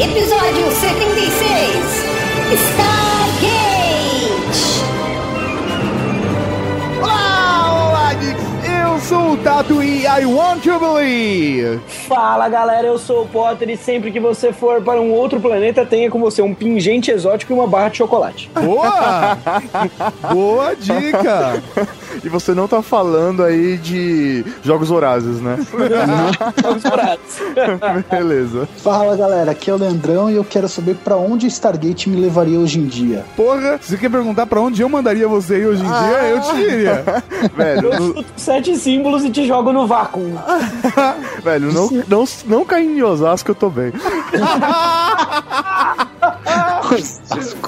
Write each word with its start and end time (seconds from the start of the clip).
Episódio 0.00 0.70
76 0.70 2.04
Stargate! 2.54 3.07
I 10.20 10.24
want 10.26 10.62
to 10.64 10.78
believe! 10.80 11.78
Fala 12.08 12.48
galera, 12.48 12.86
eu 12.86 12.98
sou 12.98 13.22
o 13.22 13.26
Potter 13.28 13.68
e 13.70 13.76
sempre 13.76 14.10
que 14.10 14.18
você 14.18 14.52
for 14.52 14.82
para 14.82 15.00
um 15.00 15.12
outro 15.12 15.38
planeta, 15.38 15.86
tenha 15.86 16.10
com 16.10 16.18
você 16.18 16.42
um 16.42 16.52
pingente 16.54 17.10
exótico 17.10 17.52
e 17.52 17.54
uma 17.54 17.66
barra 17.68 17.90
de 17.90 17.98
chocolate. 17.98 18.50
Boa! 18.54 19.38
Boa 20.32 20.74
dica! 20.74 21.62
E 22.24 22.28
você 22.28 22.52
não 22.52 22.66
tá 22.66 22.82
falando 22.82 23.44
aí 23.44 23.76
de 23.76 24.44
jogos 24.64 24.88
vorazes, 24.88 25.40
né? 25.40 25.56
Vamos 26.62 26.82
por 26.82 28.02
Beleza. 28.10 28.68
Fala 28.78 29.14
galera, 29.16 29.52
aqui 29.52 29.70
é 29.70 29.74
o 29.74 29.76
Leandrão 29.76 30.28
e 30.28 30.34
eu 30.34 30.42
quero 30.42 30.68
saber 30.68 30.96
pra 30.96 31.16
onde 31.16 31.46
Stargate 31.46 32.08
me 32.10 32.16
levaria 32.20 32.58
hoje 32.58 32.80
em 32.80 32.86
dia. 32.86 33.24
Porra, 33.36 33.78
se 33.80 33.90
você 33.90 33.98
quer 33.98 34.10
perguntar 34.10 34.46
pra 34.46 34.60
onde 34.60 34.82
eu 34.82 34.88
mandaria 34.88 35.28
você 35.28 35.58
ir 35.60 35.66
hoje 35.66 35.82
em 35.82 35.86
dia, 35.86 36.28
eu 36.30 36.40
te 36.40 36.56
diria. 36.56 37.04
Velho, 37.56 37.92
Eu 37.92 38.00
no- 38.00 38.06
chuto 38.16 38.24
sete 38.36 38.76
símbolos 38.76 39.22
e 39.24 39.30
te 39.30 39.46
jogo 39.46 39.72
no 39.72 39.86
vácuo. 39.86 40.07
velho, 41.42 41.72
não, 41.72 41.88
não, 42.08 42.24
não 42.46 42.64
cair 42.64 42.86
em 42.86 43.02
Osasco, 43.02 43.50
eu 43.50 43.54
tô 43.54 43.68
bem. 43.70 43.92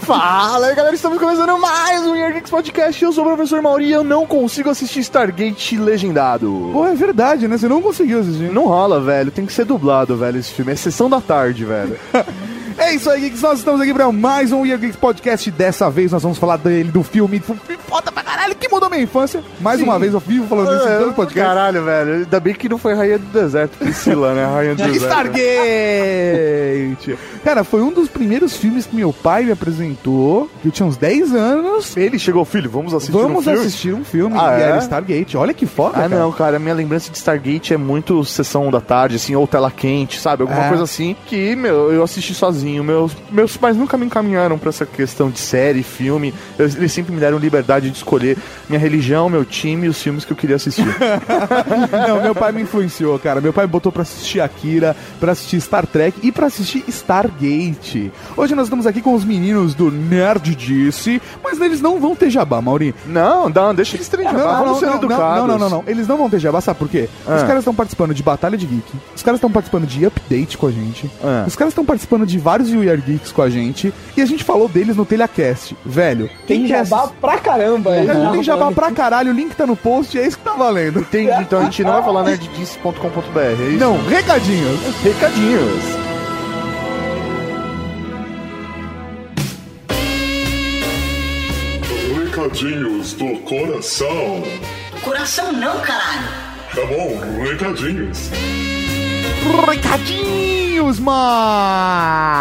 Fala 0.02 0.68
aí, 0.68 0.74
galera, 0.74 0.94
estamos 0.94 1.18
começando 1.18 1.58
mais 1.58 2.06
um 2.06 2.16
Year 2.16 2.32
Geeks 2.32 2.50
Podcast. 2.50 3.04
Eu 3.04 3.12
sou 3.12 3.24
o 3.24 3.26
professor 3.26 3.60
Mauri 3.60 3.86
e 3.86 3.92
eu 3.92 4.02
não 4.02 4.26
consigo 4.26 4.70
assistir 4.70 5.00
Stargate 5.00 5.76
legendado. 5.76 6.70
Pô, 6.72 6.86
é 6.86 6.94
verdade, 6.94 7.46
né? 7.46 7.58
Você 7.58 7.68
não 7.68 7.82
conseguiu 7.82 8.20
assistir. 8.20 8.50
Não 8.50 8.66
rola, 8.66 9.00
velho. 9.00 9.30
Tem 9.30 9.44
que 9.46 9.52
ser 9.52 9.64
dublado, 9.64 10.16
velho, 10.16 10.38
esse 10.38 10.52
filme. 10.52 10.72
É 10.72 10.76
sessão 10.76 11.10
da 11.10 11.20
tarde, 11.20 11.64
velho. 11.64 11.98
É 12.82 12.94
isso 12.94 13.10
aí, 13.10 13.20
Geeks. 13.20 13.42
Nós 13.42 13.58
estamos 13.58 13.78
aqui 13.80 13.92
para 13.92 14.10
mais 14.10 14.52
um 14.52 14.64
Year 14.64 14.78
Geeks 14.78 14.96
Podcast. 14.96 15.50
Dessa 15.50 15.90
vez 15.90 16.12
nós 16.12 16.22
vamos 16.22 16.38
falar 16.38 16.56
dele, 16.56 16.90
do 16.90 17.02
filme, 17.02 17.38
foda 17.86 18.10
pra 18.10 18.22
caralho, 18.22 18.54
que 18.54 18.68
mudou 18.70 18.88
minha 18.88 19.02
infância. 19.02 19.44
Mais 19.60 19.82
uma 19.82 19.98
vez 19.98 20.14
eu 20.14 20.20
vivo 20.20 20.46
falando 20.46 20.74
isso 20.74 20.88
em 20.88 20.98
todo 20.98 21.12
podcast. 21.12 21.46
Caralho, 21.48 21.84
velho. 21.84 22.14
Ainda 22.14 22.40
bem 22.40 22.54
que 22.54 22.70
não 22.70 22.78
foi 22.78 22.94
Rainha 22.94 23.18
do 23.18 23.26
Deserto, 23.26 23.76
Priscila, 23.76 24.32
né? 24.32 24.46
Rainha 24.46 24.74
do 24.74 24.82
Deserto. 24.82 25.04
Stargate! 25.04 27.18
Cara, 27.44 27.64
foi 27.64 27.82
um 27.82 27.92
dos 27.92 28.08
primeiros 28.08 28.56
filmes 28.56 28.86
que 28.86 28.96
meu 28.96 29.12
pai 29.12 29.44
me 29.44 29.52
apresentou, 29.52 30.48
que 30.62 30.68
eu 30.68 30.72
tinha 30.72 30.86
uns 30.86 30.96
10 30.96 31.34
anos. 31.34 31.94
Ele 31.98 32.18
chegou, 32.18 32.44
filho, 32.46 32.70
vamos 32.70 32.94
assistir 32.94 33.12
Vamos 33.12 33.40
um 33.40 33.42
filme? 33.42 33.58
assistir 33.60 33.92
um 33.94 34.04
filme 34.04 34.36
Ah, 34.38 34.56
e 34.58 34.62
é? 34.62 34.64
era 34.64 34.78
Stargate. 34.78 35.36
Olha 35.36 35.52
que 35.52 35.66
foda, 35.66 35.98
Ah, 35.98 36.08
cara. 36.08 36.18
não, 36.18 36.32
cara, 36.32 36.58
minha 36.58 36.74
lembrança 36.74 37.10
de 37.10 37.18
Stargate 37.18 37.74
é 37.74 37.76
muito 37.76 38.24
sessão 38.24 38.70
da 38.70 38.80
tarde, 38.80 39.16
assim, 39.16 39.36
ou 39.36 39.46
tela 39.46 39.70
quente, 39.70 40.18
sabe? 40.18 40.42
Alguma 40.42 40.64
É. 40.64 40.68
coisa 40.68 40.84
assim 40.84 41.14
que, 41.26 41.54
meu, 41.54 41.92
eu 41.92 42.02
assisti 42.02 42.32
sozinho. 42.34 42.69
Meus, 42.78 43.16
meus 43.30 43.56
pais 43.56 43.76
nunca 43.76 43.96
me 43.96 44.06
encaminharam 44.06 44.58
pra 44.58 44.68
essa 44.68 44.86
questão 44.86 45.30
de 45.30 45.38
série, 45.38 45.82
filme. 45.82 46.32
Eu- 46.58 46.66
eles 46.66 46.92
sempre 46.92 47.12
me 47.12 47.18
deram 47.20 47.38
liberdade 47.38 47.90
de 47.90 47.96
escolher 47.96 48.36
minha 48.68 48.78
religião, 48.78 49.28
meu 49.28 49.44
time 49.44 49.86
e 49.86 49.88
os 49.88 50.00
filmes 50.00 50.24
que 50.24 50.32
eu 50.32 50.36
queria 50.36 50.56
assistir. 50.56 50.84
Não, 52.08 52.22
meu 52.22 52.34
pai 52.34 52.52
me 52.52 52.62
influenciou, 52.62 53.18
cara. 53.18 53.40
Meu 53.40 53.52
pai 53.52 53.66
me 53.66 53.70
botou 53.72 53.90
pra 53.90 54.02
assistir 54.02 54.40
Akira, 54.40 54.94
pra 55.18 55.32
assistir 55.32 55.60
Star 55.60 55.86
Trek 55.86 56.18
e 56.22 56.30
pra 56.30 56.46
assistir 56.46 56.84
Stargate. 56.88 58.12
Hoje 58.36 58.54
nós 58.54 58.66
estamos 58.66 58.86
aqui 58.86 59.00
com 59.00 59.14
os 59.14 59.24
meninos 59.24 59.74
do 59.74 59.90
Nerd 59.90 60.54
Disse, 60.54 61.20
mas 61.42 61.60
eles 61.60 61.80
não 61.80 61.98
vão 62.00 62.14
ter 62.14 62.28
jabá, 62.30 62.60
Mauri. 62.60 62.94
não, 63.06 63.48
não, 63.48 63.74
deixa 63.74 63.96
eles 63.96 64.08
terem 64.08 64.26
Não, 64.26 64.32
jabá, 64.32 64.52
não, 64.64 64.80
não, 64.80 64.80
não, 64.80 65.00
não, 65.00 65.46
não, 65.46 65.58
não, 65.58 65.70
não. 65.70 65.84
Eles 65.86 66.06
não 66.06 66.16
vão 66.16 66.28
ter 66.28 66.38
jabá, 66.38 66.60
sabe 66.60 66.78
por 66.78 66.88
quê? 66.88 67.08
Os 67.24 67.42
Ah. 67.42 67.46
caras 67.46 67.58
estão 67.60 67.74
participando 67.74 68.12
de 68.14 68.22
Batalha 68.22 68.56
de 68.56 68.66
Geek, 68.66 68.92
os 69.14 69.22
caras 69.22 69.38
estão 69.38 69.50
participando 69.50 69.86
de 69.86 70.04
Update 70.04 70.58
com 70.58 70.66
a 70.66 70.70
gente, 70.70 71.10
Ah. 71.22 71.44
os 71.46 71.56
caras 71.56 71.72
estão 71.72 71.84
participando 71.84 72.26
de 72.26 72.38
vários 72.38 72.59
We 72.68 72.90
Are 72.90 73.00
Geeks 73.00 73.32
com 73.32 73.42
a 73.42 73.48
gente, 73.48 73.92
e 74.16 74.20
a 74.20 74.26
gente 74.26 74.44
falou 74.44 74.68
deles 74.68 74.96
no 74.96 75.04
Telecast. 75.06 75.76
Velho, 75.86 76.28
Tem 76.46 76.66
jabá 76.66 76.98
assistir- 77.02 77.16
pra 77.20 77.38
caramba. 77.38 77.90
Cara, 77.92 78.14
né? 78.18 78.30
Tem 78.32 78.42
jabá 78.42 78.70
pra 78.72 78.90
caralho, 78.90 79.30
o 79.32 79.34
link 79.34 79.54
tá 79.54 79.66
no 79.66 79.76
post, 79.76 80.18
é 80.18 80.26
isso 80.26 80.36
que 80.38 80.44
tá 80.44 80.52
valendo. 80.52 81.00
Entendi, 81.00 81.32
então 81.40 81.60
a 81.60 81.64
gente 81.64 81.82
não 81.84 81.92
vai 81.92 82.02
falar 82.02 82.24
nerddice.com.br, 82.24 83.38
é 83.40 83.68
isso? 83.70 83.78
Não, 83.78 83.96
recadinhos. 84.06 84.78
Recadinhos. 85.02 85.84
Recadinhos 92.14 93.12
do 93.14 93.38
coração. 93.40 94.42
Coração 95.02 95.52
não, 95.52 95.80
caralho! 95.80 96.28
Tá 96.74 96.86
bom, 96.86 97.18
recadinhos. 97.42 98.30
Recadinhos, 99.70 100.98
mal. 100.98 102.40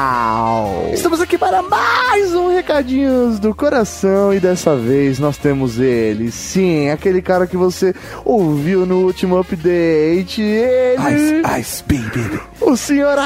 Estamos 0.94 1.22
aqui 1.22 1.38
para 1.38 1.62
mais 1.62 2.34
um 2.34 2.52
Recadinhos 2.54 3.40
do 3.40 3.54
Coração 3.54 4.34
e 4.34 4.40
dessa 4.40 4.76
vez 4.76 5.20
nós 5.20 5.38
temos 5.38 5.80
ele, 5.80 6.32
sim, 6.32 6.90
aquele 6.90 7.22
cara 7.22 7.46
que 7.48 7.56
você 7.56 7.94
ouviu 8.26 8.86
no 8.86 9.06
último 9.06 9.38
update, 9.38 10.42
ele, 10.42 11.44
ice, 11.60 11.84
baby. 11.84 12.40
o 12.62 12.76
senhor 12.76 13.18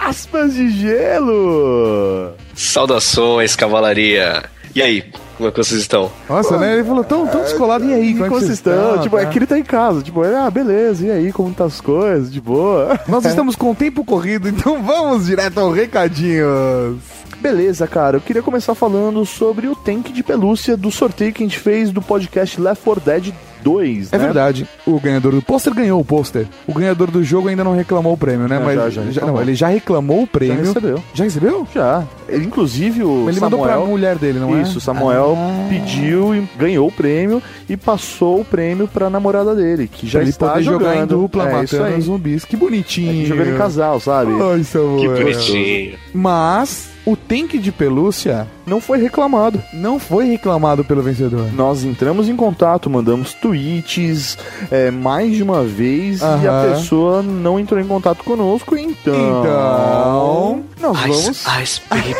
Aspas 0.00 0.54
de 0.54 0.70
Gelo. 0.70 2.32
Saudações, 2.54 3.54
cavalaria. 3.56 4.44
E 4.74 4.80
aí, 4.82 5.04
como 5.40 5.48
é 5.48 5.52
que 5.52 5.56
vocês 5.56 5.80
estão? 5.80 6.12
Nossa, 6.28 6.58
né? 6.58 6.74
Ele 6.74 6.84
falou 6.84 7.02
tão, 7.02 7.26
tão 7.26 7.40
descolado. 7.42 7.84
E 7.86 7.94
aí, 7.94 8.10
E 8.10 8.12
como 8.12 8.26
é 8.26 8.28
que 8.28 8.34
vocês 8.34 8.52
estão? 8.52 8.98
Tipo, 9.00 9.16
tá? 9.16 9.22
é 9.22 9.26
que 9.26 9.38
ele 9.38 9.46
tá 9.46 9.58
em 9.58 9.62
casa, 9.64 10.02
tipo, 10.02 10.22
ah, 10.22 10.50
beleza, 10.50 11.06
e 11.06 11.10
aí, 11.10 11.32
como 11.32 11.52
tá 11.54 11.64
as 11.64 11.80
coisas, 11.80 12.30
de 12.30 12.40
boa. 12.40 13.00
Nós 13.08 13.24
estamos 13.24 13.56
com 13.56 13.70
o 13.70 13.74
tempo 13.74 14.04
corrido, 14.04 14.48
então 14.48 14.82
vamos 14.82 15.26
direto 15.26 15.58
ao 15.58 15.70
recadinhos. 15.70 16.98
Beleza, 17.40 17.86
cara, 17.86 18.18
eu 18.18 18.20
queria 18.20 18.42
começar 18.42 18.74
falando 18.74 19.24
sobre 19.24 19.66
o 19.66 19.74
tank 19.74 20.12
de 20.12 20.22
pelúcia 20.22 20.76
do 20.76 20.90
sorteio 20.90 21.32
que 21.32 21.42
a 21.42 21.46
gente 21.46 21.58
fez 21.58 21.90
do 21.90 22.02
podcast 22.02 22.60
Left 22.60 22.84
4 22.84 23.02
Dead 23.02 23.34
2, 23.62 24.12
É 24.12 24.18
né? 24.18 24.24
verdade, 24.24 24.66
o 24.86 24.98
ganhador 25.00 25.32
do 25.32 25.42
pôster 25.42 25.74
ganhou 25.74 26.00
o 26.00 26.04
pôster. 26.04 26.46
O 26.66 26.72
ganhador 26.74 27.10
do 27.10 27.22
jogo 27.22 27.48
ainda 27.48 27.62
não 27.64 27.74
reclamou 27.74 28.12
o 28.12 28.16
prêmio, 28.16 28.48
né? 28.48 28.58
Não, 28.58 28.64
Mas 28.66 28.76
já- 28.76 28.88
já 28.90 29.02
reclamou. 29.02 29.34
não, 29.36 29.42
ele 29.42 29.54
já 29.54 29.68
reclamou 29.68 30.18
o 30.18 30.20
Já 30.22 30.26
prêmio. 30.26 30.64
recebeu. 30.64 31.02
Já 31.14 31.24
recebeu? 31.24 31.68
Já. 31.74 32.04
Ele, 32.28 32.46
inclusive, 32.46 33.02
o 33.02 33.28
Ele 33.28 33.40
mandou 33.40 33.60
pra 33.60 33.72
Samuel... 33.72 33.88
mulher 33.88 34.16
dele, 34.16 34.38
não 34.38 34.56
é? 34.56 34.62
Isso, 34.62 34.78
o 34.78 34.80
Samuel 34.80 35.36
Ah. 35.36 35.66
pediu 35.68 36.34
e 36.34 36.48
ganhou 36.58 36.88
o 36.88 36.92
prêmio 36.92 37.42
e 37.68 37.76
passou 37.76 38.40
o 38.40 38.44
prêmio 38.44 38.86
pra 38.88 39.10
namorada 39.10 39.54
dele, 39.54 39.88
que 39.88 40.06
já 40.06 40.12
Pra 40.18 40.20
ele 40.22 40.30
está 40.30 40.48
poder 40.50 40.62
jogando. 40.62 40.80
jogar 40.88 41.02
em 41.02 41.06
dupla, 41.06 41.48
é, 41.48 41.52
matando 41.52 42.00
zumbis. 42.02 42.44
Que 42.44 42.56
bonitinho. 42.56 43.26
Jogando 43.26 43.50
em 43.50 43.56
casal, 43.58 43.98
sabe? 44.00 44.32
Ai, 44.32 44.64
Samuel. 44.64 44.98
Que 45.00 45.08
bonitinho. 45.24 45.94
Mas 46.14 46.88
o 47.10 47.16
tanque 47.16 47.58
de 47.58 47.70
pelúcia 47.72 48.46
Não 48.66 48.80
foi 48.80 48.98
reclamado. 48.98 49.62
não 49.72 49.98
foi 49.98 50.26
reclamado 50.26 50.84
pelo 50.84 51.02
vencedor. 51.02 51.52
Nós 51.54 51.84
entramos 51.84 52.28
em 52.28 52.36
contato, 52.36 52.88
mandamos 52.90 53.34
tweets 53.34 54.36
é, 54.70 54.90
mais 54.90 55.34
de 55.34 55.42
uma 55.42 55.62
vez 55.64 56.20
e 56.20 56.46
a 56.48 56.74
pessoa 56.74 57.22
não 57.22 57.58
entrou 57.58 57.80
em 57.80 57.86
contato 57.86 58.22
conosco, 58.24 58.76
então. 58.76 59.14
Então, 59.14 60.62
Nós 60.80 60.98
vamos, 61.00 61.28
Ice, 61.28 61.62
ice, 61.62 61.80
baby. 61.88 62.14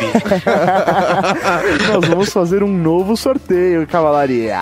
nós 1.91 2.07
vamos 2.07 2.29
fazer 2.31 2.63
um 2.63 2.71
novo 2.77 3.15
sorteio, 3.17 3.85
cavalaria. 3.87 4.59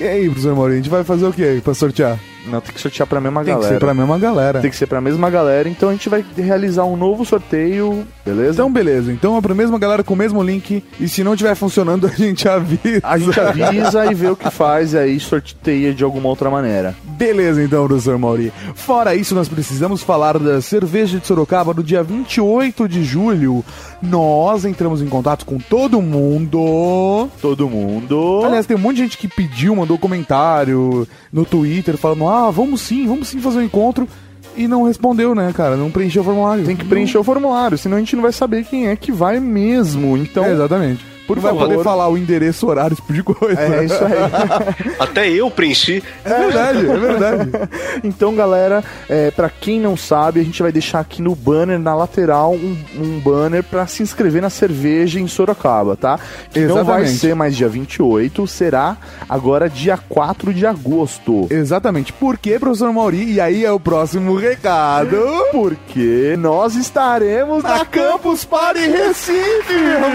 e 0.00 0.04
aí, 0.04 0.24
professor 0.26 0.54
Maurinho, 0.54 0.78
a 0.80 0.82
gente 0.82 0.90
vai 0.90 1.04
fazer 1.04 1.26
o 1.26 1.32
quê 1.32 1.60
pra 1.62 1.74
sortear? 1.74 2.18
Não, 2.46 2.60
tem 2.60 2.74
que 2.74 2.80
sortear 2.80 3.06
pra 3.06 3.20
mesma 3.20 3.44
Tem 3.44 3.54
que 3.54 3.60
galera. 3.60 3.74
ser 3.74 3.78
pra 3.80 3.94
mesma 3.94 4.18
galera. 4.18 4.60
Tem 4.60 4.70
que 4.70 4.76
ser 4.76 4.86
pra 4.86 5.00
mesma 5.00 5.30
galera, 5.30 5.68
então 5.68 5.88
a 5.88 5.92
gente 5.92 6.08
vai 6.08 6.24
realizar 6.36 6.84
um 6.84 6.96
novo 6.96 7.24
sorteio, 7.24 8.06
beleza? 8.24 8.54
Então, 8.54 8.72
beleza. 8.72 9.12
Então 9.12 9.36
é 9.36 9.40
pra 9.40 9.54
mesma 9.54 9.78
galera 9.78 10.02
com 10.02 10.14
o 10.14 10.16
mesmo 10.16 10.42
link. 10.42 10.82
E 10.98 11.08
se 11.08 11.22
não 11.22 11.34
estiver 11.34 11.54
funcionando, 11.54 12.06
a 12.08 12.10
gente 12.10 12.48
avisa. 12.48 13.00
a 13.02 13.18
gente 13.18 13.38
avisa 13.40 14.06
e 14.06 14.14
vê 14.14 14.28
o 14.28 14.36
que 14.36 14.50
faz 14.50 14.92
e 14.92 14.98
aí 14.98 15.20
sorteia 15.20 15.94
de 15.94 16.02
alguma 16.04 16.28
outra 16.28 16.50
maneira. 16.50 16.94
Beleza, 17.22 17.62
então, 17.62 17.86
professor 17.86 18.18
Mauri. 18.18 18.52
Fora 18.74 19.14
isso, 19.14 19.32
nós 19.32 19.48
precisamos 19.48 20.02
falar 20.02 20.40
da 20.40 20.60
cerveja 20.60 21.20
de 21.20 21.26
Sorocaba 21.26 21.72
no 21.72 21.80
dia 21.80 22.02
28 22.02 22.88
de 22.88 23.04
julho. 23.04 23.64
Nós 24.02 24.64
entramos 24.64 25.00
em 25.00 25.06
contato 25.06 25.46
com 25.46 25.56
todo 25.56 26.02
mundo. 26.02 27.28
Todo 27.40 27.68
mundo. 27.70 28.42
Aliás, 28.44 28.66
tem 28.66 28.76
um 28.76 28.80
monte 28.80 28.96
de 28.96 29.02
gente 29.02 29.18
que 29.18 29.28
pediu, 29.28 29.76
mandou 29.76 29.96
comentário 29.96 31.06
no 31.32 31.44
Twitter 31.44 31.96
falando: 31.96 32.28
ah, 32.28 32.50
vamos 32.50 32.80
sim, 32.80 33.06
vamos 33.06 33.28
sim 33.28 33.40
fazer 33.40 33.60
um 33.60 33.62
encontro. 33.62 34.08
E 34.56 34.66
não 34.66 34.82
respondeu, 34.82 35.32
né, 35.32 35.52
cara? 35.54 35.76
Não 35.76 35.92
preencheu 35.92 36.22
o 36.22 36.24
formulário. 36.24 36.64
tem 36.64 36.76
que 36.76 36.84
preencher 36.84 37.18
o 37.18 37.24
formulário, 37.24 37.78
senão 37.78 37.98
a 37.98 38.00
gente 38.00 38.16
não 38.16 38.22
vai 38.22 38.32
saber 38.32 38.64
quem 38.64 38.88
é 38.88 38.96
que 38.96 39.12
vai 39.12 39.38
mesmo. 39.38 40.16
Então, 40.16 40.44
É, 40.44 40.52
exatamente. 40.52 41.11
Por 41.34 41.40
vai 41.42 41.52
favor. 41.52 41.68
poder 41.68 41.82
falar 41.82 42.08
o 42.08 42.16
endereço, 42.18 42.66
horário, 42.66 42.96
tipo 42.96 43.12
de 43.12 43.22
coisa. 43.22 43.60
É 43.60 43.84
isso 43.84 43.94
aí. 44.04 44.94
Até 44.98 45.28
eu 45.30 45.50
preenchi. 45.50 46.02
É 46.24 46.28
verdade, 46.28 46.78
é 46.78 46.96
verdade. 46.98 47.50
Então, 48.04 48.34
galera, 48.34 48.82
é, 49.08 49.30
para 49.30 49.48
quem 49.48 49.78
não 49.78 49.96
sabe, 49.96 50.40
a 50.40 50.42
gente 50.42 50.60
vai 50.62 50.72
deixar 50.72 51.00
aqui 51.00 51.22
no 51.22 51.34
banner, 51.34 51.78
na 51.78 51.94
lateral, 51.94 52.52
um, 52.52 52.76
um 52.96 53.20
banner 53.20 53.62
pra 53.62 53.86
se 53.86 54.02
inscrever 54.02 54.42
na 54.42 54.50
cerveja 54.50 55.20
em 55.20 55.28
Sorocaba, 55.28 55.96
tá? 55.96 56.18
Que 56.50 56.60
não 56.60 56.76
vai 56.84 57.02
Exatamente. 57.02 57.18
ser 57.18 57.34
mais 57.34 57.56
dia 57.56 57.68
28, 57.68 58.46
será 58.46 58.96
agora 59.28 59.68
dia 59.68 59.98
4 60.08 60.52
de 60.52 60.66
agosto. 60.66 61.46
Exatamente. 61.50 62.12
Por 62.12 62.36
quê, 62.38 62.58
professor 62.58 62.92
Mauri? 62.92 63.32
E 63.32 63.40
aí 63.40 63.64
é 63.64 63.70
o 63.70 63.78
próximo 63.80 64.34
recado. 64.36 65.16
Porque 65.52 66.34
nós 66.38 66.74
estaremos 66.74 67.62
na 67.62 67.84
Campus 67.84 68.44
Party 68.44 68.80
Recife, 68.88 69.72
irmão! 69.72 70.12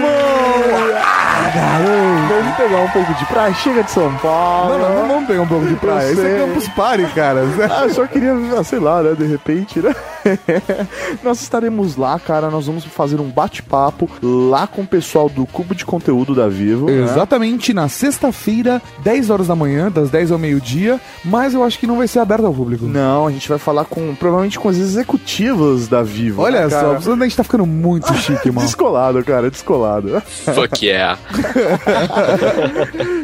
Ah, 1.10 1.50
garoto! 1.54 2.28
Vamos 2.28 2.56
pegar 2.56 2.78
um 2.78 2.88
pouco 2.88 3.14
de 3.14 3.24
praia, 3.26 3.54
chega 3.54 3.82
de 3.82 3.90
São 3.90 4.14
Paulo. 4.16 4.78
Não, 4.78 4.88
não, 4.88 4.94
não 4.94 5.08
vamos 5.08 5.26
pegar 5.26 5.42
um 5.42 5.48
pouco 5.48 5.66
de 5.66 5.74
praia. 5.76 6.12
Isso 6.12 6.20
é. 6.20 6.38
Campus 6.38 6.68
Party, 6.68 7.06
cara. 7.14 7.40
Ah, 7.70 7.84
eu 7.84 7.90
só 7.94 8.06
queria, 8.06 8.34
sei 8.64 8.78
lá, 8.78 9.02
né, 9.02 9.14
de 9.14 9.26
repente, 9.26 9.80
né? 9.80 9.94
Nós 11.22 11.40
estaremos 11.40 11.96
lá, 11.96 12.18
cara, 12.18 12.50
nós 12.50 12.66
vamos 12.66 12.84
fazer 12.84 13.20
um 13.20 13.30
bate-papo 13.30 14.08
lá 14.22 14.66
com 14.66 14.82
o 14.82 14.86
pessoal 14.86 15.28
do 15.28 15.46
Cubo 15.46 15.74
de 15.74 15.84
Conteúdo 15.84 16.34
da 16.34 16.48
Vivo. 16.48 16.86
né? 16.86 17.02
Exatamente, 17.02 17.72
na 17.72 17.88
sexta-feira, 17.88 18.80
10 19.02 19.30
horas 19.30 19.46
da 19.46 19.56
manhã, 19.56 19.90
das 19.90 20.10
10 20.10 20.32
ao 20.32 20.38
meio-dia, 20.38 21.00
mas 21.24 21.54
eu 21.54 21.62
acho 21.62 21.78
que 21.78 21.86
não 21.86 21.98
vai 21.98 22.08
ser 22.08 22.18
aberto 22.20 22.46
ao 22.46 22.54
público. 22.54 22.86
Não, 22.86 23.26
a 23.26 23.30
gente 23.30 23.48
vai 23.48 23.58
falar 23.58 23.84
com, 23.84 24.14
provavelmente 24.14 24.58
com 24.58 24.68
os 24.68 24.78
executivos 24.78 25.88
da 25.88 26.02
Vivo. 26.02 26.42
Olha 26.42 26.66
né, 26.66 26.70
só, 26.70 26.96
a 26.96 27.24
gente 27.24 27.36
tá 27.36 27.44
ficando 27.44 27.66
muito 27.66 28.12
chique, 28.18 28.50
mano. 28.50 28.66
Descolado, 28.66 29.24
cara, 29.24 29.50
descolado. 29.50 30.20
Fuck 30.26 30.84
yeah. 30.84 31.18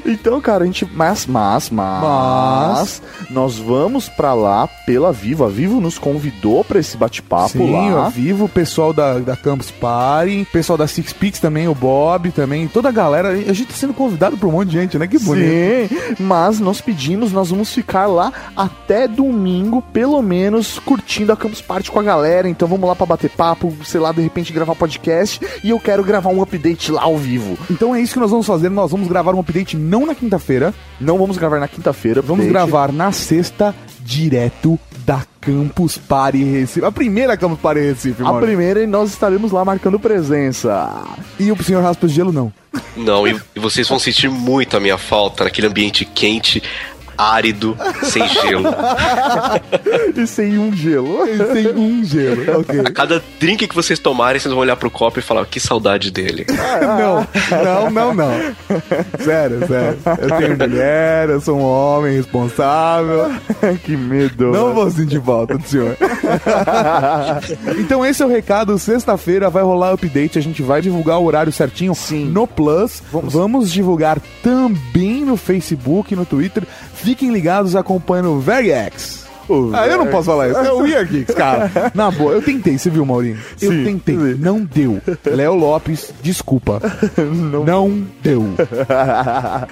Então, 0.07 0.41
cara, 0.41 0.65
a 0.65 0.67
gente. 0.67 0.87
Mas, 0.93 1.27
mas, 1.27 1.71
mas. 1.71 3.03
Nós 3.31 3.59
vamos 3.59 4.09
pra 4.09 4.35
lá 4.35 4.67
pela 4.87 5.13
Vivo. 5.13 5.45
A 5.45 5.49
Vivo 5.49 5.81
nos 5.81 5.99
convidou 5.99 6.63
pra 6.65 6.79
esse 6.79 6.94
bate-papo 6.97 7.51
Sim, 7.51 7.73
lá. 7.73 8.05
ao 8.05 8.11
vivo, 8.11 8.45
o 8.45 8.49
pessoal 8.49 8.93
da, 8.93 9.19
da 9.19 9.37
Campus 9.37 9.71
Party, 9.71 10.47
pessoal 10.53 10.77
da 10.77 10.87
Six 10.87 11.13
Peaks 11.13 11.41
também, 11.41 11.69
o 11.69 11.75
Bob 11.75 12.31
também, 12.31 12.69
toda 12.69 12.89
a 12.89 12.93
galera. 12.93 13.29
A 13.31 13.53
gente 13.53 13.67
tá 13.67 13.75
sendo 13.75 13.93
convidado 13.95 14.37
por 14.37 14.49
um 14.49 14.53
monte 14.53 14.69
de 14.71 14.79
gente, 14.81 14.99
né? 14.99 15.07
Que 15.07 15.19
bonito. 15.19 15.45
Sim, 15.89 16.15
mas 16.21 16.61
nós 16.61 16.81
pedimos, 16.81 17.33
nós 17.33 17.51
vamos 17.51 17.73
ficar 17.73 18.07
lá 18.07 18.33
até 18.57 19.07
domingo, 19.09 19.83
pelo 19.93 20.21
menos, 20.23 20.79
curtindo 20.79 21.33
a 21.33 21.37
Campus 21.37 21.61
Party 21.61 21.91
com 21.91 21.99
a 22.01 22.03
galera. 22.03 22.49
Então 22.49 22.67
vamos 22.69 22.89
lá 22.89 22.95
pra 22.95 23.07
bater 23.07 23.31
papo, 23.31 23.73
sei 23.85 24.01
lá, 24.01 24.13
de 24.13 24.21
repente 24.23 24.53
gravar 24.53 24.75
podcast. 24.75 25.41
E 25.63 25.71
eu 25.71 25.81
quero 25.81 26.03
gravar 26.05 26.31
um 26.31 26.43
update 26.43 26.91
lá 26.93 27.03
ao 27.03 27.17
vivo. 27.17 27.57
Então 27.71 27.95
é 27.95 28.01
isso 28.01 28.15
que 28.15 28.21
nós 28.21 28.31
vamos 28.31 28.47
fazer. 28.47 28.69
Nós 28.69 28.91
vamos 28.91 29.09
gravar 29.09 29.35
um 29.35 29.41
update 29.41 29.77
não 29.77 30.07
na 30.07 30.15
quinta-feira, 30.15 30.73
Não 31.01 31.19
vamos 31.19 31.37
gravar 31.37 31.59
na 31.61 31.69
quinta-feira. 31.69 32.21
vamos 32.23 32.45
update. 32.47 32.53
gravar 32.53 32.93
na 32.93 33.13
sexta, 33.13 33.75
direto 34.05 34.79
da 35.07 35.25
Campus 35.41 35.97
Party 35.97 36.45
Recife. 36.45 36.85
A 36.85 36.93
primeira 36.93 37.37
Campus 37.37 37.59
Party 37.59 37.81
Recife, 37.81 38.23
a 38.23 38.27
mano. 38.27 38.41
primeira 38.41 38.83
e 38.83 38.87
nós 38.87 39.11
estaremos 39.11 39.51
lá 39.51 39.65
marcando 39.65 39.99
presença. 39.99 41.03
E 41.41 41.51
o 41.51 41.63
senhor 41.63 41.83
Raspas 41.83 42.11
de 42.11 42.17
Gelo 42.17 42.33
não. 42.33 42.53
Não, 42.97 43.27
e, 43.27 43.41
e 43.55 43.61
vocês 43.61 43.89
vão 43.89 43.99
sentir 43.99 44.29
muito 44.29 44.77
a 44.77 44.81
minha 44.81 44.99
falta 44.99 45.45
naquele 45.45 45.67
ambiente 45.67 46.05
quente, 46.05 46.63
árido, 47.17 47.77
sem 48.03 48.27
gelo. 48.29 48.69
E 50.17 50.27
sem 50.27 50.59
um 50.59 50.75
gelo. 50.75 51.27
Tem 51.53 51.69
um 51.75 52.05
gelo, 52.05 52.61
ok. 52.61 52.81
A 52.81 52.93
cada 52.93 53.23
drink 53.41 53.67
que 53.67 53.75
vocês 53.75 53.99
tomarem, 53.99 54.41
vocês 54.41 54.53
vão 54.53 54.61
olhar 54.63 54.77
pro 54.77 54.91
copo 54.91 55.19
e 55.19 55.23
falar, 55.23 55.45
que 55.47 55.61
saudade 55.61 56.11
dele. 56.11 56.47
Não, 56.81 57.27
não, 57.63 57.91
não, 57.91 58.15
não. 58.15 58.33
Sério, 59.23 59.67
sério. 59.67 59.99
Eu 60.21 60.37
tenho 60.39 60.59
mulher, 60.59 61.29
eu 61.31 61.41
sou 61.41 61.59
um 61.59 61.63
homem 61.63 62.17
responsável. 62.17 63.33
que 63.85 63.97
medo. 63.97 64.51
Não 64.51 64.75
vou 64.75 64.91
sentir 64.91 65.21
falta 65.23 65.57
do 65.59 65.67
senhor. 65.67 65.97
então 67.79 68.05
esse 68.05 68.23
é 68.23 68.27
o 68.27 68.29
recado. 68.29 68.79
Sexta-feira 68.79 69.51
vai 69.51 69.63
rolar 69.63 69.93
update. 69.93 70.39
A 70.39 70.43
gente 70.43 70.63
vai 70.63 70.81
divulgar 70.81 71.19
o 71.19 71.25
horário 71.25 71.53
certinho 71.53 71.95
Sim. 71.95 72.27
no 72.27 72.47
Plus. 72.47 73.03
Vamos. 73.11 73.73
divulgar 73.73 74.21
também 74.43 75.25
no 75.25 75.37
Facebook 75.37 76.13
e 76.13 76.17
no 76.17 76.25
Twitter. 76.25 76.65
Fiquem 77.05 77.31
ligados 77.31 77.77
acompanhando 77.77 78.31
o 78.31 78.41
VegX. 78.41 79.24
Ah, 79.73 79.87
eu 79.87 79.99
não 79.99 80.07
posso 80.07 80.27
falar 80.27 80.49
isso. 80.49 80.59
É 80.59 80.73
o 80.73 80.79
Weird 80.79 81.13
Geeks, 81.13 81.35
cara. 81.35 81.71
Na 81.95 82.11
boa, 82.11 82.33
eu 82.33 82.43
tentei, 82.43 82.79
você 82.79 82.91
viu, 82.91 83.05
Maurinho? 83.05 83.39
Eu 83.61 83.71
Sim, 83.73 83.85
tentei. 83.85 84.17
Não 84.17 84.61
deu. 84.61 85.01
Léo 85.25 85.55
Lopes, 85.55 86.13
desculpa. 86.23 86.81
não. 87.65 88.05
deu. 88.23 88.45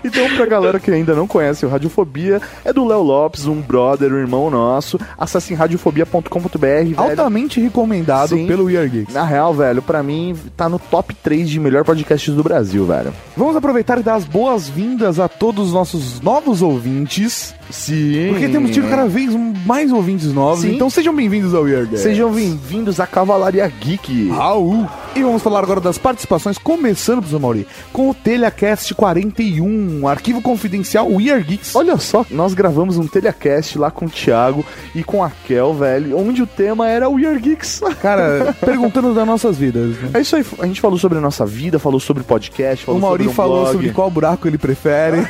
Então, 0.05 0.29
pra 0.37 0.47
galera 0.47 0.79
que 0.81 0.91
ainda 0.91 1.15
não 1.15 1.27
conhece 1.27 1.65
o 1.65 1.69
Radiofobia, 1.69 2.41
é 2.65 2.73
do 2.73 2.85
Léo 2.87 3.03
Lopes, 3.03 3.47
um 3.47 3.61
brother, 3.61 4.13
um 4.13 4.19
irmão 4.19 4.51
nosso. 4.51 4.99
Acessem 5.19 5.57
radiofobia.com.br. 5.57 6.97
Altamente 6.97 7.61
recomendado 7.61 8.31
Sim. 8.31 8.47
pelo 8.47 8.65
Weird 8.65 8.89
Geeks. 8.99 9.15
Na 9.15 9.25
real, 9.25 9.55
velho, 9.55 9.83
pra 9.83 10.03
mim, 10.03 10.37
tá 10.57 10.69
no 10.69 10.79
top 10.79 11.15
3 11.15 11.49
de 11.49 11.61
melhor 11.61 11.85
podcasts 11.85 12.35
do 12.35 12.43
Brasil, 12.43 12.85
velho. 12.87 13.13
Vamos 13.37 13.57
aproveitar 13.57 13.99
e 13.99 14.03
dar 14.03 14.15
as 14.15 14.25
boas-vindas 14.25 15.19
a 15.19 15.29
todos 15.29 15.69
os 15.69 15.73
nossos 15.73 16.21
novos 16.21 16.63
ouvintes. 16.63 17.55
Sim. 17.71 18.29
Porque 18.31 18.49
temos 18.49 18.71
tido 18.71 18.89
cada 18.89 19.07
vez 19.07 19.35
mais 19.65 19.93
ouvintes 19.93 20.33
novos. 20.33 20.61
Sim. 20.63 20.75
Então 20.75 20.89
sejam 20.91 21.15
bem-vindos 21.15 21.55
ao 21.55 21.63
Weird 21.63 21.87
Geeks. 21.89 22.03
Sejam 22.03 22.33
bem-vindos 22.33 22.99
à 23.01 23.07
Cavalaria 23.07 23.67
Geek. 23.81 24.29
Raul. 24.31 24.89
E 25.15 25.23
vamos 25.23 25.43
falar 25.43 25.63
agora 25.63 25.81
das 25.81 25.99
participações, 25.99 26.57
começando, 26.57 27.19
professor 27.19 27.39
Mauri, 27.41 27.67
com 27.93 28.09
o 28.09 28.15
Telecast 28.15 28.95
41, 28.95 30.01
um 30.01 30.09
arquivo 30.09 30.41
confidencial 30.41 31.07
Weird 31.11 31.47
Geeks. 31.47 31.77
Olha 31.77 31.97
só, 31.99 32.25
nós 32.31 32.55
gravamos 32.55 32.97
um 32.97 33.07
telecast 33.07 33.79
lá 33.79 33.91
com 33.91 34.07
o 34.07 34.09
Thiago 34.09 34.65
e 34.95 35.05
com 35.05 35.23
a 35.23 35.31
Kel, 35.47 35.75
velho, 35.75 36.17
onde 36.19 36.43
o 36.43 36.47
tema 36.47 36.89
era 36.89 37.11
Weird 37.11 37.41
Geeks. 37.41 37.83
Cara, 38.01 38.55
perguntando 38.59 39.13
das 39.15 39.27
nossas 39.27 39.59
vidas. 39.59 39.91
né? 39.99 40.11
É 40.15 40.21
isso 40.21 40.35
aí, 40.35 40.45
a 40.61 40.67
gente 40.67 40.81
falou 40.81 40.99
sobre 40.99 41.19
a 41.19 41.21
nossa 41.21 41.45
vida, 41.45 41.79
falou 41.79 42.01
sobre 42.01 42.23
podcast, 42.23 42.83
O 42.85 42.87
falou 42.87 43.01
Mauri 43.01 43.25
sobre 43.25 43.33
um 43.33 43.35
falou 43.37 43.61
blog. 43.61 43.73
sobre 43.73 43.91
qual 43.91 44.11
buraco 44.11 44.49
ele 44.49 44.57
prefere. 44.59 45.27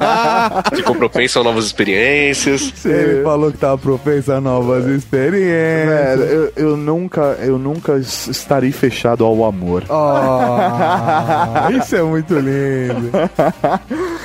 Ficou 0.76 0.94
propenso 0.94 1.40
a 1.40 1.44
novas 1.44 1.64
experiências. 1.64 2.84
Ele 2.84 3.22
falou 3.22 3.50
tava 3.56 3.78
propenso 3.78 4.32
a 4.32 4.40
novas 4.40 4.86
experiências. 4.86 6.18
Velho, 6.18 6.22
eu, 6.22 6.52
eu 6.56 6.76
nunca, 6.76 7.36
eu 7.40 7.58
nunca 7.58 7.96
estarei 7.98 8.72
fechado 8.72 9.24
ao 9.24 9.44
amor. 9.44 9.84
Oh, 9.88 11.72
isso 11.76 11.96
é 11.96 12.02
muito 12.02 12.34
lindo. 12.34 13.10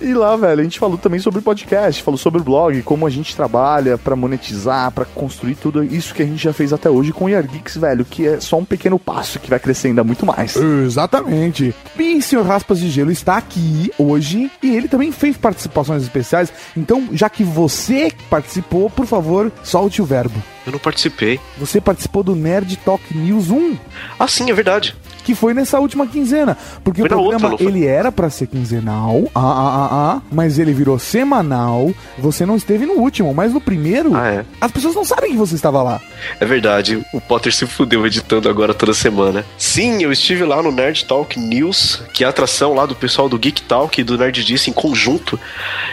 E 0.00 0.14
lá, 0.14 0.36
velho, 0.36 0.60
a 0.60 0.64
gente 0.64 0.78
falou 0.78 0.98
também 0.98 1.20
sobre 1.20 1.40
podcast, 1.40 2.02
falou 2.02 2.18
sobre 2.18 2.40
o 2.40 2.44
blog, 2.44 2.82
como 2.82 3.06
a 3.06 3.10
gente 3.10 3.34
trabalha 3.34 3.96
pra 3.96 4.16
monetizar, 4.16 4.90
pra 4.90 5.04
construir 5.04 5.54
tudo 5.54 5.82
isso 5.82 6.14
que 6.14 6.22
a 6.22 6.26
gente 6.26 6.42
já 6.42 6.52
fez 6.52 6.72
até 6.72 6.90
hoje 6.90 7.12
com 7.12 7.26
o 7.26 7.28
Geeks, 7.28 7.76
velho, 7.76 8.04
que 8.04 8.26
é 8.26 8.40
só 8.40 8.58
um 8.58 8.64
pequeno 8.64 8.98
passo 8.98 9.38
que 9.38 9.50
vai 9.50 9.58
crescer 9.58 9.88
ainda 9.88 10.04
muito 10.04 10.26
mais. 10.26 10.56
Exatamente. 10.56 11.74
E 11.98 12.16
o 12.16 12.22
senhor 12.22 12.44
Raspas 12.44 12.80
de 12.80 12.90
Gelo 12.90 13.10
está 13.10 13.36
aqui 13.36 13.90
hoje 13.98 14.50
e 14.62 14.74
ele 14.74 14.88
também 14.88 15.12
fez 15.12 15.36
participações 15.36 16.02
especiais. 16.02 16.52
Então, 16.76 17.08
já 17.12 17.28
que 17.28 17.44
você 17.44 18.12
participou, 18.28 18.90
por 18.90 19.06
favor, 19.06 19.50
solte 19.62 20.02
o 20.02 20.04
verbo. 20.04 20.42
Eu 20.66 20.72
não 20.72 20.78
participei. 20.78 21.40
Você 21.58 21.80
participou 21.80 22.22
do 22.22 22.34
Nerd 22.36 22.76
Talk 22.76 23.02
News 23.16 23.50
1, 23.50 23.76
Ah, 24.18 24.28
sim, 24.28 24.50
é 24.50 24.54
verdade. 24.54 24.94
que 25.24 25.34
foi 25.34 25.54
nessa 25.54 25.78
última 25.80 26.06
quinzena. 26.06 26.56
Porque 26.84 27.00
Foi 27.00 27.06
o 27.06 27.10
programa, 27.10 27.50
outra, 27.50 27.64
ele 27.66 27.84
era 27.86 28.10
pra 28.10 28.28
ser 28.30 28.46
quinzenal, 28.48 29.22
ah, 29.34 29.40
ah, 29.40 29.42
ah, 29.42 29.88
ah, 30.16 30.22
mas 30.32 30.58
ele 30.58 30.72
virou 30.72 30.98
semanal. 30.98 31.92
Você 32.18 32.44
não 32.46 32.56
esteve 32.56 32.86
no 32.86 32.94
último, 32.94 33.32
mas 33.34 33.52
no 33.52 33.60
primeiro, 33.60 34.14
Ah, 34.16 34.28
é. 34.28 34.44
as 34.60 34.70
pessoas 34.72 34.94
não 34.94 35.04
sabem 35.04 35.30
que 35.32 35.36
você 35.36 35.54
estava 35.54 35.82
lá. 35.82 36.00
É 36.40 36.44
verdade, 36.44 37.04
o 37.12 37.20
Potter 37.20 37.52
se 37.54 37.66
fudeu 37.66 38.04
editando 38.06 38.48
agora 38.48 38.74
toda 38.74 38.92
semana. 38.94 39.44
Sim, 39.58 40.02
eu 40.02 40.10
estive 40.12 40.44
lá 40.44 40.62
no 40.62 40.72
Nerd 40.72 41.04
Talk 41.04 41.38
News, 41.38 42.02
que 42.12 42.24
é 42.24 42.26
a 42.26 42.30
atração 42.30 42.74
lá 42.74 42.84
do 42.86 42.94
pessoal 42.94 43.28
do 43.28 43.38
Geek 43.38 43.62
Talk 43.62 44.00
e 44.00 44.04
do 44.04 44.16
Nerd 44.18 44.44
Disse 44.44 44.70
em 44.70 44.72
conjunto. 44.72 45.38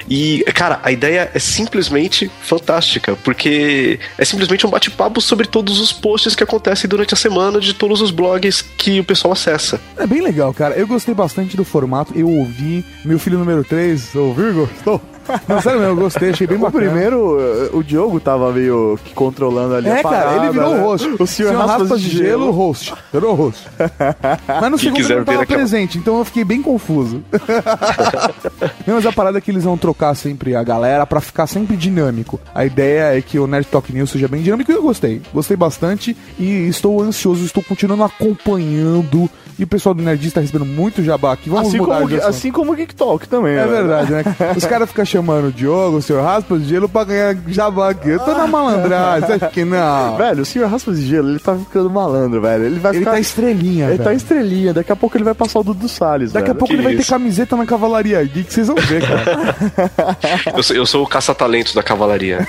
E, 0.10 0.44
cara, 0.56 0.80
a 0.84 0.92
ideia 0.92 1.30
é 1.34 1.40
simplesmente 1.40 2.32
fantástica, 2.42 3.16
porque 3.24 4.00
é 4.18 4.26
simplesmente 4.26 4.59
um 4.66 4.70
bate-papo 4.70 5.22
sobre 5.22 5.48
todos 5.48 5.80
os 5.80 5.92
posts 5.92 6.36
que 6.36 6.44
acontecem 6.44 6.90
durante 6.90 7.14
a 7.14 7.18
semana 7.18 7.60
de 7.60 7.74
todos 7.74 8.02
os 8.02 8.12
blogs 8.12 8.62
que 8.62 9.00
o 9.00 9.04
pessoal 9.04 9.34
acessa. 9.34 9.80
É 9.98 10.06
bem 10.06 10.22
legal, 10.22 10.54
cara. 10.54 10.76
Eu 10.76 10.88
gostei 10.88 11.14
bastante 11.14 11.58
do 11.58 11.64
formato. 11.64 12.14
Eu 12.16 12.30
ouvi. 12.30 12.84
Meu 13.04 13.20
filho 13.20 13.40
número 13.40 13.64
3, 13.64 14.16
ouviu? 14.16 14.54
Gostou? 14.54 15.02
Não, 15.48 15.62
sério 15.62 15.80
mesmo, 15.80 15.94
eu 15.94 16.04
gostei, 16.04 16.30
achei 16.32 16.48
bem 16.48 16.58
O 16.58 16.62
bacana. 16.62 16.86
primeiro, 16.86 17.38
eh, 17.40 17.70
o 17.74 17.84
Diogo 17.84 18.20
tava 18.20 18.52
meio 18.52 18.98
que 19.04 19.14
controlando 19.14 19.76
ali 19.76 19.90
a 19.90 19.98
É, 20.00 20.02
parada, 20.02 20.24
cara, 20.26 20.44
ele 20.44 20.52
virou 20.54 20.74
né? 20.76 20.80
o 20.82 20.84
host. 20.86 21.08
O 21.20 21.28
senhor, 21.28 21.56
Raspas, 21.56 22.02
de 22.02 22.10
Gelo. 22.10 22.52
host. 22.52 22.94
Virou 23.14 23.36
host. 23.36 23.68
Mas 24.48 24.72
no 24.72 24.78
Quem 24.78 24.94
segundo 24.96 25.18
não 25.18 25.26
tava 25.26 25.38
ver 25.38 25.44
aquela- 25.44 25.60
presente, 25.60 25.98
então 25.98 26.18
eu 26.20 26.26
fiquei 26.26 26.44
bem 26.44 26.62
confuso. 26.62 27.24
Não, 28.86 28.96
mas 28.96 29.06
a 29.06 29.12
parada 29.12 29.38
é 29.38 29.42
que 29.42 29.52
eles 29.52 29.64
vão 29.64 29.78
trocar 29.78 30.16
sempre 30.16 30.56
a 30.56 30.64
galera 30.64 31.06
pra 31.06 31.22
ficar 31.22 31.48
sempre 31.48 31.76
dinâmico. 31.78 32.40
A 32.54 32.66
ideia 32.66 33.18
é 33.18 33.22
que 33.22 33.38
o 33.40 33.46
Nerd 33.48 33.68
Talk 33.68 33.92
News 33.94 34.10
seja 34.10 34.28
bem 34.28 34.42
dinâmico 34.42 34.72
e 34.72 34.76
eu 34.76 34.82
gostei. 34.82 35.22
Gostei 35.34 35.56
bastante 35.56 36.16
e 36.38 36.68
estou 36.68 37.02
ansioso, 37.02 37.46
estou 37.46 37.64
continuando 37.64 38.04
acompanhando 38.04 39.30
E 39.60 39.64
o 39.66 39.68
pessoal 39.68 39.94
do 39.94 40.02
Nerdista 40.02 40.36
tá 40.36 40.42
recebendo 40.42 40.66
muito 40.66 41.04
jabá 41.04 41.34
aqui. 41.34 41.50
Vamos 41.50 41.68
assim, 41.68 41.78
mudar 41.80 42.00
como, 42.02 42.16
assim 42.24 42.52
como 42.52 42.72
o 42.72 42.76
Geek 42.76 42.96
Talk 42.96 43.28
também. 43.28 43.54
É 43.58 43.66
né? 43.66 43.68
verdade, 43.68 44.12
né? 44.14 44.24
Os 44.56 44.66
caras 44.66 44.88
ficam 44.88 45.04
chamando 45.04 45.48
o 45.50 45.52
Diogo, 45.52 45.98
o 45.98 46.02
senhor 46.02 46.24
Raspas 46.24 46.62
de 46.64 46.70
Gelo 46.70 46.88
pra 46.88 47.04
ganhar 47.04 47.36
jabá 47.48 47.90
aqui. 47.90 48.10
Eu 48.10 48.20
tô 48.20 48.32
na 48.34 48.48
malandragem, 48.48 49.28
você 49.28 49.34
acha 49.34 49.48
que 49.50 49.66
não? 49.66 50.16
Velho, 50.16 50.42
o 50.44 50.46
senhor 50.46 50.70
Raspas 50.70 50.98
de 50.98 51.08
Gelo, 51.08 51.30
ele 51.32 51.40
tá 51.40 51.56
ficando 51.56 51.90
malandro, 51.90 52.40
velho. 52.42 52.64
Ele 52.66 52.80
vai 52.80 52.92
Ele 52.94 53.00
ficar... 53.00 53.12
tá 53.12 53.20
estrelinha, 53.20 53.86
Ele 53.88 53.98
velho. 53.98 54.04
tá 54.06 54.14
estrelinha. 54.14 54.74
Daqui 54.74 54.92
a 54.94 54.96
pouco 54.96 55.18
ele 55.18 55.26
vai 55.26 55.34
passar 55.34 55.60
o 55.60 55.64
Dudu 55.64 55.90
Salles, 55.90 56.32
Daqui 56.32 56.46
a 56.52 56.54
velho. 56.54 56.60
pouco 56.60 56.74
Que 56.74 56.78
ele 56.80 56.84
vai 56.84 56.94
ter 56.96 57.02
isso. 57.02 57.10
camiseta 57.12 57.56
na 57.58 57.66
Cavalaria 57.66 58.24
Geek, 58.24 58.54
vocês 58.54 58.68
vão 58.68 58.78
ver, 58.78 59.02
cara. 59.06 59.56
Eu 60.56 60.64
sou, 60.64 60.76
eu 60.76 60.86
sou 60.86 61.04
o 61.04 61.08
caça-talentos 61.08 61.74
da 61.74 61.84
cavalaria. 61.84 62.48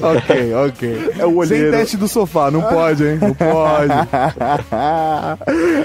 ok, 0.00 0.54
ok. 0.54 1.10
É 1.18 1.26
o 1.26 1.44
Sem 1.46 1.58
olheiro. 1.58 1.70
teste 1.76 1.96
do 1.98 2.08
sofá, 2.08 2.50
não 2.50 2.62
pode, 2.62 3.04
hein? 3.06 3.18
Não 3.20 3.34
pode. 3.34 3.92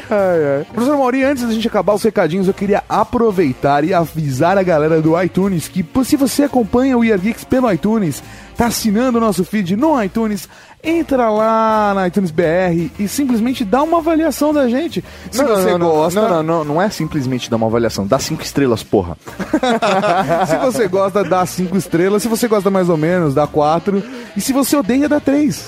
ai, 0.10 0.37
ai. 0.38 0.66
Professor 0.66 0.98
Mauri, 0.98 1.24
antes 1.24 1.44
da 1.44 1.52
gente 1.52 1.68
acabar 1.68 1.94
os 1.94 2.04
recadinhos, 2.04 2.48
eu 2.48 2.54
queria 2.54 2.84
aproveitar 2.88 3.84
e 3.84 3.94
avisar 3.94 4.58
a 4.58 4.64
galera 4.64 5.02
do 5.02 5.22
iTunes 5.22 5.68
que 5.68 5.86
se 6.04 6.16
você 6.16 6.44
acompanha 6.44 6.98
o 6.98 7.04
Year 7.04 7.20
Geeks 7.20 7.44
pelo 7.44 7.72
iTunes, 7.72 8.24
tá 8.56 8.68
assinando 8.68 9.18
o 9.18 9.22
nosso 9.22 9.44
feed 9.44 9.76
no 9.76 10.02
iTunes, 10.02 10.48
entra 10.88 11.30
lá 11.30 11.94
na 11.94 12.08
iTunes 12.08 12.32
BR 12.32 12.90
e 12.98 13.08
simplesmente 13.08 13.66
dá 13.66 13.84
uma 13.84 13.98
avaliação 13.98 14.54
da 14.54 14.70
gente. 14.70 15.04
Se 15.30 15.42
Não, 15.42 15.48
você 15.48 15.78
não, 15.78 15.90
gosta, 15.90 16.22
Não, 16.22 16.30
não, 16.30 16.44
não, 16.44 16.64
não 16.66 16.82
é 16.82 16.90
simplesmente 16.90 17.50
dar 17.50 17.58
uma 17.58 17.68
avaliação. 17.68 18.08
Dá 18.08 18.18
cinco 18.18 18.42
estrelas, 18.42 18.84
porra. 18.84 19.18
se 20.48 20.56
você 20.58 20.88
gosta, 20.88 21.26
dá 21.26 21.46
cinco 21.46 21.76
estrelas. 21.78 22.22
Se 22.22 22.30
você 22.30 22.48
gosta 22.48 22.72
mais 22.72 22.88
ou 22.88 22.96
menos, 22.96 23.34
dá 23.34 23.46
quatro. 23.46 24.02
E 24.36 24.42
se 24.42 24.54
você 24.54 24.78
odeia, 24.78 25.10
dá 25.10 25.20
três. 25.20 25.68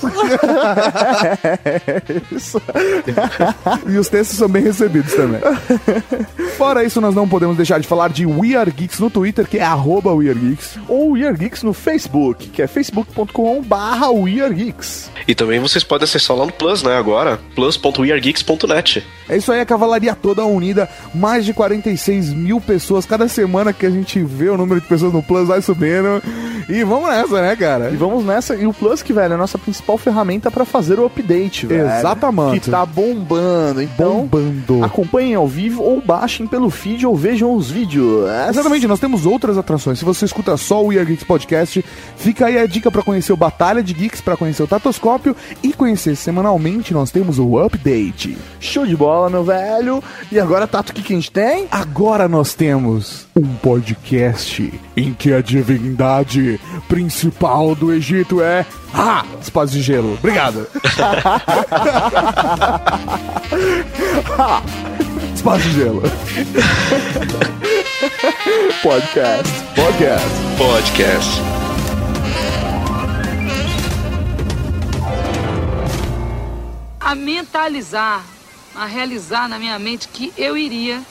e 3.86 3.98
os 3.98 4.08
textos 4.08 4.38
são 4.38 4.48
bem 4.48 4.62
recebidos 4.62 5.12
também. 5.12 5.40
Fora 6.56 6.82
isso, 6.82 7.00
nós 7.00 7.14
não 7.14 7.28
podemos 7.28 7.56
deixar 7.56 7.78
de 7.78 7.86
falar 7.86 8.08
de 8.08 8.24
We 8.24 8.56
Are 8.56 8.70
Geeks 8.70 8.98
no 9.00 9.10
Twitter, 9.10 9.46
que 9.46 9.58
é 9.58 9.62
arroba 9.62 10.14
We 10.14 10.30
Are 10.30 10.38
Geeks. 10.38 10.78
Ou 10.88 11.12
We 11.12 11.26
Are 11.26 11.36
Geeks 11.36 11.62
no 11.62 11.74
Facebook, 11.74 12.48
que 12.48 12.62
é 12.62 12.66
facebook.com 12.66 13.62
barra 13.62 14.10
We 14.10 14.40
Are 14.40 14.54
Geeks. 14.54 15.09
E 15.28 15.34
também 15.34 15.60
vocês 15.60 15.84
podem 15.84 16.04
acessar 16.04 16.36
lá 16.36 16.46
no 16.46 16.52
Plus, 16.52 16.82
né? 16.82 16.96
Agora, 16.96 17.38
plus.weargeeks.net. 17.54 19.06
É 19.28 19.36
isso 19.36 19.52
aí, 19.52 19.60
a 19.60 19.66
cavalaria 19.66 20.14
toda 20.14 20.44
unida. 20.44 20.88
Mais 21.14 21.44
de 21.44 21.52
46 21.54 22.32
mil 22.32 22.60
pessoas. 22.60 23.06
Cada 23.06 23.28
semana 23.28 23.72
que 23.72 23.86
a 23.86 23.90
gente 23.90 24.22
vê 24.22 24.48
o 24.48 24.56
número 24.56 24.80
de 24.80 24.86
pessoas 24.86 25.12
no 25.12 25.22
Plus 25.22 25.46
vai 25.48 25.62
subindo. 25.62 26.22
E 26.68 26.84
vamos 26.84 27.08
nessa, 27.08 27.40
né, 27.42 27.56
cara? 27.56 27.90
E 27.90 27.96
vamos 27.96 28.24
nessa. 28.24 28.54
E 28.54 28.66
o 28.66 28.72
Plus, 28.72 29.02
que, 29.02 29.12
velho, 29.12 29.32
é 29.32 29.34
a 29.34 29.38
nossa 29.38 29.58
principal 29.58 29.98
ferramenta 29.98 30.50
pra 30.50 30.64
fazer 30.64 30.98
o 30.98 31.06
update, 31.06 31.66
velho. 31.66 31.86
Exatamente. 31.86 32.60
Que 32.64 32.70
tá 32.70 32.84
bombando. 32.86 33.82
Então, 33.82 34.26
Bombando. 34.26 34.84
acompanhem 34.84 35.34
ao 35.34 35.46
vivo 35.46 35.82
ou 35.82 36.00
baixem 36.00 36.46
pelo 36.46 36.70
feed 36.70 37.06
ou 37.06 37.16
vejam 37.16 37.54
os 37.54 37.70
vídeos. 37.70 38.28
Exatamente, 38.48 38.86
nós 38.86 39.00
temos 39.00 39.26
outras 39.26 39.58
atrações. 39.58 39.98
Se 39.98 40.04
você 40.04 40.24
escuta 40.24 40.56
só 40.56 40.82
o 40.82 40.88
We 40.88 40.96
Are 40.98 41.06
Geeks 41.06 41.24
Podcast, 41.24 41.84
fica 42.16 42.46
aí 42.46 42.58
a 42.58 42.66
dica 42.66 42.90
pra 42.90 43.02
conhecer 43.02 43.32
o 43.32 43.36
Batalha 43.36 43.82
de 43.82 43.92
Geeks, 43.92 44.20
pra 44.20 44.36
conhecer 44.36 44.62
o 44.62 44.66
E 45.62 45.72
conhecer 45.72 46.16
semanalmente 46.16 46.92
nós 46.92 47.10
temos 47.10 47.38
o 47.38 47.58
Update. 47.58 48.36
Show 48.58 48.86
de 48.86 48.96
bola, 48.96 49.30
meu 49.30 49.44
velho. 49.44 50.02
E 50.30 50.38
agora, 50.38 50.66
Tato, 50.66 50.90
o 50.90 50.94
que, 50.94 51.02
que 51.02 51.12
a 51.12 51.16
gente 51.16 51.30
tem? 51.30 51.66
Agora 51.70 52.28
nós 52.28 52.54
temos 52.54 53.26
um 53.36 53.54
podcast 53.56 54.72
em 54.96 55.12
que 55.14 55.32
a 55.32 55.40
divindade 55.40 56.60
principal 56.88 57.74
do 57.74 57.92
Egito 57.92 58.40
é. 58.42 58.66
Ah! 58.92 59.24
Espaço 59.40 59.72
de 59.72 59.82
gelo. 59.82 60.14
Obrigado. 60.14 60.66
Ah, 64.38 64.62
Espaço 65.34 65.62
de 65.62 65.72
gelo. 65.72 66.02
Podcast. 68.82 69.64
Podcast. 69.74 70.28
Podcast. 70.58 71.69
A 77.10 77.14
mentalizar, 77.16 78.24
a 78.72 78.86
realizar 78.86 79.48
na 79.48 79.58
minha 79.58 79.76
mente 79.80 80.06
que 80.06 80.32
eu 80.38 80.56
iria 80.56 81.02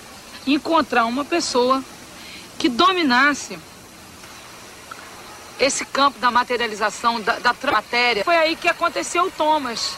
encontrar 0.48 1.03
uma 1.03 1.25
pessoa 1.25 1.84
que 2.58 2.70
dominasse 2.70 3.60
esse 5.60 5.84
campo 5.84 6.18
da 6.18 6.32
materialização, 6.32 7.20
da, 7.20 7.39
da 7.39 7.53
matéria. 7.70 8.24
Foi 8.24 8.38
aí 8.38 8.56
que 8.56 8.70
aconteceu 8.70 9.25
o 9.25 9.32
Thomas. 9.32 9.98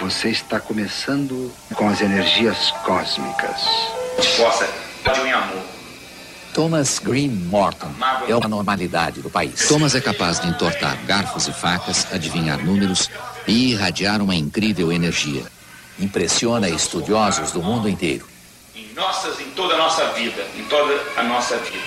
Você 0.00 0.30
está 0.30 0.58
começando 0.58 1.52
com 1.72 1.88
as 1.88 2.00
energias 2.00 2.72
cósmicas. 2.84 3.62
Possa, 4.36 4.68
de 5.04 5.20
um 5.20 5.36
amor. 5.36 5.77
Thomas 6.58 6.98
Green 6.98 7.28
Morton 7.28 7.88
é 8.26 8.34
uma 8.34 8.48
normalidade 8.48 9.20
do 9.20 9.30
país. 9.30 9.68
Thomas 9.68 9.94
é 9.94 10.00
capaz 10.00 10.40
de 10.40 10.48
entortar 10.48 10.98
garfos 11.06 11.46
e 11.46 11.52
facas, 11.52 12.04
adivinhar 12.12 12.58
números 12.58 13.08
e 13.46 13.70
irradiar 13.70 14.20
uma 14.20 14.34
incrível 14.34 14.90
energia. 14.90 15.44
Impressiona 16.00 16.68
estudiosos 16.68 17.52
do 17.52 17.62
mundo 17.62 17.88
inteiro. 17.88 18.26
Em 18.74 18.92
nossas, 18.92 19.38
em 19.38 19.50
toda 19.50 19.74
a 19.74 19.78
nossa 19.78 20.04
vida, 20.14 20.44
em 20.58 20.64
toda 20.64 21.00
a 21.16 21.22
nossa 21.22 21.58
vida. 21.58 21.86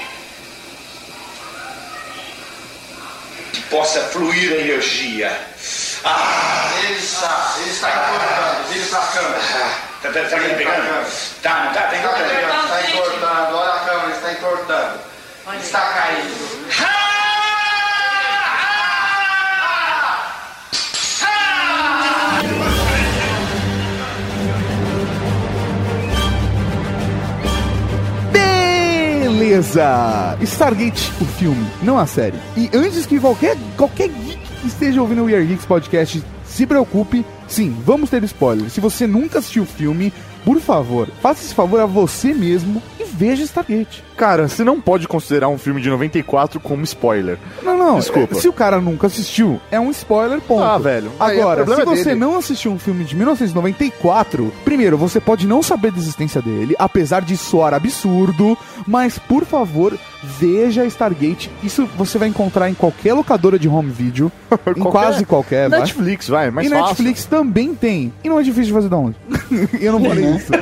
Que 3.51 3.61
possa 3.63 3.99
fluir 4.03 4.53
a 4.53 4.55
energia. 4.55 5.47
Ah! 6.03 6.67
Ele 6.83 6.97
está, 6.99 7.53
ele 7.59 7.69
está 7.69 7.89
encortando, 7.89 8.67
vire 8.69 8.85
pra 8.85 8.99
câmera. 9.01 9.39
Tá, 10.01 10.09
tá, 10.09 10.23
tá 10.23 10.37
me 10.37 10.55
pegando? 10.55 11.05
Tá, 11.43 11.65
não 11.65 11.73
tá? 11.73 11.81
Tá 11.81 11.95
encortando. 11.95 12.31
Está 12.31 12.81
encortando, 12.89 13.55
olha 13.55 13.73
a 13.73 13.79
câmera, 13.85 14.09
está 14.11 14.31
encortando. 14.31 14.99
Está 15.61 15.81
caindo. 15.81 16.61
Beleza! 28.31 30.37
Stargate, 30.41 31.11
o 31.21 31.25
filme, 31.25 31.69
não 31.83 31.99
a 31.99 32.07
série. 32.07 32.39
E 32.55 32.71
antes 32.73 33.05
que 33.05 33.19
qualquer, 33.19 33.55
qualquer 33.77 34.07
geek 34.07 34.40
esteja 34.67 35.01
ouvindo 35.01 35.21
o 35.21 35.25
We 35.25 35.35
Are 35.35 35.45
Geeks 35.45 35.65
Podcast 35.65 36.23
se 36.45 36.65
preocupe, 36.65 37.25
sim, 37.47 37.75
vamos 37.85 38.09
ter 38.09 38.23
spoiler. 38.25 38.69
Se 38.69 38.81
você 38.81 39.07
nunca 39.07 39.39
assistiu 39.39 39.63
o 39.63 39.65
filme, 39.65 40.11
por 40.43 40.59
favor, 40.59 41.07
faça 41.21 41.43
esse 41.43 41.53
favor 41.53 41.79
a 41.79 41.85
você 41.85 42.33
mesmo 42.33 42.81
e 42.99 43.05
veja 43.05 43.43
Stargate. 43.43 44.03
Cara, 44.21 44.47
você 44.47 44.63
não 44.63 44.79
pode 44.79 45.07
considerar 45.07 45.47
um 45.49 45.57
filme 45.57 45.81
de 45.81 45.89
94 45.89 46.59
como 46.59 46.83
spoiler. 46.83 47.39
Não, 47.63 47.75
não, 47.75 47.97
Desculpa. 47.97 48.37
é, 48.37 48.39
se 48.39 48.47
o 48.47 48.53
cara 48.53 48.79
nunca 48.79 49.07
assistiu, 49.07 49.59
é 49.71 49.79
um 49.79 49.89
spoiler, 49.89 50.39
ponto. 50.41 50.61
Ah, 50.63 50.77
velho. 50.77 51.11
É 51.19 51.23
Agora, 51.23 51.65
se 51.65 51.83
você 51.83 52.03
dele. 52.03 52.19
não 52.19 52.37
assistiu 52.37 52.71
um 52.71 52.77
filme 52.77 53.03
de 53.03 53.15
1994, 53.15 54.53
primeiro, 54.63 54.95
você 54.95 55.19
pode 55.19 55.47
não 55.47 55.63
saber 55.63 55.91
da 55.91 55.97
existência 55.97 56.39
dele, 56.39 56.75
apesar 56.77 57.23
de 57.23 57.35
soar 57.35 57.73
absurdo, 57.73 58.55
mas 58.85 59.17
por 59.17 59.43
favor, 59.43 59.97
veja 60.23 60.85
Stargate. 60.85 61.49
Isso 61.63 61.89
você 61.97 62.19
vai 62.19 62.27
encontrar 62.27 62.69
em 62.69 62.75
qualquer 62.75 63.15
locadora 63.15 63.57
de 63.57 63.67
home 63.67 63.89
video, 63.89 64.31
em 64.77 64.81
Qualquer- 64.81 64.91
quase 64.91 65.25
qualquer, 65.25 65.67
vai. 65.67 65.79
Netflix, 65.79 66.27
vai, 66.27 66.51
mais 66.51 66.67
e 66.67 66.69
fácil. 66.69 66.85
Netflix 66.89 67.25
também 67.25 67.73
tem. 67.73 68.13
E 68.23 68.29
não 68.29 68.39
é 68.39 68.43
difícil 68.43 68.65
de 68.65 68.73
fazer 68.73 68.87
de 68.89 68.93
onde? 68.93 69.15
Eu 69.81 69.93
não 69.93 70.05
falei 70.05 70.25
isso. 70.35 70.51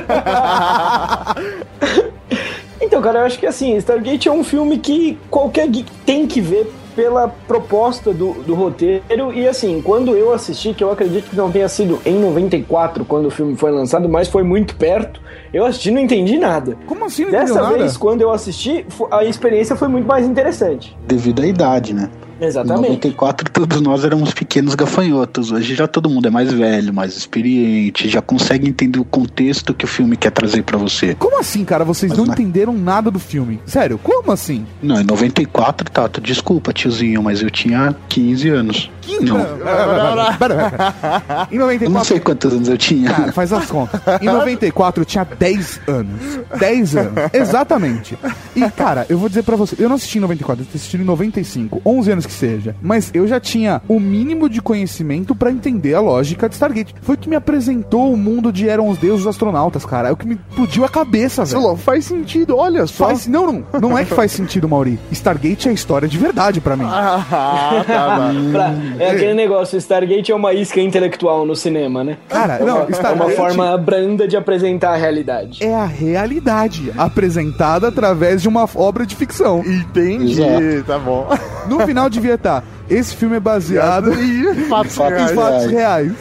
Então, 2.80 3.02
cara, 3.02 3.20
eu 3.20 3.24
acho 3.24 3.38
que 3.38 3.46
assim, 3.46 3.76
Stargate 3.76 4.28
é 4.28 4.32
um 4.32 4.42
filme 4.42 4.78
que 4.78 5.18
qualquer 5.30 5.68
geek 5.68 5.90
tem 6.04 6.26
que 6.26 6.40
ver 6.40 6.72
pela 6.94 7.28
proposta 7.28 8.12
do, 8.12 8.32
do 8.42 8.54
roteiro. 8.54 9.32
E 9.32 9.46
assim, 9.46 9.80
quando 9.80 10.16
eu 10.16 10.32
assisti, 10.32 10.74
que 10.74 10.82
eu 10.82 10.90
acredito 10.90 11.30
que 11.30 11.36
não 11.36 11.50
tenha 11.50 11.68
sido 11.68 12.00
em 12.04 12.18
94, 12.18 13.04
quando 13.04 13.26
o 13.26 13.30
filme 13.30 13.56
foi 13.56 13.70
lançado, 13.70 14.08
mas 14.08 14.28
foi 14.28 14.42
muito 14.42 14.74
perto, 14.76 15.20
eu 15.52 15.64
assisti 15.64 15.88
e 15.88 15.92
não 15.92 16.00
entendi 16.00 16.38
nada. 16.38 16.76
Como 16.86 17.04
assim 17.04 17.24
não 17.24 17.30
Dessa 17.30 17.44
entendeu 17.44 17.62
nada? 17.62 17.78
vez, 17.78 17.96
quando 17.96 18.22
eu 18.22 18.30
assisti, 18.30 18.84
a 19.10 19.24
experiência 19.24 19.76
foi 19.76 19.88
muito 19.88 20.06
mais 20.06 20.26
interessante. 20.26 20.96
Devido 21.06 21.42
à 21.42 21.46
idade, 21.46 21.94
né? 21.94 22.10
Em 22.40 22.44
Exatamente. 22.46 22.82
94 22.88 23.50
todos 23.50 23.80
nós 23.80 24.04
éramos 24.04 24.32
pequenos 24.32 24.74
gafanhotos. 24.74 25.52
Hoje 25.52 25.74
já 25.74 25.86
todo 25.86 26.08
mundo 26.08 26.26
é 26.26 26.30
mais 26.30 26.52
velho, 26.52 26.92
mais 26.92 27.16
experiente, 27.16 28.08
já 28.08 28.22
consegue 28.22 28.68
entender 28.68 28.98
o 28.98 29.04
contexto 29.04 29.74
que 29.74 29.84
o 29.84 29.88
filme 29.88 30.16
quer 30.16 30.30
trazer 30.30 30.62
pra 30.62 30.78
você. 30.78 31.14
Como 31.16 31.38
assim, 31.38 31.64
cara? 31.64 31.84
Vocês 31.84 32.10
Mas 32.10 32.18
não 32.18 32.26
na- 32.26 32.32
entenderam 32.32 32.72
nada 32.72 33.10
do 33.10 33.18
filme? 33.18 33.60
Sério, 33.66 33.98
como 33.98 34.32
assim? 34.32 34.64
Não, 34.82 35.00
em 35.00 35.04
94, 35.04 35.90
Tato, 35.90 36.20
desculpa, 36.20 36.72
tiozinho, 36.72 37.22
mas 37.22 37.42
eu 37.42 37.50
tinha 37.50 37.94
15 38.08 38.48
anos. 38.48 38.90
Não, 39.20 39.36
Pera, 39.44 40.36
pera, 40.38 40.70
pera. 40.70 41.48
Em 41.50 41.54
eu 41.56 41.60
não 41.60 41.66
94. 41.66 42.04
sei 42.04 42.20
quantos 42.20 42.52
anos 42.52 42.68
eu 42.68 42.78
tinha. 42.78 43.10
Cara, 43.10 43.32
faz 43.32 43.52
as 43.52 43.66
contas. 43.66 44.00
Em 44.22 44.26
94 44.26 45.00
eu 45.02 45.04
tinha 45.04 45.24
10 45.24 45.80
anos. 45.88 46.20
10 46.58 46.96
anos. 46.96 47.12
Exatamente. 47.32 48.16
E, 48.54 48.60
cara, 48.70 49.06
eu 49.08 49.18
vou 49.18 49.28
dizer 49.28 49.42
pra 49.42 49.56
você, 49.56 49.74
eu 49.78 49.88
não 49.88 49.96
assisti 49.96 50.18
em 50.18 50.20
94, 50.20 50.62
eu 50.64 50.68
assisti 50.74 50.96
em 50.96 51.00
95. 51.04 51.82
11 51.84 52.12
anos 52.12 52.26
que 52.30 52.36
seja. 52.36 52.76
Mas 52.80 53.10
eu 53.12 53.26
já 53.26 53.40
tinha 53.40 53.82
o 53.88 53.98
mínimo 53.98 54.48
de 54.48 54.62
conhecimento 54.62 55.34
pra 55.34 55.50
entender 55.50 55.94
a 55.94 56.00
lógica 56.00 56.48
de 56.48 56.54
Stargate. 56.54 56.94
Foi 57.02 57.16
o 57.16 57.18
que 57.18 57.28
me 57.28 57.34
apresentou 57.36 58.12
o 58.12 58.16
mundo 58.16 58.52
de 58.52 58.68
Eram 58.68 58.88
os 58.88 58.98
Deuses 58.98 59.26
Astronautas, 59.26 59.84
cara. 59.84 60.08
É 60.08 60.12
o 60.12 60.16
que 60.16 60.26
me 60.26 60.34
explodiu 60.34 60.84
a 60.84 60.88
cabeça, 60.88 61.44
velho. 61.44 61.60
Sei 61.60 61.70
lá, 61.70 61.76
faz 61.76 62.04
sentido, 62.04 62.56
olha 62.56 62.86
só. 62.86 63.06
Faz, 63.08 63.26
não, 63.26 63.46
não, 63.46 63.64
não 63.80 63.98
é 63.98 64.04
que 64.04 64.14
faz 64.14 64.30
sentido, 64.32 64.68
Mauri. 64.68 64.98
Stargate 65.10 65.68
é 65.68 65.72
história 65.72 66.06
de 66.08 66.16
verdade 66.16 66.60
pra 66.60 66.76
mim. 66.76 66.84
Ah, 66.86 67.24
tá, 67.28 67.84
tá. 67.86 68.30
Pra- 68.52 68.74
é 68.98 69.10
aquele 69.10 69.34
negócio, 69.34 69.76
Stargate 69.78 70.30
é 70.30 70.34
uma 70.34 70.52
isca 70.52 70.80
intelectual 70.80 71.44
no 71.44 71.56
cinema, 71.56 72.04
né? 72.04 72.16
Cara, 72.28 72.54
é 72.54 72.62
uma, 72.62 72.66
não, 72.66 72.78
é 72.80 72.82
uma 72.84 72.90
Stargate- 72.90 73.36
forma 73.36 73.76
branda 73.78 74.28
de 74.28 74.36
apresentar 74.36 74.92
a 74.92 74.96
realidade. 74.96 75.64
É 75.64 75.74
a 75.74 75.84
realidade 75.86 76.92
apresentada 76.96 77.88
através 77.88 78.42
de 78.42 78.48
uma 78.48 78.68
obra 78.74 79.04
de 79.06 79.16
ficção. 79.16 79.60
Entendi, 79.66 80.40
Exato. 80.42 80.84
tá 80.86 80.98
bom. 80.98 81.26
No 81.68 81.80
final 81.80 82.08
devia 82.20 82.34
estar. 82.34 82.62
Esse 82.88 83.14
filme 83.14 83.36
é 83.36 83.40
baseado 83.40 84.12
em 84.12 84.54
fatos 84.64 84.96
reais. 84.96 85.30
fatos 85.32 85.66
reais. 85.66 86.12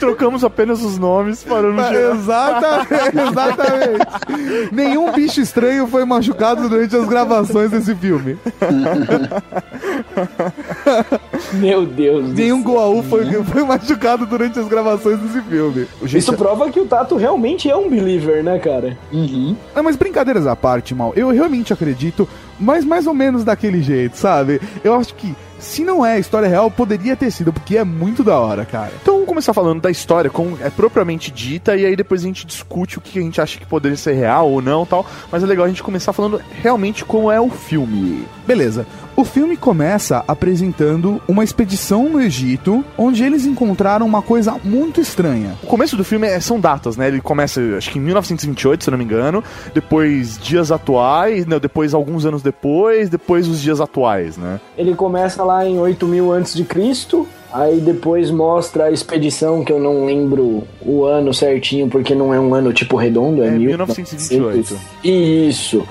Trocamos 0.00 0.42
apenas 0.42 0.82
os 0.82 0.98
nomes 0.98 1.44
para 1.44 1.62
não 1.70 1.82
gerar. 1.88 2.14
Exatamente, 2.14 3.18
exatamente. 3.30 4.72
Nenhum 4.72 5.12
bicho 5.12 5.40
estranho 5.40 5.86
foi 5.86 6.04
machucado 6.04 6.68
durante 6.68 6.96
as 6.96 7.06
gravações 7.06 7.70
desse 7.70 7.94
filme. 7.94 8.36
Meu 11.54 11.86
Deus. 11.86 12.28
do 12.28 12.34
Nenhum 12.34 12.62
céu. 12.62 12.72
Goa'uld 12.72 13.08
foi, 13.08 13.44
foi 13.44 13.64
machucado 13.64 14.26
durante 14.26 14.58
as 14.58 14.66
gravações 14.66 15.18
desse 15.20 15.40
filme. 15.42 15.86
Isso 16.02 16.32
prova 16.34 16.70
que 16.70 16.80
o 16.80 16.84
Tato 16.86 17.16
realmente 17.16 17.70
é 17.70 17.76
um 17.76 17.88
believer, 17.88 18.42
né, 18.42 18.58
cara? 18.58 18.98
Não, 19.12 19.82
mas 19.82 19.96
brincadeiras 19.96 20.46
à 20.46 20.56
parte, 20.56 20.94
mal. 20.94 21.12
Eu 21.14 21.30
realmente 21.30 21.72
acredito, 21.72 22.28
mas 22.62 22.84
mais 22.84 23.06
ou 23.06 23.14
menos 23.14 23.44
daquele 23.44 23.82
jeito, 23.82 24.16
sabe? 24.16 24.60
Eu 24.82 24.94
acho 24.94 25.14
que 25.14 25.34
se 25.62 25.84
não 25.84 26.04
é 26.04 26.18
história 26.18 26.48
real, 26.48 26.70
poderia 26.70 27.14
ter 27.14 27.30
sido, 27.30 27.52
porque 27.52 27.76
é 27.76 27.84
muito 27.84 28.24
da 28.24 28.38
hora, 28.38 28.64
cara. 28.64 28.92
Então 29.00 29.14
vamos 29.14 29.28
começar 29.28 29.54
falando 29.54 29.80
da 29.80 29.90
história, 29.90 30.28
como 30.28 30.58
é 30.60 30.68
propriamente 30.68 31.30
dita, 31.30 31.76
e 31.76 31.86
aí 31.86 31.94
depois 31.94 32.22
a 32.22 32.26
gente 32.26 32.44
discute 32.44 32.98
o 32.98 33.00
que 33.00 33.18
a 33.18 33.22
gente 33.22 33.40
acha 33.40 33.58
que 33.58 33.64
poderia 33.64 33.96
ser 33.96 34.14
real 34.14 34.50
ou 34.50 34.60
não 34.60 34.84
tal. 34.84 35.06
Mas 35.30 35.42
é 35.42 35.46
legal 35.46 35.64
a 35.64 35.68
gente 35.68 35.82
começar 35.82 36.12
falando 36.12 36.40
realmente 36.60 37.04
como 37.04 37.30
é 37.30 37.40
o 37.40 37.48
filme. 37.48 38.26
Beleza. 38.44 38.86
O 39.14 39.24
filme 39.26 39.56
começa 39.58 40.24
apresentando 40.26 41.20
uma 41.28 41.44
expedição 41.44 42.08
no 42.08 42.20
Egito, 42.20 42.82
onde 42.96 43.22
eles 43.22 43.44
encontraram 43.44 44.06
uma 44.06 44.22
coisa 44.22 44.56
muito 44.64 45.00
estranha. 45.00 45.54
O 45.62 45.66
começo 45.66 45.96
do 45.96 46.02
filme 46.04 46.26
é- 46.26 46.40
são 46.40 46.58
datas, 46.58 46.96
né? 46.96 47.08
Ele 47.08 47.20
começa, 47.20 47.60
acho 47.76 47.90
que 47.90 47.98
em 47.98 48.02
1928, 48.02 48.82
se 48.84 48.88
eu 48.88 48.92
não 48.92 48.98
me 48.98 49.04
engano. 49.04 49.44
Depois 49.74 50.38
dias 50.38 50.72
atuais, 50.72 51.44
não, 51.46 51.58
depois 51.60 51.92
alguns 51.92 52.24
anos 52.24 52.42
depois, 52.42 53.10
depois 53.10 53.46
os 53.48 53.60
dias 53.60 53.80
atuais, 53.82 54.36
né? 54.38 54.58
Ele 54.78 54.94
começa 54.94 55.44
lá 55.44 55.64
em 55.66 55.78
8000 55.78 56.32
antes 56.32 56.54
de 56.54 56.64
Cristo, 56.64 57.28
aí 57.52 57.80
depois 57.80 58.30
mostra 58.30 58.84
a 58.84 58.90
expedição 58.90 59.62
que 59.62 59.70
eu 59.70 59.78
não 59.78 60.06
lembro 60.06 60.64
o 60.80 61.04
ano 61.04 61.34
certinho 61.34 61.86
porque 61.88 62.14
não 62.14 62.32
é 62.32 62.40
um 62.40 62.54
ano 62.54 62.72
tipo 62.72 62.96
redondo, 62.96 63.42
é, 63.42 63.48
É 63.48 63.50
1928. 63.50 64.74
1928. 65.02 65.48
Isso. 65.50 65.86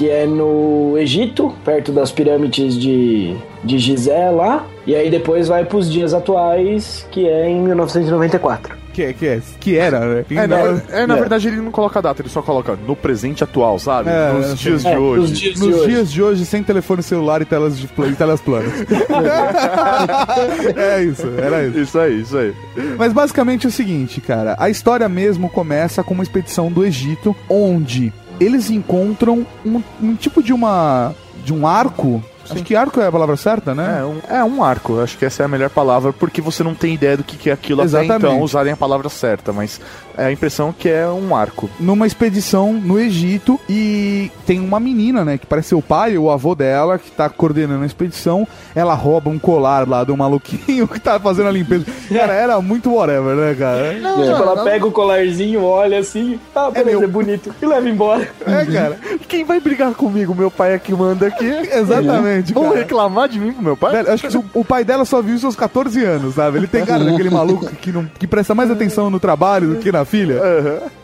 Que 0.00 0.08
é 0.08 0.24
no 0.24 0.96
Egito, 0.96 1.52
perto 1.62 1.92
das 1.92 2.10
pirâmides 2.10 2.74
de, 2.74 3.36
de 3.62 3.78
Gizé 3.78 4.30
lá. 4.30 4.64
E 4.86 4.94
aí 4.96 5.10
depois 5.10 5.46
vai 5.46 5.62
pros 5.66 5.92
dias 5.92 6.14
atuais, 6.14 7.06
que 7.10 7.28
é 7.28 7.46
em 7.50 7.60
1994. 7.60 8.74
Que, 8.94 9.12
que, 9.12 9.26
é, 9.26 9.40
que 9.60 9.76
era, 9.76 10.00
né? 10.00 10.24
É, 10.30 10.46
na, 10.46 10.56
é, 10.90 11.06
na 11.06 11.16
É. 11.16 11.20
verdade 11.20 11.48
ele 11.48 11.58
não 11.58 11.70
coloca 11.70 11.98
a 11.98 12.02
data, 12.02 12.22
ele 12.22 12.30
só 12.30 12.40
coloca 12.40 12.78
no 12.86 12.96
presente 12.96 13.44
atual, 13.44 13.78
sabe? 13.78 14.08
É, 14.08 14.32
Nos 14.32 14.58
dias 14.58 14.84
é, 14.86 14.90
de 14.92 14.96
hoje. 14.96 15.20
nos 15.20 15.38
dias- 15.38 15.54
de 15.54 15.60
Nos 15.60 15.76
hoje. 15.76 15.88
dias 15.90 16.12
de 16.12 16.22
hoje, 16.22 16.46
sem 16.46 16.62
telefone 16.62 17.02
celular 17.02 17.42
e 17.42 17.44
telas, 17.44 17.78
de, 17.78 17.86
pla- 17.86 18.06
e 18.08 18.14
telas 18.16 18.40
planas. 18.40 18.72
é 20.76 21.02
isso, 21.04 21.28
era 21.38 21.62
isso. 21.66 21.78
Isso 21.78 21.98
aí, 21.98 22.20
isso 22.20 22.38
aí. 22.38 22.54
Mas 22.98 23.12
basicamente 23.12 23.66
é 23.66 23.68
o 23.68 23.72
seguinte, 23.72 24.20
cara. 24.22 24.56
A 24.58 24.70
história 24.70 25.08
mesmo 25.10 25.50
começa 25.50 26.02
com 26.02 26.14
uma 26.14 26.22
expedição 26.22 26.72
do 26.72 26.82
Egito, 26.84 27.36
onde 27.50 28.10
eles 28.40 28.70
encontram 28.70 29.46
um, 29.64 29.82
um 30.00 30.16
tipo 30.16 30.42
de 30.42 30.52
uma. 30.52 31.14
de 31.44 31.52
um 31.52 31.66
arco. 31.66 32.22
Acho 32.50 32.64
que 32.64 32.74
arco 32.74 33.00
é 33.00 33.06
a 33.06 33.12
palavra 33.12 33.36
certa, 33.36 33.74
né? 33.74 34.00
É 34.00 34.04
um, 34.04 34.36
é 34.36 34.44
um 34.44 34.62
arco, 34.62 35.00
acho 35.00 35.16
que 35.16 35.24
essa 35.24 35.42
é 35.42 35.46
a 35.46 35.48
melhor 35.48 35.70
palavra, 35.70 36.12
porque 36.12 36.40
você 36.40 36.62
não 36.62 36.74
tem 36.74 36.94
ideia 36.94 37.16
do 37.16 37.24
que, 37.24 37.36
que 37.36 37.50
é 37.50 37.52
aquilo 37.52 37.80
até 37.80 37.88
Exatamente. 37.88 38.26
então 38.26 38.40
usarem 38.40 38.72
a 38.72 38.76
palavra 38.76 39.08
certa, 39.08 39.52
mas 39.52 39.80
é 40.16 40.26
a 40.26 40.32
impressão 40.32 40.72
que 40.72 40.88
é 40.88 41.06
um 41.06 41.34
arco. 41.34 41.70
numa 41.78 42.06
expedição 42.06 42.72
no 42.72 42.98
Egito 42.98 43.58
e 43.68 44.30
tem 44.46 44.60
uma 44.60 44.78
menina, 44.78 45.24
né, 45.24 45.38
que 45.38 45.46
parece 45.46 45.68
ser 45.68 45.74
o 45.74 45.82
pai 45.82 46.18
ou 46.18 46.26
o 46.26 46.30
avô 46.30 46.54
dela, 46.54 46.98
que 46.98 47.10
tá 47.10 47.28
coordenando 47.28 47.82
a 47.82 47.86
expedição. 47.86 48.46
Ela 48.74 48.94
rouba 48.94 49.30
um 49.30 49.38
colar 49.38 49.88
lá 49.88 50.04
do 50.04 50.16
maluquinho 50.16 50.86
que 50.88 51.00
tá 51.00 51.18
fazendo 51.18 51.48
a 51.48 51.52
limpeza. 51.52 51.86
Cara, 52.08 52.32
era 52.34 52.60
muito 52.60 52.92
whatever, 52.92 53.34
né, 53.34 53.54
cara? 53.54 53.94
tipo, 53.94 54.42
ela 54.42 54.64
pega 54.64 54.86
o 54.86 54.92
colarzinho, 54.92 55.62
olha 55.62 55.98
assim, 55.98 56.38
ah, 56.54 56.70
beleza, 56.70 56.96
é, 56.96 57.00
meu. 57.00 57.08
bonito, 57.08 57.54
e 57.60 57.66
leva 57.66 57.88
embora. 57.88 58.28
É, 58.46 58.64
cara. 58.66 58.98
Quem 59.28 59.44
vai 59.44 59.60
brigar 59.60 59.94
comigo? 59.94 60.34
Meu 60.34 60.50
pai 60.50 60.74
é 60.74 60.78
que 60.78 60.92
manda 60.92 61.26
aqui. 61.26 61.46
Exatamente, 61.46 62.39
Vão 62.42 62.64
cara. 62.64 62.78
reclamar 62.78 63.28
de 63.28 63.38
mim 63.38 63.52
pro 63.52 63.62
meu 63.62 63.76
pai? 63.76 63.92
Velho, 63.92 64.12
acho 64.12 64.28
que 64.28 64.36
o, 64.36 64.44
o 64.54 64.64
pai 64.64 64.84
dela 64.84 65.04
só 65.04 65.20
viu 65.22 65.34
isso 65.34 65.46
aos 65.46 65.56
14 65.56 66.04
anos, 66.04 66.34
sabe? 66.34 66.58
Ele 66.58 66.66
tem 66.66 66.84
cara 66.84 67.04
daquele 67.04 67.30
maluco 67.30 67.66
que, 67.66 67.92
não, 67.92 68.06
que 68.18 68.26
presta 68.26 68.54
mais 68.54 68.70
atenção 68.70 69.10
no 69.10 69.20
trabalho 69.20 69.74
do 69.74 69.76
que 69.76 69.92
na 69.92 70.04
filha. 70.04 70.40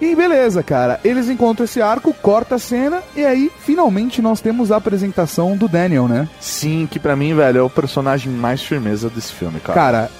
E 0.00 0.14
beleza, 0.14 0.62
cara. 0.62 1.00
Eles 1.04 1.28
encontram 1.28 1.64
esse 1.64 1.80
arco, 1.80 2.14
corta 2.14 2.56
a 2.56 2.58
cena, 2.58 3.00
e 3.14 3.24
aí, 3.24 3.50
finalmente, 3.58 4.20
nós 4.20 4.40
temos 4.40 4.70
a 4.72 4.76
apresentação 4.76 5.56
do 5.56 5.68
Daniel, 5.68 6.08
né? 6.08 6.28
Sim, 6.40 6.88
que 6.90 6.98
pra 6.98 7.16
mim, 7.16 7.34
velho, 7.34 7.58
é 7.58 7.62
o 7.62 7.70
personagem 7.70 8.32
mais 8.32 8.62
firmeza 8.62 9.08
desse 9.08 9.32
filme, 9.32 9.60
cara. 9.60 9.74
Cara, 9.74 10.10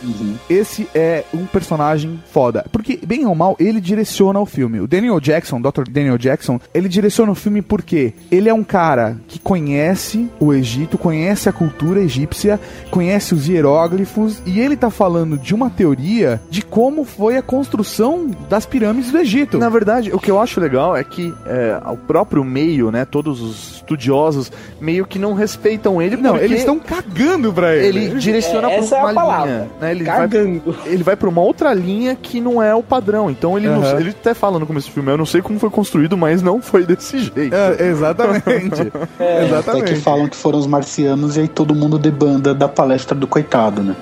esse 0.48 0.88
é 0.94 1.24
um 1.33 1.46
personagem 1.46 2.20
foda. 2.33 2.66
Porque, 2.70 2.98
bem 3.05 3.26
ou 3.26 3.35
mal, 3.35 3.57
ele 3.59 3.81
direciona 3.81 4.40
o 4.40 4.46
filme. 4.46 4.81
O 4.81 4.87
Daniel 4.87 5.20
Jackson, 5.20 5.61
Dr. 5.61 5.85
Daniel 5.90 6.18
Jackson, 6.18 6.61
ele 6.74 6.88
direciona 6.88 7.33
o 7.33 7.35
filme 7.35 7.62
porque 7.62 8.14
ele 8.31 8.48
é 8.48 8.55
um 8.55 8.64
cara 8.64 9.16
que 9.29 9.38
conhece 9.38 10.29
o 10.38 10.52
Egito, 10.52 10.98
conhece 11.07 11.49
a 11.49 11.53
cultura 11.53 12.01
egípcia, 12.01 12.59
conhece 12.90 13.33
os 13.33 13.49
hieróglifos, 13.49 14.42
e 14.45 14.59
ele 14.59 14.77
tá 14.77 14.90
falando 14.90 15.38
de 15.38 15.55
uma 15.55 15.71
teoria 15.71 16.40
de 16.51 16.62
como 16.62 17.05
foi 17.05 17.37
a 17.37 17.42
construção 17.42 18.29
das 18.49 18.66
pirâmides 18.66 19.12
do 19.12 19.19
Egito. 19.19 19.57
Na 19.57 19.69
verdade, 19.69 20.12
o 20.12 20.19
que 20.19 20.29
eu 20.29 20.40
acho 20.40 20.59
legal 20.61 20.97
é 20.97 21.05
que 21.05 21.33
é, 21.47 21.81
o 21.92 21.97
próprio 21.97 22.42
meio, 22.42 22.90
né, 22.90 23.05
todos 23.05 23.40
os 23.40 23.77
estudiosos, 23.77 24.51
meio 24.81 25.07
que 25.07 25.16
não 25.16 25.33
respeitam 25.33 26.03
ele. 26.03 26.16
Não, 26.16 26.33
porque 26.33 26.45
eles 26.45 26.59
estão 26.59 26.77
cagando 26.81 27.53
pra 27.53 27.77
ele. 27.77 27.87
Ele 28.07 28.19
direciona 28.19 28.69
É, 28.69 28.75
pra 28.75 28.85
essa 28.85 28.97
é 28.97 28.99
a 28.99 29.05
uma 29.05 29.14
palavra. 29.14 29.47
linha. 29.53 29.69
Né? 29.81 29.90
Ele, 29.92 30.03
vai, 30.05 30.16
Cagando. 30.16 30.77
ele 30.87 31.03
vai 31.05 31.14
pra 31.14 31.29
uma 31.29 31.40
outra 31.40 31.73
linha 31.73 32.16
que 32.21 32.40
não 32.40 32.61
é 32.61 32.75
o 32.75 32.83
padrão. 32.83 33.31
Então 33.31 33.57
ele, 33.57 33.69
não- 33.69 33.81
Aham. 33.85 34.01
ele 34.01 34.11
até 34.11 34.35
fala 34.35 34.59
no 34.59 34.66
começo 34.66 34.88
do 34.90 34.92
filme, 34.95 35.09
eu 35.12 35.16
não 35.16 35.25
sei 35.27 35.40
como 35.40 35.57
foi 35.61 35.71
construído, 35.71 36.16
mas 36.16 36.42
não 36.42 36.61
foi 36.61 36.85
desse 36.85 37.21
jeito. 37.21 37.55
É, 37.55 37.87
exatamente. 37.88 38.90
Até 39.14 39.45
exatamente. 39.47 39.95
que 39.95 40.01
falam 40.01 40.27
que 40.29 40.37
foram 40.37 40.59
os 40.59 40.66
marcianos 40.66 40.96
e 41.03 41.41
aí 41.41 41.49
todo 41.49 41.75
mundo 41.75 41.99
debanda 41.99 42.55
da 42.55 42.69
palestra 42.69 43.15
do 43.17 43.27
coitado, 43.27 43.83
né? 43.83 43.95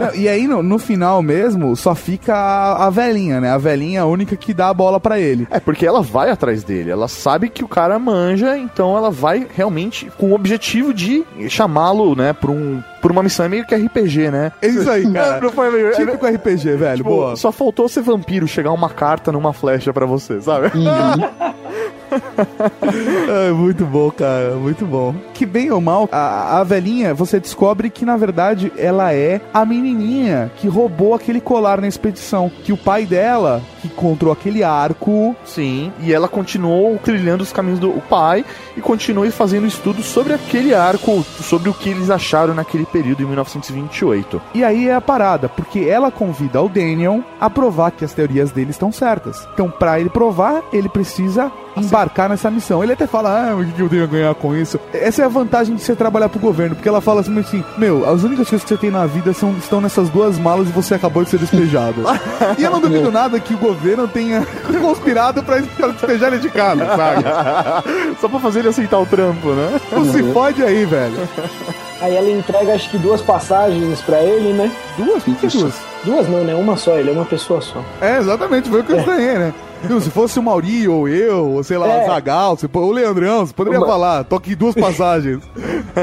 Não, 0.00 0.14
e 0.14 0.28
aí, 0.28 0.46
no, 0.46 0.62
no 0.62 0.78
final 0.78 1.22
mesmo, 1.22 1.74
só 1.76 1.94
fica 1.94 2.34
a, 2.34 2.86
a 2.86 2.90
velhinha, 2.90 3.40
né? 3.40 3.50
A 3.50 3.58
velhinha 3.58 3.98
é 3.98 4.02
a 4.02 4.06
única 4.06 4.36
que 4.36 4.52
dá 4.54 4.68
a 4.68 4.74
bola 4.74 4.98
pra 5.00 5.18
ele. 5.18 5.46
É, 5.50 5.60
porque 5.60 5.86
ela 5.86 6.02
vai 6.02 6.30
atrás 6.30 6.62
dele, 6.64 6.90
ela 6.90 7.08
sabe 7.08 7.48
que 7.48 7.64
o 7.64 7.68
cara 7.68 7.98
manja, 7.98 8.56
então 8.56 8.96
ela 8.96 9.10
vai 9.10 9.46
realmente 9.54 10.10
com 10.18 10.30
o 10.30 10.34
objetivo 10.34 10.92
de 10.94 11.24
chamá-lo, 11.48 12.14
né, 12.14 12.32
pra, 12.32 12.50
um, 12.50 12.82
pra 13.00 13.12
uma 13.12 13.22
missão. 13.22 13.46
É 13.46 13.48
meio 13.48 13.66
que 13.66 13.74
RPG, 13.74 14.30
né? 14.30 14.52
É 14.62 14.66
isso 14.68 14.88
aí, 14.90 15.08
cara. 15.12 15.40
Não 15.40 15.50
foi 15.50 15.70
meio- 15.70 15.88
é- 15.88 15.92
Típico 15.92 16.26
RPG, 16.26 16.76
velho. 16.76 16.96
Tipo, 16.98 17.08
boa. 17.10 17.36
Só 17.36 17.50
faltou 17.52 17.88
ser 17.88 18.02
vampiro, 18.02 18.46
chegar 18.48 18.72
uma 18.72 18.88
carta 18.90 19.30
numa 19.32 19.52
flecha 19.52 19.92
pra 19.92 20.06
você, 20.06 20.40
sabe? 20.40 20.70
É, 23.28 23.50
muito 23.52 23.84
bom, 23.86 24.10
cara. 24.10 24.50
Muito 24.56 24.84
bom. 24.84 25.14
Que 25.34 25.46
bem 25.46 25.70
ou 25.70 25.80
mal, 25.80 26.08
a, 26.12 26.21
a 26.58 26.64
velhinha, 26.64 27.14
você 27.14 27.40
descobre 27.40 27.90
que, 27.90 28.04
na 28.04 28.16
verdade, 28.16 28.72
ela 28.76 29.12
é 29.12 29.40
a 29.52 29.64
menininha 29.64 30.50
que 30.56 30.68
roubou 30.68 31.14
aquele 31.14 31.40
colar 31.40 31.80
na 31.80 31.88
expedição. 31.88 32.50
Que 32.62 32.72
o 32.72 32.76
pai 32.76 33.06
dela, 33.06 33.62
que 33.80 33.88
encontrou 33.88 34.32
aquele 34.32 34.62
arco... 34.62 35.34
Sim, 35.44 35.92
e 36.00 36.12
ela 36.12 36.28
continuou 36.28 36.98
trilhando 36.98 37.42
os 37.42 37.52
caminhos 37.52 37.78
do 37.78 37.90
pai 38.08 38.44
e 38.76 38.80
continuou 38.80 39.30
fazendo 39.30 39.66
estudos 39.66 40.06
sobre 40.06 40.32
aquele 40.32 40.74
arco, 40.74 41.24
sobre 41.40 41.68
o 41.68 41.74
que 41.74 41.90
eles 41.90 42.10
acharam 42.10 42.54
naquele 42.54 42.86
período 42.86 43.22
em 43.22 43.26
1928. 43.26 44.40
E 44.54 44.64
aí 44.64 44.88
é 44.88 44.94
a 44.94 45.00
parada, 45.00 45.48
porque 45.48 45.80
ela 45.80 46.10
convida 46.10 46.60
o 46.60 46.68
Daniel 46.68 47.22
a 47.40 47.48
provar 47.48 47.90
que 47.92 48.04
as 48.04 48.12
teorias 48.12 48.50
dele 48.50 48.70
estão 48.70 48.90
certas. 48.90 49.46
Então, 49.54 49.70
pra 49.70 50.00
ele 50.00 50.10
provar, 50.10 50.62
ele 50.72 50.88
precisa 50.88 51.50
embarcar 51.76 52.28
nessa 52.28 52.50
missão. 52.50 52.82
Ele 52.82 52.92
até 52.92 53.06
fala, 53.06 53.50
ah, 53.50 53.56
o 53.56 53.64
que 53.64 53.80
eu 53.80 53.88
tenho 53.88 54.04
a 54.04 54.06
ganhar 54.06 54.34
com 54.34 54.54
isso? 54.54 54.78
Essa 54.92 55.22
é 55.22 55.24
a 55.24 55.28
vantagem 55.28 55.74
de 55.74 55.82
você 55.82 55.94
trabalhar 56.12 56.28
pro 56.28 56.38
governo, 56.38 56.76
porque 56.76 56.88
ela 56.88 57.00
fala 57.00 57.22
assim, 57.22 57.38
assim 57.38 57.64
meu, 57.78 58.08
as 58.08 58.22
únicas 58.22 58.48
coisas 58.48 58.62
que 58.62 58.68
você 58.68 58.76
tem 58.76 58.90
na 58.90 59.06
vida 59.06 59.32
são, 59.32 59.52
estão 59.52 59.80
nessas 59.80 60.10
duas 60.10 60.38
malas 60.38 60.68
e 60.68 60.72
você 60.72 60.94
acabou 60.94 61.24
de 61.24 61.30
ser 61.30 61.38
despejado. 61.38 62.02
e 62.58 62.62
eu 62.62 62.70
não 62.70 62.80
duvido 62.80 63.10
nada 63.10 63.40
que 63.40 63.54
o 63.54 63.58
governo 63.58 64.06
tenha 64.06 64.46
conspirado 64.80 65.42
pra 65.42 65.58
despejar 65.58 66.32
ele 66.32 66.40
de 66.40 66.50
casa, 66.50 66.84
sabe? 66.84 67.24
Só 68.20 68.28
pra 68.28 68.38
fazer 68.38 68.60
ele 68.60 68.68
aceitar 68.68 68.98
o 68.98 69.06
trampo, 69.06 69.48
né? 69.52 69.80
Não 69.90 70.04
se 70.04 70.22
fode 70.32 70.62
aí, 70.62 70.84
velho. 70.84 71.28
Aí 72.00 72.14
ela 72.14 72.28
entrega 72.28 72.74
acho 72.74 72.90
que 72.90 72.98
duas 72.98 73.22
passagens 73.22 74.00
pra 74.02 74.20
ele, 74.20 74.52
né? 74.52 74.70
Duas? 74.98 75.22
Por 75.22 75.36
que 75.36 75.46
duas? 75.46 75.74
Duas 76.04 76.28
não, 76.28 76.44
né? 76.44 76.54
Uma 76.54 76.76
só, 76.76 76.98
ele 76.98 77.10
é 77.10 77.12
uma 77.12 77.24
pessoa 77.24 77.60
só. 77.60 77.82
É, 78.00 78.18
exatamente, 78.18 78.68
foi 78.68 78.80
o 78.80 78.84
que 78.84 78.92
eu 78.92 78.98
estranhei, 78.98 79.38
né? 79.38 79.54
Viu, 79.84 80.00
se 80.00 80.10
fosse 80.10 80.38
o 80.38 80.42
Mauri 80.42 80.86
ou 80.88 81.08
eu, 81.08 81.46
ou 81.50 81.62
sei 81.64 81.76
lá, 81.76 81.86
É. 81.88 82.02
o 82.04 82.06
Zagal, 82.06 82.56
se- 82.56 82.68
o 82.72 82.90
Leandrão, 82.92 83.44
você 83.46 83.52
poderia 83.52 83.80
Uma- 83.80 83.86
falar, 83.86 84.24
toque 84.24 84.54
duas 84.54 84.74
passagens. 84.74 85.42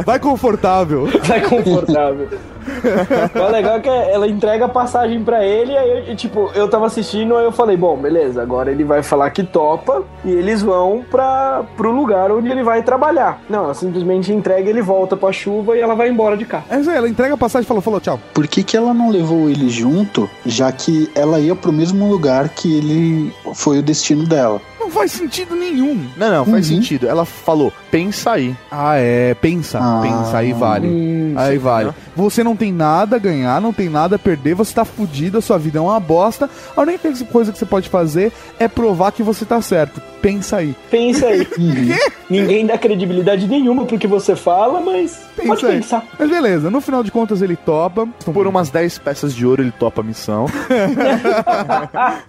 Vai 0.05 0.19
confortável. 0.19 1.07
Vai 1.23 1.41
confortável. 1.41 2.27
o 3.36 3.51
legal 3.51 3.77
é 3.77 3.79
que 3.79 3.89
ela 3.89 4.27
entrega 4.27 4.65
a 4.65 4.69
passagem 4.69 5.23
pra 5.23 5.45
ele, 5.45 5.75
aí 5.77 6.10
eu, 6.10 6.15
tipo, 6.15 6.51
eu 6.53 6.69
tava 6.69 6.86
assistindo, 6.86 7.36
aí 7.36 7.45
eu 7.45 7.51
falei, 7.51 7.77
bom, 7.77 7.97
beleza, 7.97 8.41
agora 8.41 8.71
ele 8.71 8.84
vai 8.84 9.03
falar 9.03 9.29
que 9.32 9.43
topa 9.43 10.03
e 10.23 10.32
eles 10.32 10.62
vão 10.62 11.03
pra, 11.10 11.63
pro 11.75 11.91
lugar 11.91 12.32
onde 12.32 12.49
ele 12.49 12.63
vai 12.63 12.84
trabalhar. 12.84 13.41
Não, 13.49 13.65
ela 13.65 13.73
simplesmente 13.73 14.32
entrega, 14.32 14.69
ele 14.69 14.82
volta 14.82 15.15
pra 15.15 15.32
chuva 15.32 15.77
e 15.77 15.82
ela 15.82 15.95
vai 15.95 16.10
embora 16.10 16.38
de 16.38 16.45
cá. 16.45 16.63
É 16.69 16.79
isso 16.79 16.89
aí, 16.89 16.97
ela 16.97 17.10
entrega 17.10 17.34
a 17.34 17.38
passagem 17.38 17.65
e 17.65 17.67
falou, 17.67 17.82
falou, 17.82 17.99
tchau. 17.99 18.19
Por 18.34 18.47
que, 18.47 18.63
que 18.63 18.77
ela 18.77 18.93
não 18.93 19.10
levou 19.10 19.49
ele 19.49 19.69
junto, 19.69 20.29
já 20.45 20.71
que 20.71 21.10
ela 21.15 21.39
ia 21.39 21.55
pro 21.55 21.71
mesmo 21.71 22.10
lugar 22.10 22.49
que 22.49 22.77
ele 22.77 23.34
foi 23.53 23.79
o 23.79 23.84
destino 23.84 24.25
dela? 24.25 24.62
Não 24.89 24.95
faz 24.95 25.12
sentido 25.12 25.56
nenhum. 25.56 26.08
Não, 26.17 26.32
não, 26.32 26.45
faz 26.45 26.65
sentido. 26.65 27.08
Ela 27.08 27.23
falou, 27.23 27.71
pensa 27.91 28.32
aí. 28.32 28.56
Ah, 28.71 28.95
é, 28.95 29.36
pensa, 29.36 29.78
Ah. 29.80 29.99
pensa, 30.02 30.38
aí 30.39 30.52
vale. 30.52 31.34
aí 31.38 31.60
vale. 31.60 31.91
Você 32.15 32.43
não 32.43 32.56
tem 32.56 32.73
nada 32.73 33.15
a 33.17 33.19
ganhar, 33.19 33.62
não 33.62 33.71
tem 33.71 33.88
nada 33.88 34.15
a 34.15 34.19
perder, 34.19 34.56
você 34.56 34.73
tá 34.73 34.84
fudido, 34.84 35.38
a 35.38 35.41
sua 35.41 35.60
vida 35.60 35.78
é 35.78 35.82
uma 35.82 35.99
bosta. 35.99 36.49
A 36.75 36.82
única 36.82 37.08
coisa 37.25 37.52
que 37.52 37.60
você 37.60 37.67
pode 37.67 37.88
fazer 37.88 38.34
é 38.60 38.67
provar 38.67 39.12
que 39.12 39.21
você 39.21 39.45
tá 39.45 39.62
certo. 39.62 40.02
Pensa 40.21 40.58
aí. 40.58 40.75
Pensa 40.91 41.27
aí. 41.27 41.47
Ninguém 42.29 42.65
dá 42.65 42.77
credibilidade 42.77 43.47
nenhuma 43.47 43.86
pro 43.86 43.97
que 43.97 44.08
você 44.08 44.36
fala, 44.36 44.79
mas 44.79 45.19
pode 45.36 45.49
Pensa 45.49 45.67
aí. 45.67 45.75
pensar. 45.77 46.05
Mas 46.17 46.29
beleza, 46.29 46.69
no 46.69 46.79
final 46.82 47.03
de 47.03 47.12
contas 47.12 47.41
ele 47.41 47.55
topa. 47.55 48.08
Por 48.32 48.45
umas 48.47 48.69
10 48.69 48.99
peças 48.99 49.34
de 49.34 49.45
ouro 49.45 49.63
ele 49.63 49.71
topa 49.71 50.01
a 50.01 50.03
missão. 50.03 50.45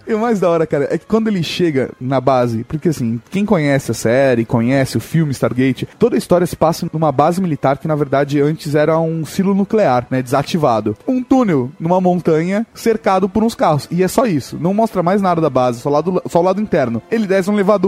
E 0.07 0.13
o 0.13 0.19
mais 0.19 0.39
da 0.39 0.49
hora, 0.49 0.65
cara, 0.67 0.87
é 0.91 0.97
que 0.97 1.05
quando 1.05 1.27
ele 1.27 1.43
chega 1.43 1.89
na 1.99 2.19
base, 2.19 2.63
porque 2.63 2.89
assim, 2.89 3.19
quem 3.29 3.45
conhece 3.45 3.91
a 3.91 3.93
série, 3.93 4.45
conhece 4.45 4.97
o 4.97 4.99
filme 5.01 5.31
Stargate, 5.31 5.87
toda 5.99 6.15
a 6.15 6.17
história 6.17 6.45
se 6.47 6.55
passa 6.55 6.87
numa 6.91 7.11
base 7.11 7.41
militar 7.41 7.77
que 7.77 7.87
na 7.87 7.95
verdade 7.95 8.41
antes 8.41 8.75
era 8.75 8.97
um 8.99 9.25
silo 9.25 9.53
nuclear, 9.53 10.05
né, 10.09 10.21
desativado. 10.21 10.97
Um 11.07 11.21
túnel 11.23 11.69
numa 11.79 12.01
montanha 12.01 12.65
cercado 12.73 13.29
por 13.29 13.43
uns 13.43 13.55
carros. 13.55 13.87
E 13.91 14.03
é 14.03 14.07
só 14.07 14.25
isso, 14.25 14.57
não 14.59 14.73
mostra 14.73 15.03
mais 15.03 15.21
nada 15.21 15.39
da 15.41 15.49
base, 15.49 15.79
só 15.81 15.89
lado, 15.89 16.21
só 16.27 16.39
o 16.39 16.43
lado 16.43 16.61
interno. 16.61 17.01
Ele 17.11 17.27
desce 17.27 17.49
um 17.49 17.53
elevador, 17.53 17.80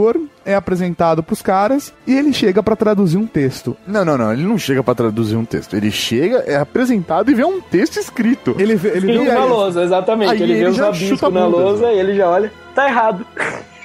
é 0.45 0.56
apresentado 0.56 1.21
pros 1.23 1.41
caras 1.41 1.93
e 2.08 2.13
ele 2.15 2.34
chega 2.34 2.62
pra 2.63 2.75
traduzir 2.75 3.17
um 3.17 3.25
texto. 3.27 3.75
Não, 3.88 4.03
não, 4.03 4.17
não. 4.17 4.34
Ele 4.34 4.43
não 4.43 4.58
chega 4.58 4.84
pra 4.84 4.93
traduzir 4.95 5.36
um 5.36 5.45
texto. 5.45 5.75
Ele 5.75 5.91
chega, 5.91 6.38
é 6.47 6.56
apresentado 6.56 7.29
e 7.32 7.34
vê 7.34 7.43
um 7.45 7.62
texto 7.62 7.97
escrito. 7.97 8.56
Ele 8.58 8.75
vê, 8.75 8.89
ele 8.89 9.08
vê 9.08 9.12
Ele 9.13 9.19
um- 9.19 9.34
na 9.34 9.45
lousa, 9.45 9.84
exatamente. 9.84 10.32
Aí 10.32 10.41
ele 10.41 10.53
vê 10.53 10.60
ele 10.62 10.69
os 10.69 10.75
já 10.75 10.86
rabiscos 10.86 11.34
na 11.34 11.45
lousa 11.45 11.91
e 11.91 11.99
ele 11.99 12.15
já 12.15 12.29
olha, 12.29 12.51
tá 12.75 12.88
errado. 12.88 13.25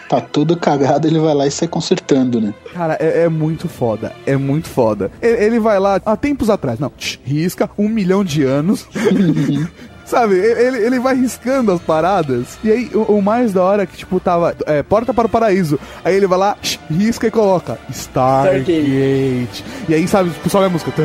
Tá 0.08 0.22
tudo 0.22 0.56
cagado, 0.56 1.06
ele 1.06 1.18
vai 1.18 1.34
lá 1.34 1.46
e 1.46 1.50
sai 1.50 1.68
consertando, 1.68 2.40
né? 2.40 2.54
Cara, 2.72 2.96
é, 2.98 3.24
é 3.24 3.28
muito 3.28 3.68
foda. 3.68 4.12
É 4.24 4.36
muito 4.38 4.66
foda. 4.66 5.10
Ele, 5.20 5.44
ele 5.44 5.58
vai 5.60 5.78
lá 5.78 6.00
há 6.04 6.16
tempos 6.16 6.48
atrás. 6.48 6.78
Não, 6.78 6.88
tch, 6.88 7.18
risca 7.22 7.68
um 7.76 7.88
milhão 7.90 8.24
de 8.24 8.42
anos. 8.42 8.88
Sabe, 10.08 10.36
ele, 10.36 10.78
ele 10.78 10.98
vai 10.98 11.14
riscando 11.14 11.70
as 11.70 11.80
paradas. 11.82 12.58
E 12.64 12.72
aí, 12.72 12.90
o, 12.94 13.18
o 13.18 13.22
mais 13.22 13.52
da 13.52 13.62
hora 13.62 13.82
é 13.82 13.86
que, 13.86 13.94
tipo, 13.94 14.18
tava 14.18 14.56
é, 14.64 14.82
Porta 14.82 15.12
para 15.12 15.26
o 15.26 15.28
Paraíso. 15.28 15.78
Aí 16.02 16.16
ele 16.16 16.26
vai 16.26 16.38
lá, 16.38 16.56
tch, 16.62 16.78
risca 16.90 17.26
e 17.26 17.30
coloca 17.30 17.78
Stargate. 17.90 18.72
E 19.86 19.94
aí, 19.94 20.08
sabe, 20.08 20.30
tipo, 20.30 20.48
sobe 20.48 20.64
a 20.64 20.70
música. 20.70 20.90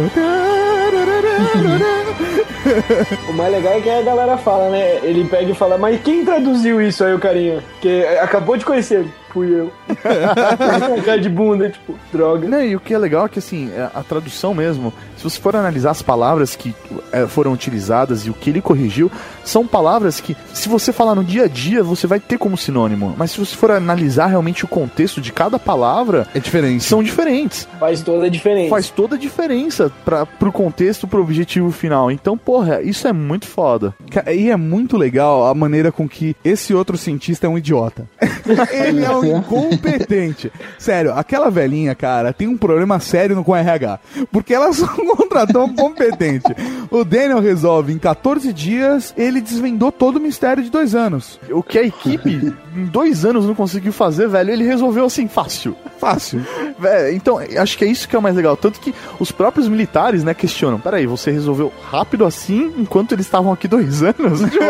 O 3.29 3.33
mais 3.33 3.51
legal 3.51 3.73
é 3.73 3.81
que 3.81 3.89
a 3.89 4.01
galera 4.01 4.37
fala, 4.37 4.69
né? 4.69 4.99
Ele 5.03 5.25
pega 5.25 5.51
e 5.51 5.55
fala, 5.55 5.77
mas 5.77 6.01
quem 6.01 6.23
traduziu 6.23 6.81
isso 6.81 7.03
aí, 7.03 7.13
o 7.13 7.19
carinha? 7.19 7.61
Que 7.81 8.05
acabou 8.21 8.55
de 8.55 8.63
conhecer 8.63 9.01
ele. 9.01 9.13
Fui 9.33 9.49
eu. 9.51 9.73
Cara 11.03 11.19
de 11.19 11.29
bunda, 11.29 11.69
tipo, 11.69 11.97
droga. 12.11 12.47
Não, 12.47 12.61
e 12.61 12.75
o 12.75 12.79
que 12.79 12.93
é 12.93 12.97
legal 12.97 13.25
é 13.25 13.29
que, 13.29 13.39
assim, 13.39 13.71
é 13.75 13.89
a 13.93 14.03
tradução 14.03 14.53
mesmo, 14.53 14.93
se 15.17 15.23
você 15.23 15.39
for 15.39 15.55
analisar 15.55 15.91
as 15.91 16.01
palavras 16.01 16.55
que 16.55 16.75
é, 17.11 17.25
foram 17.25 17.51
utilizadas 17.51 18.25
e 18.25 18.29
o 18.29 18.33
que 18.33 18.49
ele 18.49 18.61
corrigiu, 18.61 19.11
são 19.43 19.65
palavras 19.65 20.19
que, 20.19 20.37
se 20.53 20.69
você 20.69 20.93
falar 20.93 21.15
no 21.15 21.23
dia 21.23 21.45
a 21.45 21.47
dia, 21.47 21.83
você 21.83 22.05
vai 22.05 22.19
ter 22.19 22.37
como 22.37 22.57
sinônimo. 22.57 23.15
Mas 23.17 23.31
se 23.31 23.39
você 23.39 23.55
for 23.55 23.71
analisar 23.71 24.27
realmente 24.27 24.65
o 24.65 24.67
contexto 24.67 25.19
de 25.19 25.31
cada 25.31 25.57
palavra, 25.57 26.27
é 26.35 26.39
diferente. 26.39 26.83
São 26.83 27.01
diferentes. 27.01 27.67
Faz 27.79 28.01
toda 28.01 28.25
a 28.25 28.29
diferença. 28.29 28.69
Faz 28.69 28.89
toda 28.89 29.15
a 29.15 29.19
diferença 29.19 29.91
pra, 30.05 30.25
pro 30.25 30.51
contexto, 30.51 31.07
pro 31.07 31.21
objetivo 31.21 31.71
final. 31.71 32.11
Então, 32.11 32.37
porra, 32.37 32.81
isso 32.81 33.07
é 33.07 33.13
muito 33.13 33.47
foda. 33.47 33.95
E 34.31 34.51
é 34.51 34.57
muito 34.57 34.97
legal 34.97 35.47
a 35.47 35.55
maneira 35.55 35.91
com 35.91 36.07
que 36.07 36.35
esse 36.43 36.73
outro 36.73 36.97
cientista 36.97 37.47
é 37.47 37.49
um 37.49 37.57
idiota. 37.57 38.07
Ele 38.71 39.03
é 39.03 39.09
um 39.09 39.22
incompetente. 39.25 40.51
Sério, 40.77 41.13
aquela 41.13 41.49
velhinha, 41.49 41.95
cara, 41.95 42.33
tem 42.33 42.47
um 42.47 42.57
problema 42.57 42.99
sério 42.99 43.35
no 43.35 43.43
com 43.43 43.55
RH. 43.55 43.99
Porque 44.31 44.53
ela 44.53 44.71
só 44.73 44.87
contratou 44.87 45.65
um 45.65 45.75
competente. 45.75 46.53
O 46.89 47.03
Daniel 47.03 47.39
resolve 47.39 47.93
em 47.93 47.97
14 47.97 48.51
dias, 48.53 49.13
ele 49.17 49.41
desvendou 49.41 49.91
todo 49.91 50.17
o 50.17 50.19
mistério 50.19 50.63
de 50.63 50.69
dois 50.69 50.95
anos. 50.95 51.39
O 51.49 51.63
que 51.63 51.77
a 51.79 51.83
equipe 51.83 52.53
em 52.75 52.85
dois 52.85 53.25
anos 53.25 53.45
não 53.45 53.55
conseguiu 53.55 53.93
fazer, 53.93 54.27
velho, 54.27 54.51
ele 54.51 54.63
resolveu 54.63 55.05
assim, 55.05 55.27
fácil. 55.27 55.75
Fácil. 55.99 56.45
Velho, 56.77 57.15
então, 57.15 57.39
acho 57.57 57.77
que 57.77 57.85
é 57.85 57.87
isso 57.87 58.07
que 58.07 58.15
é 58.15 58.19
o 58.19 58.21
mais 58.21 58.35
legal. 58.35 58.57
Tanto 58.57 58.79
que 58.79 58.93
os 59.19 59.31
próprios 59.31 59.67
militares, 59.67 60.23
né, 60.23 60.33
questionam. 60.33 60.79
Peraí, 60.79 61.05
você 61.05 61.31
resolveu 61.31 61.71
rápido 61.89 62.25
assim, 62.25 62.73
enquanto 62.77 63.13
eles 63.13 63.25
estavam 63.25 63.51
aqui 63.51 63.67
dois 63.67 64.03
anos? 64.03 64.41
Tipo, 64.51 64.63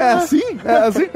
É 0.00 0.12
assim? 0.12 0.42
É 0.64 0.72
assim? 0.76 1.08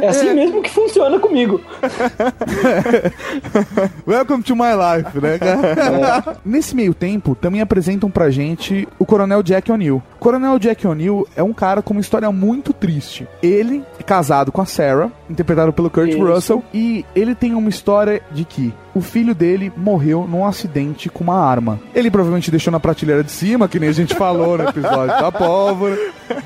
É 0.00 0.08
assim 0.08 0.34
mesmo 0.34 0.62
que 0.62 0.70
funciona 0.70 1.18
comigo. 1.18 1.60
Welcome 4.06 4.42
to 4.44 4.54
my 4.54 4.72
life, 4.74 5.18
né, 5.20 5.38
cara? 5.38 6.36
Nesse 6.44 6.74
meio 6.74 6.94
tempo, 6.94 7.34
também 7.34 7.60
apresentam 7.60 8.10
pra 8.10 8.30
gente 8.30 8.88
o 8.98 9.06
Coronel 9.06 9.42
Jack 9.42 9.70
O'Neill. 9.70 10.02
Coronel 10.18 10.58
Jack 10.58 10.86
O'Neill 10.86 11.26
é 11.36 11.42
um 11.42 11.52
cara 11.52 11.82
com 11.82 11.92
uma 11.92 12.00
história 12.00 12.30
muito 12.30 12.72
triste. 12.72 13.26
Ele 13.42 13.84
é 13.98 14.02
casado 14.02 14.52
com 14.52 14.60
a 14.60 14.66
Sarah, 14.66 15.10
interpretado 15.28 15.72
pelo 15.72 15.90
Kurt 15.90 16.10
Isso. 16.10 16.24
Russell, 16.24 16.64
e 16.72 17.04
ele 17.14 17.34
tem 17.34 17.54
uma 17.54 17.68
história 17.68 18.22
de 18.30 18.44
que 18.44 18.72
o 18.94 19.00
filho 19.00 19.34
dele 19.34 19.72
morreu 19.76 20.26
num 20.28 20.44
acidente 20.44 21.08
com 21.08 21.24
uma 21.24 21.38
arma. 21.38 21.80
Ele 21.94 22.10
provavelmente 22.10 22.50
deixou 22.50 22.70
na 22.70 22.78
prateleira 22.80 23.24
de 23.24 23.30
cima, 23.32 23.66
que 23.68 23.78
nem 23.80 23.88
a 23.88 23.92
gente 23.92 24.14
falou 24.14 24.58
no 24.58 24.64
episódio 24.68 25.06
da 25.20 25.32
pólvora, 25.32 25.96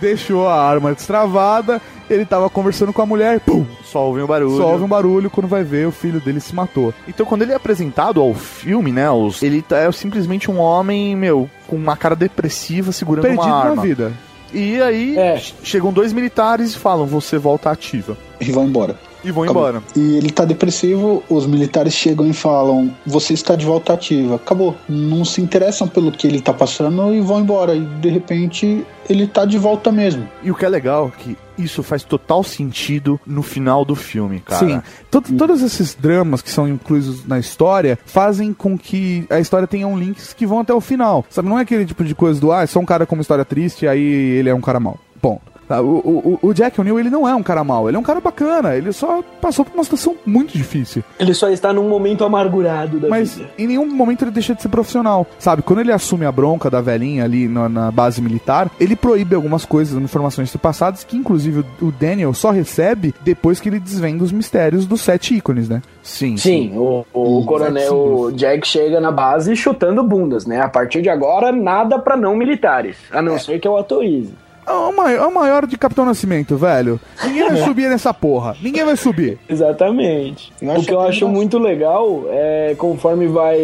deixou 0.00 0.48
a 0.48 0.54
arma 0.62 0.92
destravada, 0.94 1.80
ele 2.08 2.24
tava 2.24 2.48
conversando 2.48 2.92
com 2.92 3.02
a 3.02 3.06
mulher, 3.06 3.40
pum, 3.40 3.66
Só 3.84 4.06
ouve 4.06 4.22
um 4.22 4.26
barulho. 4.26 4.56
só 4.56 4.72
ouve 4.72 4.84
um 4.84 4.88
barulho 4.88 5.28
quando 5.30 5.48
vai 5.48 5.64
ver 5.64 5.86
o 5.88 5.92
filho 5.92 6.20
dele 6.20 6.38
se 6.40 6.54
matou. 6.54 6.94
Então, 7.08 7.26
quando 7.26 7.42
ele 7.42 7.52
é 7.52 7.56
apresentado 7.56 8.20
ao 8.20 8.32
filme, 8.32 8.92
né, 8.92 9.10
os, 9.10 9.42
ele 9.42 9.60
tá- 9.62 9.78
é 9.78 9.90
simplesmente 9.90 10.50
um 10.50 10.58
homem, 10.58 11.16
meu, 11.16 11.50
com 11.66 11.74
uma 11.76 11.96
cara 11.96 12.14
depressiva 12.14 12.92
segurando 12.92 13.22
Perdido 13.24 13.42
uma 13.44 13.56
arma. 13.56 13.74
na 13.76 13.82
vida. 13.82 14.12
E 14.54 14.80
aí, 14.80 15.18
É. 15.18 15.36
chegam 15.64 15.92
dois 15.92 16.12
militares 16.12 16.74
e 16.74 16.78
falam, 16.78 17.06
você 17.06 17.36
volta 17.36 17.70
ativa. 17.70 18.16
E 18.40 18.52
vai 18.52 18.64
embora. 18.64 18.96
E 19.26 19.32
vão 19.32 19.42
Acabou. 19.44 19.62
embora. 19.68 19.82
E 19.96 20.16
ele 20.16 20.30
tá 20.30 20.44
depressivo, 20.44 21.22
os 21.28 21.46
militares 21.46 21.92
chegam 21.94 22.26
e 22.28 22.32
falam: 22.32 22.94
Você 23.04 23.34
está 23.34 23.56
de 23.56 23.66
volta 23.66 23.92
ativa. 23.92 24.36
Acabou. 24.36 24.74
Não 24.88 25.24
se 25.24 25.40
interessam 25.42 25.88
pelo 25.88 26.12
que 26.12 26.26
ele 26.26 26.40
tá 26.40 26.52
passando 26.54 27.12
e 27.14 27.20
vão 27.20 27.40
embora. 27.40 27.74
E 27.74 27.80
de 27.84 28.08
repente 28.08 28.86
ele 29.08 29.26
tá 29.26 29.44
de 29.44 29.58
volta 29.58 29.90
mesmo. 29.92 30.28
E 30.42 30.50
o 30.50 30.54
que 30.54 30.64
é 30.64 30.68
legal 30.68 31.12
é 31.12 31.22
que 31.22 31.36
isso 31.58 31.82
faz 31.82 32.02
total 32.04 32.42
sentido 32.44 33.18
no 33.26 33.42
final 33.42 33.84
do 33.84 33.94
filme, 33.96 34.40
cara. 34.40 34.66
Sim, 34.66 34.82
to- 35.10 35.22
todos 35.36 35.62
esses 35.62 35.94
dramas 35.94 36.42
que 36.42 36.50
são 36.50 36.68
inclusos 36.68 37.26
na 37.26 37.38
história 37.38 37.98
fazem 38.04 38.52
com 38.52 38.76
que 38.78 39.24
a 39.30 39.40
história 39.40 39.66
tenha 39.66 39.88
um 39.88 39.98
links 39.98 40.32
que 40.34 40.46
vão 40.46 40.60
até 40.60 40.74
o 40.74 40.80
final. 40.80 41.24
Sabe, 41.30 41.48
não 41.48 41.58
é 41.58 41.62
aquele 41.62 41.86
tipo 41.86 42.04
de 42.04 42.14
coisa 42.14 42.38
do, 42.40 42.52
ah, 42.52 42.62
é 42.62 42.66
só 42.66 42.78
um 42.78 42.84
cara 42.84 43.06
com 43.06 43.14
uma 43.16 43.22
história 43.22 43.44
triste 43.44 43.84
e 43.84 43.88
aí 43.88 44.00
ele 44.02 44.48
é 44.50 44.54
um 44.54 44.60
cara 44.60 44.78
mau. 44.78 44.98
Ponto. 45.20 45.55
Tá, 45.68 45.80
O, 45.80 46.38
o, 46.42 46.48
o 46.48 46.54
Jack 46.54 46.80
O'Neill, 46.80 46.98
ele 47.00 47.10
não 47.10 47.28
é 47.28 47.34
um 47.34 47.42
cara 47.42 47.64
mau, 47.64 47.88
ele 47.88 47.96
é 47.96 48.00
um 48.00 48.04
cara 48.04 48.20
bacana, 48.20 48.76
ele 48.76 48.92
só 48.92 49.22
passou 49.40 49.64
por 49.64 49.74
uma 49.74 49.84
situação 49.84 50.16
muito 50.24 50.56
difícil. 50.56 51.02
Ele 51.18 51.34
só 51.34 51.48
está 51.48 51.72
num 51.72 51.88
momento 51.88 52.24
amargurado 52.24 52.98
da 52.98 53.08
Mas 53.08 53.36
vida. 53.36 53.50
em 53.58 53.66
nenhum 53.66 53.86
momento 53.92 54.22
ele 54.22 54.30
deixa 54.30 54.54
de 54.54 54.62
ser 54.62 54.68
profissional. 54.68 55.26
Sabe, 55.38 55.62
quando 55.62 55.80
ele 55.80 55.92
assume 55.92 56.24
a 56.24 56.32
bronca 56.32 56.70
da 56.70 56.80
velhinha 56.80 57.24
ali 57.24 57.48
na, 57.48 57.68
na 57.68 57.90
base 57.90 58.20
militar, 58.20 58.70
ele 58.78 58.94
proíbe 58.96 59.34
algumas 59.34 59.64
coisas, 59.64 60.00
informações 60.00 60.54
passadas, 60.56 61.04
que 61.04 61.16
inclusive 61.16 61.64
o, 61.80 61.92
Daniel 61.92 62.32
só 62.32 62.50
recebe 62.50 63.14
depois 63.22 63.60
que 63.60 63.68
ele 63.68 63.80
desvenda 63.80 64.24
os 64.24 64.32
mistérios 64.32 64.86
dos 64.86 65.00
sete 65.00 65.34
ícones, 65.34 65.68
né? 65.68 65.82
Sim, 66.02 66.36
Sim, 66.36 66.72
o, 66.76 67.04
o 67.12 67.44
coronel 67.44 68.30
Jack 68.32 68.66
chega 68.66 69.00
na 69.00 69.10
base 69.10 69.54
chutando 69.56 70.02
bundas, 70.02 70.46
né? 70.46 70.60
A 70.60 70.68
partir 70.68 71.02
de 71.02 71.08
agora, 71.08 71.52
nada 71.52 71.98
pra 71.98 72.16
não 72.16 72.36
militares. 72.36 72.96
A 73.10 73.20
não 73.20 73.38
ser 73.38 73.58
que 73.58 73.66
eu 73.66 73.76
autorize. 73.76 74.32
É 74.66 74.72
o 74.72 74.96
maior, 74.96 75.22
é 75.22 75.26
o 75.26 75.32
maior 75.34 75.66
de 75.66 75.78
Capitão 75.78 76.04
Nascimento, 76.04 76.56
velho. 76.56 76.98
Ninguém 77.24 77.48
vai 77.48 77.56
subir 77.58 77.88
nessa 77.88 78.12
porra. 78.12 78.56
Ninguém 78.60 78.84
vai 78.84 78.96
subir. 78.96 79.38
Exatamente. 79.48 80.52
O 80.60 80.82
que 80.82 80.92
eu 80.92 81.00
acho 81.00 81.24
nós- 81.24 81.34
muito 81.34 81.58
legal 81.58 82.24
é 82.28 82.74
conforme 82.76 83.28
vai 83.28 83.58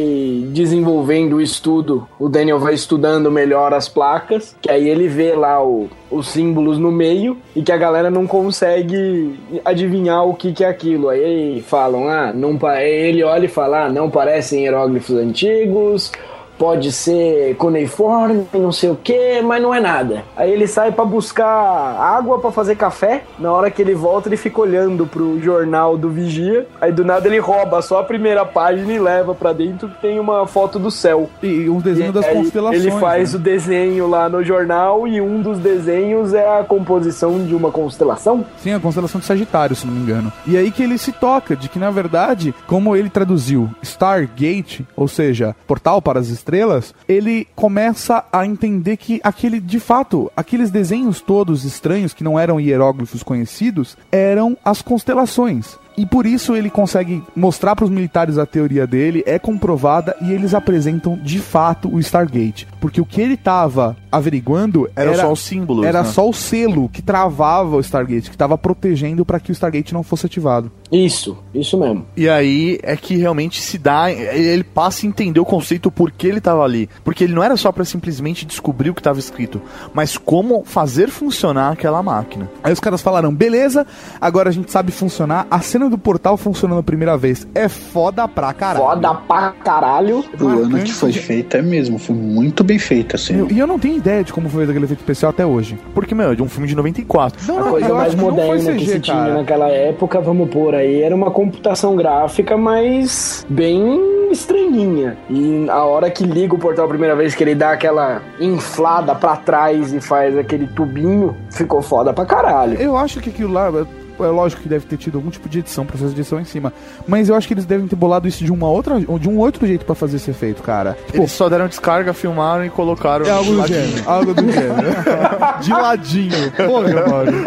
desenvolvendo 0.53 1.37
o 1.37 1.41
estudo, 1.41 2.07
o 2.19 2.29
Daniel 2.29 2.59
vai 2.61 2.75
estudando 2.75 3.31
melhor 3.31 3.75
as 3.75 3.89
placas, 3.89 4.57
que 4.63 4.71
aí 4.71 4.89
ele 4.89 5.09
vê 5.09 5.35
lá 5.35 5.63
o- 5.65 5.89
os 6.11 6.29
símbolos 6.29 6.79
no 6.79 6.93
meio 6.93 7.37
e 7.57 7.63
que 7.63 7.73
a 7.73 7.77
galera 7.77 8.11
não 8.11 8.27
consegue 8.27 9.35
adivinhar 9.65 10.25
o 10.27 10.35
que, 10.35 10.53
que 10.53 10.63
é 10.65 10.69
aquilo. 10.69 11.09
Aí 11.09 11.63
falam, 11.67 12.09
ah, 12.09 12.33
não 12.33 12.57
pa- 12.57 12.75
aí 12.75 13.09
ele 13.09 13.25
olha 13.25 13.47
e 13.47 13.49
fala, 13.49 13.87
ah, 13.87 13.89
não 13.89 14.09
parecem 14.11 14.63
hieróglifos 14.63 15.17
antigos. 15.17 16.13
Pode 16.59 16.93
ser 16.93 17.57
cuneiforme, 17.57 18.47
não 18.53 18.73
sei 18.73 18.91
o 18.91 18.97
que, 18.97 19.43
mas 19.43 19.63
não 19.63 19.75
é 19.75 19.81
nada. 19.81 20.25
Aí 20.37 20.51
ele 20.53 20.67
sai 20.67 20.93
pra 20.93 21.05
buscar 21.05 21.47
água 21.47 22.39
pra 22.39 22.53
fazer 22.53 22.77
café. 22.77 23.25
Na 23.39 23.53
hora 23.53 23.71
que 23.71 23.83
ele 23.83 23.95
volta, 23.95 24.29
ele 24.29 24.37
fica 24.37 24.61
olhando 24.61 25.07
pro 25.07 25.41
jornal 25.41 25.97
do 25.97 26.09
Vigia. 26.09 26.67
Aí 26.81 26.93
do 26.93 27.05
nada 27.05 27.27
ele 27.27 27.39
rouba 27.39 27.83
só 27.83 28.01
a 28.01 28.05
primeira 28.05 28.45
página 28.45 28.93
e 28.93 28.99
leva 28.99 29.35
pra 29.35 29.53
dentro 29.53 29.89
que 29.89 30.01
tem 30.01 30.21
uma 30.21 30.47
foto 30.47 30.79
do 30.79 30.91
céu. 30.91 31.29
E 31.43 31.69
um 31.69 31.81
desenho 31.81 32.13
das 32.13 32.25
Aí 32.25 32.35
constelações. 32.37 32.85
Ele 32.85 32.91
faz 32.93 33.33
né? 33.33 33.39
o 33.39 33.43
desenho 33.43 34.07
lá 34.09 34.29
no 34.29 34.45
jornal 34.45 35.07
e 35.07 35.21
um 35.21 35.41
dos 35.41 35.59
desenhos 35.59 36.33
é 36.35 36.59
a 36.59 36.65
composição 36.65 37.45
de 37.45 37.55
uma 37.55 37.71
constelação. 37.71 38.45
Sim, 38.59 38.73
a 38.73 38.81
constelação 38.81 39.21
de 39.21 39.27
Sagitário, 39.27 39.75
se 39.75 39.87
não 39.87 39.95
me 39.95 40.01
engano. 40.01 40.33
E 40.47 40.57
aí 40.57 40.71
que 40.71 40.83
ele 40.83 40.99
se 40.99 41.13
toca 41.13 41.57
de 41.57 41.69
que, 41.69 41.79
na 41.79 41.91
verdade, 41.91 42.55
como 42.67 42.95
ele 42.97 43.11
traduziu 43.11 43.69
Stargate, 43.83 44.87
ou 44.97 45.09
seja, 45.09 45.55
portal 45.67 46.01
para 46.01 46.21
as 46.21 46.29
estrelas, 46.43 46.93
ele 47.09 47.47
começa 47.55 48.25
a 48.33 48.45
entender 48.45 48.97
que 48.97 49.21
aquele, 49.23 49.61
de 49.61 49.79
fato, 49.79 50.31
aqueles 50.37 50.71
desenhos 50.71 51.21
todos 51.21 51.65
estranhos 51.65 52.13
que 52.13 52.25
não 52.25 52.39
eram 52.39 52.61
hieróglifos 52.61 53.23
conhecidos, 53.23 53.97
eram 54.11 54.57
as 54.65 54.83
constelações. 54.83 55.79
E 55.97 56.07
por 56.07 56.25
isso 56.25 56.57
ele 56.57 56.71
consegue 56.71 57.23
mostrar 57.37 57.77
para 57.77 57.85
os 57.85 57.91
militares 57.91 58.39
a 58.39 58.47
teoria 58.47 58.87
dele, 58.87 59.23
é 59.27 59.39
comprovada 59.39 60.17
e 60.23 60.33
eles 60.33 60.55
apresentam 60.55 61.19
de 61.19 61.39
fato 61.39 61.93
o 61.93 62.01
Stargate. 62.01 62.67
Porque 62.81 63.01
o 63.01 63.05
que 63.05 63.21
ele 63.21 63.35
estava 63.35 63.97
averiguando 64.11 64.91
Era 64.97 65.15
só 65.15 65.33
os 65.33 65.41
símbolos, 65.41 65.87
Era 65.87 66.03
né? 66.03 66.09
só 66.09 66.29
o 66.29 66.33
selo 66.33 66.89
que 66.89 67.03
travava 67.03 67.77
o 67.77 67.81
Stargate, 67.81 68.31
que 68.31 68.35
estava 68.35 68.57
protegendo 68.57 69.25
para 69.25 69.39
que 69.39 69.51
o 69.51 69.53
Stargate 69.53 69.93
não 69.93 70.03
fosse 70.03 70.27
ativado. 70.27 70.73
Isso, 70.93 71.39
isso 71.55 71.79
mesmo. 71.79 72.05
E 72.15 72.29
aí 72.29 72.79
é 72.83 72.95
que 72.97 73.17
realmente 73.17 73.63
se 73.63 73.79
dá, 73.79 74.11
ele 74.13 74.63
passa 74.63 75.07
a 75.07 75.09
entender 75.09 75.41
o 75.41 75.45
conceito 75.45 75.91
por 75.91 76.11
que 76.11 76.27
ele 76.27 76.39
tava 76.41 76.63
ali. 76.63 76.87
Porque 77.03 77.25
ele 77.25 77.33
não 77.33 77.43
era 77.43 77.57
só 77.57 77.73
pra 77.73 77.83
simplesmente 77.85 78.45
descobrir 78.45 78.91
o 78.91 78.95
que 78.95 79.03
tava 79.03 79.19
escrito, 79.19 79.61
mas 79.95 80.19
como 80.19 80.63
fazer 80.65 81.09
funcionar 81.09 81.73
aquela 81.73 82.03
máquina. 82.03 82.51
Aí 82.63 82.73
os 82.73 82.79
caras 82.81 83.01
falaram, 83.01 83.33
beleza, 83.35 83.87
agora 84.21 84.51
a 84.51 84.53
gente 84.53 84.71
sabe 84.71 84.93
funcionar. 84.93 85.47
A 85.51 85.61
cena 85.61 85.89
do 85.89 85.97
portal 85.97 86.37
funcionando 86.37 86.81
a 86.81 86.83
primeira 86.83 87.17
vez 87.17 87.47
é 87.55 87.71
foda 87.71 88.29
pra 88.29 88.53
caralho. 88.53 88.85
Foda 88.85 89.15
pra 89.15 89.51
caralho. 89.65 90.23
O 90.39 90.47
ano 90.47 90.79
que 90.83 90.93
foi 90.93 91.13
feito 91.13 91.57
é 91.57 91.63
mesmo, 91.63 91.99
foi 91.99 92.15
muito 92.15 92.63
bem 92.63 92.79
feito, 92.79 93.17
assim. 93.17 93.39
Eu- 93.39 93.51
E 93.51 93.59
eu 93.59 93.67
não 93.67 93.79
tenho 93.79 93.97
ideia 93.97 94.23
de 94.23 94.31
como 94.33 94.47
foi 94.51 94.65
aquele 94.65 94.85
efeito 94.85 95.01
especial 95.01 95.31
até 95.31 95.47
hoje. 95.47 95.79
Porque, 95.95 96.15
meu, 96.15 96.33
é 96.33 96.35
de 96.35 96.43
um 96.43 96.49
filme 96.49 96.69
de 96.69 96.75
94. 96.77 97.41
Não, 97.47 97.59
A 97.59 97.61
não, 97.63 97.71
coisa 97.71 97.95
mais 97.95 98.15
que 98.15 98.21
moderna 98.21 98.73
que 98.75 98.79
CG, 98.85 98.93
se 98.93 99.01
tinha 99.01 99.17
cara. 99.17 99.35
naquela 99.35 99.69
época, 99.69 100.21
vamos 100.21 100.51
pôr 100.51 100.75
aí, 100.75 100.82
era 100.83 101.15
uma 101.15 101.31
computação 101.31 101.97
gráfica, 101.97 102.57
mas 102.57 103.47
bem 103.49 104.31
estranhinha. 104.31 105.17
E 105.29 105.67
a 105.69 105.85
hora 105.85 106.11
que 106.11 106.25
liga 106.25 106.55
o 106.55 106.59
portal 106.59 106.87
a 106.87 106.89
primeira 106.89 107.15
vez, 107.15 107.35
que 107.35 107.45
ele 107.45 107.55
dá 107.55 107.73
aquela 107.73 108.23
inflada 108.41 109.15
pra 109.15 109.37
trás 109.37 109.93
e 109.93 110.01
faz 110.01 110.37
aquele 110.37 110.67
tubinho, 110.67 111.37
ficou 111.51 111.83
foda 111.83 112.13
pra 112.13 112.25
caralho. 112.25 112.81
Eu 112.81 112.97
acho 112.97 113.21
que 113.21 113.31
aquilo 113.31 113.53
lá. 113.53 113.71
É- 114.21 114.23
É 114.25 114.29
lógico 114.29 114.63
que 114.63 114.69
deve 114.69 114.87
ter 114.87 114.97
tido 114.97 115.19
algum 115.19 115.31
tipo 115.31 115.49
de 115.49 115.59
edição, 115.61 115.85
processo 115.85 116.13
de 116.15 116.21
edição 116.21 116.41
em 116.41 116.45
cima. 116.45 116.73
Mas 117.07 117.29
eu 117.29 117.35
acho 117.35 117.47
que 117.47 117.55
eles 117.55 117.65
devem 117.65 117.87
ter 117.87 117.97
bolado 117.97 118.27
isso 118.29 118.45
de 118.45 118.53
uma 118.53 118.69
outra. 118.69 118.99
de 119.01 119.29
um 119.29 119.39
outro 119.39 119.67
jeito 119.67 119.85
pra 119.85 119.95
fazer 119.95 120.17
esse 120.17 120.31
efeito, 120.31 120.63
cara. 120.63 120.97
Tipo, 121.07 121.19
Eles 121.19 121.33
só 121.33 121.49
deram 121.49 121.67
descarga, 121.69 122.13
filmaram 122.13 122.65
e 122.65 122.71
colocaram. 122.71 123.27
é 123.27 123.31
algo 123.31 123.53
do 123.55 123.67
gênero. 123.67 124.03
Algo 124.07 124.35
do 124.35 124.43
gênero. 124.53 124.75
de 125.61 125.71
ladinho. 125.73 126.53
Porra, 126.53 127.07
mano. 127.09 127.45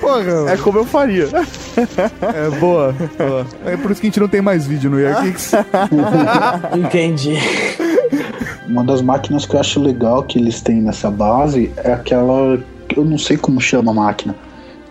Porra, 0.00 0.22
mano. 0.24 0.48
É 0.48 0.56
como 0.56 0.78
eu 0.78 0.84
faria. 0.84 1.28
É 2.34 2.50
boa, 2.58 2.94
boa. 3.18 3.46
É 3.66 3.76
por 3.76 3.90
isso 3.90 4.00
que 4.00 4.06
a 4.06 4.10
gente 4.10 4.20
não 4.20 4.28
tem 4.28 4.40
mais 4.42 4.66
vídeo 4.66 4.90
no 4.90 5.00
Yarkix. 5.00 5.52
Entendi. 6.76 7.34
Uma 8.68 8.84
das 8.84 9.02
máquinas 9.02 9.46
que 9.46 9.54
eu 9.54 9.60
acho 9.60 9.80
legal 9.80 10.22
que 10.22 10.38
eles 10.38 10.60
têm 10.60 10.80
nessa 10.80 11.10
base 11.10 11.70
é 11.76 11.92
aquela. 11.92 12.58
Eu 12.96 13.04
não 13.04 13.18
sei 13.18 13.36
como 13.36 13.60
chama 13.60 13.90
a 13.90 13.94
máquina. 13.94 14.34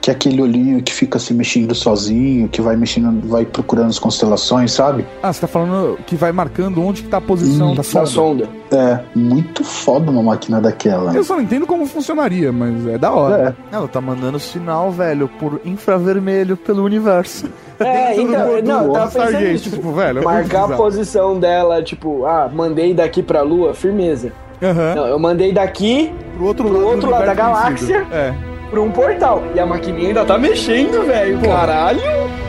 Que 0.02 0.10
é 0.12 0.14
aquele 0.14 0.42
olhinho 0.42 0.84
que 0.84 0.94
fica 0.94 1.18
se 1.18 1.34
mexendo 1.34 1.74
sozinho, 1.74 2.50
que 2.50 2.62
vai 2.62 2.76
mexendo, 2.76 3.26
vai 3.26 3.46
procurando 3.46 3.88
as 3.88 3.98
constelações, 3.98 4.74
sabe? 4.74 5.06
Ah, 5.24 5.32
você 5.32 5.40
tá 5.40 5.48
falando 5.48 5.98
que 6.06 6.18
vai 6.18 6.34
marcando 6.34 6.84
onde 6.86 7.04
que 7.04 7.08
tá 7.08 7.20
a 7.20 7.22
posição 7.22 7.68
Hum, 7.68 7.76
da 7.76 7.78
Da 7.78 7.84
sonda. 7.84 8.06
sonda. 8.08 8.50
É, 8.70 9.00
muito 9.16 9.64
foda 9.64 10.12
uma 10.12 10.22
máquina 10.22 10.60
daquela. 10.60 11.16
Eu 11.16 11.24
só 11.24 11.36
não 11.38 11.44
entendo 11.44 11.66
como 11.66 11.86
funcionaria, 11.86 12.52
mas 12.52 12.86
é 12.86 12.98
da 12.98 13.14
hora. 13.14 13.56
É, 13.72 13.76
Ela 13.78 13.88
tá 13.88 14.02
mandando 14.02 14.38
sinal, 14.42 14.92
velho, 14.92 15.30
por 15.40 15.62
infravermelho 15.64 16.58
pelo 16.58 16.84
universo. 16.84 17.46
É, 17.80 18.14
então, 18.20 18.62
não, 18.62 18.92
tava 18.92 19.10
pensando 19.10 19.40
nisso, 19.40 19.64
tipo, 19.64 19.76
tipo, 19.78 19.92
velho. 19.94 20.20
é 20.20 20.22
marcar 20.22 20.66
a 20.66 20.76
posição 20.76 21.40
dela, 21.40 21.82
tipo, 21.82 22.26
ah, 22.26 22.52
mandei 22.54 22.94
daqui 22.94 23.24
pra 23.24 23.42
lua, 23.42 23.74
firmeza. 23.74 24.34
Aham. 24.64 24.96
Não, 24.96 25.08
eu 25.08 25.20
mandei 25.20 25.52
daqui 25.52 26.14
Pro 26.36 26.46
outro 26.48 26.66
Pro 26.66 26.74
lado, 26.78 26.86
outro 26.88 27.08
do 27.08 27.12
lado 27.12 27.26
da 27.26 27.36
conhecido. 27.36 27.54
galáxia. 27.54 28.08
É. 28.12 28.34
pra 28.70 28.82
um 28.82 28.90
portal. 28.92 29.44
E 29.54 29.60
a 29.60 29.66
maquininha 29.66 30.08
ainda 30.08 30.26
tá 30.26 30.38
mexendo, 30.38 31.06
velho. 31.06 31.40
Caralho. 31.42 32.02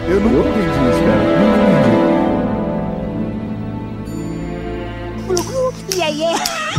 Eu 0.08 0.20
nunca 0.20 0.48
entendi 0.48 0.90
isso, 0.90 1.00
cara. 1.04 1.44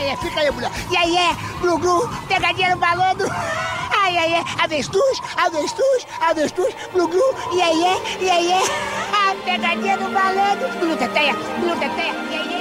não. 0.01 0.13
Ah. 0.13 0.17
Fica 0.21 0.39
aí, 0.41 0.51
mulher. 0.51 0.71
Yeah, 0.91 1.09
yeah. 1.09 1.37
Glu, 1.61 1.77
glu. 1.77 2.09
Pegadinha 2.27 2.71
no 2.71 2.77
balão 2.77 3.15
do... 4.09 4.17
Ah, 4.17 4.25
yeah, 4.25 4.25
yeah. 4.25 4.63
Avestruz, 4.63 5.21
avestruz, 5.37 6.07
avestruz. 6.21 6.73
Glu, 6.93 7.07
glu. 7.07 7.35
Yeah, 7.53 7.71
yeah. 7.71 7.99
Yeah, 8.19 8.39
yeah. 8.39 8.63
Ah, 9.13 9.35
pegadinha 9.45 9.97
no 9.97 10.09
balão 10.09 10.55
do... 10.57 10.79
Bilu 10.79 10.97
teteia, 10.97 11.33
bilu 11.59 11.75
teteia. 11.75 12.13
Yeah, 12.31 12.45
yeah. 12.45 12.59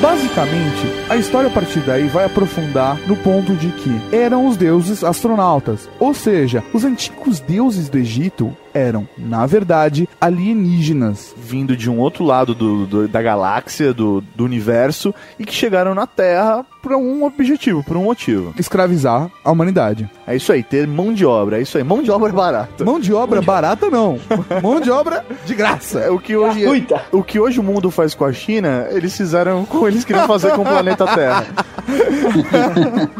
Basicamente, 0.00 1.10
a 1.10 1.16
história 1.16 1.50
a 1.50 1.52
partir 1.52 1.80
daí 1.80 2.08
vai 2.08 2.24
aprofundar 2.24 2.96
no 3.06 3.14
ponto 3.16 3.54
de 3.54 3.68
que 3.68 4.16
eram 4.16 4.46
os 4.46 4.56
deuses 4.56 5.04
astronautas. 5.04 5.90
Ou 5.98 6.14
seja, 6.14 6.64
os 6.72 6.84
antigos 6.84 7.38
deuses 7.40 7.90
do 7.90 7.98
Egito 7.98 8.56
eram, 8.74 9.08
na 9.16 9.46
verdade, 9.46 10.08
alienígenas. 10.20 11.34
Vindo 11.36 11.76
de 11.76 11.90
um 11.90 11.98
outro 11.98 12.24
lado 12.24 12.54
do, 12.54 12.86
do- 12.86 13.08
da 13.08 13.20
galáxia, 13.22 13.92
do, 13.92 14.20
do 14.34 14.44
universo, 14.44 15.14
e 15.38 15.44
que 15.44 15.54
chegaram 15.54 15.94
na 15.94 16.06
Terra 16.06 16.64
por 16.82 16.92
um 16.94 17.24
objetivo, 17.24 17.82
por 17.84 17.96
um 17.96 18.04
motivo. 18.04 18.54
Escravizar 18.58 19.30
a 19.44 19.50
humanidade. 19.50 20.08
É 20.26 20.34
isso 20.34 20.50
aí, 20.52 20.62
ter 20.62 20.86
mão 20.86 21.12
de 21.12 21.26
obra, 21.26 21.58
é 21.58 21.62
isso 21.62 21.76
aí. 21.76 21.84
Mão 21.84 22.02
de 22.02 22.10
obra 22.10 22.32
barata. 22.32 22.84
Mão 22.84 22.98
de 22.98 23.12
obra 23.12 23.42
barata, 23.42 23.90
não. 23.90 24.18
Mão 24.62 24.80
de 24.80 24.90
obra 24.90 25.24
de 25.44 25.54
graça. 25.54 26.00
É 26.00 26.10
o 26.10 26.18
que 26.18 26.36
hoje 26.36 26.60
Gratuita. 26.60 27.02
o 27.12 27.22
que 27.22 27.38
hoje 27.38 27.60
o 27.60 27.62
mundo 27.62 27.90
faz 27.90 28.14
com 28.14 28.24
a 28.24 28.32
China, 28.32 28.86
eles 28.90 29.14
fizeram 29.16 29.64
com 29.66 29.86
eles 29.86 30.04
queriam 30.04 30.26
fazer 30.26 30.52
com 30.52 30.62
o 30.62 30.64
planeta 30.64 31.06
Terra. 31.06 31.46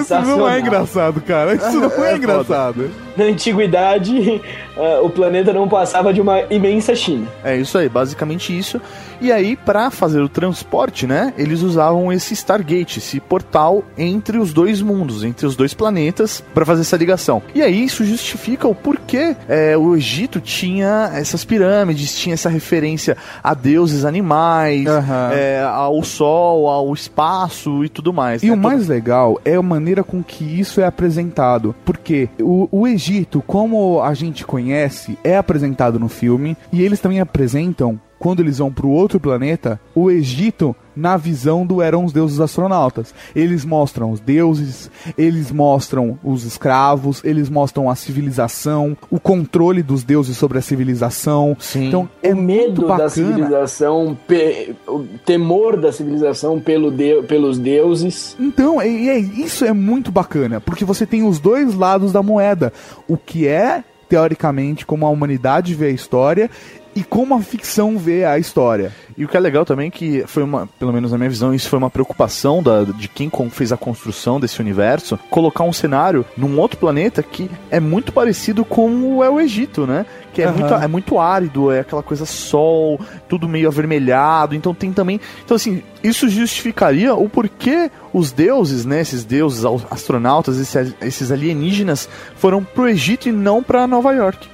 Isso 0.00 0.14
não 0.26 0.48
é 0.48 0.60
engraçado, 0.60 1.20
cara. 1.20 1.54
Isso 1.54 1.78
não 1.80 2.04
é, 2.04 2.12
É 2.12 2.16
engraçado. 2.16 2.90
Na 3.18 3.24
antiguidade, 3.24 4.40
ah, 4.78 5.00
o 5.02 5.10
planeta 5.10 5.52
não 5.52 5.68
passava 5.68 6.14
de 6.14 6.20
uma 6.20 6.42
imensa 6.50 6.94
China. 6.94 7.26
É 7.42 7.56
isso 7.56 7.76
aí, 7.76 7.88
basicamente 7.88 8.56
isso. 8.56 8.80
E 9.20 9.32
aí, 9.32 9.56
pra 9.56 9.90
fazer 9.90 10.20
o 10.20 10.28
transporte, 10.28 11.04
né, 11.04 11.34
eles 11.36 11.62
usavam 11.62 12.12
esse 12.12 12.32
Stargate, 12.34 13.00
esse 13.00 13.18
portal 13.18 13.82
entre 13.96 14.38
os 14.38 14.52
dois 14.52 14.80
mundos, 14.80 15.24
entre 15.24 15.44
os 15.44 15.56
dois 15.56 15.74
planetas, 15.74 16.44
pra 16.54 16.64
fazer 16.64 16.82
essa 16.82 16.96
ligação. 16.96 17.42
E 17.52 17.60
aí, 17.60 17.82
isso 17.82 18.04
justifica 18.04 18.68
o 18.68 18.74
porquê 18.74 19.34
é, 19.48 19.76
o 19.76 19.96
Egito 19.96 20.40
tinha 20.40 21.10
essas 21.12 21.44
pirâmides, 21.44 22.16
tinha 22.16 22.34
essa 22.34 22.48
referência 22.48 23.16
a 23.42 23.54
deuses 23.54 24.04
animais, 24.04 24.86
Aham. 24.86 25.30
é, 25.32 25.62
ao 25.64 26.02
sol, 26.04 26.68
ao 26.68 26.94
espaço 26.94 27.84
e 27.84 27.88
tudo 27.88 28.12
mais. 28.12 28.44
E 28.44 28.46
né? 28.46 28.52
o 28.52 28.56
mais 28.56 28.86
legal 28.86 29.40
é 29.44 29.56
a 29.56 29.62
maneira 29.62 30.04
com 30.04 30.22
que 30.22 30.44
isso 30.44 30.80
é 30.80 30.84
apresentado. 30.84 31.74
Porque 31.84 32.28
o, 32.40 32.68
o 32.70 32.86
Egito, 32.86 33.07
como 33.42 34.02
a 34.02 34.14
gente 34.14 34.44
conhece, 34.44 35.18
é 35.24 35.36
apresentado 35.36 35.98
no 35.98 36.08
filme. 36.08 36.56
E 36.72 36.82
eles 36.82 37.00
também 37.00 37.20
apresentam 37.20 38.00
quando 38.18 38.40
eles 38.40 38.58
vão 38.58 38.72
pro 38.72 38.88
outro 38.88 39.20
planeta, 39.20 39.80
o 39.94 40.10
Egito 40.10 40.74
na 40.96 41.16
visão 41.16 41.64
do 41.64 41.80
eram 41.80 42.04
os 42.04 42.12
deuses 42.12 42.40
astronautas. 42.40 43.14
Eles 43.36 43.64
mostram 43.64 44.10
os 44.10 44.18
deuses, 44.18 44.90
eles 45.16 45.52
mostram 45.52 46.18
os 46.24 46.44
escravos, 46.44 47.22
eles 47.24 47.48
mostram 47.48 47.88
a 47.88 47.94
civilização, 47.94 48.96
o 49.08 49.20
controle 49.20 49.80
dos 49.80 50.02
deuses 50.02 50.36
sobre 50.36 50.58
a 50.58 50.62
civilização. 50.62 51.56
Então 51.76 52.08
é 52.20 52.34
o 52.34 52.36
medo 52.36 52.86
da 52.88 53.08
civilização, 53.08 54.18
pe- 54.26 54.74
o 54.88 55.04
temor 55.24 55.76
da 55.76 55.92
civilização 55.92 56.58
pelo 56.58 56.90
deu- 56.90 57.22
pelos 57.22 57.58
deuses. 57.60 58.36
Então, 58.40 58.82
e 58.82 59.08
é- 59.08 59.18
isso 59.20 59.64
é 59.64 59.72
muito 59.72 60.10
bacana, 60.10 60.60
porque 60.60 60.84
você 60.84 61.06
tem 61.06 61.22
os 61.22 61.38
dois 61.38 61.74
lados 61.74 62.10
da 62.12 62.22
moeda. 62.24 62.72
O 63.06 63.16
que 63.16 63.46
é, 63.46 63.84
teoricamente, 64.08 64.84
como 64.84 65.06
a 65.06 65.10
humanidade 65.10 65.74
vê 65.74 65.86
a 65.86 65.90
história 65.90 66.50
e 66.94 67.02
como 67.04 67.34
a 67.34 67.40
ficção 67.40 67.96
vê 67.98 68.24
a 68.24 68.38
história. 68.38 68.92
E 69.16 69.24
o 69.24 69.28
que 69.28 69.36
é 69.36 69.40
legal 69.40 69.64
também 69.64 69.88
é 69.88 69.90
que 69.90 70.24
foi 70.26 70.42
uma, 70.42 70.68
pelo 70.78 70.92
menos 70.92 71.10
na 71.12 71.18
minha 71.18 71.30
visão, 71.30 71.52
isso 71.54 71.68
foi 71.68 71.78
uma 71.78 71.90
preocupação 71.90 72.62
da, 72.62 72.84
de 72.84 73.08
quem 73.08 73.30
fez 73.50 73.72
a 73.72 73.76
construção 73.76 74.38
desse 74.40 74.60
universo, 74.60 75.18
colocar 75.30 75.64
um 75.64 75.72
cenário 75.72 76.24
num 76.36 76.58
outro 76.58 76.78
planeta 76.78 77.22
que 77.22 77.50
é 77.70 77.80
muito 77.80 78.12
parecido 78.12 78.64
com 78.64 79.16
o 79.16 79.24
é 79.24 79.30
o 79.30 79.40
Egito, 79.40 79.86
né? 79.86 80.06
Que 80.32 80.42
é, 80.42 80.46
Aham. 80.46 80.56
muito, 80.58 80.74
é 80.74 80.86
muito 80.88 81.18
árido, 81.18 81.72
é 81.72 81.80
aquela 81.80 82.02
coisa 82.02 82.24
sol, 82.24 83.00
tudo 83.28 83.48
meio 83.48 83.66
avermelhado, 83.68 84.54
então 84.54 84.72
tem 84.72 84.92
também. 84.92 85.20
Então, 85.44 85.56
assim, 85.56 85.82
isso 86.02 86.28
justificaria 86.28 87.12
o 87.14 87.28
porquê 87.28 87.90
os 88.12 88.30
deuses, 88.30 88.84
né? 88.84 89.00
Esses 89.00 89.24
deuses 89.24 89.64
au- 89.64 89.80
astronautas, 89.90 90.58
esses, 90.58 90.94
esses 91.00 91.32
alienígenas, 91.32 92.08
foram 92.36 92.62
pro 92.62 92.88
Egito 92.88 93.28
e 93.28 93.32
não 93.32 93.62
pra 93.62 93.86
Nova 93.86 94.12
York. 94.12 94.48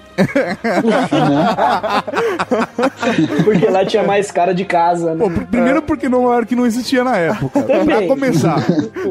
Porque 3.45 3.67
lá 3.69 3.85
tinha 3.85 4.03
mais 4.03 4.31
cara 4.31 4.55
de 4.55 4.65
casa, 4.65 5.15
né? 5.15 5.25
Pô, 5.25 5.31
pr- 5.31 5.45
primeiro 5.47 5.83
porque 5.83 6.09
Nova 6.09 6.35
York 6.35 6.55
não 6.57 6.67
existia 6.67 7.05
na 7.05 7.17
época. 7.17 7.63
Também. 7.63 7.85
pra 7.87 8.07
começar. 8.07 8.57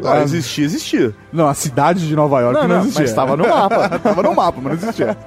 Ah, 0.05 0.21
existia, 0.21 0.65
existia. 0.65 1.13
Não, 1.31 1.47
a 1.47 1.53
cidade 1.53 2.07
de 2.07 2.15
Nova 2.15 2.39
York 2.41 2.53
Não, 2.55 2.67
não, 2.67 2.75
não, 2.75 2.81
existia. 2.83 3.01
mas 3.03 3.13
tava 3.13 3.37
no 3.37 3.47
mapa. 3.47 3.89
tava 3.99 4.23
no 4.23 4.35
mapa, 4.35 4.59
mas 4.61 4.81
não 4.81 4.89
existia. 4.89 5.17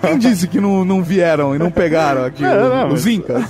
Quem 0.00 0.18
disse 0.18 0.46
que 0.48 0.60
não, 0.60 0.84
não 0.84 1.02
vieram 1.02 1.54
e 1.54 1.58
não 1.58 1.70
pegaram 1.70 2.24
aqui 2.24 2.44
os, 2.46 2.50
não, 2.50 2.86
os 2.88 2.92
mas- 2.92 3.06
incas? 3.06 3.44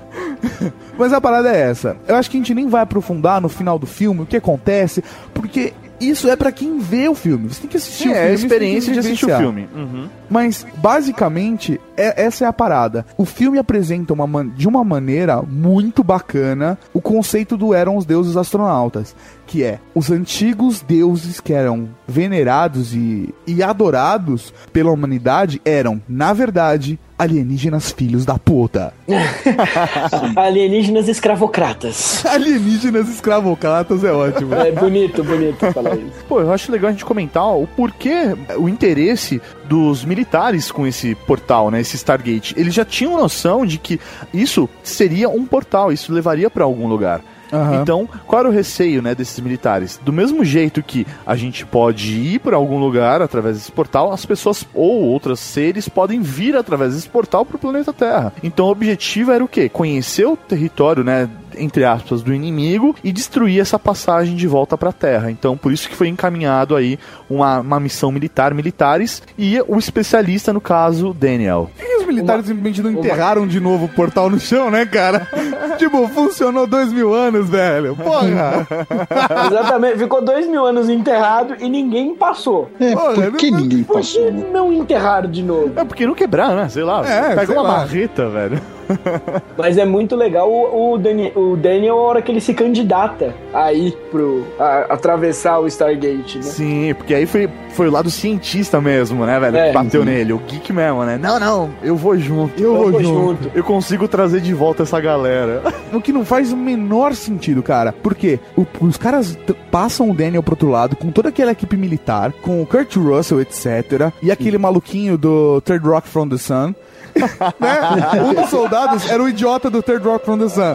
mas 0.98 1.12
a 1.12 1.20
parada 1.20 1.50
é 1.50 1.60
essa. 1.70 1.96
Eu 2.06 2.16
acho 2.16 2.30
que 2.30 2.36
a 2.36 2.40
gente 2.40 2.54
nem 2.54 2.68
vai 2.68 2.82
aprofundar 2.82 3.40
no 3.40 3.48
final 3.48 3.78
do 3.78 3.86
filme 3.86 4.22
o 4.22 4.26
que 4.26 4.36
acontece, 4.36 5.02
porque 5.34 5.72
isso 6.00 6.28
é 6.28 6.36
pra 6.36 6.50
quem 6.50 6.78
vê 6.78 7.08
o 7.08 7.14
filme. 7.14 7.48
Você 7.48 7.60
tem 7.60 7.70
que 7.70 7.76
assistir 7.76 8.08
o 8.08 8.12
É, 8.12 8.14
filme. 8.14 8.28
é 8.28 8.30
a 8.30 8.34
experiência 8.34 8.92
de 8.92 8.98
assistir 8.98 9.26
o 9.26 9.36
filme. 9.36 9.68
Uhum. 9.74 10.08
Mas, 10.28 10.64
basicamente, 10.76 11.80
é- 11.96 12.24
essa 12.24 12.44
é 12.44 12.48
a 12.48 12.52
parada. 12.52 13.04
O 13.16 13.24
filme 13.24 13.58
apresenta 13.58 14.12
uma 14.12 14.44
de 14.44 14.68
uma 14.68 14.84
maneira 14.84 15.42
muito 15.42 16.02
bacana 16.04 16.78
o 16.94 17.00
conceito 17.00 17.56
do 17.56 17.74
eram 17.74 17.96
os 17.96 18.04
deuses 18.04 18.36
astronautas. 18.36 19.14
Que 19.50 19.64
é, 19.64 19.80
os 19.92 20.12
antigos 20.12 20.80
deuses 20.80 21.40
que 21.40 21.52
eram 21.52 21.88
venerados 22.06 22.94
e, 22.94 23.34
e 23.44 23.64
adorados 23.64 24.54
pela 24.72 24.92
humanidade 24.92 25.60
eram, 25.64 26.00
na 26.08 26.32
verdade, 26.32 27.00
alienígenas 27.18 27.90
filhos 27.90 28.24
da 28.24 28.38
puta. 28.38 28.94
Alienígenas 30.36 31.08
escravocratas. 31.08 32.24
alienígenas 32.24 33.08
escravocratas 33.08 34.04
é 34.04 34.12
ótimo. 34.12 34.54
É 34.54 34.70
bonito, 34.70 35.24
bonito 35.24 35.72
falar 35.72 35.96
isso. 35.96 36.24
Pô, 36.28 36.40
eu 36.40 36.52
acho 36.52 36.70
legal 36.70 36.90
a 36.90 36.92
gente 36.92 37.04
comentar 37.04 37.44
o 37.44 37.66
porquê, 37.66 38.36
o 38.56 38.68
interesse 38.68 39.42
dos 39.64 40.04
militares 40.04 40.70
com 40.70 40.86
esse 40.86 41.16
portal, 41.26 41.72
né, 41.72 41.80
esse 41.80 41.96
Stargate. 41.96 42.54
Eles 42.56 42.72
já 42.72 42.84
tinham 42.84 43.18
noção 43.18 43.66
de 43.66 43.78
que 43.78 43.98
isso 44.32 44.68
seria 44.82 45.28
um 45.28 45.44
portal, 45.44 45.90
isso 45.90 46.12
levaria 46.12 46.48
pra 46.48 46.62
algum 46.62 46.86
lugar. 46.86 47.20
Aham. 47.52 47.82
Então, 47.82 48.08
qual 48.26 48.40
era 48.40 48.48
o 48.48 48.52
receio, 48.52 49.02
né, 49.02 49.14
desses 49.14 49.38
militares? 49.40 50.00
Do 50.02 50.12
mesmo 50.12 50.44
jeito 50.44 50.82
que 50.82 51.06
a 51.26 51.36
gente 51.36 51.64
pode 51.66 52.14
ir 52.14 52.38
para 52.40 52.56
algum 52.56 52.78
lugar 52.78 53.22
através 53.22 53.56
desse 53.56 53.72
portal, 53.72 54.12
as 54.12 54.24
pessoas 54.24 54.66
ou 54.74 55.02
outros 55.02 55.40
seres 55.40 55.88
podem 55.88 56.20
vir 56.20 56.56
através 56.56 56.94
desse 56.94 57.08
portal 57.08 57.44
pro 57.44 57.58
planeta 57.58 57.92
Terra. 57.92 58.32
Então, 58.42 58.66
o 58.66 58.70
objetivo 58.70 59.32
era 59.32 59.44
o 59.44 59.48
quê? 59.48 59.68
Conhecer 59.68 60.26
o 60.26 60.36
território, 60.36 61.02
né, 61.04 61.28
entre 61.56 61.84
aspas, 61.84 62.22
do 62.22 62.32
inimigo 62.32 62.94
e 63.02 63.12
destruir 63.12 63.60
essa 63.60 63.78
passagem 63.78 64.36
de 64.36 64.46
volta 64.46 64.76
pra 64.76 64.92
Terra. 64.92 65.30
Então, 65.30 65.56
por 65.56 65.72
isso 65.72 65.88
que 65.88 65.96
foi 65.96 66.08
encaminhado 66.08 66.76
aí 66.76 66.98
uma, 67.28 67.60
uma 67.60 67.80
missão 67.80 68.10
militar, 68.12 68.54
militares, 68.54 69.22
e 69.38 69.60
o 69.66 69.78
especialista, 69.78 70.52
no 70.52 70.60
caso, 70.60 71.14
Daniel. 71.14 71.70
Por 71.76 71.86
que 71.86 71.96
os 71.96 72.06
militares 72.06 72.46
simplesmente 72.46 72.82
não 72.82 72.92
enterraram 72.92 73.46
de 73.46 73.60
novo 73.60 73.86
o 73.86 73.88
portal 73.88 74.30
no 74.30 74.38
chão, 74.38 74.70
né, 74.70 74.86
cara? 74.86 75.26
tipo, 75.78 76.06
funcionou 76.08 76.66
dois 76.66 76.92
mil 76.92 77.14
anos, 77.14 77.39
velho. 77.42 77.96
Porra! 77.96 78.66
Exatamente, 79.50 79.98
ficou 79.98 80.22
dois 80.22 80.46
mil 80.46 80.64
anos 80.64 80.88
enterrado 80.88 81.56
e 81.60 81.68
ninguém 81.68 82.14
passou. 82.14 82.70
É, 82.80 82.92
Porra, 82.92 83.12
por 83.14 83.32
que 83.36 83.50
não- 83.50 83.60
ninguém 83.60 83.82
Por 83.84 83.96
passou? 83.96 84.24
que 84.26 84.30
não 84.30 84.72
enterraram 84.72 85.30
de 85.30 85.42
novo? 85.42 85.72
É 85.76 85.84
porque 85.84 86.06
não 86.06 86.14
quebrar, 86.14 86.54
né? 86.54 86.68
Sei 86.68 86.82
lá. 86.82 87.06
É, 87.06 87.28
pega 87.34 87.46
sei 87.46 87.54
uma 87.56 87.62
lá. 87.62 87.68
marreta, 87.78 88.28
velho. 88.28 88.60
Mas 89.56 89.76
é 89.78 89.84
muito 89.84 90.16
legal 90.16 90.50
o, 90.50 90.92
o, 90.94 90.98
Dani- 90.98 91.32
o 91.34 91.56
Daniel, 91.56 91.98
a 91.98 92.02
hora 92.02 92.22
que 92.22 92.30
ele 92.32 92.40
se 92.40 92.54
candidata 92.54 93.34
a 93.52 93.72
ir 93.72 93.92
pro. 94.10 94.44
a- 94.58 94.86
atravessar 94.94 95.58
o 95.60 95.66
Stargate, 95.66 96.38
né? 96.38 96.42
Sim, 96.42 96.94
porque 96.94 97.14
aí 97.14 97.26
foi, 97.26 97.48
foi 97.70 97.88
o 97.88 97.90
lado 97.90 98.10
cientista 98.10 98.80
mesmo, 98.80 99.24
né, 99.24 99.38
velho? 99.38 99.56
É. 99.56 99.68
que 99.68 99.74
bateu 99.74 100.04
nele, 100.04 100.32
o 100.32 100.38
geek 100.38 100.72
mesmo, 100.72 101.04
né? 101.04 101.18
Não, 101.18 101.38
não, 101.38 101.70
eu 101.82 101.96
vou 101.96 102.16
junto. 102.18 102.62
Eu 102.62 102.74
vou 102.76 102.90
vou 102.92 103.02
junto. 103.02 103.44
junto. 103.44 103.50
Eu 103.56 103.64
consigo 103.64 104.06
trazer 104.08 104.40
de 104.40 104.52
volta 104.54 104.82
essa 104.82 105.00
galera. 105.00 105.62
O 105.92 106.00
que 106.00 106.12
não 106.12 106.24
faz 106.24 106.52
o 106.52 106.56
menor 106.56 107.14
sentido, 107.16 107.64
cara. 107.64 107.92
Porque 107.92 108.38
o- 108.56 108.64
os 108.80 108.96
caras 108.96 109.36
passam 109.72 110.08
o 110.08 110.14
Daniel 110.14 110.40
pro 110.40 110.52
outro 110.52 110.68
lado 110.70 110.94
com 110.94 111.10
toda 111.10 111.30
aquela 111.30 111.50
equipe 111.50 111.76
militar, 111.76 112.32
com 112.42 112.62
o 112.62 112.66
Kurt 112.66 112.94
Russell, 112.94 113.40
etc. 113.40 114.12
E 114.22 114.30
aquele 114.30 114.56
maluquinho 114.56 115.18
do 115.18 115.60
Third 115.62 115.84
Rock 115.84 116.06
from 116.08 116.28
the 116.28 116.38
Sun. 116.38 116.74
né? 117.58 118.22
Um 118.22 118.34
dos 118.34 118.50
soldados 118.50 119.08
era 119.08 119.22
o 119.22 119.28
idiota 119.28 119.70
do 119.70 119.82
Third 119.82 120.06
Rock 120.06 120.24
from 120.24 120.38
the 120.38 120.48
Sun. 120.48 120.74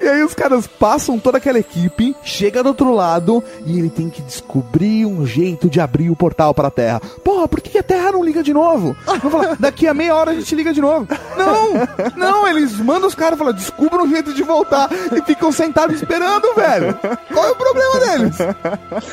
E 0.00 0.08
aí 0.08 0.22
os 0.22 0.34
caras 0.34 0.66
passam 0.66 1.18
toda 1.18 1.38
aquela 1.38 1.58
equipe, 1.58 2.14
chega 2.22 2.62
do 2.62 2.68
outro 2.68 2.92
lado 2.92 3.42
e 3.64 3.78
ele 3.78 3.90
tem 3.90 4.10
que 4.10 4.22
descobrir 4.22 5.06
um 5.06 5.26
jeito 5.26 5.68
de 5.68 5.80
abrir 5.80 6.10
o 6.10 6.16
portal 6.16 6.54
para 6.54 6.68
a 6.68 6.70
Terra. 6.70 7.00
Porra, 7.22 7.48
por 7.48 7.60
que 7.60 7.78
a 7.78 7.82
Terra 7.82 8.12
não 8.12 8.24
liga 8.24 8.42
de 8.42 8.52
novo? 8.52 8.96
Vão 9.22 9.30
falar, 9.30 9.56
daqui 9.58 9.86
a 9.86 9.94
meia 9.94 10.14
hora 10.14 10.30
a 10.32 10.34
gente 10.34 10.54
liga 10.54 10.72
de 10.72 10.80
novo. 10.80 11.06
Não, 11.36 11.72
não, 12.16 12.48
eles 12.48 12.78
mandam 12.78 13.08
os 13.08 13.14
caras 13.14 13.38
falar, 13.38 13.52
descubram 13.52 14.04
um 14.04 14.08
jeito 14.08 14.32
de 14.32 14.42
voltar 14.42 14.88
e 15.12 15.22
ficam 15.22 15.50
sentados 15.50 15.96
esperando, 15.96 16.54
velho. 16.54 16.98
Qual 17.32 17.46
é 17.46 17.50
o 17.50 17.56
problema 17.56 18.00
deles? 18.00 18.36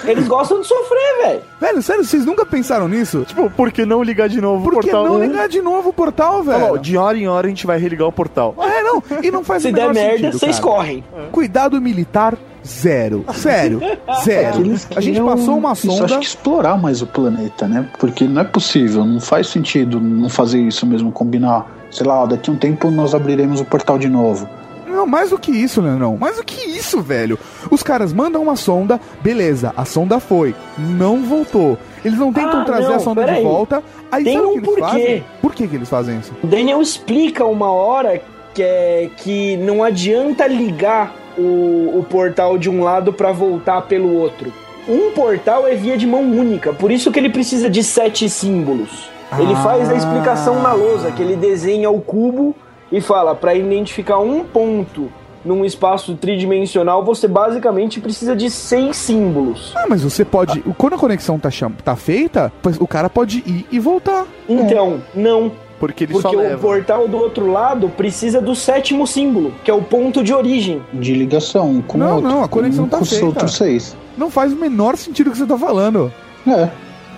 Eles 0.06 0.28
gostam 0.28 0.62
de 0.62 0.68
sofrer, 0.68 1.18
velho. 1.24 1.42
Velho, 1.60 1.82
sério, 1.82 2.04
vocês 2.04 2.26
nunca 2.26 2.46
pensaram 2.46 2.88
nisso? 2.88 3.26
tipo, 3.32 3.50
por 3.50 3.72
que 3.72 3.86
não 3.86 4.04
ligar 4.04 4.30
de 4.30 4.42
novo 4.42 4.64
Por 4.64 4.76
o 4.76 4.80
que 4.82 4.92
não 4.92 5.20
ligar 5.20 5.48
de 5.48 5.62
novo 5.62 5.91
o 5.92 5.94
portal, 5.94 6.44
velho? 6.44 6.78
de 6.78 6.98
hora 6.98 7.18
em 7.18 7.28
hora 7.28 7.48
a 7.48 7.50
gente 7.50 7.68
vai 7.68 7.78
religar 7.78 8.08
o 8.08 8.12
portal. 8.12 8.56
É, 8.60 8.82
não, 8.82 9.04
e 9.22 9.30
não 9.30 9.44
faz 9.44 9.64
Se 9.64 9.70
o 9.70 9.74
der 9.74 9.94
merda, 9.94 10.32
vocês 10.32 10.60
correm. 10.60 11.04
Cuidado 11.32 11.80
militar, 11.80 12.38
zero. 12.66 13.26
Sério, 13.34 13.80
zero. 14.24 14.64
A 14.96 15.02
gente 15.02 15.22
passou 15.22 15.58
uma 15.58 15.74
isso, 15.74 15.88
sonda. 15.88 16.06
acho 16.06 16.20
que 16.20 16.26
explorar 16.26 16.78
mais 16.78 17.02
o 17.02 17.08
planeta, 17.08 17.68
né? 17.68 17.88
Porque 18.00 18.28
não 18.28 18.42
é 18.42 18.46
possível, 18.46 19.06
não 19.06 19.20
faz 19.20 19.48
sentido 19.48 20.00
não 20.00 20.30
fazer 20.30 20.60
isso 20.60 20.86
mesmo, 20.86 21.12
combinar. 21.12 21.70
Sei 21.92 22.06
lá, 22.06 22.26
daqui 22.26 22.50
a 22.50 22.54
um 22.54 22.56
tempo 22.56 22.90
nós 22.90 23.14
abriremos 23.14 23.60
o 23.60 23.66
portal 23.66 23.98
de 23.98 24.08
novo. 24.08 24.48
Não, 24.88 25.08
mais 25.08 25.30
do 25.30 25.40
que 25.40 25.52
isso, 25.52 25.82
Leandrão. 25.82 26.18
Mais 26.18 26.38
do 26.38 26.44
que 26.44 26.70
isso, 26.70 27.02
velho. 27.02 27.40
Os 27.70 27.82
caras 27.82 28.14
mandam 28.14 28.44
uma 28.44 28.56
sonda, 28.56 29.00
beleza, 29.22 29.74
a 29.76 29.86
sonda 29.86 30.20
foi, 30.20 30.54
não 30.78 31.24
voltou. 31.24 31.78
Eles 32.04 32.18
não 32.18 32.34
tentam 32.34 32.62
Ah, 32.62 32.66
trazer 32.66 32.88
não, 32.90 32.96
a 32.96 33.00
sonda 33.00 33.22
de 33.22 33.28
peraí. 33.28 33.44
volta. 33.44 33.84
Aí 34.12 34.24
Tem 34.24 34.34
sabe 34.36 34.46
o 34.46 34.50
um 34.50 34.54
que 34.54 34.58
eles 34.60 34.70
porquê. 34.70 34.82
fazem? 34.82 35.24
Por 35.42 35.54
que, 35.56 35.68
que 35.68 35.76
eles 35.76 35.90
fazem 35.90 36.20
isso? 36.20 36.34
O 36.44 36.48
Daniel 36.48 36.82
explica 36.82 37.46
uma 37.46 37.72
hora 37.72 38.22
que, 38.54 38.64
é, 38.64 39.10
que 39.18 39.56
não 39.58 39.84
adianta 39.84 40.48
ligar 40.48 41.14
o, 41.38 41.92
o 42.00 42.06
portal 42.10 42.58
de 42.58 42.70
um 42.70 42.84
lado 42.84 43.14
pra 43.14 43.32
voltar 43.32 43.82
pelo 43.84 44.14
outro. 44.16 44.52
Um 44.90 45.12
portal 45.12 45.68
é 45.68 45.76
via 45.76 45.96
de 45.98 46.08
mão 46.08 46.22
única, 46.22 46.74
por 46.74 46.92
isso 46.92 47.12
que 47.12 47.20
ele 47.20 47.30
precisa 47.30 47.70
de 47.70 47.84
sete 47.84 48.28
símbolos. 48.30 49.10
Ele 49.40 49.54
Ah. 49.54 49.64
faz 49.64 49.90
a 49.90 49.96
explicação 49.96 50.62
na 50.62 50.74
lousa, 50.74 51.12
que 51.12 51.22
ele 51.22 51.36
desenha 51.36 51.90
o 51.90 52.02
cubo 52.02 52.54
e 52.92 53.00
fala 53.00 53.34
para 53.36 53.54
identificar 53.54 54.18
um 54.20 54.44
ponto 54.44 55.10
num 55.44 55.66
espaço 55.66 56.16
tridimensional, 56.16 57.04
você 57.04 57.28
basicamente 57.28 58.00
precisa 58.00 58.36
de 58.36 58.50
seis 58.50 58.96
símbolos. 58.98 59.74
Ah, 59.76 59.86
mas 59.90 60.04
você 60.04 60.24
pode. 60.24 60.62
Quando 60.78 60.94
a 60.94 60.98
conexão 60.98 61.40
tá, 61.40 61.50
cham- 61.50 61.72
tá 61.84 61.96
feita, 61.96 62.52
pois 62.62 62.80
o 62.80 62.88
cara 62.88 63.10
pode 63.10 63.40
ir 63.46 63.66
e 63.72 63.80
voltar. 63.80 64.26
Então, 64.48 65.02
não. 65.16 65.52
Porque 65.80 66.04
ele 66.04 66.14
Porque 66.14 66.28
só 66.30 66.36
o 66.36 66.38
leva. 66.40 66.58
portal 66.60 67.08
do 67.08 67.18
outro 67.18 67.52
lado 67.52 67.90
precisa 67.90 68.40
do 68.40 68.54
sétimo 68.54 69.08
símbolo, 69.08 69.52
que 69.64 69.72
é 69.72 69.74
o 69.74 69.82
ponto 69.82 70.24
de 70.24 70.32
origem. 70.32 70.80
De 70.94 71.12
ligação 71.16 71.82
com 71.88 71.98
Não, 71.98 72.16
outro. 72.18 72.30
não, 72.30 72.44
a 72.44 72.48
conexão 72.48 72.86
um 72.86 72.88
tá 72.88 73.04
feita. 73.04 73.26
outros 73.26 73.56
seis. 73.58 73.98
Não 74.16 74.30
faz 74.30 74.54
o 74.54 74.56
menor 74.56 74.96
sentido 74.96 75.28
o 75.28 75.32
que 75.32 75.40
você 75.40 75.48
tá 75.48 75.58
falando. 75.58 76.14
É. 76.48 76.70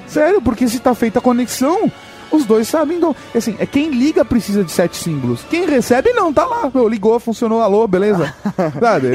Sério, 0.08 0.42
porque 0.42 0.66
se 0.68 0.80
tá 0.80 0.94
feita 0.96 1.20
a 1.20 1.22
conexão, 1.22 1.92
Os 2.34 2.46
dois 2.46 2.68
sabem. 2.68 2.98
Então, 2.98 3.16
assim, 3.34 3.56
é 3.60 3.66
quem 3.66 3.90
liga 3.92 4.26
precisa 4.26 4.64
de 4.64 4.72
sete 4.72 4.98
símbolos. 4.98 5.42
Quem 5.50 5.66
recebe 5.68 6.12
não, 6.14 6.34
tá 6.34 6.46
lá. 6.46 6.72
Meu, 6.74 6.88
ligou, 6.90 7.20
funcionou, 7.20 7.62
alô, 7.62 7.88
beleza? 7.88 8.34
Sabe? 8.82 9.08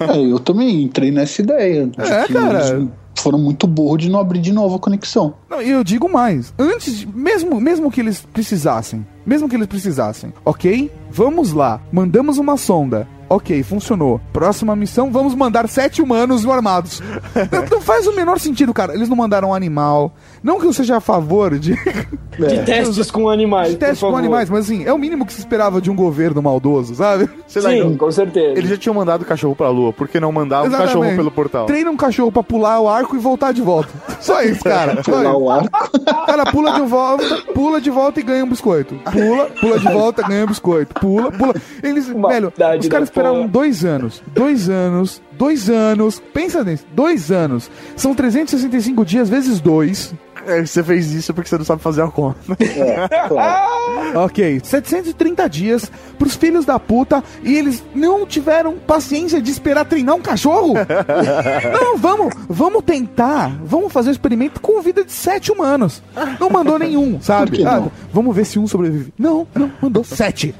É, 0.00 0.18
eu 0.32 0.38
também 0.38 0.82
entrei 0.82 1.10
nessa 1.10 1.40
ideia. 1.42 1.86
de 1.86 2.00
É, 2.00 2.26
cara. 2.28 2.68
eles 2.76 2.88
foram 3.18 3.38
muito 3.38 3.66
burros 3.66 3.98
de 4.02 4.10
não 4.10 4.20
abrir 4.20 4.40
de 4.40 4.52
novo 4.52 4.76
a 4.76 4.78
conexão. 4.78 5.34
Não, 5.48 5.62
e 5.62 5.70
eu 5.70 5.82
digo 5.82 6.08
mais. 6.08 6.52
Antes, 6.58 6.98
de- 6.98 7.08
mesmo, 7.08 7.60
mesmo 7.60 7.90
que 7.90 8.00
eles 8.00 8.20
precisassem, 8.32 9.06
mesmo 9.24 9.48
que 9.48 9.56
eles 9.56 9.66
precisassem, 9.66 10.32
ok? 10.44 10.90
Vamos 11.10 11.52
lá, 11.52 11.80
mandamos 11.90 12.36
uma 12.38 12.56
sonda. 12.56 13.08
Ok, 13.28 13.62
funcionou. 13.62 14.20
Próxima 14.32 14.76
missão, 14.76 15.10
vamos 15.10 15.34
mandar 15.34 15.68
sete 15.68 16.00
humanos 16.00 16.46
armados. 16.46 17.02
não, 17.50 17.66
não 17.72 17.80
faz 17.80 18.06
o 18.06 18.14
menor 18.14 18.38
sentido, 18.38 18.72
cara. 18.72 18.94
Eles 18.94 19.08
não 19.08 19.16
mandaram 19.16 19.48
um 19.50 19.54
animal. 19.54 20.12
Não 20.42 20.60
que 20.60 20.66
eu 20.66 20.72
seja 20.72 20.96
a 20.96 21.00
favor 21.00 21.58
de. 21.58 21.74
De 21.74 22.64
testes 22.64 23.10
com 23.10 23.28
animais. 23.28 23.70
De 23.70 23.76
testes 23.76 23.98
por 24.00 24.06
com 24.06 24.12
favor. 24.12 24.18
animais, 24.24 24.48
mas 24.50 24.66
assim, 24.66 24.84
é 24.84 24.92
o 24.92 24.98
mínimo 24.98 25.26
que 25.26 25.32
se 25.32 25.40
esperava 25.40 25.80
de 25.80 25.90
um 25.90 25.96
governo 25.96 26.40
maldoso, 26.42 26.94
sabe? 26.94 27.28
Sei 27.48 27.60
lá, 27.62 27.70
Sim, 27.70 27.78
então, 27.78 27.96
com 27.96 28.10
certeza. 28.12 28.58
Eles 28.58 28.70
já 28.70 28.76
tinham 28.76 28.94
mandado 28.94 29.22
o 29.22 29.24
cachorro 29.24 29.56
pra 29.56 29.70
lua, 29.70 29.92
por 29.92 30.06
que 30.06 30.20
não 30.20 30.30
mandar 30.30 30.64
o 30.64 30.70
cachorro 30.70 31.04
pelo 31.16 31.30
portal? 31.30 31.66
Treina 31.66 31.90
um 31.90 31.96
cachorro 31.96 32.30
pra 32.30 32.42
pular 32.42 32.78
o 32.80 32.88
arco 32.88 33.16
e 33.16 33.18
voltar 33.18 33.52
de 33.52 33.62
volta. 33.62 33.88
Só 34.20 34.40
isso, 34.44 34.62
cara. 34.62 35.02
Só 35.02 35.10
Pular 35.12 35.30
isso. 35.30 35.38
o 35.40 35.50
arco. 35.50 36.00
Cara 36.26 36.46
pula 36.52 36.72
de 36.74 36.82
volta, 36.82 37.42
pula 37.54 37.80
de 37.80 37.90
volta 37.90 38.20
e 38.20 38.22
ganha 38.22 38.44
um 38.44 38.48
biscoito. 38.48 38.94
Pula, 39.10 39.46
pula 39.60 39.78
de 39.78 39.88
volta, 39.92 40.22
ganha 40.22 40.44
um 40.44 40.48
biscoito. 40.48 40.94
Pula, 41.00 41.32
pula. 41.32 41.54
Eles, 41.82 42.06
velho, 42.06 42.20
Maldade 42.20 42.80
os 42.80 42.88
caras 42.88 43.10
da 43.22 43.30
porra. 43.30 43.34
esperaram 43.34 43.46
dois 43.48 43.84
anos. 43.84 44.22
Dois 44.34 44.68
anos. 44.68 45.22
Dois 45.32 45.68
anos. 45.70 46.22
Pensa 46.32 46.64
nisso. 46.64 46.84
Dois 46.94 47.30
anos. 47.30 47.70
São 47.96 48.14
365 48.14 49.04
dias 49.04 49.28
vezes 49.28 49.60
dois. 49.60 50.14
É, 50.46 50.64
você 50.64 50.82
fez 50.82 51.12
isso 51.12 51.34
porque 51.34 51.48
você 51.48 51.58
não 51.58 51.64
sabe 51.64 51.82
fazer 51.82 52.02
a 52.02 52.08
conta. 52.08 52.38
É, 52.60 53.28
claro. 53.28 53.76
Ok, 54.14 54.60
730 54.62 55.48
dias 55.48 55.90
pros 56.18 56.36
filhos 56.36 56.64
da 56.64 56.78
puta 56.78 57.22
e 57.42 57.54
eles 57.56 57.82
não 57.94 58.24
tiveram 58.26 58.74
paciência 58.78 59.40
de 59.42 59.50
esperar 59.50 59.84
treinar 59.84 60.14
um 60.14 60.20
cachorro? 60.22 60.74
não, 61.80 61.96
vamos, 61.98 62.32
vamos 62.48 62.82
tentar, 62.84 63.50
vamos 63.64 63.92
fazer 63.92 64.10
o 64.10 64.12
experimento 64.12 64.60
com 64.60 64.80
vida 64.80 65.04
de 65.04 65.12
sete 65.12 65.50
humanos. 65.52 66.02
Não 66.40 66.48
mandou 66.48 66.78
nenhum, 66.78 67.20
sabe? 67.20 67.50
Por 67.50 67.56
que 67.58 67.64
Ah, 67.66 67.80
não? 67.80 67.92
vamos 68.12 68.34
ver 68.34 68.44
se 68.46 68.58
um 68.58 68.66
sobrevive. 68.66 69.12
Não, 69.18 69.46
não, 69.54 69.70
mandou 69.82 70.04
sete. 70.04 70.54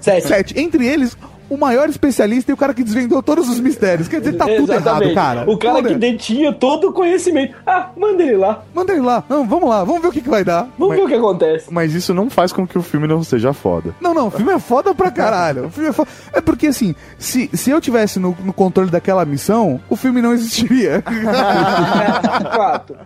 Sete. 0.00 0.26
Sete. 0.28 0.58
Entre 0.58 0.86
eles, 0.86 1.16
o 1.50 1.56
maior 1.56 1.88
especialista 1.88 2.50
e 2.50 2.54
o 2.54 2.56
cara 2.56 2.72
que 2.72 2.84
desvendou 2.84 3.22
todos 3.22 3.48
os 3.48 3.58
mistérios. 3.58 4.06
Quer 4.08 4.20
dizer, 4.20 4.34
tá 4.34 4.46
tudo 4.46 4.72
errado, 4.72 5.12
cara. 5.12 5.50
O 5.50 5.58
cara 5.58 5.82
que 5.82 5.94
detinha 5.94 6.52
todo 6.52 6.88
o 6.88 6.92
conhecimento. 6.92 7.56
Ah, 7.66 7.90
manda 7.96 8.22
ele 8.22 8.36
lá. 8.36 8.62
Manda 8.72 8.92
ele 8.92 9.02
lá. 9.02 9.24
Não, 9.28 9.46
vamos 9.46 9.68
lá, 9.68 9.82
vamos 9.82 10.00
ver 10.00 10.08
o 10.08 10.12
que, 10.12 10.20
que 10.20 10.28
vai 10.28 10.44
dar. 10.44 10.68
Vamos 10.78 10.96
ver 10.96 11.02
o 11.02 11.08
que 11.08 11.14
acontece. 11.14 11.72
Mas 11.72 11.92
isso 11.92 12.14
não 12.14 12.30
faz 12.30 12.52
com 12.52 12.66
que 12.66 12.78
o 12.78 12.82
filme 12.82 13.08
não 13.08 13.22
seja 13.22 13.52
foda. 13.52 13.94
Não, 14.00 14.14
não, 14.14 14.28
o 14.28 14.30
filme 14.30 14.52
é 14.52 14.58
foda 14.58 14.94
pra 14.94 15.10
caralho. 15.10 15.66
O 15.66 15.70
filme 15.70 15.88
é, 15.90 15.92
foda. 15.92 16.08
é 16.32 16.40
porque 16.40 16.68
assim, 16.68 16.94
se, 17.18 17.50
se 17.52 17.70
eu 17.70 17.80
tivesse 17.80 18.20
no, 18.20 18.36
no 18.44 18.52
controle 18.52 18.90
daquela 18.90 19.24
missão, 19.24 19.80
o 19.90 19.96
filme 19.96 20.22
não 20.22 20.32
existiria. 20.32 21.02
Fato. 22.54 22.96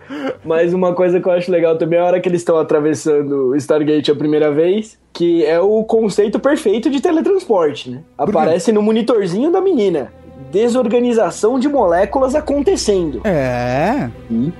Mas 0.43 0.73
uma 0.73 0.93
coisa 0.93 1.19
que 1.19 1.27
eu 1.27 1.31
acho 1.31 1.51
legal 1.51 1.77
também 1.77 1.97
é 1.97 2.01
a 2.01 2.05
hora 2.05 2.19
que 2.21 2.29
eles 2.29 2.41
estão 2.41 2.57
atravessando 2.57 3.49
o 3.49 3.55
Stargate 3.55 4.11
a 4.11 4.15
primeira 4.15 4.51
vez, 4.51 4.97
que 5.15 5.45
é 5.45 5.59
o 5.61 5.81
conceito 5.85 6.37
perfeito 6.39 6.89
de 6.89 7.01
teletransporte, 7.01 7.89
né? 7.89 8.01
Aparece 8.17 8.73
no 8.73 8.81
monitorzinho 8.81 9.49
da 9.49 9.61
menina. 9.61 10.11
Desorganização 10.51 11.57
de 11.57 11.69
moléculas 11.69 12.35
acontecendo. 12.35 13.21
É. 13.23 14.09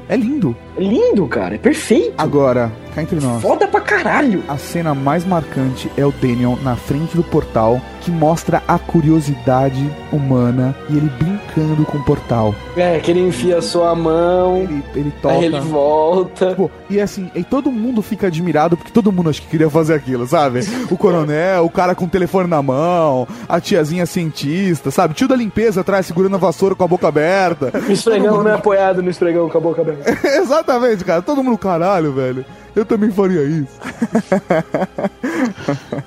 É 0.08 0.16
lindo. 0.16 0.56
Lindo, 0.78 1.28
cara. 1.28 1.56
É 1.56 1.58
perfeito. 1.58 2.14
Agora, 2.18 2.72
cá 2.96 3.02
entre 3.04 3.20
nós. 3.20 3.42
Foda 3.42 3.68
pra 3.68 3.82
caralho. 3.82 4.44
A 4.48 4.58
cena 4.58 4.96
mais 4.96 5.26
marcante 5.26 5.92
é 5.98 6.06
o 6.06 6.12
Daniel 6.12 6.58
na 6.64 6.76
frente 6.76 7.16
do 7.16 7.24
portal 7.24 7.82
que 8.02 8.12
mostra 8.12 8.62
a 8.68 8.78
curiosidade 8.78 9.90
humana 10.12 10.76
e 10.90 10.96
ele 10.98 11.10
brincando 11.18 11.84
com 11.86 11.98
o 11.98 12.04
portal. 12.04 12.54
É, 12.78 13.00
que 13.00 13.10
ele 13.10 13.20
enfia 13.28 13.58
a 13.58 13.62
sua 13.64 13.96
mão, 13.96 14.58
Ele, 14.58 14.84
ele 14.96 15.12
toca. 15.22 15.34
aí 15.34 15.46
ele 15.46 15.60
volta. 15.60 16.54
Pô, 16.56 16.70
e 16.88 17.02
assim, 17.02 17.32
e 17.34 17.44
todo 17.44 17.72
mundo 17.72 18.04
fica 18.04 18.28
admirado 18.28 18.78
porque 18.78 18.92
todo 18.92 19.12
mundo 19.12 19.30
acho 19.32 19.42
que 19.42 19.48
queria 19.48 19.70
fazer 19.72 19.96
aquilo, 19.96 20.28
sabe? 20.28 20.60
O 20.92 20.96
coronel, 20.98 21.66
o 21.66 21.70
cara 21.70 21.96
com 21.96 22.06
o 22.06 22.10
telefone 22.10 22.48
na 22.48 22.62
mão, 22.62 23.28
a 23.50 23.60
tiazinha 23.60 24.06
cientista, 24.06 24.92
sabe? 24.92 25.16
Tio 25.16 25.28
da 25.28 25.36
limpeza 25.36 25.82
atrás 25.82 26.06
segurando 26.06 26.36
a 26.36 26.40
vassoura 26.40 26.76
com 26.76 26.84
a 26.84 26.88
boca 26.88 27.08
aberta. 27.08 27.72
O 27.88 27.92
esfregão, 27.92 28.44
né? 28.44 28.54
Apoiado 28.54 29.02
no 29.02 29.10
esfregão 29.10 29.50
com 29.50 29.58
a 29.58 29.62
boca 29.62 29.82
aberta. 29.82 30.12
Exatamente, 30.38 31.04
cara. 31.04 31.22
Todo 31.22 31.44
mundo, 31.44 31.58
caralho, 31.58 32.12
velho. 32.14 32.46
Eu 32.76 32.86
também 32.86 33.10
faria 33.12 33.44
isso. 33.44 33.80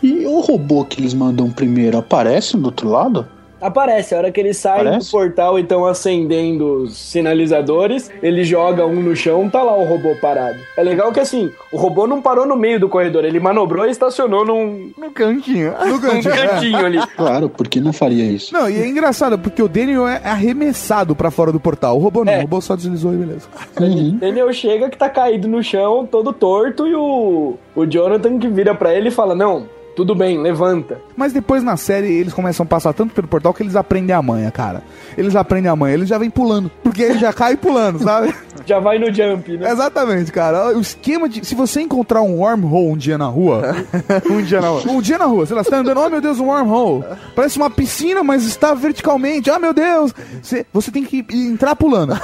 E 0.03 0.27
o 0.27 0.41
robô 0.41 0.85
que 0.85 1.01
eles 1.01 1.15
mandam 1.15 1.51
primeiro 1.51 1.99
aparece 1.99 2.57
do 2.57 2.67
outro 2.67 2.89
lado? 2.89 3.27
Aparece, 3.61 4.15
a 4.15 4.19
hora 4.19 4.31
que 4.31 4.41
ele 4.41 4.55
sai 4.55 4.81
Aparece? 4.81 5.07
do 5.07 5.11
portal 5.11 5.59
e 5.59 5.63
estão 5.63 5.85
acendendo 5.87 6.83
os 6.85 6.97
sinalizadores, 6.97 8.11
ele 8.23 8.45
joga 8.45 8.87
um 8.87 9.01
no 9.03 9.15
chão, 9.17 9.49
tá 9.49 9.63
lá 9.63 9.77
o 9.77 9.85
robô 9.85 10.15
parado. 10.21 10.59
É 10.77 10.83
legal 10.83 11.13
que 11.13 11.21
assim, 11.21 11.51
o 11.73 11.77
robô 11.77 12.07
não 12.07 12.21
parou 12.23 12.47
no 12.47 12.57
meio 12.57 12.79
do 12.81 12.89
corredor, 12.89 13.25
ele 13.25 13.41
manobrou 13.41 13.87
e 13.87 13.91
estacionou 13.91 14.45
num, 14.45 14.91
No 14.97 15.11
cantinho. 15.11 15.73
No 15.81 15.87
num 15.99 16.01
cantinho. 16.01 16.35
é. 16.35 16.47
cantinho 16.49 16.87
ali. 16.87 16.99
Claro, 17.17 17.49
por 17.49 17.69
que 17.69 17.81
não 17.81 17.93
faria 17.93 18.25
isso? 18.25 18.53
Não, 18.53 18.69
e 18.69 18.77
é 18.81 18.87
engraçado 18.87 19.39
porque 19.39 19.63
o 19.63 19.69
Daniel 19.69 20.07
é 20.07 20.21
arremessado 20.25 21.15
pra 21.15 21.31
fora 21.31 21.53
do 21.53 21.61
portal. 21.61 21.97
O 21.97 22.01
robô 22.01 22.25
não, 22.25 22.33
É. 22.33 22.39
o 22.39 22.43
robô 22.43 22.61
só 22.61 22.77
deslizou 22.77 23.13
e 23.13 23.17
beleza. 23.17 23.49
Uhum. 23.81 24.17
Daniel 24.19 24.53
chega 24.53 24.89
que 24.89 24.97
tá 24.97 25.09
caído 25.09 25.49
no 25.49 25.63
chão, 25.63 26.07
todo 26.11 26.33
torto, 26.33 26.87
e 26.87 26.95
o, 26.95 27.55
o 27.75 27.87
Jonathan 27.87 28.39
que 28.39 28.49
vira 28.49 28.75
pra 28.75 28.95
ele 28.95 29.09
e 29.09 29.13
fala: 29.13 29.35
Não, 29.35 29.67
tudo 29.99 30.15
bem, 30.15 30.39
levanta. 30.39 31.01
Mas 31.17 31.33
depois 31.33 31.61
na 31.61 31.77
série 31.77 32.07
eles 32.07 32.33
começam 32.33 32.63
a 32.63 32.67
passar 32.69 32.93
tanto 32.93 33.13
pelo 33.13 33.27
portal 33.27 33.53
que 33.53 33.65
eles 33.65 33.75
aprendem 33.75 34.15
a 34.15 34.23
manha, 34.23 34.49
cara. 34.49 34.81
Eles 35.17 35.35
aprendem 35.35 35.69
a 35.69 35.75
manha, 35.75 35.93
eles 35.93 36.09
já 36.09 36.17
vêm 36.17 36.31
pulando. 36.31 36.71
Porque 36.85 37.03
ele 37.03 37.19
já 37.19 37.33
cai 37.33 37.57
pulando, 37.57 37.99
sabe? 37.99 38.33
Já 38.67 38.81
vai 38.81 38.99
no 38.99 39.07
jump, 39.07 39.57
né? 39.57 39.71
Exatamente, 39.71 40.31
cara. 40.31 40.77
O 40.77 40.81
esquema 40.81 41.27
de. 41.27 41.43
Se 41.45 41.55
você 41.55 41.81
encontrar 41.81 42.21
um 42.21 42.41
wormhole 42.41 42.93
um 42.93 42.97
dia 42.97 43.17
na 43.17 43.27
rua. 43.27 43.75
um 44.31 44.43
dia 44.43 44.61
na 44.61 44.71
Um 44.73 45.01
dia 45.01 45.17
na 45.17 45.25
rua, 45.25 45.47
sei 45.47 45.57
lá, 45.57 45.65
você 45.65 45.71
tá 45.71 45.79
andando, 45.79 45.99
oh 45.99 46.11
meu 46.11 46.21
Deus, 46.21 46.39
um 46.39 46.49
wormhole. 46.49 47.03
Parece 47.35 47.57
uma 47.57 47.71
piscina, 47.71 48.23
mas 48.23 48.45
está 48.45 48.75
verticalmente. 48.75 49.51
Ah, 49.51 49.59
meu 49.59 49.73
Deus. 49.73 50.13
Você, 50.43 50.67
você 50.71 50.91
tem 50.91 51.03
que 51.03 51.25
entrar 51.31 51.75
pulando. 51.77 52.21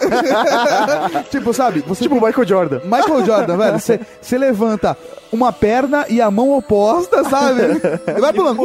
tipo, 1.30 1.52
sabe? 1.52 1.80
Você 1.86 2.04
Tipo 2.04 2.16
o 2.16 2.26
Michael 2.26 2.46
Jordan. 2.46 2.80
Michael 2.84 3.24
Jordan, 3.24 3.56
velho. 3.56 3.78
Você 3.80 4.00
você 4.20 4.38
levanta 4.38 4.96
uma 5.32 5.52
perna 5.52 6.06
e 6.08 6.20
a 6.20 6.30
mão 6.30 6.56
oposta, 6.56 7.24
sabe? 7.24 7.62
E 8.16 8.20
vai 8.20 8.32
pulando. 8.32 8.62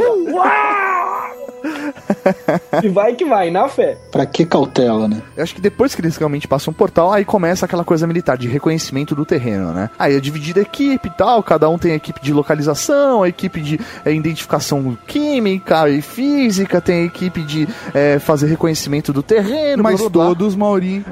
E 2.84 2.90
vai 2.90 3.16
que 3.16 3.26
vai, 3.26 3.50
na 3.50 3.68
fé. 3.68 3.98
Pra 4.12 4.26
que 4.26 4.46
cautela, 4.46 5.08
né? 5.08 5.22
Eu 5.36 5.44
acho 5.44 5.54
que 5.54 5.62
depois 5.62 5.94
que 5.94 6.02
eles 6.02 6.16
realmente 6.18 6.48
passam 6.48 6.72
um 6.72 6.74
portal, 6.74 7.12
aí 7.12 7.26
começa 7.26 7.66
aquela 7.66 7.84
coisa 7.84 8.08
militar 8.08 8.38
de 8.38 8.48
reconhecimento 8.48 9.16
do 9.16 9.26
terreno, 9.26 9.72
né? 9.72 9.90
Aí 9.98 10.16
é 10.16 10.20
dividida 10.20 10.60
a 10.60 10.64
equipe 10.64 11.08
e 11.08 11.12
tal, 11.12 11.42
cada 11.44 11.70
um 11.70 11.78
tem 11.78 11.92
a 11.92 11.96
equipe 11.96 12.22
de 12.22 12.34
localização, 12.34 13.24
a 13.24 13.30
equipe 13.30 13.62
de 13.62 13.80
é, 14.06 14.14
identificação 14.14 14.98
química 15.08 15.90
e 15.90 16.02
física, 16.02 16.80
tem 16.82 17.04
a 17.04 17.06
equipe 17.06 17.42
de 17.42 17.68
é, 17.94 18.20
fazer 18.20 18.48
reconhecimento 18.48 19.12
do 19.12 19.24
terreno, 19.24 19.84
Mas 19.84 20.00
blá, 20.00 20.10
blá, 20.10 20.24
blá. 20.24 20.36
todos, 20.36 20.56
Mauri, 20.56 21.06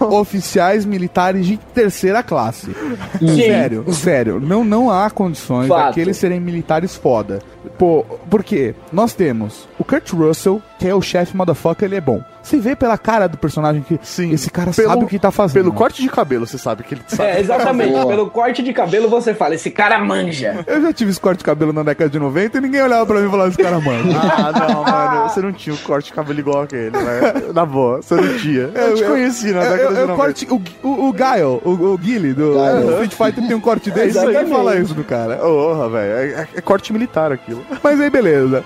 oficiais 0.00 0.84
militares 0.84 1.46
de 1.46 1.56
terceira 1.56 2.22
classe. 2.22 2.74
Sim. 3.18 3.36
Sério, 3.36 3.84
sério. 3.92 4.40
Não, 4.40 4.64
não 4.64 4.90
há 4.90 5.10
condições 5.10 5.68
Fato. 5.68 5.86
daqueles 5.88 6.16
serem 6.16 6.40
militares 6.40 6.96
foda. 6.96 7.40
Pô, 7.78 8.04
por 8.30 8.42
quê? 8.42 8.74
Nós 8.92 9.12
temos 9.12 9.68
o 9.78 9.84
Kurt 9.84 10.10
Russell, 10.12 10.62
que 10.78 10.88
é 10.88 10.94
o 10.94 11.02
chefe 11.02 11.36
motherfucker, 11.36 11.86
ele 11.86 11.96
é 11.96 12.00
bom. 12.00 12.22
Você 12.48 12.56
vê 12.58 12.74
pela 12.74 12.96
cara 12.96 13.28
do 13.28 13.36
personagem 13.36 13.82
que 13.82 13.98
Sim. 14.02 14.32
esse 14.32 14.50
cara 14.50 14.70
Pelo- 14.72 14.88
sabe 14.88 15.04
o 15.04 15.06
que 15.06 15.18
tá 15.18 15.30
fazendo. 15.30 15.64
Pelo 15.64 15.72
corte 15.74 16.00
de 16.02 16.08
cabelo, 16.08 16.46
você 16.46 16.56
sabe 16.56 16.82
que 16.82 16.94
ele 16.94 17.02
sabe. 17.06 17.28
É, 17.30 17.40
exatamente. 17.40 17.90
Boa. 17.92 18.06
Pelo 18.06 18.30
corte 18.30 18.62
de 18.62 18.72
cabelo 18.72 19.08
você 19.08 19.34
fala: 19.34 19.54
Esse 19.54 19.70
cara 19.70 19.98
manja. 19.98 20.64
Eu 20.66 20.80
já 20.80 20.92
tive 20.92 21.10
esse 21.10 21.20
corte 21.20 21.38
de 21.38 21.44
cabelo 21.44 21.72
na 21.72 21.82
década 21.82 22.08
de 22.10 22.18
90 22.18 22.56
e 22.56 22.60
ninguém 22.60 22.82
olhava 22.82 23.04
pra 23.06 23.20
mim 23.20 23.26
e 23.26 23.30
falava, 23.30 23.48
esse 23.50 23.58
cara 23.58 23.78
mano. 23.80 24.12
Ah, 24.18 24.52
não, 24.68 24.82
mano, 24.84 25.28
você 25.28 25.40
não 25.40 25.52
tinha 25.52 25.74
o 25.74 25.78
corte 25.78 26.06
de 26.06 26.12
cabelo 26.12 26.38
igual 26.40 26.62
aquele, 26.62 26.90
né? 26.90 27.52
Na 27.54 27.66
boa, 27.66 28.00
você 28.00 28.14
não 28.14 28.38
tinha. 28.38 28.70
Eu 28.74 28.94
te 28.94 29.04
conheci 29.04 29.52
na 29.52 29.62
eu, 29.64 29.70
década 29.70 29.82
eu, 29.82 29.94
de 29.94 30.00
eu 30.00 30.08
90. 30.08 30.16
corte, 30.16 30.48
o, 30.50 30.88
o, 30.88 31.08
o 31.08 31.12
Guile, 31.12 31.42
o, 31.64 31.92
o 31.92 31.98
Guile 31.98 32.32
do 32.32 32.58
Street 33.02 33.12
Fighter 33.14 33.46
tem 33.46 33.56
um 33.56 33.60
corte 33.60 33.90
desse, 33.90 34.16
ninguém 34.18 34.30
Exatamente. 34.30 34.50
fala 34.56 34.76
isso 34.76 34.94
do 34.94 35.04
cara. 35.04 35.36
Porra, 35.36 35.88
velho, 35.90 36.12
é, 36.12 36.40
é- 36.42 36.48
é 36.56 36.60
corte 36.60 36.92
militar 36.92 37.30
aquilo. 37.32 37.62
Mas 37.82 38.00
aí, 38.00 38.08
beleza. 38.10 38.64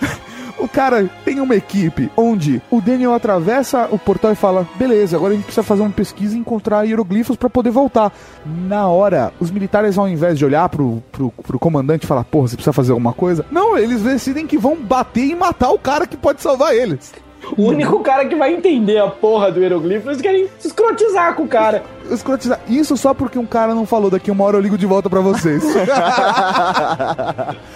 O 0.58 0.68
cara 0.68 1.08
tem 1.24 1.40
uma 1.40 1.54
equipe 1.54 2.10
onde 2.16 2.62
o 2.70 2.80
Daniel 2.80 3.14
atravessa 3.14 3.88
o 3.90 3.98
portal 3.98 4.32
e 4.32 4.36
fala: 4.36 4.66
beleza, 4.76 5.16
agora 5.16 5.32
a 5.32 5.36
gente 5.36 5.44
precisa 5.44 5.62
fazer 5.62 5.82
uma 5.82 5.90
pesquisa 5.90 6.36
e 6.36 6.38
encontrar 6.38 6.84
hieroglifos 6.84 7.36
pra 7.36 7.50
poder 7.50 7.70
voltar. 7.70 8.12
Na 8.44 8.88
hora, 8.88 9.32
os 9.40 9.50
militares, 9.50 9.98
ao 9.98 10.08
invés 10.08 10.38
de 10.38 10.44
olhar 10.44 10.68
pro, 10.68 11.02
pro, 11.10 11.30
pro 11.30 11.58
comandante 11.58 12.04
e 12.04 12.06
falar: 12.06 12.24
porra, 12.24 12.48
você 12.48 12.56
precisa 12.56 12.72
fazer 12.72 12.92
alguma 12.92 13.12
coisa, 13.12 13.44
não, 13.50 13.76
eles 13.76 14.02
decidem 14.02 14.46
que 14.46 14.58
vão 14.58 14.76
bater 14.76 15.26
e 15.26 15.34
matar 15.34 15.70
o 15.70 15.78
cara 15.78 16.06
que 16.06 16.16
pode 16.16 16.42
salvar 16.42 16.74
eles. 16.74 17.12
O 17.56 17.64
único 17.68 18.00
cara 18.00 18.24
que 18.26 18.34
vai 18.34 18.54
entender 18.54 18.98
a 18.98 19.08
porra 19.08 19.50
do 19.50 19.60
hieroglifo, 19.60 20.08
eles 20.08 20.20
querem 20.20 20.48
se 20.58 20.68
escrotizar 20.68 21.34
com 21.34 21.42
o 21.44 21.48
cara. 21.48 21.82
Escrotizar. 22.10 22.60
Isso 22.68 22.96
só 22.96 23.12
porque 23.14 23.38
um 23.38 23.46
cara 23.46 23.74
não 23.74 23.86
falou. 23.86 24.10
Daqui 24.10 24.30
uma 24.30 24.44
hora 24.44 24.56
eu 24.56 24.60
ligo 24.60 24.76
de 24.78 24.86
volta 24.86 25.08
pra 25.08 25.20
vocês. 25.20 25.62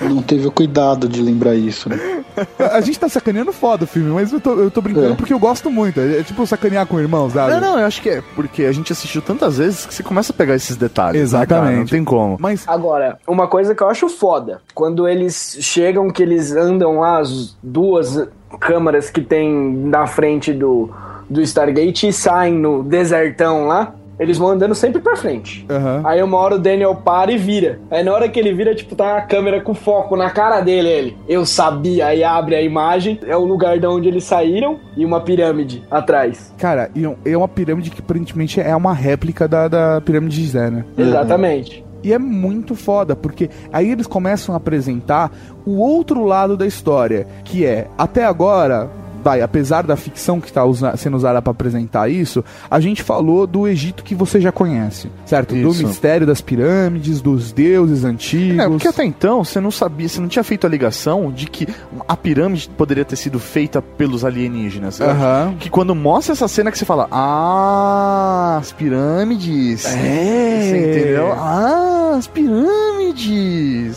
Não 0.01 0.23
teve 0.23 0.47
o 0.47 0.51
cuidado 0.53 1.09
de 1.09 1.23
lembrar 1.23 1.55
isso, 1.55 1.89
né? 1.89 2.25
a 2.59 2.81
gente 2.81 2.99
tá 2.99 3.09
sacaneando 3.09 3.53
foda 3.53 3.85
o 3.85 3.87
filme, 3.87 4.11
mas 4.11 4.33
eu 4.33 4.41
tô, 4.41 4.53
eu 4.55 4.71
tô 4.71 4.81
brincando 4.81 5.13
É. 5.13 5.17
porque 5.17 5.33
eu 5.33 5.39
gosto 5.39 5.71
muito. 5.71 5.99
É, 6.01 6.21
é 6.21 6.23
tipo 6.23 6.47
sacanear 6.47 6.87
com 6.87 6.97
o 6.97 7.01
irmão, 7.01 7.31
sabe? 7.31 7.53
Não, 7.55 7.61
não, 7.61 7.79
eu 7.79 7.87
acho 7.87 8.03
que 8.03 8.11
é 8.11 8.23
porque 8.35 8.65
a 8.65 8.73
gente 8.73 8.93
assistiu 8.93 9.23
tantas 9.23 9.59
vezes 9.59 9.87
que 9.87 9.95
você 9.95 10.03
começa 10.03 10.33
a 10.33 10.37
pegar 10.37 10.55
esses 10.55 10.77
detalhes. 10.77 11.21
Exatamente. 11.21 11.73
né? 11.73 11.79
Não 11.79 11.87
tem 11.87 12.05
como. 12.05 12.37
Mas 12.39 12.65
Agora, 12.67 13.19
uma 13.27 13.47
coisa 13.47 13.75
que 13.75 13.83
eu 13.83 13.89
acho 13.89 14.09
foda, 14.09 14.61
quando 14.75 15.09
eles 15.09 15.57
chegam, 15.61 16.11
que 16.11 16.23
eles 16.23 16.53
andam 16.55 17.01
lá, 17.01 17.19
as 17.21 17.57
duas 17.63 18.29
câmaras 18.61 19.11
que 19.11 19.21
tem 19.21 19.53
na 19.53 20.07
frente 20.07 20.53
do, 20.53 20.91
do 21.29 21.41
Stargate 21.43 22.09
e 22.09 22.13
saem 22.13 22.55
no 22.55 22.83
desertão 22.83 23.67
lá, 23.67 23.95
eles 24.19 24.39
vão 24.39 24.49
andando 24.49 24.75
sempre 24.75 24.99
pra 25.03 25.15
frente. 25.15 25.67
Aham. 25.69 26.01
Aí 26.03 26.23
uma 26.23 26.39
hora 26.39 26.55
o 26.55 26.59
Daniel 26.59 26.95
para 26.95 27.31
e 27.31 27.37
vira. 27.37 27.81
Aí 27.91 28.03
na 28.03 28.15
hora 28.15 28.27
que 28.31 28.41
ele 28.41 28.51
vira, 28.55 28.75
tipo, 28.75 28.95
tá 28.97 29.19
a 29.19 29.21
câmera 29.21 29.61
com 29.61 29.75
foco 29.75 30.17
na 30.17 30.31
cara 30.31 30.63
dele, 30.63 30.89
ele. 30.89 31.17
Eu 31.29 31.45
sabia, 31.45 32.07
aí 32.07 32.25
abre 32.25 32.55
a 32.55 32.63
imagem, 32.63 33.21
é 33.27 33.37
o 33.37 33.45
lugar 33.45 33.79
de 33.79 33.87
onde 33.87 34.09
eles 34.09 34.25
saíram 34.25 34.79
e 34.97 35.05
uma 35.05 35.21
pirâmide 35.21 35.83
atrás. 35.91 36.51
Cara, 36.57 36.91
e 36.95 37.07
um- 37.07 37.17
é 37.27 37.37
uma 37.37 37.47
pirâmide 37.47 37.91
que 37.91 38.01
aparentemente 38.01 38.59
é 38.59 38.75
uma 38.75 38.95
réplica 38.95 39.47
da, 39.47 39.69
da 39.69 40.01
pirâmide 40.01 40.41
de 40.43 40.49
Zé, 40.49 40.71
né? 40.71 40.85
Exatamente. 40.97 41.85
E 42.07 42.13
é 42.13 42.21
muito 42.21 42.77
foda, 42.77 43.17
porque 43.17 43.51
aí 43.73 43.91
eles 43.91 44.07
começam 44.07 44.55
a 44.55 44.59
apresentar 44.59 45.33
o 45.67 45.79
outro 45.79 46.23
lado 46.23 46.57
da 46.57 46.65
história, 46.65 47.27
que 47.43 47.67
é, 47.67 47.89
até 47.99 48.25
agora, 48.25 48.89
vai, 49.27 49.43
apesar 49.43 49.83
da 49.83 49.97
ficção 49.97 50.41
que 50.41 50.47
está 50.47 50.63
sendo 50.97 51.17
usada 51.17 51.43
para 51.43 51.51
apresentar 51.51 52.09
isso, 52.09 52.45
a 52.71 52.79
gente 52.79 53.03
falou 53.03 53.45
do 53.45 53.67
Egito 53.67 54.05
que 54.05 54.15
você 54.15 54.41
já 54.41 54.53
conhece, 54.53 55.11
certo? 55.25 55.53
Do 55.53 55.71
Isso. 55.71 55.85
mistério 55.85 56.25
das 56.25 56.41
pirâmides, 56.41 57.21
dos 57.21 57.51
deuses 57.51 58.05
antigos. 58.05 58.61
É, 58.61 58.69
porque 58.69 58.87
até 58.87 59.05
então 59.05 59.43
você 59.43 59.61
não 59.61 59.73
sabia, 59.73 60.09
você 60.09 60.21
não 60.21 60.29
tinha 60.29 60.45
feito 60.45 60.65
a 60.65 60.71
ligação 60.71 61.33
de 61.33 61.47
que 61.47 61.67
a 62.07 62.17
pirâmide 62.17 62.71
poderia 62.77 63.05
ter 63.05 63.17
sido 63.17 63.41
feita 63.41 63.83
pelos 63.83 64.25
alienígenas. 64.25 65.01
Aham. 65.01 65.57
Que 65.59 65.69
quando 65.69 65.93
mostra 65.93 66.33
essa 66.33 66.47
cena 66.47 66.71
que 66.71 66.79
você 66.79 66.85
fala, 66.85 67.09
ah, 67.11 68.59
as 68.61 68.71
pirâmides. 68.71 69.87
É. 69.87 70.61
Você 70.63 70.79
entendeu? 70.79 71.33
Ah, 71.33 72.15
as 72.17 72.29
pirâmides. 72.29 72.96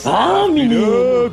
Ah, 0.06 0.48
menino! 0.50 1.30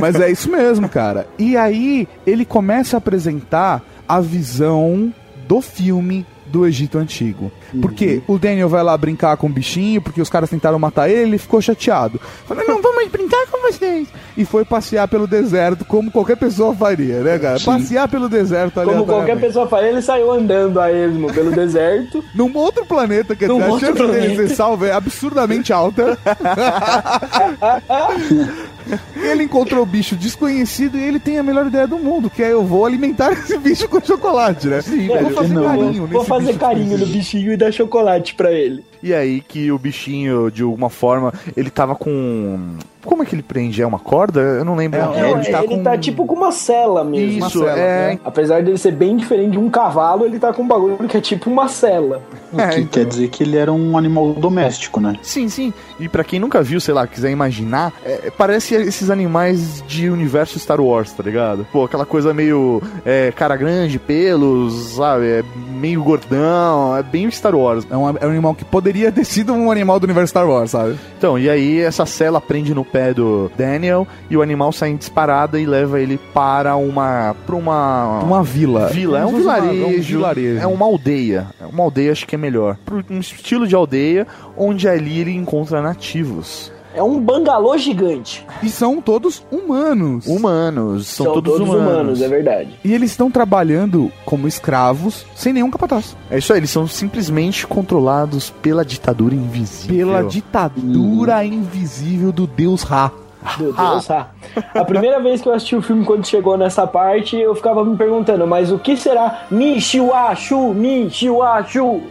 Mas 0.00 0.14
é 0.20 0.30
isso 0.30 0.50
mesmo, 0.50 0.88
cara. 0.88 1.26
E 1.38 1.56
aí 1.56 2.08
ele 2.26 2.44
começa 2.44 2.96
a 2.96 2.98
apresentar 2.98 3.82
a 4.08 4.20
visão 4.20 5.12
do 5.48 5.60
filme 5.60 6.24
do 6.50 6.66
Egito 6.66 6.98
Antigo. 6.98 7.50
Porque 7.80 8.20
o 8.26 8.38
Daniel 8.38 8.68
vai 8.68 8.82
lá 8.82 8.96
brincar 8.96 9.36
com 9.36 9.46
o 9.46 9.50
bichinho, 9.50 10.02
porque 10.02 10.20
os 10.20 10.28
caras 10.28 10.50
tentaram 10.50 10.78
matar 10.78 11.08
ele, 11.08 11.22
ele 11.22 11.38
ficou 11.38 11.62
chateado. 11.62 12.20
Falou, 12.46 12.64
não 12.66 12.82
vamos 12.82 13.08
brincar 13.08 13.46
com 13.46 13.62
vocês. 13.62 14.08
E 14.36 14.44
foi 14.44 14.64
passear 14.64 15.06
pelo 15.08 15.26
deserto, 15.26 15.84
como 15.84 16.10
qualquer 16.10 16.36
pessoa 16.36 16.74
faria, 16.74 17.20
né, 17.20 17.38
cara? 17.38 17.60
Passear 17.60 18.08
pelo 18.08 18.28
deserto 18.28 18.80
Como 18.82 19.04
qualquer 19.04 19.38
pessoa 19.38 19.66
faz, 19.66 19.86
ele 19.86 20.02
saiu 20.02 20.32
andando 20.32 20.80
a 20.80 20.92
esmo 20.92 21.32
pelo 21.32 21.50
deserto. 21.50 22.24
Num 22.34 22.54
outro 22.56 22.84
planeta, 22.86 23.36
que 23.36 23.46
Num 23.46 23.62
a 23.62 23.78
chance 23.78 23.92
dele 23.92 24.36
ser 24.36 24.54
salvo 24.54 24.84
é 24.84 24.92
absurdamente 24.92 25.72
alta. 25.72 26.18
ele 29.16 29.44
encontrou 29.44 29.82
o 29.82 29.86
bicho 29.86 30.16
desconhecido 30.16 30.98
e 30.98 31.02
ele 31.02 31.18
tem 31.18 31.38
a 31.38 31.42
melhor 31.42 31.66
ideia 31.66 31.86
do 31.86 31.98
mundo, 31.98 32.30
que 32.30 32.42
é 32.42 32.52
eu 32.52 32.64
vou 32.64 32.84
alimentar 32.84 33.32
esse 33.34 33.56
bicho 33.58 33.88
com 33.88 34.00
chocolate, 34.00 34.68
né? 34.68 34.80
Sim, 34.82 35.08
vou 35.08 35.30
fazer 35.30 35.54
não, 35.54 35.64
carinho 35.64 36.06
vou 36.06 36.24
fazer 36.24 36.46
bicho 36.46 36.58
carinho 36.58 36.98
no 36.98 37.06
bichinho 37.06 37.52
e 37.52 37.56
dar 37.56 37.72
chocolate 37.72 38.34
pra 38.34 38.52
ele. 38.52 38.84
E 39.02 39.14
aí 39.14 39.40
que 39.40 39.72
o 39.72 39.78
bichinho, 39.78 40.50
de 40.50 40.62
alguma 40.62 40.90
forma, 40.90 41.32
ele 41.56 41.70
tava 41.70 41.94
com. 41.94 42.76
Como 43.04 43.22
é 43.22 43.26
que 43.26 43.34
ele 43.34 43.42
prende? 43.42 43.80
É 43.82 43.86
uma 43.86 43.98
corda? 43.98 44.40
Eu 44.40 44.64
não 44.64 44.74
lembro. 44.76 44.98
É, 45.00 45.02
Não, 45.02 45.14
ele 45.14 45.46
ele, 45.46 45.52
tá 45.52 45.62
tá, 45.62 45.90
com- 45.92 45.98
tipo 45.98 46.26
com 46.26 46.34
uma 46.34 46.52
cela 46.52 47.02
mesmo. 47.02 47.46
Isso, 47.46 47.58
uma 47.60 47.66
cela, 47.66 47.78
é. 47.80 48.08
né? 48.14 48.20
Apesar 48.24 48.62
dele 48.62 48.76
ser 48.78 48.92
bem 48.92 49.16
diferente 49.16 49.52
de 49.52 49.58
um 49.58 49.70
cavalo, 49.70 50.24
ele 50.24 50.38
tá 50.38 50.52
com 50.52 50.62
um 50.62 50.68
bagulho 50.68 50.96
que 51.08 51.16
é 51.16 51.20
tipo 51.20 51.50
uma 51.50 51.68
cela. 51.68 52.20
O 52.52 52.60
É, 52.60 52.66
que 52.70 52.80
então. 52.80 52.90
quer 52.90 53.04
dizer 53.08 53.28
que 53.28 53.44
ele 53.44 53.56
era 53.56 53.72
um 53.72 53.96
animal 53.96 54.32
doméstico, 54.32 54.98
né? 54.98 55.14
Sim, 55.22 55.48
sim. 55.48 55.72
E 56.00 56.08
pra 56.08 56.24
quem 56.24 56.40
nunca 56.40 56.60
viu, 56.60 56.80
sei 56.80 56.92
lá, 56.92 57.06
quiser 57.06 57.30
imaginar, 57.30 57.92
é, 58.04 58.28
parece 58.36 58.74
esses 58.74 59.08
animais 59.08 59.84
de 59.86 60.10
universo 60.10 60.58
Star 60.58 60.80
Wars, 60.80 61.12
tá 61.12 61.22
ligado? 61.22 61.64
Pô, 61.70 61.84
aquela 61.84 62.04
coisa 62.04 62.34
meio 62.34 62.82
é, 63.06 63.30
cara 63.36 63.54
grande, 63.54 64.00
pelos, 64.00 64.94
sabe? 64.96 65.26
É 65.26 65.44
meio 65.76 66.02
gordão, 66.02 66.96
é 66.96 67.04
bem 67.04 67.30
Star 67.30 67.54
Wars. 67.54 67.86
É 67.88 67.96
um, 67.96 68.08
é 68.10 68.26
um 68.26 68.30
animal 68.30 68.52
que 68.52 68.64
poderia 68.64 69.12
ter 69.12 69.24
sido 69.24 69.52
um 69.52 69.70
animal 69.70 70.00
do 70.00 70.04
universo 70.04 70.30
Star 70.30 70.48
Wars, 70.48 70.72
sabe? 70.72 70.98
Então, 71.18 71.38
e 71.38 71.48
aí 71.48 71.78
essa 71.78 72.04
cela 72.04 72.40
prende 72.40 72.74
no 72.74 72.84
pé 72.92 73.14
do 73.14 73.50
Daniel 73.56 74.06
e 74.28 74.36
o 74.36 74.42
animal 74.42 74.72
sai 74.72 74.90
em 74.90 74.96
disparada 74.96 75.58
e 75.60 75.66
leva 75.66 76.00
ele 76.00 76.18
para 76.34 76.76
uma. 76.76 77.34
pra 77.46 77.56
uma. 77.56 78.20
Uma 78.20 78.42
vila. 78.42 78.88
Vila, 78.88 79.20
é 79.20 79.24
um 79.26 79.30
uma- 79.30 79.38
vilarejo, 79.38 79.86
um 79.86 80.00
vilarejo. 80.02 80.60
é 80.62 80.66
uma 80.66 80.84
aldeia. 80.86 81.46
É 81.60 81.66
uma 81.66 81.82
aldeia, 81.84 82.12
acho 82.12 82.26
que 82.26 82.34
é 82.34 82.38
melhor. 82.38 82.76
Um 83.10 83.18
estilo 83.20 83.66
de 83.66 83.74
aldeia 83.74 84.26
onde 84.56 84.88
ali 84.88 85.18
ele 85.20 85.34
encontra 85.34 85.80
nativos. 85.82 86.72
É 86.94 87.02
um 87.02 87.20
bangalô 87.20 87.76
gigante. 87.78 88.44
E 88.62 88.68
são 88.68 89.00
todos 89.00 89.44
humanos. 89.50 90.26
Humanos, 90.26 91.06
são, 91.06 91.26
todos, 91.26 91.52
todos 91.52 91.68
humanos. 91.68 92.20
é 92.20 92.28
verdade. 92.28 92.78
E 92.84 92.92
eles 92.92 93.12
estão 93.12 93.30
trabalhando 93.30 94.10
como 94.24 94.48
escravos, 94.48 95.24
sem 95.34 95.52
nenhum 95.52 95.70
capataz. 95.70 96.16
É 96.30 96.38
isso 96.38 96.52
aí, 96.52 96.58
eles 96.58 96.70
são 96.70 96.86
simplesmente 96.86 97.66
controlados 97.66 98.50
pela 98.50 98.84
ditadura 98.84 99.34
invisível. 99.34 99.96
Pela 99.96 100.28
ditadura 100.28 101.44
invisível 101.44 102.32
do 102.32 102.46
deus 102.46 102.82
Ra. 102.82 103.12
Meu 103.58 103.72
Deus, 103.72 104.10
ah. 104.10 104.28
A 104.74 104.84
primeira 104.84 105.18
vez 105.20 105.40
que 105.40 105.48
eu 105.48 105.54
assisti 105.54 105.74
o 105.74 105.80
filme, 105.80 106.04
quando 106.04 106.26
chegou 106.26 106.58
nessa 106.58 106.86
parte, 106.86 107.36
eu 107.36 107.54
ficava 107.54 107.84
me 107.84 107.96
perguntando, 107.96 108.46
mas 108.46 108.70
o 108.70 108.78
que 108.78 108.96
será 108.96 109.44
Nishiwashu, 109.50 110.74
Nishiwashu? 110.74 112.02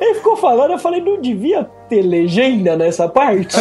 Ele 0.00 0.14
ficou 0.14 0.36
falando, 0.36 0.72
eu 0.72 0.78
falei, 0.78 1.00
não 1.00 1.20
devia 1.20 1.64
ter 1.88 2.02
legenda 2.02 2.76
nessa 2.76 3.08
parte? 3.08 3.54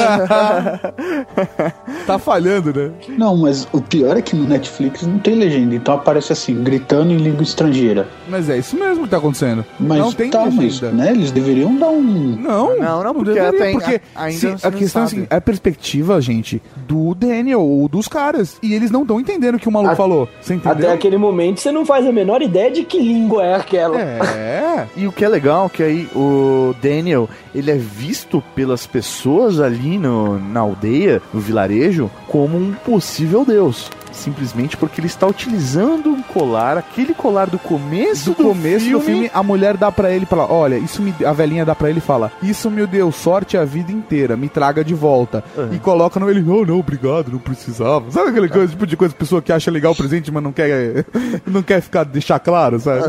Tá 2.08 2.18
falhando, 2.18 2.74
né? 2.74 2.92
Não, 3.10 3.36
mas 3.38 3.68
o 3.74 3.82
pior 3.82 4.18
é 4.18 4.22
que 4.22 4.36
no 4.36 4.48
Netflix 4.48 5.02
não 5.04 5.20
tem 5.20 5.36
legenda, 5.36 5.76
então 5.76 5.94
aparece 5.96 6.32
assim, 6.34 6.64
gritando 6.64 7.12
em 7.12 7.18
língua 7.18 7.44
estrangeira. 7.44 8.08
Mas 8.30 8.50
é 8.50 8.58
isso 8.58 8.78
mesmo 8.78 9.04
que 9.04 9.10
tá 9.10 9.18
acontecendo. 9.18 9.66
Mas 9.80 9.98
não 10.00 10.12
tem 10.12 10.30
tá, 10.30 10.46
mas, 10.46 10.56
legenda. 10.56 10.92
né, 10.92 11.12
eles 11.12 11.32
deveriam 11.32 11.76
dar 11.76 11.90
um... 11.90 12.02
Não, 12.40 12.78
Não, 12.78 13.04
não, 13.04 13.14
porque 13.14 13.34
deveria, 13.34 13.50
até- 13.50 13.72
porque 13.72 14.02
a- 14.16 14.24
ainda 14.24 14.58
se- 14.58 14.68
a 14.68 14.72
questão 14.72 15.02
é 15.02 15.06
assim, 15.06 15.28
é 15.30 15.36
a 15.36 15.42
perspectiva, 15.42 16.20
gente, 16.22 16.62
do 16.88 17.14
Daniel 17.14 17.62
ou 17.62 17.88
dos 17.88 18.08
caras. 18.08 18.58
E 18.64 18.74
eles 18.74 18.92
não 18.92 19.02
estão 19.02 19.20
entendendo 19.20 19.56
o 19.56 19.60
que 19.60 19.68
o 19.68 19.72
maluco 19.72 19.94
A- 19.94 19.96
falou. 19.96 20.28
Você 20.42 20.54
entendeu? 20.56 20.72
Até 20.88 20.92
aquele 20.94 21.18
momento 21.18 21.60
você 21.60 21.72
não 21.72 21.86
faz 21.86 22.06
a 22.08 22.12
menor 22.12 22.42
ideia 22.42 22.72
de 22.72 22.84
que 22.84 23.00
língua 23.00 23.44
é 23.46 23.51
aquela. 23.56 24.00
É. 24.02 24.88
E 24.96 25.08
o 25.08 25.12
que 25.12 25.24
é 25.24 25.30
legal 25.30 25.66
é 25.68 25.70
que 25.70 25.84
aí 25.84 26.10
o 26.16 26.76
Daniel, 26.82 27.30
ele 27.54 27.72
é 27.72 27.78
visto 27.78 28.42
pelas 28.56 28.86
pessoas 28.86 29.60
ali 29.60 29.98
no, 29.98 30.40
na 30.40 30.62
aldeia, 30.62 31.22
no 31.34 31.40
vilarejo, 31.40 32.10
como 32.28 32.58
um 32.58 32.74
possível 32.74 33.46
deus. 33.46 33.90
Simplesmente 34.12 34.78
porque 34.78 35.00
ele 35.00 35.08
está 35.08 35.26
utilizando 35.28 36.10
um 36.10 36.22
colar, 36.22 36.78
aquele 36.78 37.14
colar 37.14 37.50
do 37.50 37.58
começo 37.58 38.32
Do 38.32 38.36
do, 38.38 38.44
começo 38.44 38.90
do 38.90 39.00
filme, 39.00 39.32
a 39.34 39.42
mulher 39.44 39.78
dá 39.78 39.92
pra 39.92 40.12
ele 40.12 40.26
fala: 40.26 40.52
Olha, 40.52 40.78
isso 40.78 41.02
me. 41.02 41.14
A 41.26 41.32
velhinha 41.34 41.66
dá 41.66 41.74
pra 41.76 41.90
ele 41.90 42.00
e 42.00 42.02
fala: 42.02 42.32
Isso 42.44 42.70
me 42.70 42.86
deu 42.86 43.12
sorte 43.12 43.58
a 43.58 43.64
vida 43.66 43.92
inteira, 43.92 44.36
me 44.38 44.50
traga 44.50 44.84
de 44.84 44.94
volta. 44.94 45.44
E 45.72 45.80
coloca 45.80 46.20
no 46.20 46.30
ele: 46.30 46.44
Oh, 46.48 46.66
não, 46.66 46.80
obrigado, 46.80 47.32
não 47.32 47.40
precisava. 47.40 48.10
Sabe 48.12 48.30
aquele 48.30 48.50
coisa, 48.50 48.68
tipo 48.68 48.86
de 48.88 48.98
coisa, 48.98 49.14
pessoa 49.16 49.42
que 49.42 49.52
acha 49.52 49.72
legal 49.72 49.94
o 49.94 49.96
presente, 49.96 50.32
mas 50.32 50.44
não 50.44 50.52
quer, 50.52 51.06
não 51.48 51.64
quer 51.64 51.82
ficar, 51.82 52.04
deixar 52.04 52.40
claro, 52.40 52.80
sabe? 52.80 53.04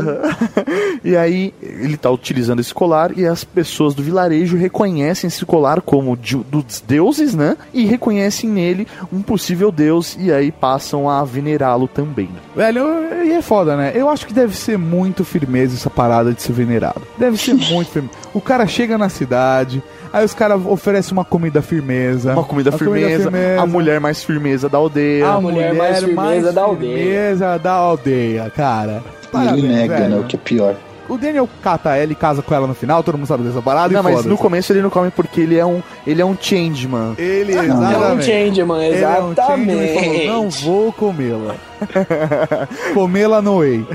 E 1.03 1.15
aí 1.15 1.53
ele 1.61 1.97
tá 1.97 2.09
utilizando 2.09 2.59
esse 2.59 2.73
colar 2.73 3.17
e 3.17 3.25
as 3.25 3.43
pessoas 3.43 3.93
do 3.93 4.01
vilarejo 4.03 4.55
reconhecem 4.57 5.27
esse 5.27 5.45
colar 5.45 5.81
como 5.81 6.15
de- 6.15 6.37
dos 6.37 6.81
deuses, 6.85 7.33
né? 7.35 7.57
E 7.73 7.85
reconhecem 7.85 8.49
nele 8.49 8.87
um 9.11 9.21
possível 9.21 9.71
deus 9.71 10.15
e 10.19 10.31
aí 10.31 10.51
passam 10.93 11.09
a 11.09 11.23
venerá-lo 11.23 11.87
também. 11.87 12.29
Velho, 12.55 12.85
e 13.25 13.31
é 13.31 13.41
foda, 13.41 13.75
né? 13.75 13.91
Eu 13.95 14.09
acho 14.09 14.25
que 14.27 14.33
deve 14.33 14.55
ser 14.55 14.77
muito 14.77 15.25
firmeza 15.25 15.75
essa 15.75 15.89
parada 15.89 16.31
de 16.33 16.41
ser 16.41 16.53
venerado. 16.53 17.01
Deve 17.17 17.37
ser 17.37 17.53
muito 17.71 17.89
firmeza. 17.91 18.13
O 18.33 18.39
cara 18.41 18.65
chega 18.67 18.97
na 18.97 19.09
cidade, 19.09 19.81
aí 20.11 20.23
os 20.23 20.33
caras 20.33 20.61
oferecem 20.65 21.13
uma 21.13 21.25
comida 21.25 21.61
firmeza. 21.61 22.33
Uma 22.33 22.43
comida 22.43 22.71
firmeza, 22.71 23.31
a 23.59 23.65
mulher 23.65 23.99
mais 23.99 24.23
firmeza 24.23 24.69
da 24.69 24.77
aldeia. 24.77 25.27
A 25.27 25.41
mulher 25.41 25.73
mais 25.73 25.99
firmeza 26.03 26.51
da 26.51 26.61
aldeia. 26.61 26.97
firmeza 26.97 27.57
da 27.59 27.71
aldeia, 27.71 28.51
cara. 28.55 29.03
E 29.33 29.37
ele 29.37 29.45
Parabéns, 29.45 29.63
nega, 29.63 29.97
velho. 29.97 30.09
né, 30.09 30.19
o 30.19 30.23
que 30.25 30.35
é 30.35 30.39
pior. 30.39 30.75
O 31.13 31.17
Daniel 31.17 31.47
cata 31.61 31.95
ela 31.95 32.11
e 32.11 32.15
casa 32.15 32.41
com 32.41 32.53
ela 32.53 32.65
no 32.67 32.73
final, 32.73 33.03
todo 33.03 33.17
mundo 33.17 33.27
sabe 33.27 33.43
dessa 33.43 33.61
parada 33.61 33.93
Não, 33.93 33.99
e 33.99 34.03
mas 34.03 34.25
no 34.25 34.37
começo 34.37 34.71
ele 34.73 34.81
não 34.81 34.89
come 34.89 35.09
porque 35.11 35.41
ele 35.41 35.57
é 35.57 35.65
um, 35.65 35.81
ele 36.07 36.21
é 36.21 36.25
um 36.25 36.35
changeman. 36.39 37.13
Ele, 37.17 37.53
É 37.53 37.61
um 37.61 37.63
exatamente. 37.65 38.25
changeman, 38.25 38.83
Ele 38.83 39.03
é 39.03 39.07
um 39.21 39.35
changeman 39.35 39.75
e 39.75 39.89
exatamente. 39.89 40.25
falou, 40.25 40.25
não 40.43 40.49
vou 40.49 40.91
comê-la. 40.93 41.55
comê-la 42.93 43.41
no 43.41 43.57
way. 43.59 43.85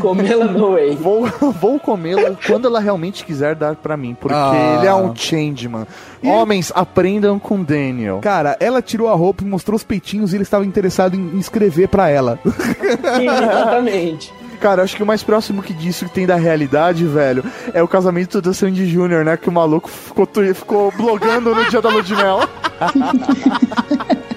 Comê-la 0.00 0.44
no 0.46 0.72
way. 0.72 0.94
Vou, 0.96 1.26
vou 1.60 1.78
comê-la 1.80 2.36
quando 2.46 2.66
ela 2.66 2.80
realmente 2.80 3.24
quiser 3.24 3.54
dar 3.54 3.74
pra 3.76 3.96
mim, 3.96 4.14
porque 4.18 4.36
Ah. 4.36 4.76
ele 4.78 4.86
é 4.86 4.94
um 4.94 5.14
changeman. 5.14 5.86
Homens, 6.22 6.70
aprendam 6.74 7.38
com 7.38 7.62
Daniel. 7.62 8.18
Cara, 8.22 8.56
ela 8.60 8.82
tirou 8.82 9.08
a 9.08 9.14
roupa 9.14 9.42
e 9.42 9.46
mostrou 9.46 9.76
os 9.76 9.82
peitinhos 9.84 10.32
e 10.32 10.36
ele 10.36 10.42
estava 10.42 10.64
interessado 10.64 11.14
em 11.16 11.38
escrever 11.38 11.88
pra 11.88 12.08
ela. 12.08 12.38
Sim, 12.44 13.26
exatamente. 13.26 14.32
Cara, 14.60 14.82
acho 14.82 14.94
que 14.94 15.02
o 15.02 15.06
mais 15.06 15.22
próximo 15.22 15.62
que 15.62 15.72
disso 15.72 16.04
que 16.04 16.12
tem 16.12 16.26
da 16.26 16.36
realidade, 16.36 17.04
velho, 17.06 17.42
é 17.72 17.82
o 17.82 17.88
casamento 17.88 18.40
do 18.42 18.52
Sandy 18.52 18.86
Júnior, 18.86 19.24
né? 19.24 19.36
Que 19.36 19.48
o 19.48 19.52
maluco 19.52 19.88
ficou, 19.88 20.28
ficou 20.54 20.92
blogando 20.92 21.54
no 21.54 21.64
dia 21.70 21.80
da 21.80 21.88
lua 21.88 22.02
de 22.02 22.14
mel. 22.14 22.40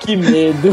Que 0.00 0.16
medo. 0.16 0.70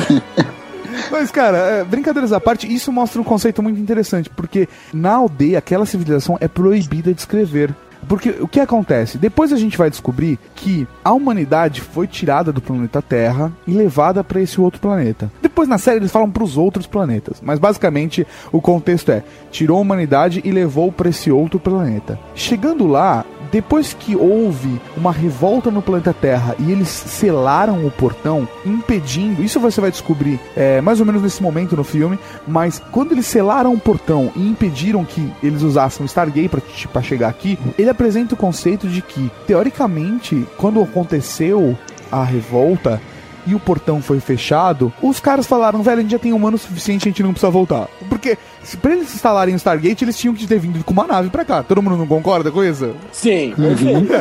Mas, 1.11 1.29
cara, 1.29 1.57
é, 1.57 1.83
brincadeiras 1.83 2.33
à 2.33 2.39
parte, 2.39 2.73
isso 2.73 2.91
mostra 2.91 3.21
um 3.21 3.23
conceito 3.23 3.61
muito 3.61 3.79
interessante, 3.79 4.29
porque 4.29 4.67
na 4.93 5.13
aldeia, 5.13 5.59
aquela 5.59 5.85
civilização 5.85 6.37
é 6.41 6.47
proibida 6.47 7.13
de 7.13 7.19
escrever. 7.19 7.73
Porque 8.07 8.29
o 8.39 8.47
que 8.47 8.59
acontece? 8.59 9.17
Depois 9.17 9.51
a 9.51 9.57
gente 9.57 9.77
vai 9.77 9.89
descobrir 9.89 10.39
que 10.55 10.87
a 11.03 11.11
humanidade 11.11 11.81
foi 11.81 12.07
tirada 12.07 12.51
do 12.51 12.61
planeta 12.61 13.01
Terra 13.01 13.51
e 13.67 13.71
levada 13.71 14.23
para 14.23 14.41
esse 14.41 14.59
outro 14.59 14.79
planeta. 14.79 15.31
Depois 15.41 15.67
na 15.67 15.77
série 15.77 15.97
eles 15.97 16.11
falam 16.11 16.31
para 16.31 16.43
os 16.43 16.57
outros 16.57 16.87
planetas, 16.87 17.41
mas 17.41 17.59
basicamente 17.59 18.25
o 18.51 18.61
contexto 18.61 19.11
é: 19.11 19.23
tirou 19.51 19.77
a 19.77 19.81
humanidade 19.81 20.41
e 20.43 20.51
levou 20.51 20.91
para 20.91 21.09
esse 21.09 21.31
outro 21.31 21.59
planeta. 21.59 22.17
Chegando 22.33 22.87
lá, 22.87 23.25
depois 23.51 23.93
que 23.93 24.15
houve 24.15 24.79
uma 24.95 25.11
revolta 25.11 25.71
no 25.71 25.81
planeta 25.81 26.13
Terra 26.13 26.55
e 26.59 26.71
eles 26.71 26.87
selaram 26.87 27.85
o 27.85 27.91
portão, 27.91 28.47
impedindo, 28.65 29.43
isso 29.43 29.59
você 29.59 29.81
vai 29.81 29.91
descobrir 29.91 30.39
é, 30.55 30.81
mais 30.81 30.99
ou 30.99 31.05
menos 31.05 31.21
nesse 31.21 31.41
momento 31.41 31.75
no 31.75 31.83
filme, 31.83 32.19
mas 32.47 32.81
quando 32.91 33.11
eles 33.11 33.25
selaram 33.25 33.73
o 33.73 33.79
portão 33.79 34.31
e 34.35 34.47
impediram 34.47 35.03
que 35.03 35.31
eles 35.41 35.61
usassem 35.61 36.03
o 36.03 36.07
Stargate 36.07 36.49
para 36.91 37.01
chegar 37.01 37.29
aqui, 37.29 37.57
ele 37.77 37.89
apresenta 37.89 38.33
o 38.33 38.37
conceito 38.37 38.87
de 38.87 39.01
que, 39.01 39.31
teoricamente, 39.45 40.47
quando 40.57 40.81
aconteceu 40.81 41.77
a 42.11 42.23
revolta, 42.23 43.01
e 43.47 43.55
o 43.55 43.59
portão 43.59 44.01
foi 44.01 44.19
fechado, 44.19 44.91
os 45.01 45.21
caras 45.21 45.47
falaram, 45.47 45.81
velho, 45.81 45.99
a 45.99 46.01
gente 46.01 46.11
já 46.11 46.19
tem 46.19 46.33
humano 46.33 46.57
suficiente, 46.57 47.07
a 47.07 47.09
gente 47.09 47.23
não 47.23 47.31
precisa 47.31 47.49
voltar. 47.49 47.87
Porque, 48.09 48.37
se 48.67 48.75
pra 48.75 48.91
eles 48.91 49.15
instalarem 49.15 49.53
o 49.53 49.55
Stargate, 49.55 50.03
eles 50.03 50.17
tinham 50.17 50.35
que 50.35 50.45
ter 50.45 50.59
vindo 50.59 50.83
com 50.83 50.91
uma 50.91 51.07
nave 51.07 51.29
pra 51.29 51.45
cá. 51.45 51.63
Todo 51.63 51.81
mundo 51.81 51.95
não 51.95 52.05
concorda 52.05 52.51
com 52.51 52.61
isso? 52.61 52.93
Sim, 53.13 53.53
perfeito. 53.55 54.11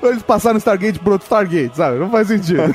Ou 0.00 0.10
eles 0.14 0.22
passaram 0.22 0.54
o 0.54 0.58
Stargate 0.58 1.00
pro 1.00 1.14
outro 1.14 1.24
Stargate, 1.24 1.76
sabe? 1.76 1.98
Não 1.98 2.08
faz 2.08 2.28
sentido. 2.28 2.62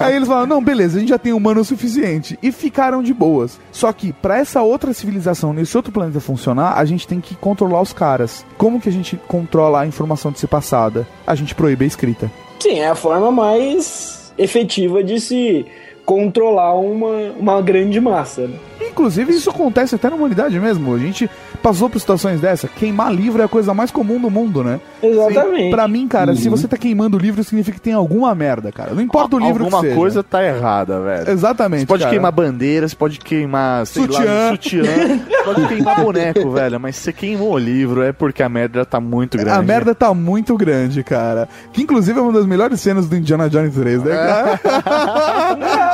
Aí 0.00 0.16
eles 0.16 0.26
falaram, 0.26 0.46
não, 0.46 0.64
beleza, 0.64 0.96
a 0.96 1.00
gente 1.00 1.10
já 1.10 1.18
tem 1.18 1.34
humano 1.34 1.60
o 1.60 1.64
suficiente. 1.66 2.38
E 2.42 2.50
ficaram 2.50 3.02
de 3.02 3.12
boas. 3.12 3.60
Só 3.70 3.92
que, 3.92 4.10
pra 4.10 4.38
essa 4.38 4.62
outra 4.62 4.94
civilização, 4.94 5.52
nesse 5.52 5.76
outro 5.76 5.92
planeta 5.92 6.18
funcionar, 6.18 6.78
a 6.78 6.84
gente 6.86 7.06
tem 7.06 7.20
que 7.20 7.34
controlar 7.34 7.82
os 7.82 7.92
caras. 7.92 8.42
Como 8.56 8.80
que 8.80 8.88
a 8.88 8.92
gente 8.92 9.20
controla 9.28 9.82
a 9.82 9.86
informação 9.86 10.32
de 10.32 10.40
ser 10.40 10.46
passada? 10.46 11.06
A 11.26 11.34
gente 11.34 11.54
proíbe 11.54 11.84
a 11.84 11.88
escrita. 11.88 12.32
Sim, 12.58 12.78
é 12.78 12.88
a 12.88 12.94
forma 12.94 13.30
mais 13.30 14.32
efetiva 14.38 15.04
de 15.04 15.20
se 15.20 15.66
controlar 16.04 16.74
uma, 16.74 17.32
uma 17.38 17.62
grande 17.62 18.00
massa. 18.00 18.42
Né? 18.42 18.54
Inclusive, 18.90 19.32
isso 19.32 19.50
acontece 19.50 19.94
até 19.94 20.08
na 20.10 20.16
humanidade 20.16 20.58
mesmo. 20.60 20.94
A 20.94 20.98
gente 20.98 21.28
passou 21.62 21.88
por 21.88 21.98
situações 21.98 22.40
dessa. 22.40 22.68
Queimar 22.68 23.12
livro 23.12 23.40
é 23.40 23.44
a 23.44 23.48
coisa 23.48 23.72
mais 23.72 23.90
comum 23.90 24.20
do 24.20 24.30
mundo, 24.30 24.62
né? 24.62 24.78
Exatamente. 25.02 25.70
Pra 25.70 25.88
mim, 25.88 26.06
cara, 26.06 26.30
Uhum. 26.32 26.36
se 26.36 26.48
você 26.48 26.68
tá 26.68 26.76
queimando 26.76 27.16
livro, 27.18 27.42
significa 27.42 27.76
que 27.76 27.80
tem 27.82 27.92
alguma 27.94 28.34
merda, 28.34 28.70
cara. 28.70 28.92
Não 28.94 29.00
importa 29.00 29.36
o 29.36 29.38
livro 29.38 29.64
Alguma 29.64 29.80
que 29.80 29.86
seja. 29.88 29.98
coisa 29.98 30.22
tá 30.22 30.44
errada, 30.44 31.00
velho. 31.00 31.30
Exatamente. 31.30 31.80
Você 31.80 31.86
pode 31.86 32.02
cara. 32.02 32.10
queimar 32.14 32.32
bandeira, 32.32 32.86
você 32.86 32.94
pode 32.96 33.18
queimar, 33.18 33.86
sei 33.86 34.02
Sutiã. 34.02 34.24
lá, 34.24 34.50
sutiã, 34.50 34.82
pode 35.44 35.66
queimar 35.68 36.00
boneco, 36.02 36.50
velho. 36.50 36.78
Mas 36.78 36.96
se 36.96 37.02
você 37.04 37.12
queimou 37.12 37.52
o 37.52 37.58
livro 37.58 38.02
é 38.02 38.12
porque 38.12 38.42
a 38.42 38.48
merda 38.48 38.84
tá 38.84 39.00
muito 39.00 39.38
grande. 39.38 39.58
A 39.58 39.62
merda 39.62 39.94
tá 39.94 40.12
muito 40.12 40.56
grande, 40.56 41.02
cara. 41.02 41.48
Que 41.72 41.82
inclusive 41.82 42.18
é 42.18 42.22
uma 42.22 42.32
das 42.32 42.46
melhores 42.46 42.80
cenas 42.80 43.08
do 43.08 43.16
Indiana 43.16 43.48
Jones 43.48 43.74
3, 43.74 44.02
né, 44.02 44.14
cara? 44.14 44.60
É. 44.62 45.93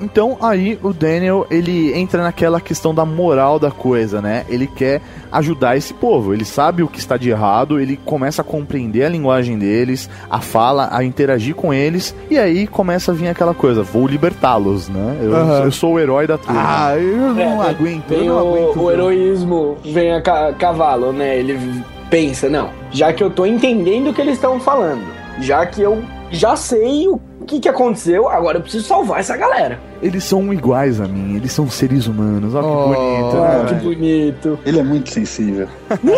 Então 0.00 0.38
aí 0.40 0.78
o 0.80 0.92
Daniel, 0.92 1.44
ele 1.50 1.92
entra 1.98 2.22
naquela 2.22 2.60
questão 2.60 2.94
da 2.94 3.04
moral 3.04 3.58
da 3.58 3.68
coisa, 3.70 4.22
né? 4.22 4.44
Ele 4.48 4.68
quer 4.68 5.00
ajudar 5.32 5.76
esse 5.76 5.92
povo, 5.92 6.32
ele 6.32 6.44
sabe 6.44 6.84
o 6.84 6.88
que 6.88 7.00
está 7.00 7.16
de 7.16 7.30
errado, 7.30 7.80
ele 7.80 7.96
começa 8.04 8.42
a 8.42 8.44
compreender 8.44 9.04
a 9.04 9.08
linguagem 9.08 9.58
deles, 9.58 10.08
a 10.30 10.40
fala, 10.40 10.88
a 10.92 11.02
interagir 11.02 11.56
com 11.56 11.74
eles, 11.74 12.14
e 12.30 12.38
aí 12.38 12.68
começa 12.68 13.10
a 13.10 13.14
vir 13.14 13.26
aquela 13.28 13.52
coisa, 13.54 13.82
vou 13.82 14.06
libertá-los, 14.06 14.88
né? 14.88 15.18
Eu, 15.20 15.34
Aham. 15.34 15.64
eu 15.64 15.72
sou 15.72 15.94
o 15.94 15.98
herói 15.98 16.28
da 16.28 16.38
turma. 16.38 16.60
Ah, 16.64 16.96
eu 16.96 17.34
não 17.34 17.64
É, 17.64 17.68
aguento. 17.70 18.06
Vem 18.08 18.24
eu 18.26 18.36
não 18.36 18.46
o, 18.46 18.54
aguento. 18.54 18.80
o 18.84 18.90
heroísmo, 18.92 19.78
vem 19.84 20.12
a 20.14 20.22
ca- 20.22 20.52
cavalo, 20.52 21.12
né? 21.12 21.36
Ele 21.38 21.82
pensa, 22.08 22.48
não, 22.48 22.70
já 22.92 23.12
que 23.12 23.22
eu 23.22 23.30
tô 23.30 23.44
entendendo 23.44 24.10
o 24.10 24.14
que 24.14 24.20
eles 24.20 24.34
estão 24.34 24.60
falando, 24.60 25.02
já 25.40 25.66
que 25.66 25.82
eu 25.82 26.00
já 26.30 26.54
sei 26.56 27.08
o 27.08 27.20
que, 27.46 27.60
que 27.60 27.68
aconteceu, 27.68 28.28
agora 28.28 28.58
eu 28.58 28.62
preciso 28.62 28.86
salvar 28.86 29.20
essa 29.20 29.36
galera. 29.36 29.78
Eles 30.02 30.22
são 30.24 30.52
iguais 30.52 31.00
a 31.00 31.08
mim, 31.08 31.36
eles 31.36 31.50
são 31.52 31.68
seres 31.68 32.06
humanos, 32.06 32.54
olha 32.54 32.66
Oh, 32.66 32.88
que 32.90 32.94
bonito, 32.96 33.36
Ah, 33.36 33.48
né? 33.58 33.64
que 33.68 33.74
velho? 33.74 33.84
bonito. 33.84 34.58
Ele 34.66 34.78
é 34.78 34.82
muito 34.82 35.10
sensível. 35.10 35.66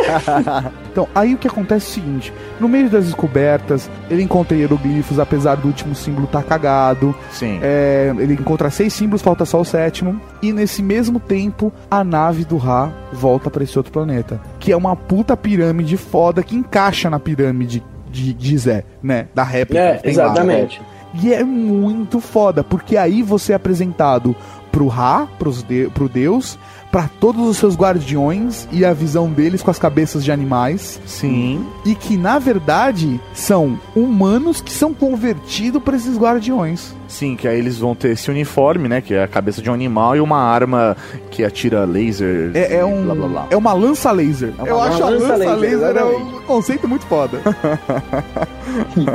Então, 0.90 1.06
aí 1.14 1.34
o 1.34 1.38
que 1.38 1.46
acontece 1.46 1.86
é 1.86 1.90
o 1.90 1.92
seguinte: 1.94 2.32
no 2.58 2.68
meio 2.68 2.90
das 2.90 3.04
descobertas, 3.04 3.88
ele 4.10 4.22
encontra 4.24 4.56
hieroglifos, 4.56 5.20
apesar 5.20 5.54
do 5.56 5.68
último 5.68 5.94
símbolo 5.94 6.26
tá 6.26 6.42
cagado. 6.42 7.14
Sim. 7.30 7.60
É, 7.62 8.12
ele 8.18 8.34
encontra 8.34 8.70
seis 8.70 8.92
símbolos, 8.92 9.22
falta 9.22 9.44
só 9.44 9.60
o 9.60 9.64
sétimo. 9.64 10.20
E 10.42 10.52
nesse 10.52 10.82
mesmo 10.82 11.20
tempo, 11.20 11.72
a 11.88 12.02
nave 12.02 12.44
do 12.44 12.56
Ra 12.56 12.90
volta 13.12 13.48
pra 13.50 13.62
esse 13.62 13.78
outro 13.78 13.92
planeta. 13.92 14.40
Que 14.58 14.72
é 14.72 14.76
uma 14.76 14.96
puta 14.96 15.36
pirâmide 15.36 15.96
foda 15.96 16.42
que 16.42 16.56
encaixa 16.56 17.08
na 17.08 17.20
pirâmide 17.20 17.82
de 18.10 18.36
Gizé, 18.38 18.84
né? 19.02 19.28
Da 19.34 19.42
réplica. 19.42 19.80
É, 19.80 19.94
tem 19.94 20.14
lá, 20.14 20.24
exatamente. 20.24 20.80
né? 20.80 20.86
E 21.22 21.32
é 21.32 21.42
muito 21.42 22.20
foda, 22.20 22.62
porque 22.62 22.96
aí 22.96 23.22
você 23.22 23.52
é 23.52 23.56
apresentado 23.56 24.34
pro 24.70 24.86
Ra, 24.86 25.26
pros 25.38 25.62
de, 25.62 25.88
pro 25.92 26.08
Deus, 26.08 26.58
pra 26.90 27.08
todos 27.20 27.46
os 27.46 27.56
seus 27.56 27.76
guardiões 27.76 28.66
e 28.72 28.84
a 28.84 28.92
visão 28.92 29.28
deles 29.30 29.62
com 29.62 29.70
as 29.70 29.78
cabeças 29.78 30.24
de 30.24 30.32
animais. 30.32 31.00
Sim. 31.06 31.64
E 31.84 31.94
que 31.94 32.16
na 32.16 32.38
verdade 32.38 33.20
são 33.32 33.78
humanos 33.94 34.60
que 34.60 34.72
são 34.72 34.92
convertidos 34.92 35.82
pra 35.82 35.96
esses 35.96 36.18
guardiões. 36.18 36.94
Sim, 37.06 37.34
que 37.36 37.46
aí 37.48 37.58
eles 37.58 37.78
vão 37.78 37.92
ter 37.94 38.10
esse 38.10 38.30
uniforme, 38.30 38.88
né? 38.88 39.00
Que 39.00 39.14
é 39.14 39.24
a 39.24 39.28
cabeça 39.28 39.60
de 39.60 39.68
um 39.68 39.74
animal 39.74 40.14
e 40.16 40.20
uma 40.20 40.38
arma 40.38 40.96
que 41.30 41.44
atira 41.44 41.84
laser. 41.84 42.52
É, 42.54 42.74
é 42.76 42.80
e 42.80 42.84
um, 42.84 43.02
Blá, 43.04 43.14
blá, 43.14 43.28
blá. 43.28 43.46
é 43.50 43.56
uma 43.56 43.72
lança 43.72 44.12
laser. 44.12 44.52
uma 44.58 44.66
Eu 44.68 44.80
acho 44.80 45.02
a 45.02 45.08
lança 45.10 45.26
lança 45.36 45.54
laser, 45.56 45.78
laser, 45.80 45.96
é 45.96 46.04
um 46.04 46.40
conceito 46.42 46.86
muito 46.88 47.04
foda. 47.06 47.40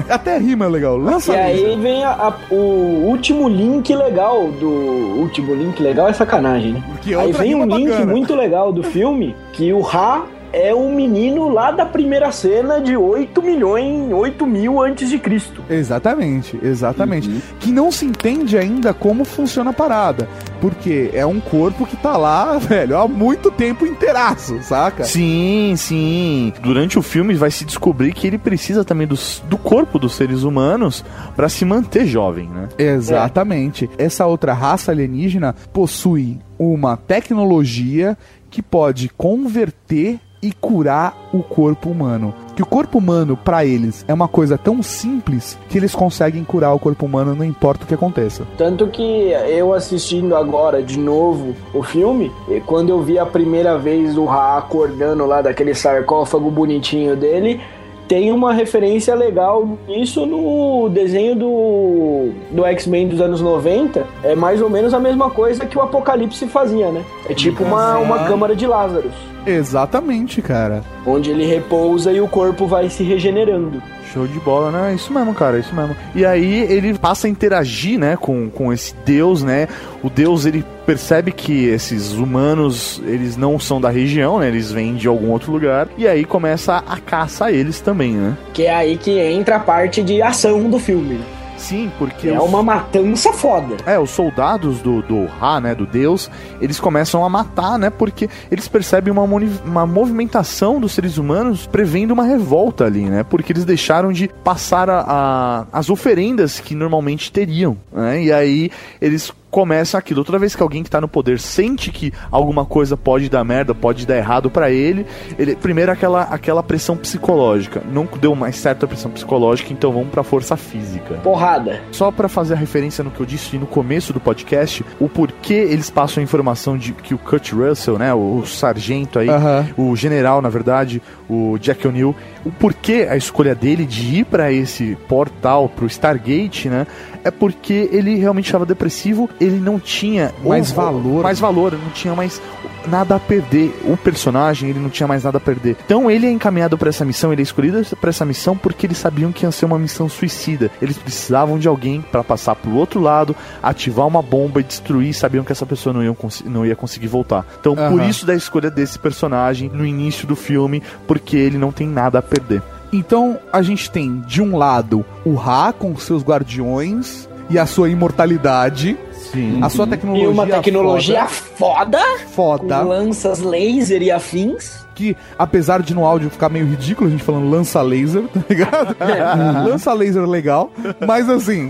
Até 0.09 0.38
rima 0.38 0.65
é 0.65 0.67
legal. 0.67 0.97
Lança 0.97 1.32
E 1.34 1.36
laser. 1.36 1.65
aí 1.67 1.80
vem 1.82 2.03
a- 2.03 2.11
a- 2.11 2.38
o 2.53 3.05
último 3.07 3.47
link 3.47 3.93
legal 3.95 4.49
do. 4.51 4.95
Último 5.26 5.53
link 5.55 5.82
legal 5.82 6.07
é 6.09 6.13
sacanagem, 6.13 6.73
né? 6.73 6.84
Porque 6.91 7.13
Aí 7.15 7.32
vem 7.32 7.55
um 7.55 7.64
rima 7.66 7.78
link 7.78 8.05
muito 8.05 8.36
legal 8.36 8.72
do 8.72 8.84
filme 8.84 9.36
que 9.53 9.72
o 9.74 9.82
Ra 9.82 10.26
é 10.56 10.74
o 10.74 10.89
menino 10.89 11.49
lá 11.49 11.70
da 11.72 11.86
primeira 11.86 12.32
cena 12.32 12.80
de 12.80 12.95
8 12.95 13.41
milhões, 13.43 14.12
8 14.14 14.45
mil 14.47 14.82
antes 14.82 15.10
de 15.10 15.20
Cristo. 15.20 15.62
Exatamente, 15.70 16.58
exatamente. 16.64 17.28
Uhum. 17.30 17.41
Que 17.60 17.72
não 17.72 17.91
se 17.91 18.06
entende 18.06 18.58
ainda 18.58 18.93
como 18.93 19.26
funciona 19.26 19.72
a 19.72 19.74
parada. 19.74 20.30
Porque 20.62 21.12
é 21.14 21.26
um 21.26 21.39
corpo 21.41 21.86
que 21.86 21.97
tá 21.97 22.16
lá, 22.16 22.58
velho, 22.58 22.97
há 22.97 23.08
muito 23.08 23.51
tempo 23.51 23.86
inteiraço, 23.86 24.58
saca? 24.64 25.03
Sim, 25.03 25.74
sim. 25.78 26.53
Durante 26.62 26.97
o 26.97 27.01
filme 27.01 27.34
vai 27.36 27.51
se 27.51 27.66
descobrir 27.66 28.14
que 28.14 28.26
ele 28.26 28.38
precisa 28.38 28.84
também 28.86 29.06
dos- 29.06 29.43
do 29.49 29.58
corpo 29.58 29.99
dos 29.99 30.16
seres 30.16 30.43
humanos 30.43 31.03
pra 31.36 31.49
se 31.49 31.66
manter 31.66 32.06
jovem, 32.08 32.47
né? 32.49 32.70
Exatamente. 32.78 33.89
Essa 33.97 34.26
outra 34.26 34.53
raça 34.53 34.91
alienígena 34.91 35.53
possui 35.74 36.39
uma 36.58 36.95
tecnologia 36.95 38.18
que 38.49 38.62
pode 38.62 39.10
converter 39.10 40.18
e 40.46 40.52
curar 40.52 41.18
o 41.34 41.41
corpo 41.41 41.89
humano. 41.89 42.32
Que 42.56 42.62
o 42.62 42.66
corpo 42.66 43.00
humano, 43.00 43.36
pra 43.36 43.66
eles, 43.66 44.06
é 44.08 44.14
uma 44.14 44.28
coisa 44.28 44.60
tão 44.60 44.84
simples 44.84 45.58
que 45.68 45.78
eles 45.78 45.96
conseguem 45.96 46.43
curar 46.43 46.74
o 46.74 46.80
corpo 46.80 47.06
humano, 47.06 47.36
não 47.36 47.43
importa 47.43 47.84
o 47.84 47.88
que 47.88 47.96
aconteça. 47.96 48.46
Tanto 48.58 48.88
que 48.88 49.02
eu 49.02 49.74
assistindo 49.74 50.36
agora 50.36 50.84
de 50.84 51.00
novo 51.00 51.56
o 51.74 51.82
filme, 51.82 52.32
quando 52.68 52.89
eu 52.89 53.02
vi 53.02 53.18
a 53.18 53.26
primeira 53.26 53.76
vez 53.78 54.18
o 54.18 54.26
Ra 54.26 54.60
acordando 54.60 55.26
lá 55.26 55.41
daquele 55.41 55.74
sarcófago 55.74 56.52
bonitinho 56.52 57.16
dele, 57.16 57.60
tem 58.08 58.32
uma 58.32 58.53
referência 58.53 59.16
legal 59.16 59.78
nisso 59.88 60.26
no 60.26 60.89
desenho 60.89 61.36
do, 61.36 62.32
do 62.51 62.66
X-Men 62.66 63.08
dos 63.08 63.22
anos 63.22 63.41
90. 63.41 64.06
É 64.24 64.36
mais 64.36 64.62
ou 64.62 64.70
menos 64.70 64.93
a 64.93 64.99
mesma 64.99 65.30
coisa 65.30 65.66
que 65.66 65.78
o 65.78 65.82
Apocalipse 65.82 66.47
fazia, 66.47 66.91
né? 66.91 67.03
É 67.30 67.34
tipo 67.34 67.64
uma, 67.64 67.97
uma 67.97 68.26
câmara 68.26 68.56
de 68.56 68.68
Lázaros. 68.68 69.14
Exatamente, 69.45 70.41
cara. 70.41 70.84
Onde 71.06 71.30
ele 71.30 71.45
repousa 71.45 72.12
e 72.12 72.20
o 72.20 72.28
corpo 72.28 72.66
vai 72.66 72.89
se 72.89 73.03
regenerando. 73.03 73.82
Show 74.14 74.28
de 74.28 74.39
bola, 74.39 74.72
né? 74.72 74.95
Isso 74.95 75.14
mesmo, 75.14 75.34
cara, 75.34 75.60
isso 75.60 75.74
mesmo. 75.76 75.95
E 76.14 76.26
aí 76.26 76.62
ele 76.72 76.97
passa 76.97 77.28
a 77.28 77.30
interagir, 77.30 77.99
né, 77.99 78.16
com, 78.16 78.49
com 78.49 78.72
esse 78.72 78.95
deus, 79.06 79.43
né? 79.43 79.68
O 80.03 80.10
deus, 80.10 80.45
ele 80.45 80.64
percebe 80.86 81.32
que 81.32 81.66
esses 81.66 82.14
humanos, 82.14 83.01
eles 83.06 83.36
não 83.36 83.60
são 83.60 83.82
da 83.82 83.89
região, 83.89 84.39
né? 84.39 84.47
Eles 84.47 84.72
vêm 84.72 84.95
de 84.95 85.08
algum 85.08 85.32
outro 85.32 85.51
lugar. 85.51 85.88
E 85.97 86.08
aí 86.08 86.24
começa 86.24 86.84
a 86.88 86.97
caça 86.97 87.45
a 87.45 87.51
eles 87.51 87.80
também, 87.80 88.14
né? 88.14 88.38
Que 88.53 88.64
é 88.64 88.76
aí 88.76 88.97
que 88.97 89.20
entra 89.20 89.58
a 89.58 89.60
parte 89.60 90.03
de 90.03 90.22
ação 90.22 90.70
do 90.70 90.80
filme. 90.80 91.20
Sim, 91.58 91.91
porque. 91.97 92.30
É 92.30 92.39
os- 92.39 92.49
uma 92.49 92.62
matança 92.62 93.32
foda. 93.34 93.76
É, 93.86 93.97
os 93.99 94.10
soldados 94.10 94.80
do, 94.82 95.01
do 95.01 95.26
Ra, 95.26 95.60
né, 95.60 95.74
do 95.74 95.86
deus, 95.86 96.30
eles 96.62 96.80
começam 96.80 97.24
a 97.26 97.30
matar, 97.30 97.78
né, 97.80 97.89
porque 97.89 98.30
eles 98.51 98.68
percebem 98.68 99.12
uma, 99.12 99.24
uma 99.24 99.86
movimentação 99.86 100.80
dos 100.80 100.91
seres 100.91 101.18
humanos 101.18 101.66
prevendo 101.68 102.12
uma 102.12 102.24
revolta 102.24 102.86
ali, 102.86 103.06
né, 103.06 103.24
porque 103.24 103.51
eles 103.53 103.66
deixaram 103.66 104.12
de 104.12 104.28
passar 104.43 104.89
a, 104.89 105.01
a- 105.08 105.66
as 105.72 105.89
oferendas 105.89 106.60
que 106.60 106.76
normalmente 106.76 107.32
teriam, 107.32 107.78
né, 107.91 108.22
e 108.24 108.32
aí 108.32 108.70
eles 109.01 109.32
começam 109.56 109.97
aquilo. 109.97 110.26
Toda 110.26 110.38
vez 110.38 110.53
que 110.53 110.62
alguém 110.62 110.84
que 110.84 110.89
tá 110.89 110.99
no 110.99 111.08
poder 111.08 111.39
sente 111.39 111.89
que 111.89 112.12
alguma 112.30 112.66
coisa 112.66 112.97
pode 112.97 113.30
dar 113.30 113.41
merda, 113.45 113.74
pode 113.74 114.06
dar 114.06 114.18
errado 114.18 114.49
pra 114.51 114.70
ele, 114.70 115.06
ele 115.39 115.56
primeiro 115.56 115.89
aquela, 115.89 116.24
aquela 116.24 116.62
pressão 116.62 116.97
psicológica. 116.97 117.82
Não 117.89 118.06
deu 118.20 118.36
mais 118.36 118.58
certo 118.58 118.84
a 118.84 118.88
pressão 118.89 119.10
psicológica, 119.10 119.72
então 119.72 119.93
vamos 119.93 120.10
pra 120.10 120.24
força 120.24 120.58
física. 120.58 121.14
Porrada. 121.24 121.80
Só 121.89 122.12
pra 122.12 122.28
fazer 122.28 122.56
a 122.56 122.58
referência 122.58 123.01
no 123.01 123.10
que 123.10 123.22
eu 123.22 123.26
disse 123.26 123.58
no 123.58 123.66
começo 123.66 124.12
do 124.12 124.20
podcast, 124.20 124.84
o 124.99 125.08
porquê 125.08 125.53
eles 125.53 125.89
passam 125.89 126.20
a 126.20 126.24
informação 126.26 126.78
de 126.78 126.91
que 126.91 127.14
o 127.14 127.18
Kurt 127.18 127.53
Russell, 127.53 127.97
né, 127.97 128.14
o, 128.14 128.39
o 128.39 128.45
sargento 128.45 129.20
aí, 129.20 129.30
Aham. 129.30 129.70
o 129.78 129.95
general, 129.95 130.41
na 130.41 130.49
verdade, 130.49 131.01
o 131.30 131.58
Jack 131.60 131.88
O'Neill, 131.88 132.14
o 132.43 132.51
porquê 132.51 133.08
a 133.10 133.16
escolha 133.16 133.56
dele 133.56 133.86
de 133.86 134.18
ir 134.18 134.26
pra 134.26 134.51
esse 134.51 134.97
portal, 135.08 135.70
pro 135.70 135.88
Stargate, 135.88 136.68
né, 136.68 136.86
é 137.26 137.32
porque 137.32 137.89
ele 137.91 138.15
realmente 138.15 138.45
estava 138.45 138.65
depressivo, 138.65 139.30
ele 139.41 139.59
não 139.59 139.78
tinha 139.80 140.32
Mais 140.45 140.69
ou- 140.69 140.76
valor. 140.76 141.23
mais 141.23 141.39
valor, 141.39 141.73
não 141.73 141.89
tinha 141.89 142.15
mais 142.15 142.41
nada 142.88 143.15
a 143.15 143.19
perder. 143.19 143.73
O 143.86 143.97
personagem, 143.97 144.69
ele 144.69 144.78
não 144.80 144.89
tinha 144.91 145.07
mais 145.07 145.23
nada 145.23 145.38
a 145.39 145.41
perder. 145.41 145.76
Então 145.86 146.09
ele 146.09 146.28
é 146.28 146.32
encaminhado 146.32 146.78
pra 146.78 146.88
essa 146.89 147.03
missão, 147.03 147.34
ele 147.34 147.41
é 147.41 147.43
escolhido 147.43 147.84
pra 147.99 148.11
essa 148.11 148.23
missão 148.23 148.55
porque 148.55 148.86
eles 148.86 148.97
sabiam 148.99 149.32
que 149.32 149.43
ia 149.43 149.51
ser 149.51 149.65
uma 149.65 149.80
missão 149.80 150.07
suicida. 150.07 150.69
Eles 150.80 150.95
precisavam 150.97 151.57
de 151.57 151.67
alguém 151.67 151.99
pra 151.99 152.23
passar 152.23 152.55
pro 152.55 152.76
outro 152.76 152.99
lado, 153.01 153.36
ativar 153.61 154.05
uma 154.07 154.21
bomba 154.21 154.59
e 154.59 154.63
destruir, 154.63 155.13
sabiam 155.15 155.43
que 155.43 155.51
essa 155.51 155.65
pessoa 155.65 155.91
não 155.93 156.03
ia, 156.03 156.15
não 156.45 156.63
ia 156.65 156.76
conseguir 156.76 157.07
voltar. 157.07 157.43
Então 157.59 157.76
por 157.76 157.82
Aham. 157.99 158.07
isso 158.07 158.23
da 158.23 158.36
escolha 158.36 158.69
desse 158.69 158.99
personagem 158.99 159.67
no 159.73 159.84
início 159.86 160.28
do 160.28 160.36
filme, 160.36 160.84
porque 161.07 161.36
ele 161.36 161.57
não 161.57 161.71
tem 161.71 161.88
nada 161.88 162.19
a 162.19 162.21
perder. 162.21 162.61
Então 162.91 163.39
a 163.51 163.61
gente 163.61 163.89
tem 163.89 164.21
de 164.21 164.41
um 164.41 164.57
lado 164.57 165.05
o 165.25 165.36
Ra 165.36 165.73
com 165.73 165.95
seus 165.97 166.23
guardiões 166.23 167.27
e 167.49 167.59
a 167.59 167.65
sua 167.65 167.89
imortalidade. 167.89 168.97
Sim. 169.31 169.59
A 169.61 169.69
sua 169.69 169.86
tecnologia. 169.86 170.25
E 170.25 170.27
uma 170.27 170.47
tecnologia 170.47 171.25
foda, 171.27 171.99
foda. 172.29 172.79
com 172.79 172.88
lanças 172.88 173.39
laser 173.39 174.01
e 174.01 174.11
afins. 174.11 174.86
Que, 174.95 175.17
apesar 175.38 175.81
de 175.81 175.93
no 175.93 176.05
áudio 176.05 176.29
ficar 176.29 176.47
meio 176.47 176.65
ridículo 176.65 177.09
a 177.09 177.11
gente 177.11 177.21
falando 177.21 177.49
lança 177.49 177.81
laser, 177.81 178.23
tá 178.29 178.39
ligado? 178.49 178.95
lança 179.67 179.91
laser 179.93 180.25
legal. 180.25 180.71
Mas 181.05 181.29
assim, 181.29 181.67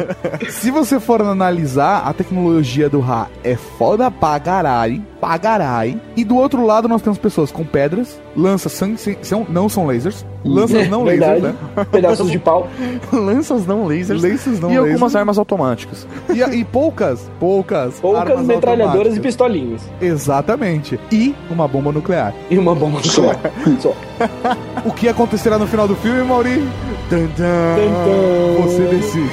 se 0.47 0.70
você 0.70 0.99
for 0.99 1.24
analisar, 1.24 2.03
a 2.05 2.13
tecnologia 2.13 2.88
do 2.88 2.99
Ra 2.99 3.28
é 3.43 3.55
foda 3.55 4.11
pra 4.11 4.38
garai, 4.38 5.01
pra 5.20 5.38
garai. 5.38 5.99
E 6.16 6.24
do 6.24 6.36
outro 6.36 6.66
lado 6.66 6.88
nós 6.88 7.01
temos 7.01 7.18
pessoas 7.18 7.51
com 7.51 7.63
pedras, 7.63 8.20
lanças 8.36 8.72
são, 8.72 8.95
são, 9.22 9.45
não 9.49 9.68
são 9.70 9.86
lasers, 9.86 10.26
lanças 10.43 10.88
não 10.89 11.03
lasers, 11.03 11.41
né? 11.41 11.55
Pedaços 11.91 12.30
de 12.32 12.39
pau. 12.39 12.68
Lanças 13.11 13.66
não 13.66 13.88
lasers. 13.88 14.22
Lanças 14.22 14.59
não 14.59 14.72
e 14.72 14.78
algumas 14.78 15.01
lasers. 15.01 15.16
armas 15.16 15.38
automáticas. 15.38 16.07
E, 16.30 16.41
e 16.41 16.63
poucas, 16.66 17.30
poucas. 17.39 17.99
Poucas 17.99 18.30
armas 18.30 18.45
metralhadoras 18.45 19.16
e 19.18 19.20
pistolinhas. 19.20 19.82
Exatamente. 20.01 20.99
E 21.11 21.36
uma 21.49 21.68
bomba 21.68 21.91
nuclear. 21.91 22.34
E 22.49 22.57
uma 22.57 22.76
bomba 22.76 22.99
nuclear. 22.99 23.39
Só. 23.80 23.93
O 24.86 24.91
que 24.91 25.07
acontecerá 25.07 25.57
no 25.57 25.68
final 25.68 25.88
do 25.88 25.95
filme, 25.95 26.24
Mauri? 26.24 26.63
Tan, 27.09 27.28
tan. 27.36 28.63
Você 28.63 28.84
decide. 28.86 29.26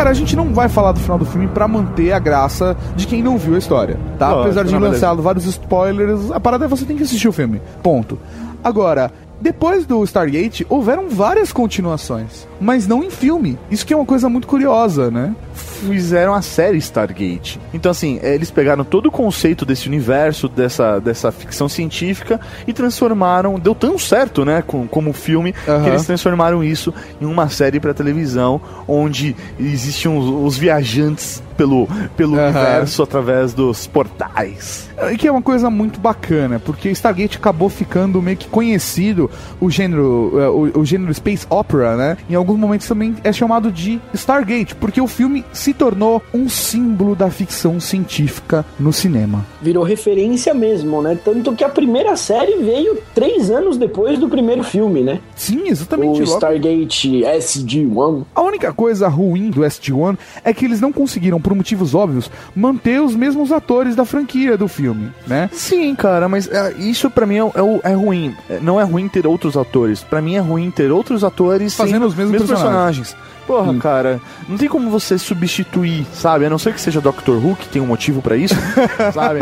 Cara, 0.00 0.12
a 0.12 0.14
gente 0.14 0.34
não 0.34 0.54
vai 0.54 0.66
falar 0.66 0.92
do 0.92 1.00
final 1.00 1.18
do 1.18 1.26
filme 1.26 1.46
pra 1.46 1.68
manter 1.68 2.10
a 2.12 2.18
graça 2.18 2.74
de 2.96 3.06
quem 3.06 3.22
não 3.22 3.36
viu 3.36 3.54
a 3.54 3.58
história, 3.58 3.98
tá? 4.18 4.28
Lógico, 4.28 4.44
Apesar 4.44 4.64
de 4.64 4.78
lançado 4.78 5.20
vários 5.20 5.44
spoilers, 5.44 6.30
a 6.30 6.40
parada 6.40 6.64
é 6.64 6.68
você 6.68 6.86
tem 6.86 6.96
que 6.96 7.02
assistir 7.02 7.28
o 7.28 7.32
filme. 7.32 7.60
Ponto. 7.82 8.18
Agora, 8.64 9.12
depois 9.42 9.84
do 9.84 10.02
Stargate, 10.04 10.66
houveram 10.70 11.10
várias 11.10 11.52
continuações, 11.52 12.48
mas 12.58 12.86
não 12.86 13.04
em 13.04 13.10
filme. 13.10 13.58
Isso 13.70 13.84
que 13.84 13.92
é 13.92 13.96
uma 13.96 14.06
coisa 14.06 14.26
muito 14.30 14.48
curiosa, 14.48 15.10
né? 15.10 15.34
Fizeram 15.60 16.34
a 16.34 16.42
série 16.42 16.78
Stargate. 16.78 17.60
Então, 17.72 17.90
assim, 17.90 18.18
eh, 18.22 18.34
eles 18.34 18.50
pegaram 18.50 18.84
todo 18.84 19.06
o 19.06 19.10
conceito 19.10 19.64
desse 19.64 19.88
universo, 19.88 20.48
dessa, 20.48 20.98
dessa 20.98 21.30
ficção 21.32 21.68
científica 21.68 22.40
e 22.66 22.72
transformaram. 22.72 23.58
Deu 23.58 23.74
tão 23.74 23.98
certo, 23.98 24.44
né, 24.44 24.62
com, 24.66 24.86
como 24.86 25.12
filme, 25.12 25.54
Aham. 25.66 25.82
que 25.82 25.88
eles 25.90 26.04
transformaram 26.04 26.62
isso 26.62 26.92
em 27.20 27.24
uma 27.24 27.48
série 27.48 27.80
pra 27.80 27.94
televisão, 27.94 28.60
onde 28.86 29.34
existiam 29.58 30.18
os, 30.18 30.54
os 30.54 30.58
viajantes 30.58 31.42
pelo, 31.56 31.86
pelo 32.16 32.36
Aham. 32.36 32.44
universo 32.44 33.02
através 33.02 33.52
dos 33.52 33.86
portais. 33.86 34.88
E 35.12 35.16
que 35.16 35.28
é 35.28 35.32
uma 35.32 35.42
coisa 35.42 35.68
muito 35.70 36.00
bacana, 36.00 36.58
porque 36.58 36.90
Stargate 36.90 37.36
acabou 37.36 37.68
ficando 37.68 38.20
meio 38.22 38.36
que 38.36 38.48
conhecido 38.48 39.30
o 39.58 39.70
gênero, 39.70 40.32
eh, 40.40 40.48
o, 40.48 40.80
o 40.80 40.84
gênero 40.84 41.12
space 41.12 41.46
opera, 41.50 41.96
né? 41.96 42.16
Em 42.28 42.34
alguns 42.34 42.58
momentos 42.58 42.86
também 42.86 43.14
é 43.22 43.32
chamado 43.32 43.70
de 43.70 44.00
Stargate, 44.14 44.74
porque 44.74 45.00
o 45.00 45.06
filme 45.06 45.44
se 45.52 45.72
tornou 45.74 46.22
um 46.32 46.48
símbolo 46.48 47.14
da 47.14 47.30
ficção 47.30 47.78
científica 47.80 48.64
no 48.78 48.92
cinema. 48.92 49.44
Virou 49.60 49.82
referência 49.84 50.52
mesmo, 50.54 51.02
né? 51.02 51.18
Tanto 51.24 51.52
que 51.54 51.64
a 51.64 51.68
primeira 51.68 52.16
série 52.16 52.56
veio 52.56 52.98
três 53.14 53.50
anos 53.50 53.76
depois 53.76 54.18
do 54.18 54.28
primeiro 54.28 54.62
filme, 54.62 55.02
né? 55.02 55.20
Sim, 55.36 55.68
exatamente. 55.68 56.22
O 56.22 56.24
logo- 56.24 56.34
Stargate 56.36 57.24
SG-1. 57.24 58.24
A 58.34 58.42
única 58.42 58.72
coisa 58.72 59.08
ruim 59.08 59.50
do 59.50 59.62
SG-1 59.64 60.16
é 60.44 60.52
que 60.52 60.64
eles 60.64 60.80
não 60.80 60.92
conseguiram, 60.92 61.40
por 61.40 61.54
motivos 61.54 61.94
óbvios, 61.94 62.30
manter 62.54 63.00
os 63.00 63.14
mesmos 63.14 63.52
atores 63.52 63.94
da 63.96 64.04
franquia 64.04 64.56
do 64.56 64.68
filme, 64.68 65.10
né? 65.26 65.48
Sim, 65.52 65.94
cara, 65.94 66.28
mas 66.28 66.48
é, 66.48 66.74
isso 66.78 67.10
pra 67.10 67.26
mim 67.26 67.36
é, 67.36 67.40
é 67.40 67.90
é 67.90 67.94
ruim. 67.94 68.34
É, 68.48 68.58
Não 68.60 68.78
é 68.80 68.84
ruim 68.84 69.08
ter 69.08 69.26
outros 69.26 69.56
atores. 69.56 70.02
Pra 70.02 70.20
mim 70.20 70.34
é 70.34 70.38
ruim 70.40 70.70
ter 70.70 70.90
outros 70.92 71.24
atores 71.24 71.74
Fazendo 71.74 72.06
os 72.06 72.14
mesmos 72.14 72.38
personagens. 72.42 73.16
Porra, 73.50 73.74
cara, 73.78 74.20
não 74.48 74.56
tem 74.56 74.68
como 74.68 74.90
você 74.90 75.18
substituir, 75.18 76.06
sabe? 76.12 76.46
A 76.46 76.50
não 76.50 76.58
ser 76.58 76.72
que 76.74 76.80
seja 76.80 77.00
Doctor 77.00 77.36
Who, 77.44 77.56
que 77.56 77.68
tem 77.68 77.80
um 77.82 77.86
motivo 77.86 78.20
pra 78.22 78.36
isso, 78.36 78.54
sabe? 79.12 79.40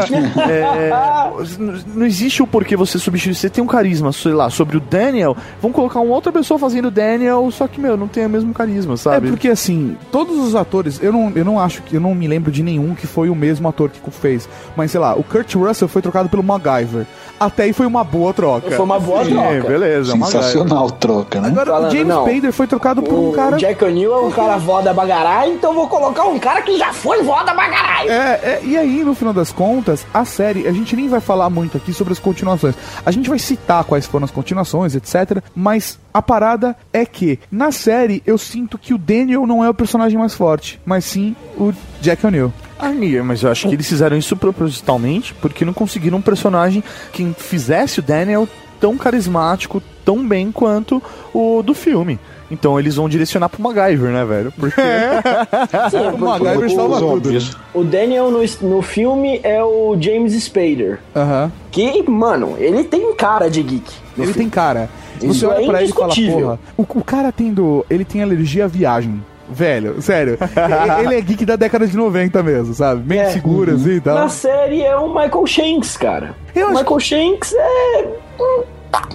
É, 0.49 1.31
n- 1.59 1.83
não 1.95 2.07
existe 2.07 2.43
o 2.43 2.47
porquê 2.47 2.77
você 2.77 2.99
substituir. 2.99 3.35
Você 3.35 3.49
tem 3.51 3.63
um 3.63 3.67
carisma, 3.67 4.13
sei 4.13 4.33
lá, 4.33 4.51
sobre 4.51 4.77
o 4.77 4.81
Daniel, 4.81 5.37
vão 5.61 5.73
colocar 5.73 6.01
uma 6.01 6.15
outra 6.15 6.33
pessoa 6.33 6.59
fazendo 6.59 6.89
o 6.89 6.91
Daniel, 6.91 7.49
só 7.51 7.67
que, 7.67 7.81
meu, 7.81 7.97
não 7.97 8.09
tem 8.09 8.27
o 8.27 8.31
mesmo 8.31 8.53
carisma, 8.55 8.97
sabe? 8.97 9.27
É 9.29 9.31
porque 9.31 9.49
assim, 9.49 9.97
todos 10.11 10.37
os 10.39 10.55
atores, 10.55 10.99
eu 11.03 11.13
não, 11.13 11.33
eu 11.35 11.45
não 11.45 11.61
acho 11.61 11.83
que 11.83 11.97
eu 11.97 12.01
não 12.01 12.15
me 12.15 12.27
lembro 12.27 12.51
de 12.51 12.63
nenhum 12.63 12.95
que 12.95 13.07
foi 13.07 13.29
o 13.31 13.35
mesmo 13.35 13.69
ator 13.69 13.91
que 13.91 13.99
fez, 14.11 14.49
mas 14.77 14.91
sei 14.91 15.01
lá, 15.01 15.15
o 15.15 15.23
Kurt 15.23 15.55
Russell 15.55 15.87
foi 15.89 16.01
trocado 16.01 16.29
pelo 16.29 16.43
MacGyver. 16.43 17.07
Até 17.39 17.65
aí 17.65 17.73
foi 17.73 17.87
uma 17.87 18.03
boa 18.03 18.33
troca. 18.35 18.71
Foi 18.71 18.85
uma 18.85 18.99
boa 18.99 19.25
Sim, 19.25 19.31
troca. 19.35 19.69
beleza, 19.69 20.15
uma 20.15 20.27
Sensacional 20.27 20.91
troca, 20.91 21.41
né? 21.41 21.49
Agora 21.49 21.71
o 21.71 21.75
Falando, 21.75 21.93
James 21.93 22.09
não. 22.09 22.27
Spader 22.27 22.53
foi 22.53 22.67
trocado 22.67 23.03
por 23.03 23.15
um 23.15 23.29
O 23.29 23.33
cara 23.33 23.57
Jack 23.57 23.85
O'Neill 23.99 24.15
é 24.15 24.21
um 24.21 24.31
cara 24.31 24.59
voda 24.59 24.95
bagarai, 24.95 25.51
então 25.51 25.75
vou 25.75 25.89
colocar 25.89 26.25
um 26.25 26.39
cara 26.39 26.63
que 26.63 26.79
já 26.79 26.93
foi 26.93 27.23
voda 27.23 27.53
bagarai. 27.53 28.09
É, 28.09 28.13
é, 28.13 28.61
e 28.63 28.77
aí, 28.77 29.03
no 29.03 29.15
final 29.15 29.35
das 29.35 29.51
contas, 29.51 30.07
a 30.15 30.25
série, 30.25 30.69
a 30.69 30.73
gente 30.73 30.95
nem 30.95 31.09
vai 31.09 31.21
falar 31.21 31.51
muito 31.51 31.77
aqui 31.77 31.93
sobre 31.93 32.13
as 32.13 32.19
continuações. 32.19 32.77
A 33.05 33.11
gente 33.11 33.29
vai 33.29 33.39
citar 33.39 33.83
quais 33.85 34.07
foram 34.07 34.25
as 34.25 34.31
continuações, 34.31 34.95
etc. 34.95 35.43
Mas 35.55 35.99
a 36.15 36.23
parada 36.23 36.77
é 36.93 37.05
que, 37.05 37.41
na 37.51 37.73
série, 37.73 38.23
eu 38.25 38.39
sinto 38.39 38.79
que 38.79 38.95
o 38.95 38.99
Daniel 38.99 39.47
não 39.47 39.65
é 39.65 39.69
o 39.69 39.75
personagem 39.75 40.19
mais 40.19 40.35
forte, 40.35 40.81
mas 40.85 41.05
sim 41.05 41.35
o 41.57 41.73
Jack 42.01 42.25
O'Neill. 42.25 42.53
Ah, 42.79 42.93
mas 43.25 43.43
eu 43.43 43.51
acho 43.51 43.69
que 43.69 43.75
eles 43.75 43.89
fizeram 43.89 44.17
isso 44.17 44.37
propositalmente 44.37 45.35
porque 45.35 45.65
não 45.65 45.73
conseguiram 45.73 46.19
um 46.19 46.23
personagem 46.23 46.85
que 47.13 47.35
fizesse 47.37 47.99
o 47.99 48.03
Daniel 48.03 48.49
tão 48.79 48.97
carismático, 48.97 49.83
tão 50.05 50.27
bem 50.27 50.53
quanto 50.53 51.03
o 51.35 51.61
do 51.63 51.75
filme. 51.75 52.21
Então 52.51 52.79
eles 52.81 52.97
vão 52.97 53.09
direcionar 53.09 53.49
pro 53.49 53.63
MacGyver, 53.63 54.11
né, 54.11 54.25
velho? 54.25 54.53
Porque. 54.53 54.81
Sim, 55.91 55.99
O 56.15 56.19
MacGyver 56.19 56.71
salva 56.71 56.99
tudo. 56.99 57.31
né? 57.31 57.41
O 57.75 57.85
Daniel 57.85 58.31
no, 58.31 58.41
no 58.63 58.83
filme 58.83 59.41
é 59.43 59.63
o 59.63 59.97
James 60.01 60.33
Spader. 60.43 60.99
Aham. 61.15 61.53
Que, 61.71 62.03
mano, 62.09 62.55
ele 62.59 62.85
tem 62.85 63.15
cara 63.15 63.49
de 63.51 63.63
geek. 63.63 63.93
Ele 64.17 64.27
filme. 64.29 64.33
tem 64.35 64.49
cara. 64.49 64.89
Você 65.21 65.45
olha 65.47 65.63
é 65.63 65.67
pra 65.67 65.83
ele 65.83 65.91
e 65.91 65.95
fala, 65.95 66.15
porra, 66.15 66.59
o, 66.77 66.83
o 66.83 67.05
cara 67.05 67.31
tendo. 67.33 67.85
Ele 67.91 68.05
tem 68.05 68.23
alergia 68.23 68.65
à 68.65 68.69
viagem. 68.69 69.23
Velho, 69.51 70.01
sério. 70.03 70.37
Ele 71.03 71.15
é 71.15 71.21
geek 71.23 71.47
da 71.47 71.57
década 71.57 71.87
de 71.87 71.97
90 71.97 72.43
mesmo, 72.43 72.75
sabe? 72.75 73.01
Bem 73.01 73.19
É. 73.21 73.31
seguro 73.31 73.75
assim 73.75 73.93
e 73.93 74.01
tal. 74.03 74.15
Na 74.15 74.29
série 74.29 74.83
é 74.83 74.95
o 74.95 75.09
Michael 75.09 75.47
Shanks, 75.47 75.97
cara. 75.97 76.35
Eu 76.55 76.67
o 76.67 76.71
acho 76.71 76.79
Michael 76.81 77.01
Shanks 77.01 77.55
é. 77.55 78.09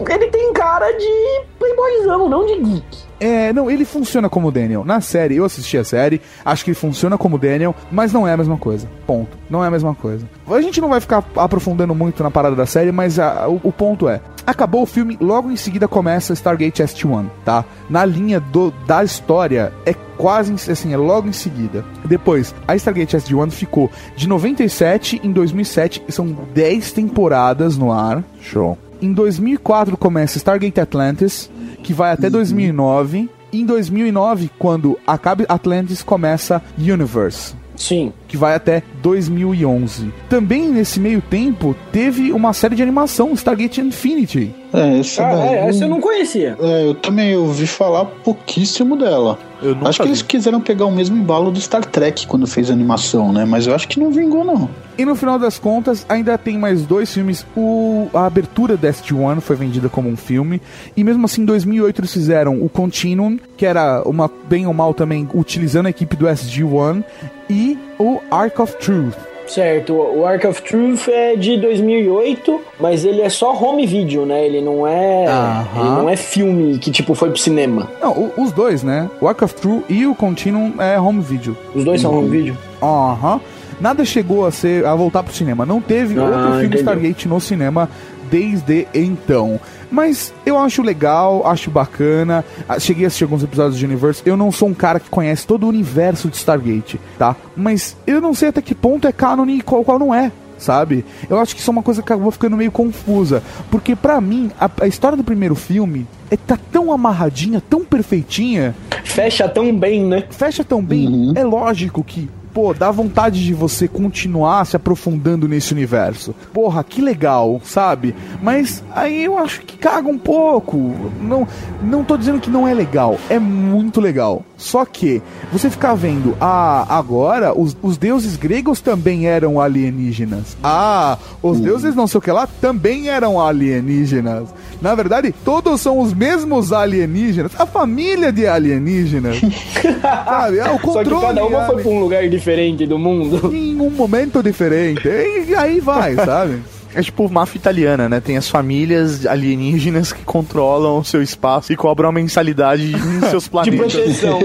Ele 0.09 0.28
tem 0.28 0.53
cara 0.53 0.91
de 0.91 1.41
playboyzão, 1.59 2.30
não 2.30 2.45
de 2.45 2.59
geek. 2.61 3.03
É, 3.19 3.53
não, 3.53 3.71
ele 3.71 3.86
funciona 3.86 4.28
como 4.28 4.51
Daniel. 4.51 4.84
Na 4.84 4.99
série, 4.99 5.38
eu 5.38 5.45
assisti 5.45 5.78
a 5.78 5.84
série, 5.84 6.19
acho 6.43 6.63
que 6.65 6.71
ele 6.71 6.76
funciona 6.76 7.17
como 7.17 7.38
Daniel, 7.38 7.74
mas 7.89 8.11
não 8.11 8.28
é 8.28 8.34
a 8.34 8.38
mesma 8.38 8.57
coisa. 8.57 8.86
Ponto. 9.07 9.38
Não 9.49 9.63
é 9.63 9.67
a 9.67 9.71
mesma 9.71 9.95
coisa. 9.95 10.28
A 10.47 10.61
gente 10.61 10.82
não 10.82 10.89
vai 10.89 10.99
ficar 10.99 11.24
aprofundando 11.38 11.95
muito 11.95 12.21
na 12.21 12.30
parada 12.30 12.55
da 12.55 12.65
série, 12.65 12.91
mas 12.91 13.17
a- 13.19 13.47
o, 13.47 13.61
o 13.63 13.71
ponto 13.71 14.09
é: 14.09 14.19
acabou 14.45 14.82
o 14.82 14.86
filme, 14.86 15.17
logo 15.21 15.49
em 15.49 15.55
seguida 15.55 15.88
começa 15.88 16.34
Stargate 16.34 16.84
ST-1, 16.84 17.28
tá? 17.45 17.63
Na 17.89 18.03
linha 18.03 18.41
do, 18.41 18.71
da 18.86 19.01
história, 19.03 19.71
é 19.86 19.93
quase 20.17 20.53
assim, 20.69 20.91
é 20.93 20.97
logo 20.97 21.30
em 21.30 21.34
seguida. 21.34 21.86
Depois, 22.03 22.53
a 22.67 22.76
Stargate 22.76 23.15
SG-1 23.15 23.51
ficou 23.51 23.89
de 24.17 24.28
97 24.28 25.21
em 25.24 25.32
2007, 25.32 26.03
são 26.09 26.28
10 26.53 26.91
temporadas 26.91 27.78
no 27.78 27.89
ar. 27.91 28.21
Show. 28.41 28.78
Em 29.04 29.12
2004 29.12 29.97
começa 29.97 30.38
Stargate 30.38 30.80
Atlantis, 30.80 31.51
que 31.84 31.91
vai 31.91 32.14
até 32.14 32.30
2009. 32.30 33.30
Em 33.51 33.66
2009, 33.66 34.49
quando 34.58 34.97
acaba 35.06 35.43
Atlantis, 35.49 36.01
começa 36.01 36.62
Universe. 36.78 37.54
Sim. 37.76 38.14
Que 38.34 38.38
vai 38.38 38.55
até 38.55 38.81
2011. 39.03 40.11
Também 40.27 40.67
nesse 40.67 40.99
meio 40.99 41.21
tempo, 41.21 41.75
teve 41.91 42.31
uma 42.31 42.51
série 42.51 42.75
de 42.75 42.81
animação, 42.81 43.31
Stargate 43.34 43.79
Infinity. 43.79 44.51
É, 44.73 44.97
essa 44.97 45.23
Ah, 45.23 45.36
daí. 45.36 45.53
é, 45.53 45.67
essa 45.69 45.84
eu 45.84 45.88
não 45.89 46.01
conhecia. 46.01 46.57
É, 46.59 46.88
eu 46.88 46.95
também 46.95 47.36
ouvi 47.38 47.67
falar 47.67 48.05
pouquíssimo 48.05 48.97
dela. 48.97 49.38
Acho 49.86 49.99
que 49.99 50.05
vi. 50.05 50.09
eles 50.09 50.21
quiseram 50.23 50.59
pegar 50.59 50.86
o 50.86 50.91
mesmo 50.91 51.15
embalo 51.15 51.51
do 51.51 51.61
Star 51.61 51.86
Trek 51.86 52.25
quando 52.25 52.47
fez 52.47 52.69
a 52.71 52.73
animação, 52.73 53.31
né? 53.31 53.45
Mas 53.45 53.67
eu 53.67 53.75
acho 53.75 53.88
que 53.88 53.99
não 53.99 54.11
vingou, 54.11 54.43
não. 54.43 54.67
E 54.97 55.05
no 55.05 55.15
final 55.15 55.38
das 55.39 55.57
contas, 55.59 56.05
ainda 56.09 56.36
tem 56.39 56.57
mais 56.57 56.81
dois 56.88 57.13
filmes. 57.13 57.45
O, 57.55 58.07
a 58.15 58.25
abertura 58.25 58.75
da 58.75 58.89
SG-1 58.89 59.39
foi 59.41 59.55
vendida 59.55 59.88
como 59.89 60.09
um 60.09 60.17
filme. 60.17 60.59
E 60.97 61.03
mesmo 61.03 61.23
assim, 61.25 61.43
em 61.43 61.45
2008 61.45 62.01
eles 62.01 62.11
fizeram 62.11 62.61
o 62.63 62.67
Continuum, 62.67 63.38
que 63.55 63.65
era 63.65 64.01
uma 64.07 64.29
bem 64.49 64.65
ou 64.65 64.73
mal 64.73 64.91
também 64.93 65.29
utilizando 65.36 65.86
a 65.86 65.91
equipe 65.91 66.15
do 66.15 66.25
SG-1. 66.25 67.03
E 67.49 67.77
o 67.99 68.19
Ark 68.32 68.61
of 68.61 68.76
Truth. 68.78 69.15
Certo, 69.45 69.93
o 69.93 70.26
Ark 70.26 70.47
of 70.47 70.61
Truth 70.61 71.09
é 71.09 71.36
de 71.36 71.57
2008, 71.57 72.61
mas 72.80 73.03
ele 73.03 73.21
é 73.21 73.28
só 73.30 73.53
home 73.53 73.86
video, 73.86 74.26
né? 74.26 74.45
Ele 74.45 74.61
não 74.61 74.88
é, 74.88 75.26
Aham. 75.28 75.80
ele 75.82 75.89
não 75.89 76.09
é 76.09 76.15
filme 76.15 76.78
que 76.80 76.89
tipo 76.89 77.13
foi 77.13 77.30
pro 77.30 77.38
cinema. 77.38 77.89
Não, 78.01 78.11
o- 78.13 78.34
os 78.41 78.53
dois, 78.53 78.84
né? 78.84 79.09
O 79.19 79.28
Ark 79.28 79.43
of 79.43 79.53
Truth 79.55 79.84
e 79.89 80.05
o 80.05 80.15
Continuum 80.15 80.74
é 80.82 80.97
home 80.99 81.21
video. 81.21 81.57
Os 81.76 81.84
dois 81.84 81.99
são 82.01 82.17
home 82.17 82.30
video. 82.30 82.57
Aham. 82.82 83.41
Nada 83.82 84.05
chegou 84.05 84.45
a 84.45 84.51
ser 84.51 84.86
a 84.86 84.95
voltar 84.95 85.24
pro 85.24 85.34
cinema. 85.34 85.65
Não 85.65 85.82
teve 85.82 86.17
Ah, 86.17 86.24
outro 86.24 86.39
filme 86.43 86.57
entendeu. 86.67 86.80
Stargate 86.80 87.28
no 87.28 87.41
cinema 87.41 87.89
desde 88.34 88.88
então. 88.95 89.59
Mas 89.91 90.34
eu 90.43 90.57
acho 90.57 90.81
legal, 90.81 91.45
acho 91.45 91.69
bacana. 91.69 92.43
Ah, 92.67 92.79
Cheguei 92.79 93.05
a 93.05 93.07
assistir 93.07 93.25
alguns 93.25 93.43
episódios 93.43 93.77
de 93.77 93.86
Universe. 93.86 94.23
Eu 94.25 94.36
não 94.36 94.51
sou 94.51 94.69
um 94.69 94.73
cara 94.73 94.99
que 94.99 95.07
conhece 95.07 95.45
todo 95.45 95.65
o 95.65 95.69
universo 95.69 96.29
de 96.29 96.38
Stargate, 96.38 96.99
tá? 97.19 97.36
Mas 97.55 97.95
eu 98.07 98.19
não 98.19 98.34
sei 98.34 98.49
até 98.49 98.59
que 98.59 98.73
ponto 98.73 99.07
é 99.07 99.11
canon 99.11 99.45
e 99.45 99.61
qual, 99.61 99.84
qual 99.84 99.99
não 99.99 100.11
é. 100.11 100.31
Sabe? 100.57 101.05
Eu 101.29 101.39
acho 101.39 101.53
que 101.53 101.61
isso 101.61 101.69
é 101.69 101.73
uma 101.73 101.84
coisa 101.84 102.01
que 102.01 102.11
acabou 102.11 102.31
ficando 102.31 102.57
meio 102.57 102.71
confusa. 102.71 103.43
Porque 103.69 103.95
pra 103.95 104.19
mim, 104.19 104.49
a, 104.59 104.67
a 104.81 104.88
história 104.88 105.15
do 105.15 105.23
primeiro 105.23 105.53
filme 105.53 106.07
é, 106.31 106.38
tá 106.38 106.57
tão 106.71 106.91
amarradinha, 106.91 107.61
tão 107.61 107.86
perfeitinha. 107.86 108.73
Fecha 109.03 109.47
tão 109.47 109.77
bem, 109.77 110.03
né? 110.05 110.23
Fecha 110.31 110.63
tão 110.63 110.81
bem. 110.81 111.34
É 111.36 111.43
lógico 111.43 112.03
que, 112.03 112.29
pô, 112.54 112.74
dá 112.74 112.91
vontade 112.91 113.43
de 113.43 113.54
você 113.54 113.88
continuar 113.88 114.66
se 114.66 114.76
aprofundando 114.76 115.47
nesse 115.47 115.74
universo. 115.74 116.36
Porra, 116.54 116.84
que 116.84 117.01
legal, 117.01 117.60
sabe? 117.64 118.16
Mas 118.41 118.84
aí 118.93 119.24
eu 119.24 119.38
acho 119.38 119.62
que 119.62 119.78
caga 119.78 120.08
um 120.08 120.18
pouco. 120.18 120.78
Não, 121.20 121.47
não 121.82 122.04
tô 122.04 122.16
dizendo 122.16 122.39
que 122.39 122.49
não 122.49 122.68
é 122.68 122.74
legal. 122.74 123.18
É 123.30 123.39
muito 123.39 123.99
legal. 123.99 124.43
Só 124.58 124.86
que 124.86 125.22
você 125.51 125.70
ficar 125.70 125.95
vendo, 125.95 126.38
ah, 126.39 126.86
agora 126.88 127.58
os, 127.58 127.76
os 127.82 127.97
deuses 127.97 128.38
gregos 128.38 128.80
também 128.80 129.28
eram 129.28 129.60
alienígenas. 129.60 130.56
Ah, 130.64 131.18
os 131.41 131.60
deuses 131.60 131.95
não 131.95 132.08
sei 132.08 132.20
o 132.20 132.22
que 132.22 132.32
lá 132.32 132.47
também 132.62 133.10
eram 133.10 133.41
alienígenas. 133.41 134.49
Na 134.82 134.95
verdade, 134.95 135.34
todos 135.43 135.82
são 135.82 135.99
os 135.99 136.14
mesmos 136.14 136.72
alienígenas. 136.72 137.51
A 137.58 137.66
família 137.66 138.32
de 138.32 138.45
alienígenas. 138.45 139.41
sabe? 140.43 140.60
É 140.60 140.64
o 140.64 140.72
Só 140.72 140.78
que 140.78 140.82
controle. 140.82 141.22
cada 141.28 141.45
uma 141.45 141.66
foi 141.66 141.82
pra 141.82 141.91
um 141.91 141.99
lugar 141.99 142.30
diferente 142.30 142.43
do 142.88 143.00
mundo. 143.00 143.52
Em 143.56 143.80
um 143.80 143.89
momento 143.89 144.41
diferente. 144.44 145.08
E 145.08 145.56
aí 145.56 145.80
vai, 145.80 146.16
sabe? 146.24 146.62
É 146.96 147.02
tipo 147.02 147.28
máfia 147.28 147.58
italiana, 147.58 148.08
né? 148.08 148.20
Tem 148.20 148.38
as 148.38 148.48
famílias 148.48 149.26
alienígenas 149.26 150.14
que 150.14 150.24
controlam 150.24 151.00
o 151.00 151.04
seu 151.04 151.24
espaço 151.24 151.74
e 151.74 151.76
cobram 151.76 152.10
uma 152.10 152.14
mensalidade 152.20 152.91
em 152.94 153.20
seus 153.32 153.46
De 153.46 153.50
planetas. 153.50 153.94
proteção. 153.94 154.39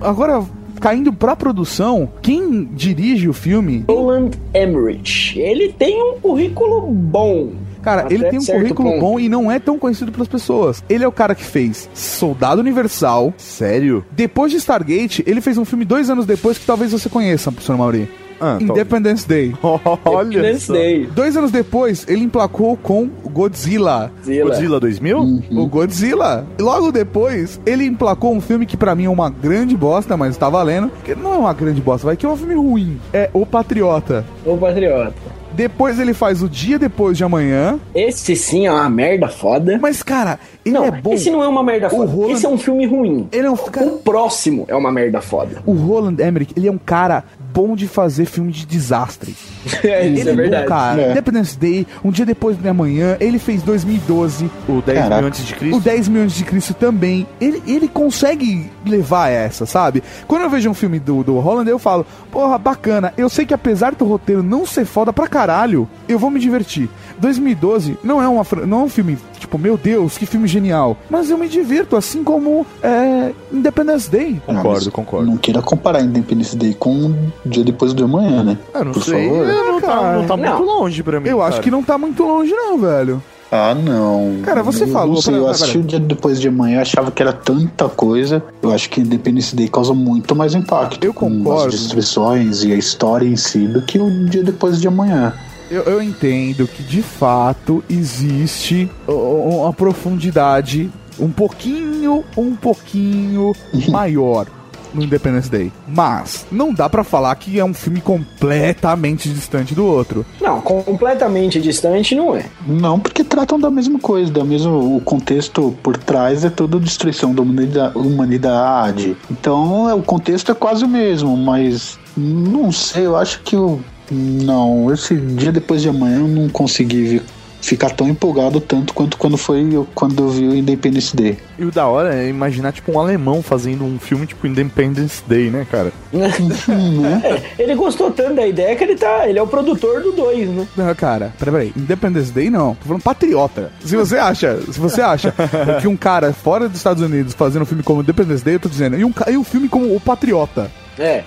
Agora, 0.00 0.42
caindo 0.80 1.12
pra 1.12 1.36
produção, 1.36 2.08
quem 2.20 2.64
dirige 2.72 3.28
o 3.28 3.32
filme 3.32 3.84
Roland 3.88 4.30
Emmerich. 4.52 5.38
Ele 5.38 5.72
tem 5.72 6.02
um 6.02 6.18
currículo 6.18 6.80
bom. 6.90 7.50
Cara, 7.82 8.02
Até 8.02 8.14
ele 8.14 8.24
tem 8.30 8.38
um 8.38 8.44
currículo 8.44 8.90
ponto. 8.90 9.00
bom 9.00 9.20
e 9.20 9.28
não 9.28 9.50
é 9.50 9.58
tão 9.58 9.78
conhecido 9.78 10.12
pelas 10.12 10.28
pessoas. 10.28 10.82
Ele 10.88 11.04
é 11.04 11.08
o 11.08 11.12
cara 11.12 11.34
que 11.34 11.44
fez 11.44 11.88
Soldado 11.92 12.60
Universal. 12.60 13.34
Sério? 13.36 14.04
Depois 14.12 14.52
de 14.52 14.58
Stargate, 14.58 15.22
ele 15.26 15.40
fez 15.40 15.58
um 15.58 15.64
filme 15.64 15.84
dois 15.84 16.08
anos 16.08 16.24
depois 16.26 16.58
que 16.58 16.66
talvez 16.66 16.92
você 16.92 17.08
conheça, 17.08 17.50
professor 17.50 17.76
Mauri. 17.76 18.08
Ah, 18.44 18.58
Independence 18.60 19.26
Day. 19.28 19.54
Olha 20.04 20.26
Independence 20.26 20.66
só. 20.66 20.72
Day. 20.72 21.06
Dois 21.06 21.36
anos 21.36 21.52
depois, 21.52 22.04
ele 22.08 22.24
emplacou 22.24 22.76
com 22.76 23.08
Godzilla. 23.24 24.10
Zilla. 24.24 24.50
Godzilla 24.50 24.80
2000? 24.80 25.42
O 25.52 25.66
Godzilla. 25.66 26.44
Logo 26.60 26.90
depois, 26.90 27.60
ele 27.64 27.84
emplacou 27.84 28.34
um 28.34 28.40
filme 28.40 28.66
que 28.66 28.76
pra 28.76 28.96
mim 28.96 29.04
é 29.04 29.08
uma 29.08 29.30
grande 29.30 29.76
bosta, 29.76 30.16
mas 30.16 30.36
tá 30.36 30.48
valendo. 30.48 30.90
Que 31.04 31.14
não 31.14 31.34
é 31.34 31.36
uma 31.36 31.52
grande 31.54 31.80
bosta, 31.80 32.06
vai 32.06 32.16
que 32.16 32.26
é 32.26 32.28
um 32.28 32.36
filme 32.36 32.54
ruim. 32.54 33.00
É 33.12 33.30
O 33.32 33.46
Patriota. 33.46 34.24
O 34.44 34.56
Patriota. 34.56 35.12
Depois 35.54 35.98
ele 36.00 36.14
faz 36.14 36.42
O 36.42 36.48
Dia 36.48 36.78
Depois 36.78 37.16
de 37.16 37.24
Amanhã. 37.24 37.78
Esse 37.94 38.34
sim 38.36 38.66
é 38.66 38.72
uma 38.72 38.88
merda 38.88 39.28
foda. 39.28 39.78
Mas, 39.80 40.02
cara, 40.02 40.38
ele 40.64 40.74
não, 40.74 40.84
é 40.84 40.90
bom. 40.90 41.12
esse 41.12 41.30
não 41.30 41.42
é 41.42 41.48
uma 41.48 41.62
merda 41.62 41.88
foda. 41.90 42.10
Roland- 42.10 42.32
Esse 42.32 42.46
é 42.46 42.48
um 42.48 42.58
filme 42.58 42.86
ruim. 42.86 43.28
Ele 43.32 43.46
é 43.46 43.50
um 43.50 43.56
cara... 43.56 43.86
O 43.86 43.98
próximo 43.98 44.64
é 44.68 44.74
uma 44.74 44.90
merda 44.90 45.20
foda. 45.20 45.62
O 45.66 45.72
Roland 45.72 46.16
Emmerich, 46.20 46.52
ele 46.56 46.68
é 46.68 46.72
um 46.72 46.78
cara 46.78 47.24
bom 47.52 47.76
de 47.76 47.86
fazer 47.86 48.24
filme 48.26 48.52
de 48.52 48.64
desastre. 48.66 49.34
É, 49.84 50.06
isso 50.06 50.20
ele 50.22 50.30
é 50.30 50.34
verdade. 50.34 50.62
bom, 50.64 50.68
cara. 50.68 51.02
É. 51.02 51.10
Independence 51.10 51.58
Day, 51.58 51.86
Um 52.04 52.10
Dia 52.10 52.24
Depois 52.24 52.56
de 52.56 52.68
Amanhã, 52.68 53.16
ele 53.20 53.38
fez 53.38 53.62
2012. 53.62 54.50
O 54.68 54.80
10 54.80 54.98
Caraca. 54.98 55.16
mil 55.20 55.26
antes 55.28 55.44
de 55.46 55.54
Cristo? 55.54 55.76
O 55.76 55.80
10 55.80 56.08
mil 56.08 56.22
antes 56.22 56.36
de 56.36 56.44
Cristo 56.44 56.74
também. 56.74 57.26
Ele, 57.40 57.62
ele 57.66 57.88
consegue 57.88 58.70
levar 58.86 59.28
essa, 59.28 59.66
sabe? 59.66 60.02
Quando 60.26 60.42
eu 60.42 60.50
vejo 60.50 60.70
um 60.70 60.74
filme 60.74 60.98
do, 61.00 61.22
do 61.24 61.38
Holland, 61.38 61.68
eu 61.68 61.78
falo, 61.78 62.06
porra, 62.30 62.58
bacana. 62.58 63.12
Eu 63.16 63.28
sei 63.28 63.44
que 63.44 63.54
apesar 63.54 63.94
do 63.94 64.04
roteiro 64.04 64.42
não 64.42 64.64
ser 64.66 64.84
foda 64.84 65.12
pra 65.12 65.26
caralho, 65.28 65.88
eu 66.08 66.18
vou 66.18 66.30
me 66.30 66.38
divertir. 66.40 66.88
2012 67.18 67.98
não 68.02 68.22
é, 68.22 68.28
uma, 68.28 68.44
não 68.66 68.80
é 68.80 68.84
um 68.84 68.88
filme, 68.88 69.18
tipo, 69.52 69.58
meu 69.58 69.76
Deus, 69.76 70.16
que 70.16 70.24
filme 70.24 70.48
genial. 70.48 70.96
Mas 71.10 71.28
eu 71.30 71.36
me 71.36 71.46
divirto, 71.48 71.94
assim 71.96 72.24
como 72.24 72.66
é, 72.82 73.32
Independence 73.52 74.10
Day. 74.10 74.40
Concordo, 74.46 74.88
Ah, 74.88 74.92
concordo. 74.92 75.26
Não 75.30 75.36
queira 75.36 75.60
comparar 75.60 76.00
Independence 76.00 76.56
Day 76.56 76.74
com 76.74 77.06
o 77.44 77.48
dia 77.48 77.62
depois 77.62 77.92
do 77.92 78.04
amanhã, 78.04 78.42
né? 78.42 78.58
Ah, 78.72 78.82
não 78.84 78.92
Por 78.92 79.02
sei. 79.02 79.28
favor. 79.28 79.46
Não, 79.46 79.80
tá, 79.80 80.12
não 80.16 80.26
tá 80.26 80.36
Não. 80.36 80.56
muito 80.56 80.62
longe 80.64 81.02
pra 81.02 81.20
mim. 81.20 81.28
Eu 81.28 81.42
acho 81.42 81.52
cara. 81.52 81.62
que 81.62 81.70
não 81.70 81.82
tá 81.82 81.98
muito 81.98 82.22
longe, 82.22 82.50
não, 82.52 82.78
velho. 82.78 83.22
Ah, 83.54 83.74
não. 83.74 84.38
Cara, 84.42 84.62
você 84.62 84.84
Eu 84.84 84.88
falou 84.88 85.14
Não 85.16 85.20
sei, 85.20 85.34
pra- 85.34 85.42
eu 85.42 85.48
assisti 85.48 85.76
o 85.76 85.82
dia 85.82 86.00
depois 86.00 86.40
de 86.40 86.48
amanhã, 86.48 86.80
achava 86.80 87.10
que 87.10 87.20
era 87.20 87.34
tanta 87.34 87.86
coisa. 87.86 88.42
Eu 88.62 88.72
acho 88.72 88.88
que 88.88 89.02
Independence 89.02 89.54
Day 89.54 89.68
causa 89.68 89.92
muito 89.92 90.34
mais 90.34 90.54
impacto. 90.54 91.04
Eu 91.04 91.12
Com 91.12 91.28
concordo. 91.30 91.66
as 91.68 91.74
destruições 91.74 92.64
e 92.64 92.72
a 92.72 92.76
história 92.76 93.26
em 93.28 93.36
si 93.36 93.66
do 93.68 93.82
que 93.82 93.98
o 93.98 94.24
dia 94.30 94.42
depois 94.42 94.80
de 94.80 94.88
amanhã. 94.88 95.34
Eu, 95.72 95.84
eu 95.84 96.02
entendo 96.02 96.68
que 96.68 96.82
de 96.82 97.00
fato 97.00 97.82
existe 97.88 98.90
o- 99.08 99.12
o- 99.12 99.62
uma 99.62 99.72
profundidade 99.72 100.90
um 101.18 101.30
pouquinho, 101.30 102.22
um 102.36 102.54
pouquinho 102.54 103.54
maior 103.88 104.46
no 104.92 105.02
Independence 105.02 105.50
Day. 105.50 105.72
Mas 105.88 106.44
não 106.52 106.74
dá 106.74 106.90
pra 106.90 107.02
falar 107.02 107.34
que 107.36 107.58
é 107.58 107.64
um 107.64 107.72
filme 107.72 108.02
completamente 108.02 109.30
distante 109.30 109.74
do 109.74 109.86
outro. 109.86 110.26
Não, 110.38 110.60
completamente 110.60 111.58
distante 111.58 112.14
não 112.14 112.36
é. 112.36 112.44
Não, 112.66 113.00
porque 113.00 113.24
tratam 113.24 113.58
da 113.58 113.70
mesma 113.70 113.98
coisa, 113.98 114.30
da 114.30 114.44
mesma, 114.44 114.76
o 114.76 115.00
contexto 115.00 115.74
por 115.82 115.96
trás 115.96 116.44
é 116.44 116.50
toda 116.50 116.76
a 116.76 116.80
destruição 116.80 117.34
da 117.34 117.40
humanida- 117.40 117.92
humanidade. 117.94 119.16
Então, 119.30 119.88
é, 119.88 119.94
o 119.94 120.02
contexto 120.02 120.52
é 120.52 120.54
quase 120.54 120.84
o 120.84 120.88
mesmo, 120.88 121.34
mas 121.34 121.98
não 122.14 122.70
sei, 122.70 123.06
eu 123.06 123.16
acho 123.16 123.40
que 123.40 123.56
eu 123.56 123.80
não, 124.12 124.92
esse 124.92 125.14
dia 125.16 125.50
depois 125.52 125.82
de 125.82 125.88
amanhã 125.88 126.18
eu 126.20 126.28
não 126.28 126.48
consegui 126.48 127.02
vi- 127.04 127.22
ficar 127.60 127.90
tão 127.90 128.08
empolgado 128.08 128.60
tanto 128.60 128.92
quanto 128.92 129.16
quando 129.16 129.36
foi 129.36 129.60
eu- 129.72 129.86
quando 129.94 130.20
eu 130.20 130.28
vi 130.30 130.48
o 130.48 130.54
Independence 130.54 131.14
Day. 131.14 131.38
E 131.56 131.64
o 131.64 131.70
da 131.70 131.86
hora 131.86 132.12
é 132.12 132.28
imaginar, 132.28 132.72
tipo, 132.72 132.90
um 132.90 132.98
alemão 132.98 133.40
fazendo 133.40 133.84
um 133.84 134.00
filme 134.00 134.26
tipo 134.26 134.46
Independence 134.48 135.22
Day, 135.28 135.48
né, 135.48 135.64
cara? 135.70 135.92
É, 136.12 137.62
ele 137.62 137.74
gostou 137.74 138.10
tanto 138.10 138.34
da 138.34 138.46
ideia 138.46 138.74
que 138.76 138.82
ele 138.84 138.96
tá. 138.96 139.28
Ele 139.28 139.38
é 139.38 139.42
o 139.42 139.46
produtor 139.46 140.00
do 140.02 140.12
2, 140.12 140.48
né? 140.48 140.66
Não, 140.76 140.94
cara, 140.94 141.32
peraí, 141.38 141.52
peraí. 141.52 141.72
Independence 141.76 142.32
Day 142.32 142.50
não. 142.50 142.74
Tô 142.74 142.86
falando 142.86 143.02
patriota. 143.02 143.70
Se 143.84 143.96
você 143.96 144.16
acha, 144.16 144.58
se 144.70 144.78
você 144.80 145.00
acha 145.00 145.32
que 145.80 145.86
um 145.88 145.96
cara 145.96 146.32
fora 146.32 146.68
dos 146.68 146.78
Estados 146.78 147.02
Unidos 147.02 147.34
fazendo 147.34 147.62
um 147.62 147.66
filme 147.66 147.82
como 147.82 148.00
Independence 148.00 148.44
Day, 148.44 148.54
eu 148.54 148.60
tô 148.60 148.68
dizendo. 148.68 148.98
E 148.98 149.04
um, 149.04 149.12
e 149.30 149.36
um 149.36 149.44
filme 149.44 149.68
como 149.68 149.94
O 149.94 150.00
Patriota. 150.00 150.70
É. 150.98 151.24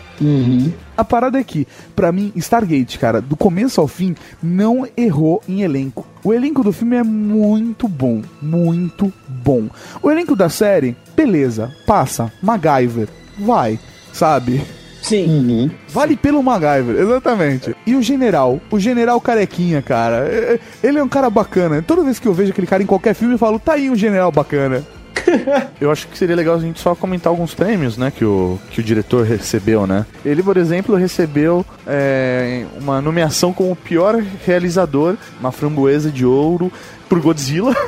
A 0.96 1.04
parada 1.04 1.40
é 1.40 1.44
que, 1.44 1.68
pra 1.96 2.12
mim, 2.12 2.32
Stargate, 2.36 2.98
cara, 3.00 3.20
do 3.22 3.36
começo 3.36 3.82
ao 3.82 3.88
fim, 3.88 4.16
não 4.42 4.88
errou 4.96 5.42
em 5.48 5.62
elenco. 5.62 6.06
O 6.24 6.34
elenco 6.34 6.64
do 6.64 6.72
filme 6.72 6.96
é 6.96 7.04
muito 7.04 7.88
bom, 7.88 8.22
muito 8.42 9.12
bom. 9.28 9.68
O 10.02 10.10
elenco 10.10 10.36
da 10.36 10.50
série, 10.50 10.96
beleza, 11.16 11.72
passa, 11.86 12.32
MacGyver, 12.42 13.08
vai, 13.40 13.78
sabe? 14.14 14.62
Sim. 15.02 15.70
Vale 15.90 16.16
pelo 16.16 16.42
MacGyver, 16.42 16.96
exatamente. 17.00 17.76
E 17.86 17.94
o 17.96 18.02
general, 18.02 18.60
o 18.72 18.80
general 18.80 19.22
carequinha, 19.22 19.80
cara, 19.82 20.28
é- 20.28 20.54
é- 20.56 20.60
ele 20.88 20.98
é 20.98 21.04
um 21.04 21.08
cara 21.10 21.30
bacana. 21.30 21.82
Toda 21.82 22.04
vez 22.04 22.18
que 22.18 22.28
eu 22.28 22.34
vejo 22.34 22.52
aquele 22.52 22.66
cara 22.66 22.82
em 22.82 22.88
qualquer 22.88 23.14
filme, 23.14 23.36
eu 23.36 23.38
falo, 23.40 23.60
tá 23.60 23.74
aí 23.74 23.90
um 23.90 23.96
general 23.96 24.32
bacana. 24.32 24.84
Eu 25.80 25.92
acho 25.92 26.08
que 26.08 26.18
seria 26.18 26.36
legal 26.36 26.56
a 26.56 26.60
gente 26.60 26.80
só 26.80 26.96
comentar 26.96 27.30
alguns 27.30 27.54
prêmios, 27.54 27.98
né, 27.98 28.12
que 28.12 28.24
o, 28.24 28.60
que 28.72 28.80
o 28.80 28.84
diretor 28.84 29.26
recebeu, 29.26 29.86
né? 29.86 30.06
Ele, 30.26 30.42
por 30.42 30.58
exemplo, 30.58 30.96
recebeu 30.96 31.66
é, 31.86 32.66
uma 32.80 33.02
nomeação 33.02 33.54
como 33.54 33.76
pior 33.76 34.22
realizador, 34.46 35.16
uma 35.40 35.52
framboesa 35.52 36.12
de 36.12 36.26
ouro 36.26 36.72
por 37.08 37.20
Godzilla. 37.22 37.76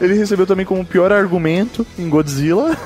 Ele 0.00 0.14
recebeu 0.14 0.46
também 0.46 0.66
como 0.66 0.84
pior 0.84 1.12
argumento 1.12 1.86
em 1.98 2.08
Godzilla. 2.08 2.76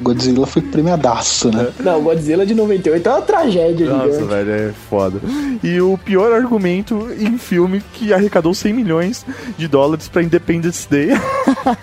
Godzilla 0.00 0.46
foi 0.46 0.62
premiadaço, 0.62 1.50
né? 1.50 1.68
Não, 1.80 2.02
Godzilla 2.02 2.44
de 2.44 2.54
98 2.54 3.08
é 3.08 3.12
uma 3.12 3.22
tragédia, 3.22 3.90
Nossa, 3.90 4.04
gigante. 4.12 4.24
velho, 4.24 4.50
é 4.50 4.72
foda. 4.88 5.20
E 5.62 5.80
o 5.80 5.98
pior 5.98 6.32
argumento 6.32 7.08
em 7.18 7.38
filme 7.38 7.82
que 7.92 8.12
arrecadou 8.12 8.54
100 8.54 8.72
milhões 8.72 9.26
de 9.56 9.68
dólares 9.68 10.08
pra 10.08 10.22
Independence 10.22 10.88
Day. 10.88 11.10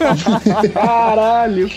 Caralho. 0.74 1.70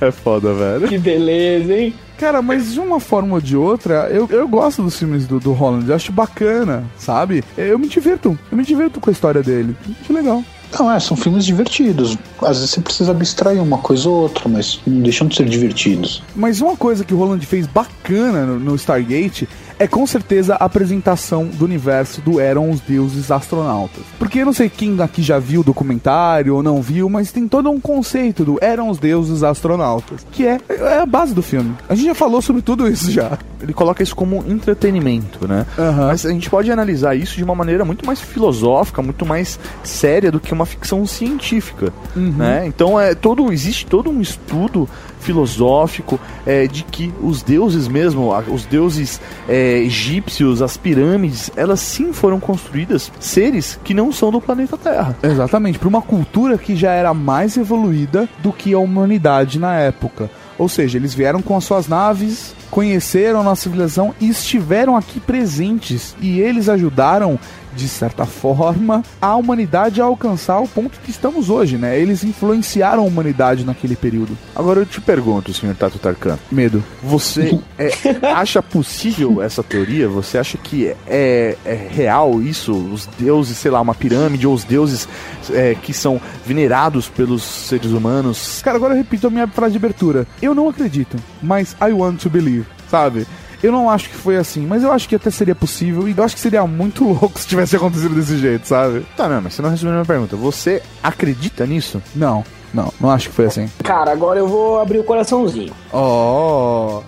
É 0.00 0.10
foda, 0.10 0.52
velho. 0.54 0.88
Que 0.88 0.98
beleza, 0.98 1.74
hein? 1.74 1.94
Cara, 2.18 2.40
mas 2.40 2.72
de 2.72 2.80
uma 2.80 3.00
forma 3.00 3.34
ou 3.34 3.40
de 3.40 3.56
outra, 3.56 4.08
eu, 4.10 4.28
eu 4.30 4.46
gosto 4.46 4.82
dos 4.82 4.98
filmes 4.98 5.26
do, 5.26 5.40
do 5.40 5.52
Holland, 5.52 5.88
eu 5.88 5.96
acho 5.96 6.12
bacana, 6.12 6.84
sabe? 6.96 7.42
Eu 7.56 7.78
me 7.78 7.88
divirto, 7.88 8.38
eu 8.50 8.56
me 8.56 8.64
divirto 8.64 9.00
com 9.00 9.10
a 9.10 9.12
história 9.12 9.42
dele. 9.42 9.76
Acho 10.00 10.12
legal. 10.12 10.42
Não, 10.78 10.90
é, 10.90 10.98
são 10.98 11.16
filmes 11.16 11.44
divertidos. 11.44 12.18
Às 12.42 12.58
vezes 12.58 12.70
você 12.70 12.80
precisa 12.80 13.12
abstrair 13.12 13.62
uma 13.62 13.78
coisa 13.78 14.08
ou 14.08 14.22
outra, 14.22 14.48
mas 14.48 14.80
não 14.86 15.02
deixam 15.02 15.28
de 15.28 15.36
ser 15.36 15.48
divertidos. 15.48 16.22
Mas 16.34 16.60
uma 16.60 16.76
coisa 16.76 17.04
que 17.04 17.14
o 17.14 17.16
Roland 17.16 17.40
fez 17.40 17.66
bacana 17.66 18.44
no, 18.44 18.58
no 18.58 18.74
Stargate 18.74 19.48
é 19.78 19.86
com 19.86 20.06
certeza 20.06 20.54
a 20.54 20.64
apresentação 20.64 21.46
do 21.46 21.64
universo 21.64 22.20
do 22.20 22.40
Eram 22.40 22.70
os 22.70 22.80
Deuses 22.80 23.30
Astronautas. 23.30 24.02
Porque 24.18 24.40
eu 24.40 24.46
não 24.46 24.52
sei 24.52 24.68
quem 24.68 25.00
aqui 25.00 25.22
já 25.22 25.38
viu 25.38 25.60
o 25.60 25.64
documentário 25.64 26.54
ou 26.54 26.62
não 26.62 26.80
viu, 26.80 27.08
mas 27.08 27.32
tem 27.32 27.48
todo 27.48 27.70
um 27.70 27.80
conceito 27.80 28.44
do 28.44 28.58
Eram 28.60 28.88
os 28.88 28.98
Deuses 28.98 29.42
Astronautas, 29.42 30.26
que 30.30 30.46
é, 30.46 30.60
é 30.68 30.98
a 30.98 31.06
base 31.06 31.34
do 31.34 31.42
filme. 31.42 31.74
A 31.88 31.94
gente 31.94 32.06
já 32.06 32.14
falou 32.14 32.40
sobre 32.40 32.62
tudo 32.62 32.88
isso 32.88 33.10
já. 33.10 33.38
Ele 33.60 33.72
coloca 33.72 34.02
isso 34.02 34.14
como 34.14 34.44
entretenimento, 34.46 35.48
né? 35.48 35.66
Mas 36.06 36.26
a 36.26 36.30
gente 36.30 36.50
pode 36.50 36.70
analisar 36.70 37.14
isso 37.14 37.36
de 37.36 37.44
uma 37.44 37.54
maneira 37.54 37.84
muito 37.84 38.04
mais 38.06 38.20
filosófica, 38.20 39.00
muito 39.02 39.24
mais 39.24 39.58
séria 39.82 40.30
do 40.30 40.38
que 40.38 40.52
uma 40.52 40.66
ficção 40.66 41.06
científica, 41.06 41.92
né? 42.14 42.66
Então 42.66 43.00
é 43.00 43.14
todo 43.14 43.52
existe 43.52 43.86
todo 43.86 44.10
um 44.10 44.20
estudo 44.20 44.88
filosófico 45.24 46.20
é, 46.46 46.66
de 46.66 46.84
que 46.84 47.12
os 47.22 47.42
deuses 47.42 47.88
mesmo, 47.88 48.30
os 48.48 48.64
deuses 48.66 49.20
é, 49.48 49.78
egípcios, 49.78 50.62
as 50.62 50.76
pirâmides, 50.76 51.50
elas 51.56 51.80
sim 51.80 52.12
foram 52.12 52.38
construídas 52.38 53.10
seres 53.18 53.78
que 53.82 53.94
não 53.94 54.12
são 54.12 54.30
do 54.30 54.40
planeta 54.40 54.76
Terra. 54.76 55.16
Exatamente, 55.22 55.78
para 55.78 55.88
uma 55.88 56.02
cultura 56.02 56.58
que 56.58 56.76
já 56.76 56.92
era 56.92 57.14
mais 57.14 57.56
evoluída 57.56 58.28
do 58.42 58.52
que 58.52 58.72
a 58.74 58.78
humanidade 58.78 59.58
na 59.58 59.74
época. 59.76 60.30
Ou 60.58 60.68
seja, 60.68 60.98
eles 60.98 61.14
vieram 61.14 61.42
com 61.42 61.56
as 61.56 61.64
suas 61.64 61.88
naves, 61.88 62.54
conheceram 62.74 63.38
a 63.38 63.42
nossa 63.44 63.62
civilização 63.62 64.12
e 64.20 64.28
estiveram 64.28 64.96
aqui 64.96 65.20
presentes. 65.20 66.16
E 66.20 66.40
eles 66.40 66.68
ajudaram, 66.68 67.38
de 67.72 67.86
certa 67.88 68.26
forma, 68.26 69.04
a 69.22 69.36
humanidade 69.36 70.00
a 70.00 70.04
alcançar 70.04 70.58
o 70.58 70.66
ponto 70.66 70.98
que 70.98 71.10
estamos 71.12 71.50
hoje, 71.50 71.78
né? 71.78 71.96
Eles 71.96 72.24
influenciaram 72.24 73.04
a 73.04 73.06
humanidade 73.06 73.64
naquele 73.64 73.94
período. 73.94 74.36
Agora 74.56 74.80
eu 74.80 74.86
te 74.86 75.00
pergunto, 75.00 75.54
senhor 75.54 75.76
Tato 75.76 76.00
Tarkan. 76.00 76.36
Medo. 76.50 76.82
Você 77.00 77.60
é, 77.78 77.92
acha 78.34 78.60
possível 78.60 79.40
essa 79.40 79.62
teoria? 79.62 80.08
Você 80.08 80.36
acha 80.36 80.58
que 80.58 80.92
é, 81.06 81.56
é 81.64 81.74
real 81.74 82.42
isso? 82.42 82.72
Os 82.72 83.06
deuses, 83.16 83.56
sei 83.56 83.70
lá, 83.70 83.80
uma 83.80 83.94
pirâmide, 83.94 84.48
ou 84.48 84.54
os 84.54 84.64
deuses 84.64 85.08
é, 85.50 85.76
que 85.80 85.92
são 85.92 86.20
venerados 86.44 87.08
pelos 87.08 87.44
seres 87.44 87.92
humanos? 87.92 88.60
Cara, 88.64 88.78
agora 88.78 88.94
eu 88.94 88.98
repito 88.98 89.28
a 89.28 89.30
minha 89.30 89.46
frase 89.46 89.72
de 89.72 89.78
abertura. 89.78 90.26
Eu 90.42 90.56
não 90.56 90.68
acredito, 90.68 91.16
mas 91.40 91.76
I 91.80 91.92
want 91.92 92.20
to 92.20 92.28
believe, 92.30 92.63
sabe? 92.88 93.26
Eu 93.62 93.72
não 93.72 93.88
acho 93.88 94.10
que 94.10 94.16
foi 94.16 94.36
assim, 94.36 94.66
mas 94.66 94.82
eu 94.82 94.92
acho 94.92 95.08
que 95.08 95.16
até 95.16 95.30
seria 95.30 95.54
possível 95.54 96.06
e 96.06 96.14
eu 96.16 96.22
acho 96.22 96.34
que 96.34 96.40
seria 96.40 96.66
muito 96.66 97.04
louco 97.08 97.38
se 97.38 97.46
tivesse 97.46 97.76
acontecido 97.76 98.14
desse 98.14 98.36
jeito, 98.36 98.68
sabe? 98.68 99.06
Tá, 99.16 99.28
não, 99.28 99.40
mas 99.40 99.54
você 99.54 99.62
não 99.62 99.70
respondeu 99.70 99.92
a 99.92 99.96
minha 99.96 100.06
pergunta. 100.06 100.36
Você 100.36 100.82
acredita 101.02 101.64
nisso? 101.66 102.02
Não, 102.14 102.44
não, 102.74 102.92
não 103.00 103.10
acho 103.10 103.30
que 103.30 103.34
foi 103.34 103.46
assim. 103.46 103.70
Cara, 103.82 104.12
agora 104.12 104.38
eu 104.38 104.46
vou 104.46 104.80
abrir 104.80 104.98
o 104.98 105.04
coraçãozinho. 105.04 105.72
Oh. 105.92 107.00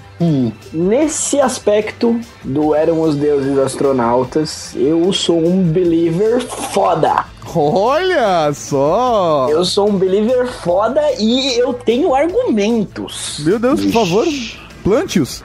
Nesse 0.73 1.39
aspecto 1.41 2.19
do 2.43 2.75
Eram 2.75 3.03
os 3.03 3.17
Deuses 3.17 3.59
Astronautas, 3.59 4.75
eu 4.75 5.13
sou 5.13 5.39
um 5.47 5.63
believer 5.63 6.41
foda. 6.41 7.27
Olha 7.55 8.51
só! 8.55 9.47
Eu 9.51 9.65
sou 9.65 9.91
um 9.91 9.97
believer 9.97 10.47
foda 10.47 11.03
e 11.19 11.59
eu 11.59 11.75
tenho 11.75 12.15
argumentos. 12.15 13.41
Meu 13.45 13.59
Deus, 13.59 13.85
por 13.85 13.93
favor, 13.93 14.27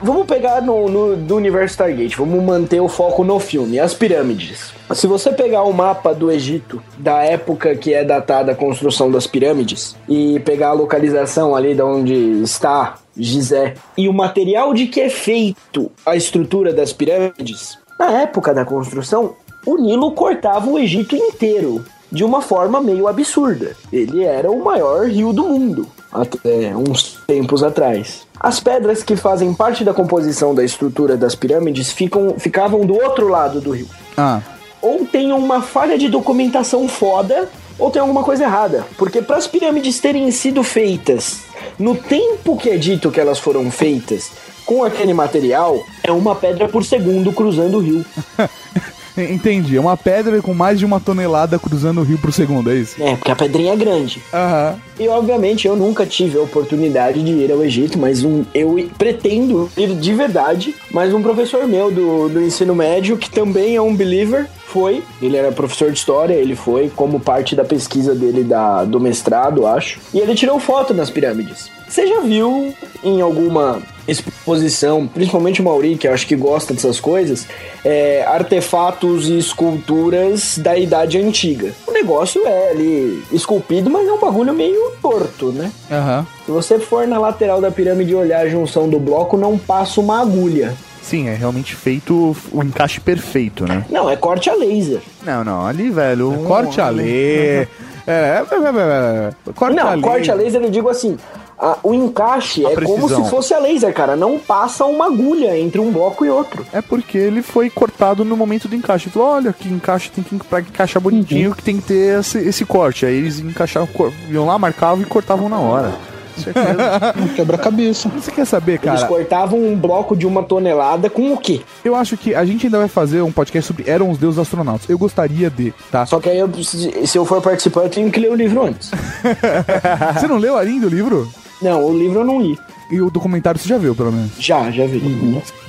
Vamos 0.02 0.26
pegar 0.26 0.60
no, 0.62 0.88
no- 0.88 1.16
do 1.16 1.34
universo 1.36 1.72
Stargate, 1.72 2.16
vamos 2.16 2.42
manter 2.44 2.80
o 2.80 2.88
foco 2.88 3.24
no 3.24 3.40
filme, 3.40 3.80
as 3.80 3.92
pirâmides. 3.92 4.72
Se 4.94 5.06
você 5.06 5.32
pegar 5.32 5.64
o 5.64 5.72
mapa 5.72 6.14
do 6.14 6.30
Egito, 6.30 6.80
da 6.96 7.24
época 7.24 7.74
que 7.74 7.92
é 7.92 8.04
datada 8.04 8.52
a 8.52 8.54
construção 8.54 9.10
das 9.10 9.26
pirâmides, 9.26 9.96
e 10.08 10.38
pegar 10.40 10.68
a 10.68 10.72
localização 10.72 11.56
ali 11.56 11.74
de 11.74 11.82
onde 11.82 12.14
está 12.42 12.98
Gizé, 13.16 13.74
e 13.98 14.08
o 14.08 14.12
material 14.12 14.72
de 14.72 14.86
que 14.86 15.00
é 15.00 15.10
feito 15.10 15.90
a 16.06 16.14
estrutura 16.14 16.72
das 16.72 16.92
pirâmides, 16.92 17.78
na 17.98 18.10
época 18.22 18.54
da 18.54 18.64
construção, 18.64 19.34
o 19.66 19.76
Nilo 19.76 20.12
cortava 20.12 20.68
o 20.68 20.78
Egito 20.78 21.14
inteiro, 21.16 21.84
de 22.12 22.22
uma 22.22 22.42
forma 22.42 22.80
meio 22.80 23.08
absurda. 23.08 23.74
Ele 23.92 24.22
era 24.22 24.50
o 24.50 24.62
maior 24.62 25.06
rio 25.06 25.32
do 25.32 25.44
mundo, 25.44 25.88
até 26.12 26.76
uns 26.76 27.18
tempos 27.26 27.62
atrás. 27.64 28.26
As 28.38 28.60
pedras 28.60 29.02
que 29.02 29.16
fazem 29.16 29.54
parte 29.54 29.82
da 29.82 29.94
composição 29.94 30.54
da 30.54 30.62
estrutura 30.62 31.16
das 31.16 31.34
pirâmides 31.34 31.90
ficam, 31.90 32.34
ficavam 32.38 32.84
do 32.86 32.94
outro 32.94 33.28
lado 33.28 33.60
do 33.60 33.70
rio. 33.70 33.88
Ah, 34.16 34.40
Ou 34.80 35.06
tem 35.06 35.32
uma 35.32 35.62
falha 35.62 35.96
de 35.96 36.08
documentação 36.08 36.86
foda, 36.86 37.48
ou 37.78 37.90
tem 37.90 38.02
alguma 38.02 38.22
coisa 38.22 38.44
errada. 38.44 38.84
Porque 38.98 39.22
para 39.22 39.36
as 39.36 39.46
pirâmides 39.46 39.98
terem 39.98 40.30
sido 40.30 40.62
feitas 40.62 41.40
no 41.78 41.96
tempo 41.96 42.56
que 42.56 42.70
é 42.70 42.76
dito 42.76 43.10
que 43.10 43.20
elas 43.20 43.38
foram 43.38 43.70
feitas, 43.70 44.30
com 44.66 44.84
aquele 44.84 45.12
material, 45.12 45.82
é 46.02 46.12
uma 46.12 46.34
pedra 46.34 46.68
por 46.68 46.84
segundo 46.84 47.32
cruzando 47.32 47.78
o 47.78 47.80
rio. 47.80 48.04
Entendi. 49.30 49.76
É 49.76 49.80
uma 49.80 49.96
pedra 49.96 50.40
com 50.40 50.54
mais 50.54 50.78
de 50.78 50.84
uma 50.84 51.00
tonelada 51.00 51.58
cruzando 51.58 52.00
o 52.00 52.04
rio 52.04 52.18
por 52.18 52.32
segundo, 52.32 52.70
é 52.70 52.76
isso? 52.76 53.02
É, 53.02 53.16
porque 53.16 53.30
a 53.30 53.36
pedrinha 53.36 53.72
é 53.72 53.76
grande. 53.76 54.22
Aham. 54.32 54.76
E 54.98 55.08
obviamente 55.08 55.66
eu 55.66 55.76
nunca 55.76 56.06
tive 56.06 56.38
a 56.38 56.42
oportunidade 56.42 57.22
de 57.22 57.32
ir 57.32 57.50
ao 57.50 57.62
Egito, 57.64 57.98
mas 57.98 58.24
um, 58.24 58.44
eu 58.54 58.76
pretendo 58.96 59.70
ir 59.76 59.94
de 59.94 60.14
verdade. 60.14 60.74
Mas 60.90 61.12
um 61.12 61.22
professor 61.22 61.66
meu 61.66 61.90
do, 61.90 62.28
do 62.28 62.42
ensino 62.42 62.74
médio, 62.74 63.16
que 63.16 63.30
também 63.30 63.76
é 63.76 63.82
um 63.82 63.94
believer, 63.94 64.46
foi. 64.66 65.02
Ele 65.20 65.36
era 65.36 65.52
professor 65.52 65.90
de 65.90 65.98
história, 65.98 66.34
ele 66.34 66.56
foi 66.56 66.90
como 66.94 67.20
parte 67.20 67.54
da 67.54 67.64
pesquisa 67.64 68.14
dele 68.14 68.42
da, 68.42 68.84
do 68.84 68.98
mestrado, 68.98 69.66
acho. 69.66 70.00
E 70.14 70.18
ele 70.18 70.34
tirou 70.34 70.58
foto 70.58 70.94
das 70.94 71.10
pirâmides. 71.10 71.70
Você 71.88 72.06
já 72.06 72.20
viu 72.20 72.74
em 73.04 73.20
alguma 73.20 73.82
exposição, 74.08 75.06
principalmente 75.06 75.60
o 75.60 75.64
Mauri, 75.64 75.96
que 75.96 76.08
eu 76.08 76.12
acho 76.12 76.26
que 76.26 76.34
gosta 76.36 76.74
dessas 76.74 76.98
coisas, 77.00 77.46
é, 77.84 78.24
artefatos 78.26 79.28
e 79.28 79.38
esculturas 79.38 80.58
da 80.58 80.76
Idade 80.76 81.18
Antiga. 81.18 81.72
O 81.86 81.92
negócio 81.92 82.42
é 82.46 82.70
ali 82.70 83.22
esculpido, 83.32 83.88
mas 83.90 84.06
é 84.06 84.12
um 84.12 84.18
bagulho 84.20 84.52
meio 84.54 84.92
torto, 85.00 85.52
né? 85.52 85.70
Aham. 85.90 86.26
Se 86.44 86.50
você 86.50 86.78
for 86.78 87.06
na 87.06 87.18
lateral 87.18 87.60
da 87.60 87.70
pirâmide 87.70 88.12
e 88.12 88.14
olhar 88.14 88.40
a 88.40 88.48
junção 88.48 88.88
do 88.88 88.98
bloco, 88.98 89.36
não 89.36 89.56
passa 89.58 90.00
uma 90.00 90.20
agulha. 90.20 90.74
Sim, 91.02 91.28
é 91.28 91.34
realmente 91.34 91.74
feito 91.74 92.36
o 92.52 92.62
encaixe 92.62 93.00
perfeito, 93.00 93.66
né? 93.66 93.84
Não, 93.90 94.08
é 94.08 94.14
corte 94.16 94.48
a 94.48 94.54
laser. 94.54 95.00
Não, 95.24 95.42
não, 95.44 95.66
ali, 95.66 95.90
velho. 95.90 96.30
um- 96.30 96.44
Corte 96.44 96.80
a 96.80 96.88
lei. 96.88 97.06
É, 97.06 97.68
é, 98.06 98.12
é, 98.12 98.54
é, 98.54 99.28
é. 99.48 99.52
Corte 99.52 99.76
não, 99.76 99.88
a 99.88 99.92
lei. 99.94 100.02
corte 100.02 100.30
a 100.30 100.34
laser 100.34 100.62
eu 100.62 100.70
digo 100.70 100.88
assim. 100.88 101.16
A- 101.62 101.78
o 101.82 101.94
encaixe 101.94 102.66
A 102.66 102.70
é 102.70 102.74
como 102.74 102.96
precisão. 102.96 103.24
se 103.24 103.30
fosse 103.30 103.54
a 103.54 103.58
laser, 103.58 103.94
cara. 103.94 104.16
Não 104.16 104.38
passa 104.38 104.84
uma 104.84 105.06
agulha 105.06 105.56
entre 105.58 105.80
um 105.80 105.90
bloco 105.92 106.24
e 106.24 106.28
outro. 106.30 106.66
É 106.72 106.82
porque 106.82 107.16
ele 107.16 107.40
foi 107.42 107.70
cortado 107.70 108.24
no 108.24 108.36
momento 108.36 108.66
do 108.68 108.74
encaixe. 108.74 109.06
Ele 109.06 109.12
falou, 109.14 109.28
olha, 109.28 109.52
que 109.52 109.68
encaixe 109.68 110.10
tem 110.10 110.22
que 110.24 110.36
pra 110.46 110.60
encaixar 110.60 111.00
bonitinho 111.02 111.50
Uhum. 111.50 111.54
que 111.56 111.62
tem 111.62 111.76
que 111.78 111.84
ter 111.86 112.18
esse, 112.20 112.38
esse 112.38 112.64
corte. 112.64 113.06
Aí 113.06 113.14
eles 113.14 113.38
encaixavam, 113.38 113.88
iam 114.30 114.44
lá, 114.46 114.58
marcavam 114.58 115.02
e 115.02 115.06
cortavam 115.06 115.48
na 115.48 115.58
hora. 115.58 115.92
Quebra-cabeça. 117.36 118.08
Você 118.08 118.30
quer 118.30 118.44
saber, 118.46 118.72
Eles 118.72 118.84
cara? 118.84 119.06
cortavam 119.06 119.58
um 119.62 119.76
bloco 119.76 120.16
de 120.16 120.26
uma 120.26 120.42
tonelada 120.42 121.08
com 121.10 121.32
o 121.32 121.36
quê? 121.38 121.60
Eu 121.84 121.94
acho 121.94 122.16
que 122.16 122.34
a 122.34 122.44
gente 122.44 122.66
ainda 122.66 122.78
vai 122.78 122.88
fazer 122.88 123.22
um 123.22 123.32
podcast 123.32 123.66
sobre 123.66 123.88
Eram 123.90 124.10
os 124.10 124.18
Deuses 124.18 124.38
Astronautas. 124.38 124.88
Eu 124.88 124.98
gostaria 124.98 125.48
de, 125.50 125.72
tá? 125.90 126.04
Só 126.06 126.18
que 126.20 126.28
aí, 126.28 126.38
eu 126.38 126.48
preciso- 126.48 126.90
se 127.06 127.16
eu 127.18 127.24
for 127.24 127.40
participar, 127.40 127.82
eu 127.82 127.88
tenho 127.90 128.10
que 128.10 128.20
ler 128.20 128.30
o 128.30 128.34
livro 128.34 128.62
antes. 128.64 128.90
Você 130.18 130.26
não 130.26 130.36
leu 130.38 130.56
ainda 130.56 130.86
o 130.86 130.90
livro? 130.90 131.28
Não, 131.60 131.84
o 131.84 131.96
livro 131.96 132.20
eu 132.20 132.24
não 132.24 132.40
li. 132.40 132.58
E 132.90 133.00
o 133.00 133.08
documentário 133.10 133.58
você 133.58 133.66
já 133.68 133.78
viu, 133.78 133.94
pelo 133.94 134.12
menos? 134.12 134.32
Já, 134.38 134.70
já 134.70 134.84
vi. 134.84 135.00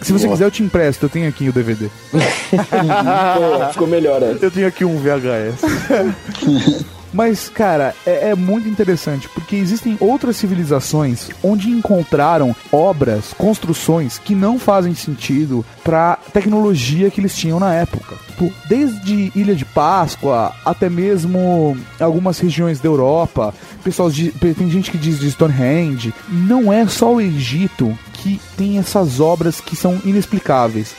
Se 0.02 0.12
você 0.12 0.28
quiser, 0.28 0.44
eu 0.44 0.52
te 0.52 0.62
empresto. 0.62 1.06
Eu 1.06 1.10
tenho 1.10 1.30
aqui 1.30 1.48
o 1.48 1.54
DVD. 1.54 1.88
Pô, 2.12 2.18
ficou 3.72 3.88
melhor. 3.88 4.20
né? 4.20 4.38
Eu 4.42 4.52
tenho 4.52 4.68
aqui 4.68 4.84
um 4.84 4.98
VHS. 4.98 5.62
Mas, 7.14 7.48
cara, 7.48 7.94
é, 8.06 8.30
é 8.30 8.36
muito 8.36 8.68
interessante 8.68 9.30
porque 9.30 9.56
existem 9.56 9.96
outras 10.00 10.36
civilizações 10.36 11.30
onde 11.44 11.70
encontraram 11.70 12.56
obras, 12.72 13.34
construções 13.38 14.18
que 14.18 14.34
não 14.34 14.58
fazem 14.58 14.96
sentido 14.96 15.66
pra 15.84 16.18
tecnologia 16.34 17.12
que 17.12 17.22
eles 17.22 17.36
tinham 17.36 17.60
na 17.60 17.74
época. 17.74 18.16
Desde 18.68 19.32
Ilha 19.36 19.56
de 19.56 19.64
Páscoa 19.64 20.54
até 20.66 20.90
mesmo 20.90 21.78
algumas 22.00 22.40
regiões 22.40 22.80
da 22.80 22.88
Europa. 22.88 23.54
Pessoal, 23.84 24.10
tem 24.12 24.70
gente 24.70 24.92
que 24.92 24.98
diz 24.98 25.20
de 25.20 25.30
Stonehenge. 25.32 26.14
Não 26.28 26.74
é 26.74 26.88
só 26.88 27.14
o 27.14 27.22
Egito 27.22 27.98
que 28.14 28.40
tem 28.58 28.80
essas 28.80 29.20
obras 29.20 29.60
que 29.60 29.76
são 29.76 30.02
inexplicáveis. 30.06 30.96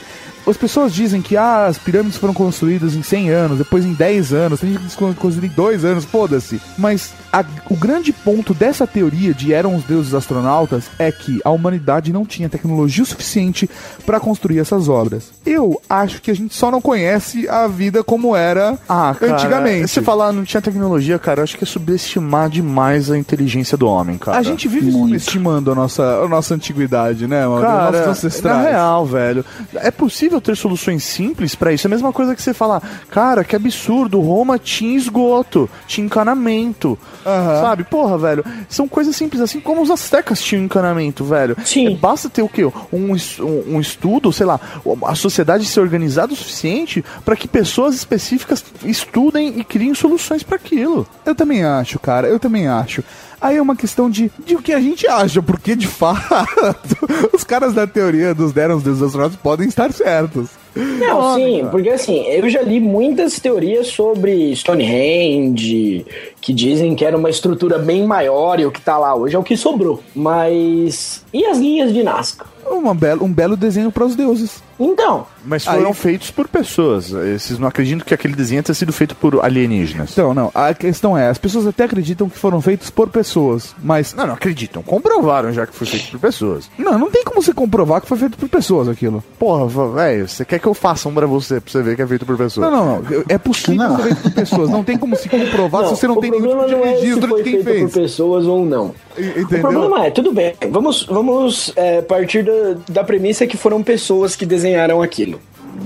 As 0.46 0.56
pessoas 0.56 0.92
dizem 0.92 1.22
que 1.22 1.36
ah, 1.36 1.66
as 1.66 1.78
pirâmides 1.78 2.18
foram 2.18 2.34
construídas 2.34 2.94
em 2.94 3.02
100 3.02 3.30
anos, 3.30 3.58
depois 3.58 3.84
em 3.84 3.92
10 3.94 4.32
anos, 4.32 4.60
tem 4.60 4.70
gente 4.72 4.80
que 4.82 4.96
constru- 4.96 5.14
construiu 5.20 5.50
em 5.50 5.54
2 5.54 5.84
anos, 5.84 6.04
foda-se. 6.04 6.60
Mas 6.76 7.12
a- 7.32 7.44
o 7.70 7.74
grande 7.76 8.12
ponto 8.12 8.52
dessa 8.52 8.86
teoria 8.86 9.32
de 9.32 9.52
eram 9.54 9.74
os 9.74 9.84
deuses 9.84 10.12
astronautas 10.12 10.84
é 10.98 11.10
que 11.10 11.40
a 11.44 11.50
humanidade 11.50 12.12
não 12.12 12.26
tinha 12.26 12.48
tecnologia 12.48 13.02
o 13.02 13.06
suficiente 13.06 13.68
para 14.04 14.20
construir 14.20 14.58
essas 14.58 14.88
obras. 14.88 15.30
Eu 15.46 15.80
acho 15.88 16.20
que 16.20 16.30
a 16.30 16.34
gente 16.34 16.54
só 16.54 16.70
não 16.70 16.80
conhece 16.80 17.48
a 17.48 17.66
vida 17.66 18.04
como 18.04 18.36
era 18.36 18.78
Ah, 18.88 19.14
cara, 19.18 19.34
antigamente. 19.34 19.88
Se 19.88 20.02
falar 20.02 20.32
não 20.32 20.44
tinha 20.44 20.60
tecnologia, 20.60 21.18
cara, 21.18 21.40
eu 21.40 21.44
acho 21.44 21.56
que 21.56 21.64
é 21.64 21.66
subestimar 21.66 22.50
demais 22.50 23.10
a 23.10 23.16
inteligência 23.16 23.76
do 23.78 23.86
homem, 23.86 24.18
cara. 24.18 24.36
A 24.38 24.42
gente 24.42 24.68
vive 24.68 24.92
subestimando 24.92 25.72
a 25.72 25.74
nossa, 25.74 26.02
a 26.22 26.28
nossa 26.28 26.54
antiguidade, 26.54 27.26
né, 27.26 27.46
mano? 27.46 27.62
Cara, 27.62 27.84
Nossos 27.84 28.04
na 28.04 28.10
ancestrais. 28.10 28.66
real, 28.66 29.06
velho, 29.06 29.44
é 29.74 29.90
possível 29.90 30.33
ter 30.40 30.56
soluções 30.56 31.04
simples 31.04 31.54
pra 31.54 31.72
isso. 31.72 31.86
É 31.86 31.88
a 31.88 31.90
mesma 31.90 32.12
coisa 32.12 32.34
que 32.34 32.42
você 32.42 32.54
falar, 32.54 32.82
cara, 33.10 33.44
que 33.44 33.56
absurdo, 33.56 34.20
Roma 34.20 34.58
tinha 34.58 34.96
esgoto, 34.96 35.68
tinha 35.86 36.04
encanamento, 36.04 36.98
sabe? 37.24 37.84
Porra, 37.84 38.18
velho, 38.18 38.44
são 38.68 38.86
coisas 38.88 39.14
simples 39.14 39.40
assim 39.40 39.60
como 39.60 39.82
os 39.82 39.90
astecas 39.90 40.42
tinham 40.42 40.64
encanamento, 40.64 41.24
velho. 41.24 41.56
Sim. 41.64 41.96
basta 41.96 42.28
ter 42.28 42.42
o 42.42 42.48
quê? 42.48 42.64
Um, 42.64 42.72
um, 42.92 43.74
um 43.76 43.80
estudo, 43.80 44.32
sei 44.32 44.46
lá, 44.46 44.60
a 45.06 45.14
sociedade 45.14 45.64
ser 45.64 45.80
organizada 45.80 46.32
o 46.32 46.36
suficiente 46.36 47.04
pra 47.24 47.36
que 47.36 47.48
pessoas 47.48 47.94
específicas 47.94 48.64
estudem 48.84 49.58
e 49.58 49.64
criem 49.64 49.94
soluções 49.94 50.42
pra 50.42 50.56
aquilo. 50.56 51.06
Eu 51.24 51.34
também 51.34 51.64
acho, 51.64 51.98
cara, 51.98 52.28
eu 52.28 52.38
também 52.38 52.66
acho. 52.68 53.02
Aí 53.44 53.58
é 53.58 53.60
uma 53.60 53.76
questão 53.76 54.08
de, 54.08 54.32
de 54.46 54.56
o 54.56 54.62
que 54.62 54.72
a 54.72 54.80
gente 54.80 55.06
acha, 55.06 55.42
porque 55.42 55.76
de 55.76 55.86
fato 55.86 56.16
os 57.30 57.44
caras 57.44 57.74
da 57.74 57.86
teoria 57.86 58.34
dos 58.34 58.52
deram 58.52 58.76
os 58.78 58.82
deuses 58.82 59.02
astronautas 59.02 59.36
podem 59.36 59.68
estar 59.68 59.92
certos. 59.92 60.48
Não, 60.74 61.34
sim, 61.34 61.68
porque 61.70 61.90
assim, 61.90 62.24
eu 62.26 62.48
já 62.48 62.62
li 62.62 62.80
muitas 62.80 63.38
teorias 63.38 63.88
sobre 63.88 64.56
Stonehenge, 64.56 66.06
que 66.44 66.52
dizem 66.52 66.94
que 66.94 67.02
era 67.06 67.16
uma 67.16 67.30
estrutura 67.30 67.78
bem 67.78 68.06
maior 68.06 68.60
e 68.60 68.66
o 68.66 68.70
que 68.70 68.78
tá 68.78 68.98
lá 68.98 69.14
hoje 69.14 69.34
é 69.34 69.38
o 69.38 69.42
que 69.42 69.56
sobrou. 69.56 70.02
Mas. 70.14 71.24
E 71.32 71.46
as 71.46 71.56
linhas 71.56 71.90
de 71.90 72.02
Nazca? 72.02 72.44
Uma 72.66 72.94
belo, 72.94 73.24
um 73.24 73.32
belo 73.32 73.56
desenho 73.56 73.90
para 73.90 74.04
os 74.04 74.14
deuses. 74.14 74.62
Então. 74.78 75.26
Mas 75.44 75.64
foram 75.64 75.88
Aí- 75.88 75.94
feitos 75.94 76.30
por 76.30 76.48
pessoas. 76.48 77.12
Esses 77.12 77.58
não 77.58 77.68
acreditam 77.68 78.04
que 78.04 78.14
aquele 78.14 78.34
desenho 78.34 78.62
tenha 78.62 78.74
sido 78.74 78.92
feito 78.92 79.14
por 79.14 79.44
alienígenas. 79.44 80.10
Então, 80.12 80.32
não, 80.34 80.50
a 80.54 80.72
questão 80.72 81.16
é, 81.16 81.28
as 81.28 81.38
pessoas 81.38 81.66
até 81.66 81.84
acreditam 81.84 82.28
que 82.28 82.38
foram 82.38 82.60
feitos 82.60 82.90
por 82.90 83.08
pessoas, 83.08 83.74
mas... 83.82 84.14
Não, 84.14 84.26
não 84.26 84.34
acreditam. 84.34 84.82
Comprovaram 84.82 85.52
já 85.52 85.66
que 85.66 85.74
foi 85.74 85.86
feito 85.86 86.10
por 86.10 86.20
pessoas. 86.20 86.70
Não, 86.78 86.98
não 86.98 87.10
tem 87.10 87.22
como 87.22 87.42
você 87.42 87.52
comprovar 87.52 88.00
que 88.00 88.08
foi 88.08 88.18
feito 88.18 88.38
por 88.38 88.48
pessoas 88.48 88.88
aquilo. 88.88 89.22
Porra, 89.38 89.66
velho, 89.92 90.28
você 90.28 90.44
quer 90.44 90.58
que 90.58 90.66
eu 90.66 90.74
faça 90.74 91.08
um 91.08 91.14
pra 91.14 91.26
você, 91.26 91.60
pra 91.60 91.70
você 91.70 91.82
ver 91.82 91.94
que 91.94 92.02
é 92.02 92.06
feito 92.06 92.26
por 92.26 92.36
pessoas? 92.36 92.70
Não, 92.70 92.84
não, 92.86 93.02
não. 93.02 93.24
É 93.28 93.38
possível 93.38 93.96
ser 93.96 94.02
feito 94.02 94.22
por 94.22 94.32
pessoas. 94.32 94.70
Não 94.70 94.82
tem 94.82 94.96
como 94.96 95.14
se 95.14 95.28
comprovar 95.28 95.84
se 95.84 95.90
você 95.90 96.08
não 96.08 96.20
tem 96.20 96.30
problema 96.36 96.64
tipo 96.66 96.78
não 96.78 96.86
é 96.86 96.96
se 96.96 97.20
foi 97.20 97.42
feito 97.42 97.64
fez. 97.64 97.82
por 97.82 98.00
pessoas 98.00 98.46
ou 98.46 98.64
não. 98.64 98.94
Entendeu? 99.16 99.58
O 99.58 99.60
problema 99.60 100.06
é, 100.06 100.10
tudo 100.10 100.32
bem, 100.32 100.54
vamos, 100.70 101.04
vamos 101.04 101.72
é, 101.76 102.02
partir 102.02 102.44
da, 102.44 102.76
da 102.88 103.04
premissa 103.04 103.46
que 103.46 103.56
foram 103.56 103.82
pessoas 103.82 104.36
que 104.36 104.44
desenharam 104.46 105.02
aquilo. 105.02 105.40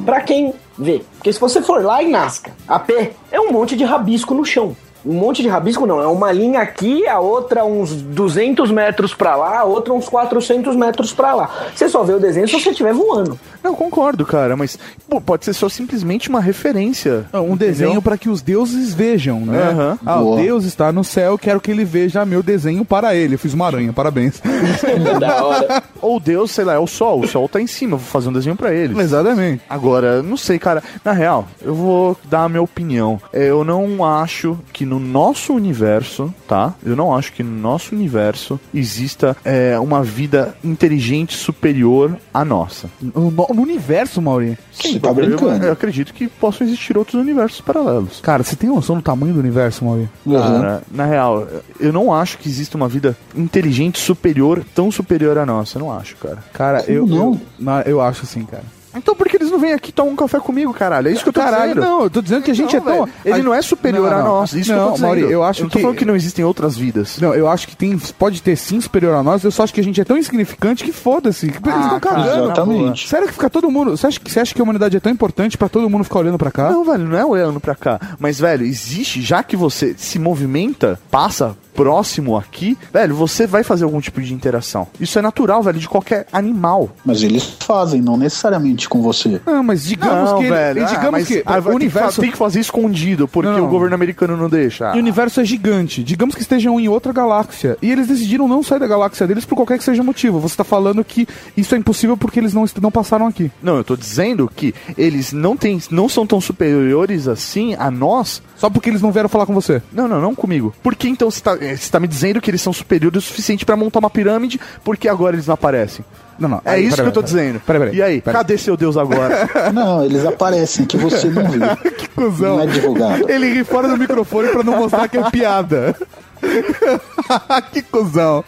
Pra 0.05 0.21
quem 0.21 0.53
vê. 0.79 1.03
Porque 1.15 1.33
se 1.33 1.41
você 1.41 1.63
for 1.63 1.83
lá 1.83 2.03
em 2.03 2.11
Nazca, 2.11 2.53
a 2.67 2.79
pé, 2.79 3.13
é 3.31 3.41
um 3.41 3.53
monte 3.53 3.77
de 3.77 3.85
rabisco 3.85 4.35
no 4.35 4.45
chão. 4.45 4.77
Um 5.05 5.15
monte 5.15 5.43
de 5.43 5.49
rabisco 5.49 5.87
não, 5.87 6.01
é 6.01 6.07
uma 6.07 6.33
linha 6.33 6.61
aqui, 6.61 7.07
a 7.07 7.21
outra 7.21 7.65
uns 7.65 7.93
200 7.95 8.71
metros 8.71 9.15
pra 9.15 9.37
lá, 9.37 9.61
a 9.61 9.65
outra 9.65 9.93
uns 9.93 10.09
400 10.09 10.75
metros 10.77 11.13
pra 11.13 11.35
lá. 11.35 11.51
Você 11.75 11.89
só 11.89 12.03
vê 12.03 12.13
o 12.15 12.21
desenho 12.21 12.49
se 12.49 12.61
você 12.61 12.71
estiver 12.71 12.93
voando. 12.93 13.39
Não, 13.63 13.75
concordo, 13.75 14.25
cara, 14.27 14.57
mas 14.57 14.79
pô, 15.09 15.21
pode 15.21 15.45
ser 15.45 15.53
só 15.53 15.69
simplesmente 15.69 16.29
uma 16.29 16.41
referência. 16.41 17.27
Um 17.33 17.57
desenho 17.57 18.01
para 18.03 18.17
que 18.19 18.29
os 18.29 18.43
deuses 18.43 18.95
vejam, 18.95 19.41
né? 19.41 19.71
Aham. 19.71 19.99
Ah, 20.05 20.21
o. 20.21 20.37
Deus 20.37 20.65
está 20.65 20.93
no 20.93 21.03
céu, 21.05 21.37
quero 21.39 21.61
que 21.61 21.71
ele 21.71 21.85
veja 21.85 22.25
meu 22.25 22.43
desenho 22.43 22.85
para 22.85 23.15
ele. 23.15 23.35
Eu 23.35 23.39
fiz 23.39 23.55
uma 23.55 23.67
aranha, 23.67 23.93
parabéns. 23.93 24.41
da 25.21 25.45
hora. 25.45 25.83
Ou 26.01 26.21
Deus, 26.21 26.51
sei 26.51 26.65
lá, 26.65 26.75
é 26.75 26.79
o 26.79 26.87
sol. 26.87 27.21
O 27.21 27.29
sol 27.29 27.49
tá 27.49 27.61
em 27.61 27.67
cima, 27.67 27.95
eu 27.95 27.99
vou 27.99 28.07
fazer 28.09 28.29
um 28.29 28.33
desenho 28.33 28.57
pra 28.57 28.73
eles. 28.73 28.97
Exatamente. 28.99 29.63
Agora, 29.69 30.23
não 30.23 30.37
sei, 30.37 30.59
cara. 30.59 30.83
Na 31.05 31.13
real, 31.13 31.47
eu 31.63 31.75
vou 31.75 32.17
dar 32.25 32.45
a 32.45 32.49
minha 32.49 32.63
opinião. 32.63 33.21
É, 33.33 33.49
Eu 33.49 33.65
não 33.65 34.05
acho 34.05 34.59
que 34.73 34.85
no 34.89 34.99
nosso 34.99 35.53
universo, 35.53 36.33
tá? 36.47 36.75
Eu 36.85 36.97
não 36.97 37.15
acho 37.15 37.33
que 37.33 37.43
no 37.43 37.51
nosso 37.51 37.95
universo 37.95 38.59
exista 38.75 39.37
é, 39.45 39.79
uma 39.79 40.03
vida 40.03 40.57
inteligente 40.65 41.37
superior 41.37 42.17
à 42.33 42.45
nossa. 42.45 42.89
No, 43.01 43.31
no 43.31 43.63
universo, 43.63 44.23
Mauri? 44.23 44.59
Sim, 44.73 45.01
eu, 45.03 45.63
eu 45.63 45.73
acredito 45.73 46.15
que 46.15 46.29
possam 46.29 46.67
existir 46.67 46.97
outros 46.97 47.21
universos 47.21 47.61
paralelos. 47.61 48.21
Cara, 48.21 48.43
você 48.43 48.57
tem 48.57 48.71
noção 48.71 48.97
do 48.97 49.03
tamanho 49.03 49.35
do 49.35 49.41
universo, 49.41 49.85
Mauri? 49.85 50.09
Cara, 50.31 50.83
na 50.91 51.05
real, 51.05 51.47
eu 51.79 51.93
não 51.93 52.13
acho 52.13 52.39
que 52.39 52.49
exista 52.49 52.77
uma 52.77 52.89
vida 52.89 53.17
inteligente 53.37 53.99
superior, 53.99 54.65
tão 54.75 54.91
superior 54.91 55.37
à 55.39 55.45
nossa. 55.45 55.79
Eu 55.79 55.81
não 55.81 55.93
acho, 55.93 56.17
cara. 56.17 56.39
Cara, 56.53 56.85
eu, 56.89 57.07
não? 57.07 57.39
eu, 57.59 57.73
eu 57.85 58.01
acho 58.01 58.23
assim, 58.23 58.45
cara. 58.45 58.78
Então 58.99 59.15
por 59.15 59.29
que 59.29 59.37
eles 59.37 59.51
não 59.51 59.59
vêm 59.59 59.73
aqui 59.73 59.91
e 59.91 59.93
tomam 59.93 60.13
um 60.13 60.17
café 60.17 60.39
comigo, 60.41 60.73
caralho? 60.75 61.09
É 61.09 61.13
isso 61.13 61.23
que 61.23 61.29
eu 61.29 61.33
tô 61.33 61.41
Caralho, 61.41 61.75
dizendo. 61.75 61.81
não, 61.87 62.03
eu 62.03 62.11
tô 62.11 62.21
dizendo 62.21 62.43
que 62.43 62.51
a 62.51 62.55
gente 62.55 62.77
Não, 62.77 62.83
é 62.93 62.97
tão. 62.97 63.09
Ele 63.25 63.41
a- 63.41 63.43
não 63.43 63.55
é 63.55 63.63
superior 63.63 64.11
Não, 64.11 64.19
a 64.19 64.23
nós. 64.23 64.53
Isso 64.53 64.65
que 64.65 64.73
eu 64.73 64.77
não, 64.77 64.87
tô 64.89 64.93
dizendo. 64.95 65.07
Mauri, 65.07 65.21
eu 65.33 65.43
acho 65.43 65.63
não 65.63 65.69
tô 65.71 65.79
que. 65.79 65.83
falando 65.83 65.97
que 65.97 66.05
não 66.05 66.17
existem 66.17 66.45
outras 66.45 66.77
vidas. 66.77 67.19
Não, 67.21 67.35
eu 67.35 67.49
acho 67.49 67.67
que 67.69 67.77
tem, 67.77 67.97
pode 68.19 68.43
ter 68.43 68.57
sim 68.57 68.81
superior 68.81 69.15
a 69.15 69.23
nós, 69.23 69.43
eu 69.45 69.51
só 69.51 69.63
acho 69.63 69.73
que 69.73 69.81
a 69.81 69.85
gente 69.85 70.01
é 70.01 70.05
tão 70.05 70.17
insignificante 70.17 70.85
que 70.85 70.93
foda-se. 70.93 71.47
Eles 71.47 71.57
estão 71.57 72.01
cara, 72.01 72.01
cagando. 72.01 72.45
exatamente. 72.45 73.09
Sério 73.09 73.27
que 73.27 73.33
fica 73.33 73.49
todo 73.49 73.71
mundo. 73.71 73.97
Você 73.97 74.07
acha, 74.07 74.21
que, 74.21 74.31
você 74.31 74.41
acha 74.41 74.55
que 74.55 74.61
a 74.61 74.65
humanidade 74.65 74.97
é 74.97 75.01
tão 75.01 75.13
importante 75.13 75.57
pra 75.57 75.69
todo 75.69 75.89
mundo 75.89 76.05
ficar 76.05 76.19
olhando 76.21 76.39
pra 76.39 76.51
cá? 76.51 76.71
Não, 76.71 76.85
velho, 76.85 77.05
não 77.05 77.19
é 77.19 77.25
olhando 77.25 77.61
pra 77.61 77.75
cá. 77.75 78.01
Mas, 78.19 78.39
velho, 78.41 78.65
existe, 78.65 79.23
já 79.23 79.43
que 79.43 79.57
você 79.57 79.95
se 79.97 80.19
movimenta, 80.19 80.99
passa 81.11 81.57
próximo 81.79 82.37
aqui, 82.37 82.77
velho, 82.93 83.15
você 83.15 83.47
vai 83.47 83.63
fazer 83.63 83.85
algum 83.85 84.01
tipo 84.01 84.21
de 84.21 84.35
interação. 84.35 84.89
Isso 84.99 85.17
é 85.17 85.23
natural, 85.23 85.63
velho, 85.63 85.79
de 85.79 85.89
qualquer 85.89 86.27
animal. 86.33 86.91
Mas 87.05 87.23
eles 87.23 87.57
fazem, 87.61 88.01
não 88.01 88.17
necessariamente 88.17 88.89
com 88.89 89.01
você. 89.01 89.41
Não, 89.47 89.63
mas 89.63 89.85
digamos 89.85 90.33
não, 90.33 90.39
que. 90.39 90.45
ele- 90.47 90.55
velho, 90.55 90.87
digamos 90.87 91.23
ah, 91.23 91.25
que 91.25 91.43
ah, 91.47 91.61
o 91.61 91.75
universo. 91.77 92.21
tem 92.21 92.33
que 92.33 92.37
fazer 92.37 92.59
escondido, 92.59 93.29
porque 93.29 93.49
Não. 93.49 93.65
o 93.65 93.69
governo 93.69 93.95
americano 93.95 94.37
não 94.37 94.49
deixa. 94.49 94.93
E 94.93 94.97
o 94.97 94.99
universo 94.99 95.41
é 95.41 95.45
gigante. 95.45 96.03
Digamos 96.03 96.35
que 96.35 96.43
estejam 96.43 96.81
em 96.81 96.89
outra 96.89 97.13
galáxia. 97.13 97.79
E 97.81 97.93
eles 97.93 98.09
decidiram 98.09 98.49
não 98.49 98.61
sair 98.61 98.81
da 98.81 98.89
galáxia 98.89 99.25
deles 99.29 99.45
por 99.45 99.55
qualquer 99.55 99.79
que 99.79 99.85
seja 99.85 100.03
motivo. 100.03 100.41
Você 100.41 100.57
tá 100.57 100.65
falando 100.65 101.05
que 101.05 101.29
isso 101.57 101.77
é 101.77 101.79
impossível 101.79 102.17
porque 102.17 102.41
eles 102.41 102.53
não, 102.53 102.65
não 102.83 102.91
passaram 102.91 103.29
aqui. 103.29 103.53
Não, 103.63 103.77
eu 103.77 103.85
tô 103.85 103.95
dizendo 103.95 104.51
que 104.53 104.75
eles 104.97 105.33
não, 105.33 105.57
têm, 105.57 105.81
não 105.93 106.09
são 106.09 106.27
tão 106.27 106.41
superiores 106.41 107.29
assim 107.29 107.77
a 107.79 107.89
nós. 107.89 108.43
Só 108.57 108.69
porque 108.69 108.91
eles 108.91 109.01
não 109.01 109.13
vieram 109.13 109.29
falar 109.29 109.47
com 109.47 109.55
você. 109.55 109.81
Não, 109.93 110.09
não, 110.09 110.21
não 110.21 110.35
comigo. 110.35 110.75
Por 110.83 110.97
que 110.97 111.09
então 111.09 111.31
você 111.31 111.41
tá, 111.41 111.57
você 111.77 111.91
tá 111.91 112.01
me 112.01 112.09
dizendo 112.09 112.41
que 112.41 112.51
eles 112.51 112.63
são 112.63 112.73
superiores 112.73 113.25
o 113.25 113.27
suficiente 113.27 113.65
pra 113.65 113.77
montar 113.77 113.99
uma 113.99 114.11
pirâmide, 114.11 114.61
porque 114.85 115.09
agora 115.09 115.37
eles 115.37 115.47
não 115.47 115.55
aparecem? 115.55 116.05
Não, 116.39 116.49
não. 116.49 116.63
É 116.65 116.73
aí, 116.73 116.87
isso 116.87 116.97
que 116.97 117.03
eu 117.03 117.13
tô 117.13 117.21
peraí, 117.21 117.25
dizendo. 117.25 117.61
Peraí, 117.61 117.81
peraí. 117.81 117.97
E 117.97 118.03
aí, 118.03 118.21
cadê 118.21 118.57
seu 118.57 118.77
Deus 118.77 118.97
agora? 118.97 119.49
Não, 119.75 120.05
eles 120.05 120.25
aparecem, 120.25 120.87
que 120.87 120.97
você 120.97 121.27
não 121.29 121.51
viu. 121.51 121.61
Que 121.99 122.09
cuzão. 122.11 122.59
Não 122.59 122.63
é 122.63 122.67
divulgado. 122.67 123.29
Ele 123.29 123.53
ri 123.53 123.65
fora 123.65 123.89
do 123.89 123.97
microfone 123.97 124.49
pra 124.49 124.63
não 124.63 124.79
mostrar 124.79 125.09
que 125.09 125.19
é 125.19 125.31
piada. 125.31 125.97
que 127.73 127.83
cuzão. 127.83 128.45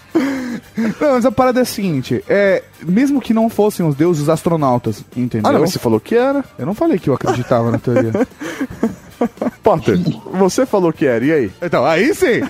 Não, 1.00 1.12
mas 1.14 1.26
a 1.26 1.32
parada 1.32 1.58
é 1.60 1.62
a 1.62 1.66
seguinte: 1.66 2.24
é, 2.28 2.62
mesmo 2.84 3.20
que 3.20 3.34
não 3.34 3.48
fossem 3.48 3.86
os 3.86 3.94
deuses 3.94 4.28
astronautas, 4.28 5.04
entendeu? 5.16 5.48
ah, 5.48 5.52
não, 5.52 5.60
mas 5.60 5.72
você 5.72 5.78
falou 5.78 6.00
que 6.00 6.14
era. 6.14 6.44
Eu 6.58 6.66
não 6.66 6.74
falei 6.74 6.98
que 6.98 7.08
eu 7.08 7.14
acreditava 7.14 7.70
na 7.70 7.78
teoria. 7.78 8.12
Potter, 9.62 9.98
você 10.32 10.64
falou 10.64 10.92
que 10.92 11.04
era, 11.04 11.24
e 11.24 11.32
aí? 11.32 11.52
Então, 11.60 11.84
aí 11.84 12.14
sim! 12.14 12.40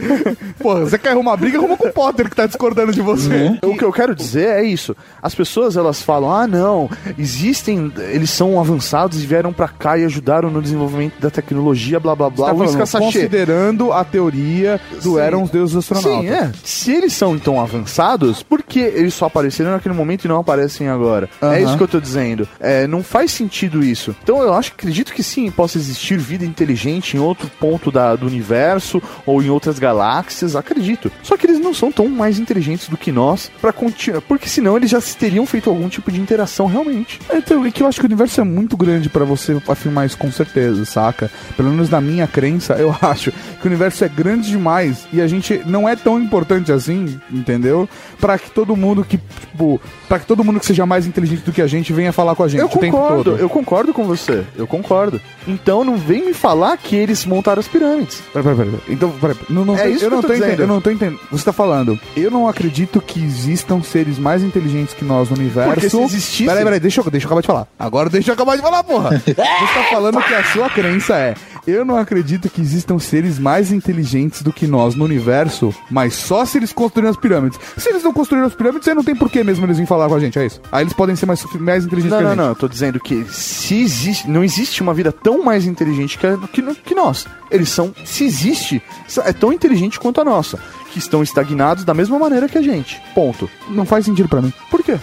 Porra, 0.58 0.80
você 0.80 0.98
quer 0.98 1.10
arrumar 1.10 1.36
briga, 1.36 1.58
arruma 1.58 1.76
com 1.76 1.88
o 1.88 1.92
Potter 1.92 2.28
que 2.28 2.36
tá 2.36 2.46
discordando 2.46 2.92
de 2.92 3.00
você. 3.00 3.58
O 3.62 3.76
que 3.76 3.84
eu 3.84 3.92
quero 3.92 4.14
dizer 4.14 4.48
é 4.48 4.62
isso. 4.62 4.96
As 5.22 5.34
pessoas 5.34 5.76
elas 5.76 6.00
falam: 6.00 6.32
"Ah, 6.32 6.46
não, 6.46 6.88
existem, 7.18 7.92
eles 8.12 8.30
são 8.30 8.60
avançados 8.60 9.22
e 9.22 9.26
vieram 9.26 9.52
pra 9.52 9.68
cá 9.68 9.98
e 9.98 10.04
ajudaram 10.04 10.50
no 10.50 10.62
desenvolvimento 10.62 11.20
da 11.20 11.30
tecnologia, 11.30 11.98
blá 11.98 12.14
blá 12.14 12.30
blá". 12.30 12.48
Tá 12.48 12.54
falando, 12.54 12.90
considerando 12.90 13.92
a 13.92 14.04
teoria 14.04 14.80
do 15.02 15.14
Sim. 15.14 15.20
eram 15.20 15.42
os 15.42 15.50
deuses 15.50 15.76
astronautas. 15.76 16.20
Sim, 16.20 16.28
é. 16.28 16.52
Se 16.62 16.92
eles 16.92 17.12
são 17.12 17.34
então 17.34 17.60
avançados, 17.60 18.42
por 18.42 18.62
que 18.62 18.80
eles 18.80 19.14
só 19.14 19.26
apareceram 19.26 19.72
naquele 19.72 19.94
momento 19.94 20.19
e 20.24 20.28
não 20.28 20.38
aparecem 20.38 20.88
agora? 20.88 21.28
Aham. 21.42 21.54
É 21.54 21.62
isso 21.62 21.76
que 21.76 21.82
eu 21.82 21.88
tô 21.88 22.00
dizendo. 22.00 22.48
É, 22.58 22.86
não 22.86 23.02
faz 23.02 23.30
sentido 23.32 23.82
isso. 23.82 24.14
Então 24.22 24.42
eu 24.42 24.54
acho, 24.54 24.72
acredito 24.72 25.12
que 25.12 25.22
sim, 25.22 25.50
possa 25.50 25.78
existir 25.78 26.18
vida 26.18 26.44
inteligente 26.44 27.16
em 27.16 27.20
outro 27.20 27.50
ponto 27.58 27.90
da, 27.90 28.14
do 28.16 28.26
universo 28.26 29.02
ou 29.26 29.42
em 29.42 29.50
outras 29.50 29.78
galáxias, 29.78 30.56
acredito. 30.56 31.10
Só 31.22 31.36
que 31.36 31.46
eles 31.46 31.60
não 31.60 31.74
são 31.74 31.90
tão 31.90 32.08
mais 32.08 32.38
inteligentes 32.38 32.88
do 32.88 32.96
que 32.96 33.12
nós 33.12 33.50
para 33.60 33.72
continuar, 33.72 34.20
porque 34.22 34.48
senão 34.48 34.76
eles 34.76 34.90
já 34.90 35.00
teriam 35.00 35.46
feito 35.46 35.70
algum 35.70 35.88
tipo 35.88 36.10
de 36.10 36.20
interação 36.20 36.66
realmente. 36.66 37.20
Então, 37.32 37.64
é 37.64 37.70
que 37.70 37.82
eu 37.82 37.86
acho 37.86 37.98
que 37.98 38.06
o 38.06 38.08
universo 38.08 38.40
é 38.40 38.44
muito 38.44 38.76
grande 38.76 39.08
pra 39.08 39.24
você 39.24 39.60
afirmar 39.68 40.06
isso 40.06 40.18
com 40.18 40.30
certeza, 40.30 40.84
saca? 40.84 41.30
Pelo 41.56 41.70
menos 41.70 41.90
na 41.90 42.00
minha 42.00 42.26
crença, 42.26 42.74
eu 42.74 42.94
acho 43.02 43.32
que 43.32 43.64
o 43.64 43.66
universo 43.66 44.04
é 44.04 44.08
grande 44.08 44.48
demais 44.48 45.06
e 45.12 45.20
a 45.20 45.26
gente 45.26 45.62
não 45.66 45.88
é 45.88 45.96
tão 45.96 46.20
importante 46.20 46.72
assim, 46.72 47.20
entendeu? 47.30 47.88
Pra 48.20 48.38
que 48.38 48.50
todo 48.50 48.76
mundo 48.76 49.04
que, 49.04 49.18
tipo, 49.18 49.80
para 50.10 50.18
que 50.18 50.26
todo 50.26 50.42
mundo 50.42 50.58
que 50.58 50.66
seja 50.66 50.84
mais 50.84 51.06
inteligente 51.06 51.42
do 51.44 51.52
que 51.52 51.62
a 51.62 51.68
gente 51.68 51.92
venha 51.92 52.12
falar 52.12 52.34
com 52.34 52.42
a 52.42 52.48
gente 52.48 52.58
Eu 52.60 52.66
o 52.66 52.68
tempo 52.70 52.96
concordo, 52.96 53.24
todo. 53.30 53.38
eu 53.38 53.48
concordo 53.48 53.94
com 53.94 54.02
você. 54.04 54.42
Eu 54.58 54.66
concordo. 54.66 55.20
Então 55.46 55.84
não 55.84 55.96
vem 55.96 56.26
me 56.26 56.34
falar 56.34 56.76
que 56.76 56.96
eles 56.96 57.24
montaram 57.24 57.60
as 57.60 57.68
pirâmides. 57.68 58.20
Pera, 58.32 58.42
pera, 58.42 58.56
pera. 58.56 58.70
Então, 58.88 59.08
pera, 59.12 59.36
não, 59.48 59.64
não 59.64 59.78
É 59.78 59.88
isso 59.88 60.04
eu 60.04 60.08
que 60.10 60.16
não 60.16 60.18
eu 60.18 60.22
tô 60.22 60.26
tô 60.28 60.34
entendendo. 60.34 60.60
Eu 60.60 60.66
não 60.66 60.80
tô 60.80 60.90
entendendo. 60.90 61.20
Você 61.30 61.44
tá 61.44 61.52
falando, 61.52 61.96
eu 62.16 62.28
não 62.28 62.48
acredito 62.48 63.00
que 63.00 63.22
existam 63.22 63.80
seres 63.84 64.18
mais 64.18 64.42
inteligentes 64.42 64.94
que 64.94 65.04
nós 65.04 65.30
no 65.30 65.36
universo. 65.36 65.72
Porque 65.74 65.88
se 65.88 65.96
existissem- 66.00 66.46
Peraí, 66.48 66.64
peraí, 66.64 66.80
deixa 66.80 67.00
eu, 67.00 67.08
deixa 67.08 67.26
eu 67.26 67.28
acabar 67.28 67.40
de 67.42 67.46
falar. 67.46 67.66
Agora 67.78 68.10
deixa 68.10 68.30
eu 68.30 68.34
acabar 68.34 68.56
de 68.56 68.62
falar, 68.62 68.82
porra. 68.82 69.10
Você 69.24 69.32
tá 69.34 69.84
falando 69.92 70.20
que 70.20 70.34
a 70.34 70.42
sua 70.42 70.68
crença 70.70 71.14
é: 71.16 71.34
eu 71.66 71.84
não 71.84 71.96
acredito 71.96 72.48
que 72.48 72.60
existam 72.60 72.98
seres 72.98 73.38
mais 73.38 73.72
inteligentes 73.72 74.42
do 74.42 74.52
que 74.52 74.66
nós 74.66 74.94
no 74.94 75.04
universo, 75.04 75.74
mas 75.90 76.14
só 76.14 76.44
se 76.44 76.58
eles 76.58 76.72
construíram 76.72 77.10
as 77.10 77.16
pirâmides. 77.16 77.58
Se 77.76 77.88
eles 77.88 78.02
não 78.02 78.12
construíram 78.12 78.46
as 78.46 78.54
pirâmides, 78.54 78.88
aí 78.88 78.94
não 78.94 79.04
tem 79.04 79.14
por 79.14 79.30
que 79.30 79.42
mesmo 79.44 79.64
eles 79.66 79.76
virem 79.76 79.86
falar 79.86 80.08
com 80.08 80.14
a 80.14 80.20
gente, 80.20 80.38
é 80.38 80.46
isso. 80.46 80.60
Aí 80.70 80.82
eles 80.84 80.92
podem 80.92 81.16
ser 81.16 81.26
mais, 81.26 81.44
mais 81.58 81.84
inteligentes 81.84 82.12
Não, 82.12 82.18
que 82.18 82.24
a 82.24 82.28
não, 82.28 82.34
gente. 82.34 82.42
não. 82.44 82.48
Eu 82.50 82.56
tô 82.56 82.68
dizendo 82.68 83.00
que 83.00 83.24
se 83.30 83.80
existe, 83.80 84.28
não 84.28 84.44
existe 84.44 84.82
uma 84.82 84.94
vida 84.94 85.12
tão 85.12 85.42
mais 85.44 85.66
inteligente 85.66 86.18
que, 86.18 86.26
que, 86.48 86.74
que 86.74 86.94
nós. 86.94 87.26
Eles 87.50 87.68
são, 87.68 87.92
se 88.04 88.24
existe, 88.24 88.82
é 89.24 89.32
tão 89.32 89.52
inteligente 89.52 89.98
quanto 89.98 90.20
a 90.20 90.24
nossa. 90.24 90.58
Que 90.92 90.98
estão 90.98 91.22
estagnados 91.22 91.84
da 91.84 91.94
mesma 91.94 92.18
maneira 92.18 92.48
que 92.48 92.58
a 92.58 92.62
gente. 92.62 93.00
Ponto. 93.14 93.48
Não 93.68 93.84
faz 93.84 94.04
sentido 94.04 94.28
pra 94.28 94.42
mim. 94.42 94.52
Por 94.70 94.82
quê? 94.82 94.98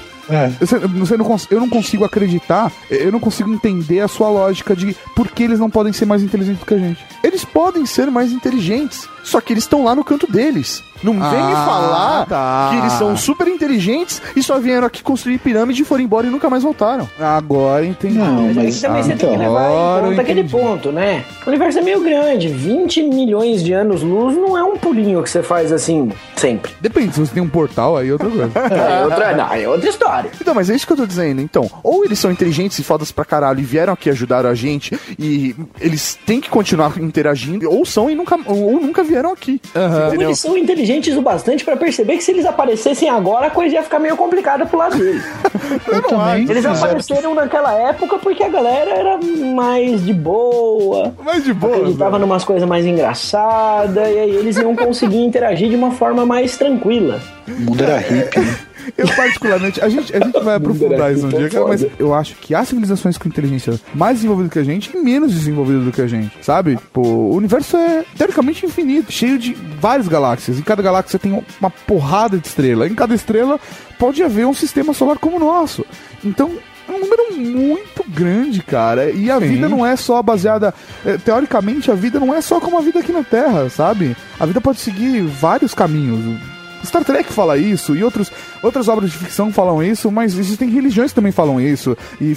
Eu, 0.60 0.68
sei- 0.68 0.80
você 0.80 1.16
não 1.16 1.26
eu 1.50 1.60
não 1.62 1.70
consigo 1.70 2.04
acreditar, 2.04 2.70
eu 2.90 3.14
não 3.14 3.20
consigo 3.20 3.50
entender 3.54 4.02
a 4.02 4.10
sua 4.10 4.30
lógica 4.30 4.76
de 4.76 4.94
por 5.16 5.30
que 5.32 5.44
eles 5.44 5.58
não 5.58 5.70
podem 5.70 5.94
ser 5.94 6.06
mais 6.06 6.22
inteligentes 6.22 6.60
do 6.60 6.66
que 6.66 6.74
a 6.74 6.78
gente. 6.78 7.00
Eles 7.24 7.46
podem 7.46 7.86
ser 7.86 8.12
mais 8.12 8.34
inteligentes, 8.34 9.08
só 9.24 9.40
que 9.40 9.54
eles 9.54 9.64
estão 9.64 9.86
lá 9.86 9.96
no 9.96 10.04
canto 10.04 10.30
deles. 10.30 10.84
Não 11.04 11.14
vem 11.14 11.22
me 11.22 11.54
Ah, 11.54 11.66
falar 11.66 12.26
tá. 12.26 12.70
que 12.72 12.78
eles 12.80 12.94
são 12.94 13.16
super 13.18 13.48
inteligentes 13.48 14.22
e 14.36 14.44
só 14.44 14.60
vieram 14.60 14.88
aqui 14.88 15.02
construir 15.04 15.38
pirâmide 15.40 15.82
e 15.82 15.86
foram 15.86 16.04
embora 16.04 16.28
e 16.28 16.30
nunca 16.30 16.50
mais 16.50 16.64
voltaram. 16.64 17.08
Agora 17.20 17.86
entendi. 17.86 18.18
Não, 18.18 18.44
Mas, 18.48 18.56
mas 18.56 18.82
também 18.82 19.04
você 19.04 19.16
tem 19.16 19.30
que 19.32 19.38
levar 19.38 19.66
agora 19.66 20.06
em 20.06 20.10
conta 20.10 20.22
aquele 20.22 20.44
ponto, 20.44 20.92
né? 20.92 21.24
O 21.46 21.50
universo 21.50 21.80
é 21.80 21.82
meio 21.82 22.02
grande. 22.04 22.48
20 22.48 23.04
milhões 23.04 23.64
de 23.64 23.74
anos-luz 23.74 24.36
não 24.36 24.58
é 24.58 24.64
um 24.64 24.78
pulinho 24.78 25.22
que 25.24 25.30
você 25.30 25.42
faz 25.44 25.72
assim 25.72 26.12
sempre. 26.36 26.72
Depende, 26.82 27.14
se 27.14 27.20
você 27.20 27.34
tem 27.34 27.44
um 27.44 27.50
portal, 27.50 27.98
aí 27.98 28.10
é 28.10 28.12
outra 28.12 28.30
coisa. 28.30 28.52
É 28.88 29.04
outra, 29.04 29.36
não, 29.36 29.54
é 29.54 29.68
outra 29.68 29.90
história. 29.90 30.32
Então, 30.40 30.54
mas 30.54 30.70
é 30.70 30.76
isso 30.76 30.86
que 30.86 30.94
eu 30.94 30.98
tô 30.98 31.06
dizendo. 31.06 31.42
Então, 31.42 31.70
ou 31.84 32.04
eles 32.06 32.20
são 32.20 32.32
inteligentes 32.32 32.78
e 32.80 32.84
fodas 32.84 33.12
pra 33.12 33.26
caralho 33.26 33.60
e 33.60 33.64
vieram 33.64 33.94
aqui 33.94 34.10
ajudar 34.10 34.46
a 34.46 34.54
gente 34.54 34.98
e 35.18 35.56
eles 35.80 36.18
têm 36.26 36.40
que 36.42 36.50
continuar 36.50 36.94
interagindo, 37.00 37.70
ou 37.70 37.86
são 37.86 38.10
e 38.10 38.16
nunca, 38.16 38.38
ou 38.46 38.80
nunca 38.80 39.04
vieram 39.04 39.32
aqui. 39.32 39.62
Ou 39.76 40.08
Entendeu? 40.08 40.30
eles 40.30 40.40
são 40.40 40.58
inteligentes 40.58 40.87
o 41.18 41.22
bastante 41.22 41.64
pra 41.66 41.76
perceber 41.76 42.18
que 42.18 42.24
se 42.24 42.32
eles 42.32 42.46
aparecessem 42.46 43.10
agora, 43.10 43.48
a 43.48 43.50
coisa 43.50 43.76
ia 43.76 43.84
ficar 43.84 44.00
meio 44.00 44.16
complicada 44.16 44.66
pro 44.66 44.78
lado 44.78 44.98
deles. 44.98 45.24
Eu 45.88 46.02
também 46.02 46.44
Eles 46.44 46.58
fizeram- 46.58 46.76
apareceram 46.76 47.34
naquela 47.36 47.74
época 47.74 48.18
porque 48.20 48.44
a 48.44 48.50
galera 48.50 48.92
era 48.92 49.20
mais 49.54 50.06
de 50.06 50.14
boa. 50.14 51.14
Mais 51.24 51.44
de 51.44 51.54
boa. 51.54 51.76
Acreditava 51.78 52.18
numas 52.20 52.44
coisas 52.44 52.68
mais 52.68 52.86
engraçadas, 52.86 54.08
e 54.08 54.20
aí 54.20 54.36
eles 54.36 54.58
iam 54.58 54.76
conseguir 54.76 55.24
interagir 55.24 55.70
de 55.70 55.76
uma 55.76 55.92
forma 55.92 56.26
mais 56.26 56.58
tranquila. 56.58 57.20
O 57.48 57.52
mundo 57.62 57.84
era 57.84 57.98
hippie, 57.98 58.40
né? 58.40 58.58
Eu, 58.98 59.08
particularmente, 59.16 59.82
a 59.82 59.90
gente, 59.90 60.16
a 60.16 60.20
gente 60.20 60.40
vai 60.44 60.56
aprofundar 60.56 61.12
isso 61.14 61.26
um 61.26 61.30
dia, 61.30 61.50
cara, 61.50 61.68
mas 61.68 61.86
eu 61.98 62.14
acho 62.14 62.36
que 62.36 62.54
há 62.54 62.64
civilizações 62.64 63.18
com 63.18 63.28
inteligência 63.28 63.80
mais 63.94 64.18
desenvolvida 64.18 64.50
que 64.50 64.60
a 64.60 64.64
gente 64.64 64.92
e 64.96 64.98
menos 65.02 65.34
desenvolvida 65.34 65.80
do 65.80 65.92
que 65.92 66.02
a 66.02 66.08
gente, 66.08 66.32
sabe? 66.42 66.78
Pô, 66.94 67.02
o 67.02 67.36
universo 67.36 67.76
é 67.78 68.06
teoricamente 68.18 68.66
infinito, 68.66 69.12
cheio 69.12 69.38
de 69.38 69.54
várias 69.80 70.08
galáxias. 70.08 70.58
Em 70.60 70.62
cada 70.62 70.82
galáxia 70.82 71.18
tem 71.20 71.44
uma 71.60 71.70
porrada 71.70 72.38
de 72.38 72.48
estrela. 72.48 72.88
Em 72.88 72.96
cada 72.96 73.16
estrela 73.16 73.60
pode 73.98 74.22
haver 74.24 74.46
um 74.46 74.54
sistema 74.54 74.94
solar 74.94 75.18
como 75.18 75.38
o 75.38 75.40
nosso. 75.40 75.86
Então, 76.24 76.52
é 76.88 76.92
um 76.92 77.00
número 77.00 77.34
muito 77.34 78.04
grande, 78.10 78.62
cara. 78.64 79.12
E 79.12 79.30
a 79.30 79.40
Sim. 79.40 79.48
vida 79.48 79.68
não 79.68 79.86
é 79.86 79.96
só 79.96 80.22
baseada. 80.22 80.74
eh, 81.06 81.18
Teoricamente, 81.18 81.92
a 81.92 81.94
vida 81.96 82.20
não 82.20 82.34
é 82.34 82.40
só 82.42 82.60
como 82.60 82.78
a 82.78 82.82
vida 82.82 83.00
aqui 83.00 83.12
na 83.12 83.24
Terra, 83.24 83.70
sabe? 83.70 84.16
A 84.40 84.46
vida 84.46 84.62
pode 84.62 84.80
seguir 84.80 85.22
vários 85.24 85.74
caminhos. 85.74 86.40
Star 86.88 87.04
Trek 87.04 87.32
fala 87.32 87.58
isso 87.58 87.96
e 87.96 88.04
outros, 88.04 88.32
outras 88.64 88.88
obras 88.88 89.12
de 89.12 89.18
ficção 89.18 89.52
falam 89.52 89.82
isso, 89.84 90.10
mas 90.12 90.38
existem 90.38 90.70
religiões 90.70 91.12
que 91.12 91.16
também 91.16 91.32
falam 91.32 91.60
isso, 91.62 91.98
e 92.20 92.36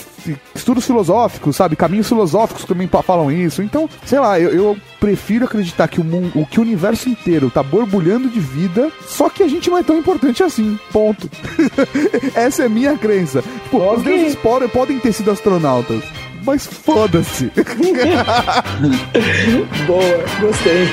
estudos 0.55 0.85
filosóficos, 0.87 1.57
sabe? 1.57 1.77
Caminhos 1.77 2.09
filosóficos 2.09 2.65
também 2.65 2.89
falam 3.05 3.31
isso. 3.31 3.63
Então, 3.63 3.89
sei 4.05 4.19
lá, 4.19 4.39
eu, 4.39 4.51
eu 4.51 4.77
prefiro 4.99 5.45
acreditar 5.47 5.89
que 5.89 6.01
o, 6.01 6.05
mundo, 6.05 6.31
o 6.35 6.45
que 6.47 6.59
o 6.59 6.63
universo 6.63 7.09
inteiro 7.09 7.51
tá 7.51 7.63
borbulhando 7.63 8.29
de 8.29 8.41
vida, 8.41 8.91
só 9.07 9.29
que 9.29 9.43
a 9.43 9.49
gente 9.49 9.71
não 9.71 9.79
é 9.79 9.83
tão 9.83 9.97
importante 9.99 10.43
assim. 10.43 10.79
Ponto. 10.93 11.29
Essa 12.35 12.65
é 12.65 12.67
a 12.67 12.69
minha 12.69 12.97
crença. 12.99 13.43
Tipo, 13.65 13.79
os 13.79 14.01
Ok. 14.01 14.05
deuses 14.05 14.35
podem, 14.37 14.69
podem 14.69 14.99
ter 14.99 15.13
sido 15.13 15.31
astronautas. 15.31 16.03
Mas 16.45 16.67
foda-se. 16.67 17.51
Boa, 19.87 20.25
gostei. 20.41 20.89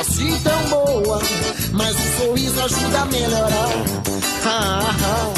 Assim 0.00 0.38
tão 0.40 0.62
boa, 0.68 1.20
mas 1.72 1.96
o 1.96 2.18
sorriso 2.18 2.60
ajuda 2.64 3.00
a 3.00 3.06
melhorar. 3.06 3.68
Ah, 4.44 4.80
ah, 4.82 4.96
ah. 5.04 5.35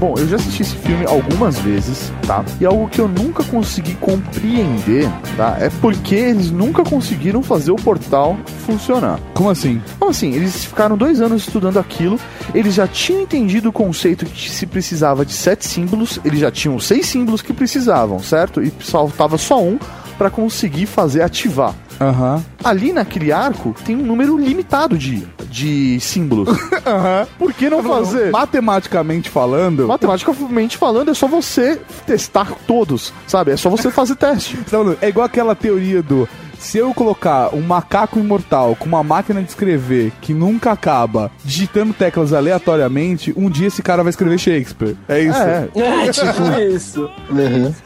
Bom, 0.00 0.14
eu 0.16 0.26
já 0.26 0.36
assisti 0.36 0.62
esse 0.62 0.76
filme 0.76 1.04
algumas 1.04 1.58
vezes, 1.58 2.10
tá? 2.26 2.42
E 2.58 2.64
algo 2.64 2.88
que 2.88 2.98
eu 2.98 3.06
nunca 3.06 3.44
consegui 3.44 3.94
compreender, 3.96 5.06
tá? 5.36 5.58
É 5.60 5.68
porque 5.68 6.14
eles 6.14 6.50
nunca 6.50 6.82
conseguiram 6.82 7.42
fazer 7.42 7.70
o 7.70 7.76
portal 7.76 8.34
funcionar. 8.64 9.20
Como 9.34 9.50
assim? 9.50 9.82
Como 9.98 10.10
assim? 10.10 10.32
Eles 10.32 10.64
ficaram 10.64 10.96
dois 10.96 11.20
anos 11.20 11.42
estudando 11.42 11.78
aquilo, 11.78 12.18
eles 12.54 12.72
já 12.72 12.88
tinham 12.88 13.20
entendido 13.20 13.68
o 13.68 13.72
conceito 13.72 14.24
que 14.24 14.50
se 14.50 14.64
precisava 14.64 15.22
de 15.22 15.34
sete 15.34 15.66
símbolos, 15.66 16.18
eles 16.24 16.40
já 16.40 16.50
tinham 16.50 16.80
seis 16.80 17.04
símbolos 17.04 17.42
que 17.42 17.52
precisavam, 17.52 18.20
certo? 18.20 18.62
E 18.62 18.70
faltava 18.70 19.36
só 19.36 19.62
um 19.62 19.78
para 20.20 20.28
conseguir 20.28 20.84
fazer 20.84 21.22
ativar. 21.22 21.74
Aham. 21.98 22.44
Ali 22.62 22.92
naquele 22.92 23.32
arco 23.32 23.74
tem 23.86 23.96
um 23.96 24.02
número 24.02 24.36
limitado 24.36 24.98
de, 24.98 25.26
de 25.48 25.98
símbolos. 25.98 26.46
Aham. 26.86 27.26
Por 27.38 27.54
que 27.54 27.70
não 27.70 27.82
fazer? 27.82 28.30
Matematicamente 28.30 29.30
falando. 29.30 29.88
Matematicamente 29.88 30.76
falando, 30.76 31.10
é 31.10 31.14
só 31.14 31.26
você 31.26 31.80
testar 32.06 32.52
todos, 32.66 33.14
sabe? 33.26 33.52
É 33.52 33.56
só 33.56 33.70
você 33.70 33.90
fazer 33.90 34.14
teste. 34.16 34.58
É 35.00 35.08
igual 35.08 35.24
aquela 35.24 35.54
teoria 35.54 36.02
do. 36.02 36.28
Se 36.60 36.76
eu 36.76 36.92
colocar 36.92 37.54
um 37.54 37.62
macaco 37.62 38.18
imortal 38.18 38.76
com 38.76 38.84
uma 38.84 39.02
máquina 39.02 39.42
de 39.42 39.48
escrever 39.48 40.12
que 40.20 40.34
nunca 40.34 40.70
acaba, 40.70 41.30
digitando 41.42 41.94
teclas 41.94 42.34
aleatoriamente, 42.34 43.32
um 43.34 43.48
dia 43.48 43.68
esse 43.68 43.82
cara 43.82 44.02
vai 44.02 44.10
escrever 44.10 44.38
Shakespeare. 44.38 44.94
É 45.08 45.20
isso. 45.20 45.38
É. 45.38 45.68
É 45.80 46.12
tipo 46.12 46.60
isso. 46.76 47.10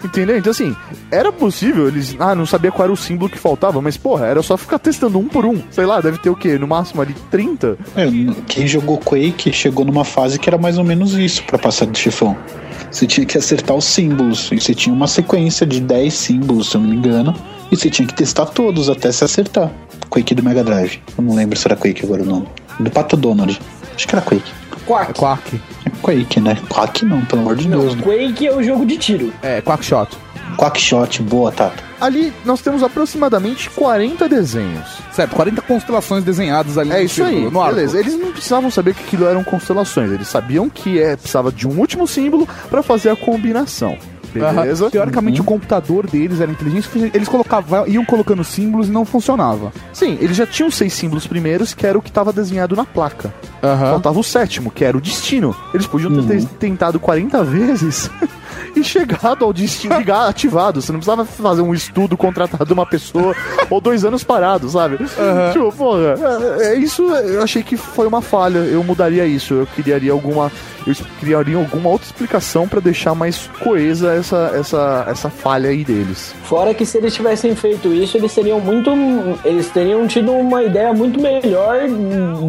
Entendeu? 0.02 0.36
Então, 0.36 0.50
assim, 0.50 0.74
era 1.10 1.30
possível, 1.32 1.86
eles. 1.86 2.16
Ah, 2.18 2.34
não 2.34 2.44
sabia 2.44 2.72
qual 2.72 2.84
era 2.84 2.92
o 2.92 2.96
símbolo 2.96 3.30
que 3.30 3.38
faltava, 3.38 3.80
mas, 3.80 3.96
porra, 3.96 4.26
era 4.26 4.42
só 4.42 4.56
ficar 4.56 4.78
testando 4.78 5.18
um 5.18 5.28
por 5.28 5.46
um. 5.46 5.62
Sei 5.70 5.86
lá, 5.86 6.00
deve 6.00 6.18
ter 6.18 6.30
o 6.30 6.36
quê? 6.36 6.58
No 6.58 6.66
máximo 6.66 7.00
ali 7.00 7.14
30? 7.30 7.78
É, 7.96 8.06
quem 8.46 8.66
jogou 8.66 8.98
Quake 8.98 9.52
chegou 9.52 9.84
numa 9.84 10.04
fase 10.04 10.38
que 10.38 10.48
era 10.48 10.58
mais 10.58 10.78
ou 10.78 10.84
menos 10.84 11.14
isso 11.14 11.44
pra 11.44 11.58
passar 11.58 11.86
de 11.86 11.98
chefão. 11.98 12.36
Você 12.94 13.08
tinha 13.08 13.26
que 13.26 13.36
acertar 13.36 13.76
os 13.76 13.84
símbolos. 13.84 14.52
E 14.52 14.60
você 14.60 14.72
tinha 14.72 14.94
uma 14.94 15.08
sequência 15.08 15.66
de 15.66 15.80
10 15.80 16.14
símbolos, 16.14 16.70
se 16.70 16.76
eu 16.76 16.80
não 16.80 16.90
me 16.90 16.96
engano. 16.96 17.34
E 17.72 17.76
você 17.76 17.90
tinha 17.90 18.06
que 18.06 18.14
testar 18.14 18.46
todos 18.46 18.88
até 18.88 19.10
se 19.10 19.24
acertar. 19.24 19.68
Quake 20.08 20.32
do 20.32 20.44
Mega 20.44 20.62
Drive. 20.62 21.02
Eu 21.18 21.24
não 21.24 21.34
lembro 21.34 21.58
se 21.58 21.66
era 21.66 21.74
Quake 21.74 22.04
agora 22.04 22.22
o 22.22 22.24
nome. 22.24 22.46
Do 22.78 22.88
Pato 22.92 23.16
Donald. 23.16 23.60
Acho 23.96 24.06
que 24.06 24.14
era 24.14 24.24
Quake. 24.24 24.52
Quack. 24.86 25.12
Quack. 25.18 25.60
É 25.84 25.90
Quake, 26.02 26.38
né? 26.38 26.56
Quack 26.68 27.04
não, 27.04 27.24
pelo 27.24 27.42
amor 27.42 27.56
de 27.56 27.66
Deus. 27.66 27.96
Né? 27.96 28.02
Quake 28.02 28.46
é 28.46 28.54
o 28.54 28.62
jogo 28.62 28.86
de 28.86 28.96
tiro. 28.96 29.32
É, 29.42 29.60
Quackshot. 29.60 30.16
Quackshot, 30.56 31.22
boa, 31.22 31.50
Tato. 31.50 31.82
Ali 32.00 32.32
nós 32.44 32.60
temos 32.60 32.82
aproximadamente 32.82 33.68
40 33.70 34.28
desenhos. 34.28 34.98
Certo, 35.12 35.34
40 35.34 35.62
constelações 35.62 36.22
desenhadas 36.24 36.76
ali 36.78 36.90
É 36.92 36.98
no 36.98 37.02
isso 37.02 37.22
aí, 37.22 37.30
círculo, 37.30 37.50
no 37.50 37.60
arco. 37.62 37.74
beleza. 37.76 37.98
Eles 37.98 38.18
não 38.18 38.30
precisavam 38.32 38.70
saber 38.70 38.94
que 38.94 39.02
aquilo 39.04 39.26
eram 39.26 39.42
constelações. 39.42 40.10
Eles 40.12 40.28
sabiam 40.28 40.68
que 40.68 41.00
é, 41.00 41.16
precisava 41.16 41.50
de 41.50 41.66
um 41.66 41.78
último 41.78 42.06
símbolo 42.06 42.46
para 42.70 42.82
fazer 42.82 43.10
a 43.10 43.16
combinação. 43.16 43.96
Beleza? 44.32 44.84
Aham. 44.86 44.90
Teoricamente, 44.90 45.40
o 45.40 45.44
computador 45.44 46.08
deles 46.08 46.40
era 46.40 46.50
inteligente, 46.50 46.88
eles 47.14 47.28
colocavam, 47.28 47.86
iam 47.86 48.04
colocando 48.04 48.42
símbolos 48.42 48.88
e 48.88 48.90
não 48.90 49.04
funcionava. 49.04 49.72
Sim, 49.92 50.18
eles 50.20 50.36
já 50.36 50.44
tinham 50.44 50.72
seis 50.72 50.92
símbolos 50.92 51.24
primeiros, 51.24 51.72
que 51.72 51.86
era 51.86 51.96
o 51.96 52.02
que 52.02 52.08
estava 52.08 52.32
desenhado 52.32 52.74
na 52.74 52.84
placa. 52.84 53.32
Faltava 53.60 54.18
o 54.18 54.24
sétimo, 54.24 54.72
que 54.72 54.84
era 54.84 54.96
o 54.96 55.00
destino. 55.00 55.54
Eles 55.72 55.86
podiam 55.86 56.10
ter 56.26 56.38
Uhum. 56.40 56.46
tentado 56.58 56.98
40 56.98 57.42
vezes 57.46 58.10
e 58.74 58.82
chegado 58.82 59.44
ao 59.44 59.52
destino 59.52 59.94
ativado. 59.94 60.80
Você 60.80 60.92
não 60.92 60.98
precisava 60.98 61.24
fazer 61.24 61.62
um 61.62 61.74
estudo 61.74 62.16
contratado 62.16 62.64
de 62.64 62.72
uma 62.72 62.86
pessoa 62.86 63.34
ou 63.70 63.80
dois 63.80 64.04
anos 64.04 64.22
parado, 64.22 64.68
sabe? 64.68 64.98
Tipo, 65.52 65.72
porra, 65.72 66.14
é, 66.60 66.74
é 66.74 66.74
isso 66.74 67.02
eu 67.02 67.42
achei 67.42 67.62
que 67.62 67.76
foi 67.76 68.06
uma 68.06 68.22
falha. 68.22 68.58
Eu 68.58 68.82
mudaria 68.82 69.26
isso. 69.26 69.54
Eu 69.54 69.66
criaria 69.66 70.12
alguma. 70.12 70.50
Eu 70.86 70.94
criaria 71.18 71.56
alguma 71.56 71.88
outra 71.88 72.06
explicação 72.06 72.68
pra 72.68 72.78
deixar 72.78 73.14
mais 73.14 73.48
coesa 73.62 74.12
essa, 74.12 74.52
essa, 74.54 75.06
essa 75.08 75.30
falha 75.30 75.70
aí 75.70 75.82
deles. 75.82 76.34
Fora 76.44 76.74
que 76.74 76.84
se 76.84 76.98
eles 76.98 77.14
tivessem 77.14 77.56
feito 77.56 77.92
isso, 77.92 78.16
eles 78.16 78.34
teriam 78.34 78.60
muito. 78.60 78.90
Eles 79.44 79.68
teriam 79.70 80.06
tido 80.06 80.32
uma 80.32 80.62
ideia 80.62 80.92
muito 80.92 81.20
melhor 81.20 81.88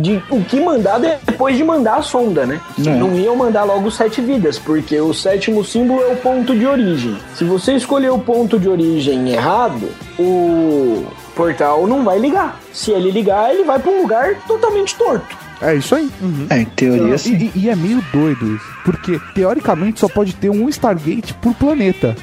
de 0.01 0.22
o 0.30 0.43
que 0.43 0.59
mandar 0.59 0.99
depois 0.99 1.55
de 1.55 1.63
mandar 1.63 1.97
a 1.97 2.01
sonda, 2.01 2.45
né? 2.45 2.59
É. 2.80 2.89
Não 2.95 3.17
iam 3.17 3.35
mandar 3.35 3.63
logo 3.63 3.89
sete 3.89 4.22
vidas, 4.22 4.59
porque 4.59 4.99
o 4.99 5.13
sétimo 5.13 5.63
símbolo 5.63 5.94
é 6.01 6.13
o 6.13 6.15
ponto 6.17 6.55
de 6.57 6.65
origem. 6.65 7.17
Se 7.35 7.43
você 7.43 7.73
escolher 7.73 8.11
o 8.11 8.19
ponto 8.19 8.59
de 8.59 8.67
origem 8.69 9.30
errado, 9.30 9.89
o 10.19 11.05
portal 11.35 11.85
não 11.88 12.03
vai 12.03 12.19
ligar. 12.19 12.59
Se 12.73 12.91
ele 12.91 13.11
ligar, 13.11 13.53
ele 13.53 13.63
vai 13.63 13.80
para 13.80 13.91
um 13.91 14.01
lugar 14.01 14.35
totalmente 14.47 14.95
torto. 14.95 15.35
É 15.61 15.73
isso 15.76 15.95
aí. 15.95 16.09
É, 16.49 16.59
em 16.61 16.65
teoria, 16.65 17.17
sim. 17.17 17.34
E, 17.35 17.43
e- 17.45 17.51
e 17.65 17.69
é 17.69 17.76
meio 17.76 18.03
doido 18.13 18.55
isso, 18.55 18.65
porque 18.84 19.19
teoricamente 19.34 19.99
só 20.01 20.07
pode 20.09 20.35
ter 20.35 20.49
um 20.49 20.67
Stargate 20.69 21.34
por 21.35 21.53
planeta. 21.55 22.15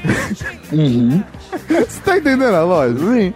Uhum. 0.71 1.23
Você 1.69 2.01
tá 2.05 2.19
entendendo 2.19 2.55
a 2.55 2.65
lógica? 2.65 3.01
Sim. 3.01 3.35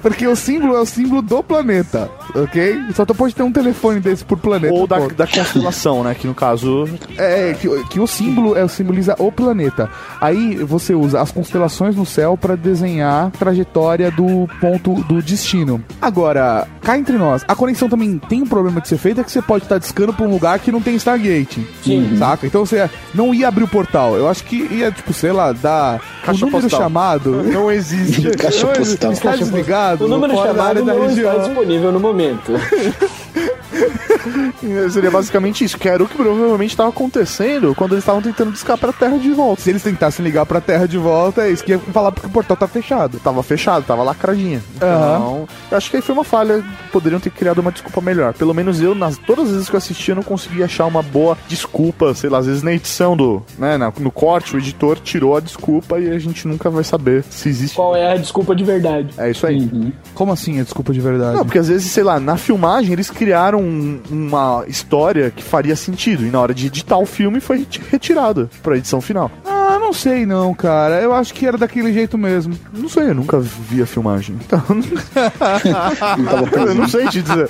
Porque 0.00 0.26
o 0.26 0.36
símbolo 0.36 0.76
é 0.76 0.80
o 0.80 0.86
símbolo 0.86 1.22
do 1.22 1.42
planeta, 1.42 2.10
ok? 2.34 2.80
Só 2.94 3.04
pode 3.04 3.34
ter 3.34 3.42
um 3.42 3.52
telefone 3.52 4.00
desse 4.00 4.24
por 4.24 4.38
planeta. 4.38 4.74
Ou 4.74 4.86
da, 4.86 4.98
da 5.08 5.26
constelação, 5.26 6.04
né? 6.04 6.14
Que 6.14 6.26
no 6.26 6.34
caso. 6.34 6.88
É, 7.16 7.54
que, 7.54 7.68
que 7.84 8.00
o 8.00 8.06
símbolo 8.06 8.56
é, 8.56 8.66
simboliza 8.68 9.14
o 9.18 9.30
planeta. 9.30 9.90
Aí 10.20 10.56
você 10.56 10.94
usa 10.94 11.20
as 11.20 11.30
constelações 11.30 11.96
no 11.96 12.06
céu 12.06 12.36
pra 12.36 12.54
desenhar 12.56 13.26
a 13.26 13.30
trajetória 13.30 14.10
do 14.10 14.48
ponto 14.60 14.94
do 15.04 15.20
destino. 15.22 15.82
Agora, 16.00 16.66
cá 16.80 16.98
entre 16.98 17.16
nós, 17.16 17.44
a 17.46 17.54
conexão 17.54 17.88
também 17.88 18.18
tem 18.18 18.42
um 18.42 18.46
problema 18.46 18.80
de 18.80 18.88
ser 18.88 18.98
feita 18.98 19.20
é 19.20 19.24
que 19.24 19.30
você 19.30 19.42
pode 19.42 19.64
estar 19.64 19.78
discando 19.78 20.12
pra 20.12 20.26
um 20.26 20.30
lugar 20.30 20.58
que 20.58 20.72
não 20.72 20.80
tem 20.80 20.94
Stargate. 20.96 21.66
Sim. 21.82 22.16
Saca? 22.16 22.46
Então 22.46 22.64
você 22.64 22.88
não 23.14 23.34
ia 23.34 23.48
abrir 23.48 23.64
o 23.64 23.68
portal. 23.68 24.16
Eu 24.16 24.28
acho 24.28 24.44
que 24.44 24.56
ia, 24.56 24.90
tipo, 24.90 25.12
sei 25.12 25.32
lá, 25.32 25.52
dar 25.52 26.00
Caixa 26.24 26.44
o 26.44 26.46
número 26.46 26.62
postal. 26.62 26.91
Chamado. 26.92 27.42
Não 27.42 27.70
existe. 27.72 28.30
Caixa 28.32 28.66
Não 28.66 28.72
existe. 28.74 28.98
postal. 28.98 29.12
Está 29.12 29.36
desligado. 29.36 30.04
O 30.04 30.08
número 30.08 30.34
chamado 30.34 30.84
da 30.84 30.92
não 30.94 31.06
região. 31.06 31.32
está 31.32 31.46
disponível 31.46 31.90
no 31.90 31.98
momento. 32.00 32.52
Seria 34.90 35.10
basicamente 35.10 35.64
isso, 35.64 35.78
que 35.78 35.88
era 35.88 36.02
o 36.02 36.08
que 36.08 36.16
provavelmente 36.16 36.70
estava 36.70 36.90
acontecendo 36.90 37.74
quando 37.74 37.92
eles 37.92 38.02
estavam 38.02 38.22
tentando 38.22 38.52
escapar 38.52 38.82
pra 38.82 38.92
Terra 38.92 39.18
de 39.18 39.30
volta. 39.30 39.62
Se 39.62 39.70
eles 39.70 39.82
tentassem 39.82 40.24
ligar 40.24 40.44
pra 40.46 40.60
Terra 40.60 40.86
de 40.86 40.98
volta, 40.98 41.42
é 41.42 41.50
isso 41.50 41.64
que 41.64 41.72
ia 41.72 41.78
falar 41.78 42.12
porque 42.12 42.26
o 42.26 42.30
portal 42.30 42.56
tá 42.56 42.66
fechado. 42.66 43.18
Tava 43.20 43.42
fechado, 43.42 43.84
tava 43.84 44.02
lacradinha. 44.02 44.62
Então, 44.76 44.88
Aham. 44.88 45.46
eu 45.70 45.76
acho 45.76 45.90
que 45.90 45.96
aí 45.96 46.02
foi 46.02 46.14
uma 46.14 46.24
falha. 46.24 46.64
Poderiam 46.90 47.20
ter 47.20 47.30
criado 47.30 47.60
uma 47.60 47.72
desculpa 47.72 48.00
melhor. 48.00 48.34
Pelo 48.34 48.54
menos 48.54 48.80
eu, 48.80 48.94
nas 48.94 49.16
todas 49.16 49.46
as 49.46 49.52
vezes 49.52 49.68
que 49.68 49.76
eu 49.76 49.78
assisti, 49.78 50.10
eu 50.10 50.16
não 50.16 50.22
consegui 50.22 50.62
achar 50.62 50.86
uma 50.86 51.02
boa 51.02 51.36
desculpa. 51.48 52.14
Sei 52.14 52.28
lá, 52.28 52.38
às 52.38 52.46
vezes 52.46 52.62
na 52.62 52.72
edição 52.72 53.16
do. 53.16 53.42
Né, 53.58 53.78
no 53.98 54.10
corte, 54.10 54.54
o 54.56 54.58
editor 54.58 54.98
tirou 54.98 55.36
a 55.36 55.40
desculpa 55.40 55.98
e 55.98 56.10
a 56.10 56.18
gente 56.18 56.46
nunca 56.46 56.70
vai 56.70 56.84
saber 56.84 57.24
se 57.30 57.48
existe. 57.48 57.76
Qual 57.76 57.94
é 57.96 58.12
a 58.12 58.16
desculpa 58.16 58.54
de 58.54 58.64
verdade? 58.64 59.14
É 59.16 59.30
isso 59.30 59.46
aí. 59.46 59.92
Como 60.14 60.32
assim 60.32 60.60
é 60.60 60.62
desculpa 60.62 60.92
de 60.92 61.00
verdade? 61.00 61.36
Não, 61.36 61.44
porque 61.44 61.58
às 61.58 61.68
vezes, 61.68 61.90
sei 61.90 62.02
lá, 62.02 62.18
na 62.20 62.36
filmagem 62.36 62.92
eles 62.92 63.10
criaram 63.22 63.60
um- 63.60 64.00
uma 64.10 64.64
história 64.66 65.30
que 65.30 65.42
faria 65.42 65.76
sentido. 65.76 66.26
E 66.26 66.30
na 66.30 66.40
hora 66.40 66.52
de 66.54 66.66
editar 66.66 66.98
o 66.98 67.06
filme 67.06 67.38
foi 67.40 67.58
reti- 67.58 67.80
retirado 67.90 68.50
pra 68.62 68.76
edição 68.76 69.00
final. 69.00 69.30
Ah, 69.46 69.78
não 69.80 69.92
sei 69.92 70.26
não, 70.26 70.52
cara. 70.54 71.00
Eu 71.00 71.12
acho 71.14 71.32
que 71.32 71.46
era 71.46 71.56
daquele 71.56 71.92
jeito 71.92 72.18
mesmo. 72.18 72.54
Não 72.72 72.88
sei, 72.88 73.04
eu 73.10 73.14
nunca 73.14 73.38
vi 73.38 73.80
a 73.82 73.86
filmagem. 73.86 74.36
Então. 74.44 74.62
tava 76.24 76.68
eu 76.68 76.74
não 76.74 76.88
sei 76.88 77.06
te 77.08 77.22
dizer. 77.22 77.48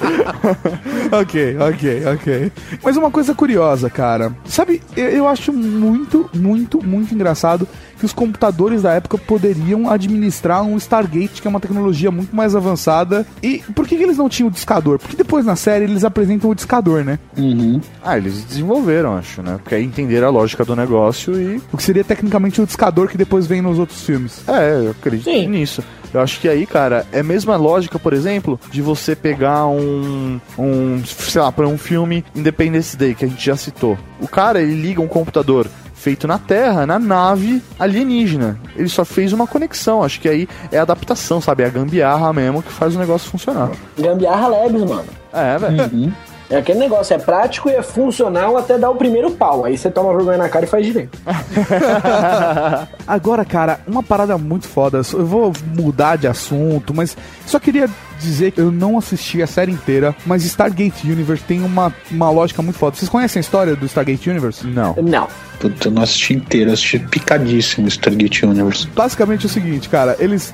ok, 1.12 1.56
ok, 1.58 2.02
ok. 2.14 2.52
Mas 2.82 2.96
uma 2.96 3.10
coisa 3.10 3.34
curiosa, 3.34 3.88
cara. 3.90 4.32
Sabe, 4.44 4.82
eu, 4.96 5.08
eu 5.08 5.28
acho 5.28 5.52
muito, 5.52 6.28
muito, 6.34 6.84
muito 6.84 7.14
engraçado 7.14 7.66
que 8.02 8.06
os 8.06 8.12
computadores 8.12 8.82
da 8.82 8.94
época 8.94 9.16
poderiam 9.16 9.88
administrar 9.88 10.64
um 10.64 10.76
Stargate, 10.76 11.40
que 11.40 11.46
é 11.46 11.50
uma 11.50 11.60
tecnologia 11.60 12.10
muito 12.10 12.34
mais 12.34 12.56
avançada. 12.56 13.24
E 13.40 13.58
por 13.76 13.86
que, 13.86 13.96
que 13.96 14.02
eles 14.02 14.16
não 14.16 14.28
tinham 14.28 14.48
o 14.48 14.50
discador? 14.50 14.98
Porque 14.98 15.16
depois 15.16 15.46
na 15.46 15.54
série 15.54 15.84
eles 15.84 16.02
apresentam 16.02 16.50
o 16.50 16.54
discador, 16.54 17.04
né? 17.04 17.20
Uhum. 17.38 17.80
Ah, 18.02 18.18
eles 18.18 18.42
desenvolveram, 18.42 19.16
acho, 19.16 19.40
né? 19.40 19.60
Porque 19.62 19.76
aí 19.76 19.84
entenderam 19.84 20.26
a 20.26 20.30
lógica 20.30 20.64
do 20.64 20.74
negócio 20.74 21.40
e. 21.40 21.62
O 21.72 21.76
que 21.76 21.82
seria 21.84 22.02
tecnicamente 22.02 22.60
o 22.60 22.66
discador 22.66 23.06
que 23.06 23.16
depois 23.16 23.46
vem 23.46 23.62
nos 23.62 23.78
outros 23.78 24.02
filmes. 24.02 24.42
É, 24.48 24.86
eu 24.86 24.90
acredito 24.90 25.30
Sim. 25.30 25.46
nisso. 25.46 25.80
Eu 26.12 26.20
acho 26.20 26.40
que 26.40 26.48
aí, 26.48 26.66
cara, 26.66 27.06
é 27.12 27.20
a 27.20 27.24
mesma 27.24 27.56
lógica, 27.56 28.00
por 28.00 28.12
exemplo, 28.12 28.58
de 28.70 28.82
você 28.82 29.14
pegar 29.14 29.66
um. 29.66 30.40
um 30.58 31.02
sei 31.04 31.40
lá, 31.40 31.52
para 31.52 31.68
um 31.68 31.78
filme 31.78 32.24
Independence 32.34 32.96
Day, 32.96 33.14
que 33.14 33.24
a 33.24 33.28
gente 33.28 33.46
já 33.46 33.56
citou. 33.56 33.96
O 34.20 34.26
cara, 34.26 34.60
ele 34.60 34.74
liga 34.74 35.00
um 35.00 35.08
computador 35.08 35.68
feito 36.02 36.26
na 36.26 36.36
Terra, 36.36 36.84
na 36.84 36.98
nave 36.98 37.62
alienígena. 37.78 38.58
Ele 38.74 38.88
só 38.88 39.04
fez 39.04 39.32
uma 39.32 39.46
conexão. 39.46 40.02
Acho 40.02 40.20
que 40.20 40.28
aí 40.28 40.48
é 40.72 40.78
a 40.78 40.82
adaptação, 40.82 41.40
sabe? 41.40 41.62
É 41.62 41.66
a 41.66 41.70
gambiarra 41.70 42.32
mesmo 42.32 42.60
que 42.60 42.72
faz 42.72 42.96
o 42.96 42.98
negócio 42.98 43.30
funcionar. 43.30 43.70
Gambiarra 43.96 44.48
Labs, 44.48 44.82
mano. 44.82 45.04
É, 45.32 45.58
velho. 45.58 45.82
Uhum. 45.92 46.12
É 46.50 46.58
aquele 46.58 46.80
negócio, 46.80 47.14
é 47.14 47.18
prático 47.18 47.70
e 47.70 47.72
é 47.72 47.82
funcional 47.82 48.58
até 48.58 48.76
dar 48.76 48.90
o 48.90 48.96
primeiro 48.96 49.30
pau. 49.30 49.64
Aí 49.64 49.78
você 49.78 49.90
toma 49.90 50.14
vergonha 50.14 50.36
na 50.36 50.48
cara 50.50 50.66
e 50.66 50.68
faz 50.68 50.84
direito. 50.84 51.18
Agora, 53.06 53.44
cara, 53.44 53.80
uma 53.86 54.02
parada 54.02 54.36
muito 54.36 54.68
foda. 54.68 55.00
Eu 55.14 55.24
vou 55.24 55.52
mudar 55.74 56.16
de 56.16 56.26
assunto, 56.26 56.92
mas 56.92 57.16
só 57.46 57.58
queria 57.58 57.88
dizer 58.22 58.52
que 58.52 58.60
eu 58.60 58.70
não 58.70 58.96
assisti 58.98 59.42
a 59.42 59.46
série 59.46 59.72
inteira, 59.72 60.14
mas 60.24 60.44
Stargate 60.44 61.10
Universe 61.10 61.42
tem 61.44 61.62
uma, 61.62 61.92
uma 62.10 62.30
lógica 62.30 62.62
muito 62.62 62.78
foda. 62.78 62.96
Vocês 62.96 63.08
conhecem 63.08 63.40
a 63.40 63.42
história 63.42 63.76
do 63.76 63.86
Stargate 63.86 64.28
Universe? 64.30 64.66
Não. 64.66 64.94
Não. 65.02 65.28
Puta, 65.60 65.88
eu 65.88 65.92
não 65.92 66.02
assisti 66.02 66.34
inteiro, 66.34 66.72
assisti 66.72 66.98
picadíssimo 66.98 67.86
Stargate 67.88 68.44
Universe. 68.44 68.88
Basicamente 68.94 69.44
é 69.44 69.46
o 69.46 69.50
seguinte, 69.50 69.88
cara, 69.88 70.16
eles 70.18 70.52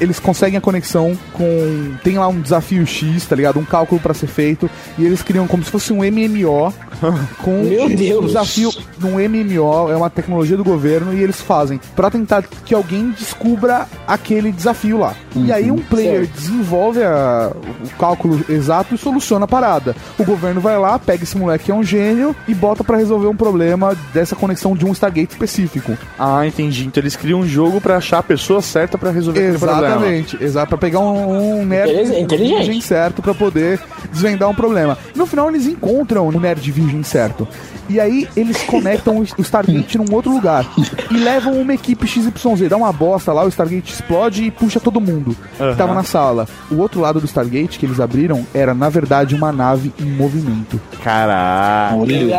eles 0.00 0.18
conseguem 0.18 0.56
a 0.58 0.60
conexão 0.60 1.16
com 1.32 1.94
tem 2.02 2.18
lá 2.18 2.26
um 2.26 2.40
desafio 2.40 2.84
X, 2.84 3.24
tá 3.26 3.36
ligado? 3.36 3.60
Um 3.60 3.64
cálculo 3.64 4.00
pra 4.00 4.12
ser 4.12 4.26
feito 4.26 4.68
e 4.98 5.04
eles 5.04 5.22
criam 5.22 5.46
como 5.46 5.62
se 5.62 5.70
fosse 5.70 5.92
um 5.92 5.98
MMO 5.98 6.72
com 7.44 7.62
Meu 7.62 7.84
um 7.84 7.94
Deus. 7.94 8.26
desafio 8.26 8.72
num 8.98 9.12
MMO, 9.20 9.88
é 9.88 9.96
uma 9.96 10.10
tecnologia 10.10 10.56
do 10.56 10.64
governo 10.64 11.14
e 11.14 11.22
eles 11.22 11.40
fazem 11.40 11.78
pra 11.94 12.10
tentar 12.10 12.42
que 12.42 12.74
alguém 12.74 13.10
descubra 13.10 13.86
aquele 14.04 14.50
desafio 14.50 14.98
lá. 14.98 15.14
E 15.36 15.52
aí 15.52 15.70
um 15.70 15.78
player 15.78 16.24
Certo. 16.26 16.32
desenvolve 16.40 16.97
a- 17.04 17.50
o 17.84 17.98
cálculo 17.98 18.44
exato 18.48 18.94
e 18.94 18.98
soluciona 18.98 19.44
a 19.44 19.48
parada. 19.48 19.94
O 20.18 20.24
governo 20.24 20.60
vai 20.60 20.78
lá, 20.78 20.98
pega 20.98 21.24
esse 21.24 21.36
moleque 21.36 21.66
que 21.66 21.70
é 21.70 21.74
um 21.74 21.82
gênio 21.82 22.34
e 22.46 22.54
bota 22.54 22.82
pra 22.84 22.96
resolver 22.96 23.26
um 23.26 23.36
problema 23.36 23.96
dessa 24.14 24.34
conexão 24.36 24.74
de 24.76 24.84
um 24.86 24.92
Stargate 24.92 25.32
específico. 25.32 25.96
Ah, 26.18 26.46
entendi. 26.46 26.86
Então 26.86 27.00
eles 27.02 27.16
criam 27.16 27.40
um 27.40 27.46
jogo 27.46 27.80
pra 27.80 27.96
achar 27.96 28.18
a 28.18 28.22
pessoa 28.22 28.62
certa 28.62 28.96
pra 28.96 29.10
resolver 29.10 29.40
aquele 29.40 29.58
problema. 29.58 29.86
Exatamente, 29.88 30.38
exato, 30.42 30.68
pra 30.68 30.78
pegar 30.78 31.00
um, 31.00 31.60
um 31.60 31.64
nerd 31.66 31.90
Intelig- 31.90 32.20
inteligente. 32.22 32.56
virgem 32.64 32.80
certo 32.80 33.20
pra 33.22 33.34
poder 33.34 33.80
desvendar 34.12 34.48
um 34.48 34.54
problema. 34.54 34.96
No 35.14 35.26
final 35.26 35.48
eles 35.48 35.66
encontram 35.66 36.28
o 36.28 36.40
nerd 36.40 36.70
virgem 36.70 37.02
certo. 37.02 37.46
E 37.88 37.98
aí 37.98 38.28
eles 38.36 38.62
conectam 38.64 39.18
o 39.18 39.42
Stargate 39.42 39.98
num 39.98 40.12
outro 40.14 40.30
lugar 40.32 40.66
e 41.10 41.16
levam 41.16 41.54
uma 41.60 41.74
equipe 41.74 42.06
XYZ, 42.06 42.68
dá 42.68 42.76
uma 42.76 42.92
bosta 42.92 43.32
lá, 43.32 43.44
o 43.44 43.48
Stargate 43.48 43.92
explode 43.94 44.44
e 44.44 44.50
puxa 44.50 44.78
todo 44.80 45.00
mundo 45.00 45.36
Aham. 45.60 45.72
que 45.72 45.78
tava 45.78 45.94
na 45.94 46.02
sala. 46.02 46.46
O 46.70 46.76
outro 46.76 47.00
lado 47.00 47.20
do 47.20 47.26
Stargate 47.26 47.78
que 47.78 47.86
eles 47.86 48.00
abriram 48.00 48.46
era 48.54 48.74
na 48.74 48.88
verdade 48.88 49.34
uma 49.34 49.52
nave 49.52 49.92
em 49.98 50.04
movimento. 50.04 50.80
Caralho. 51.02 52.30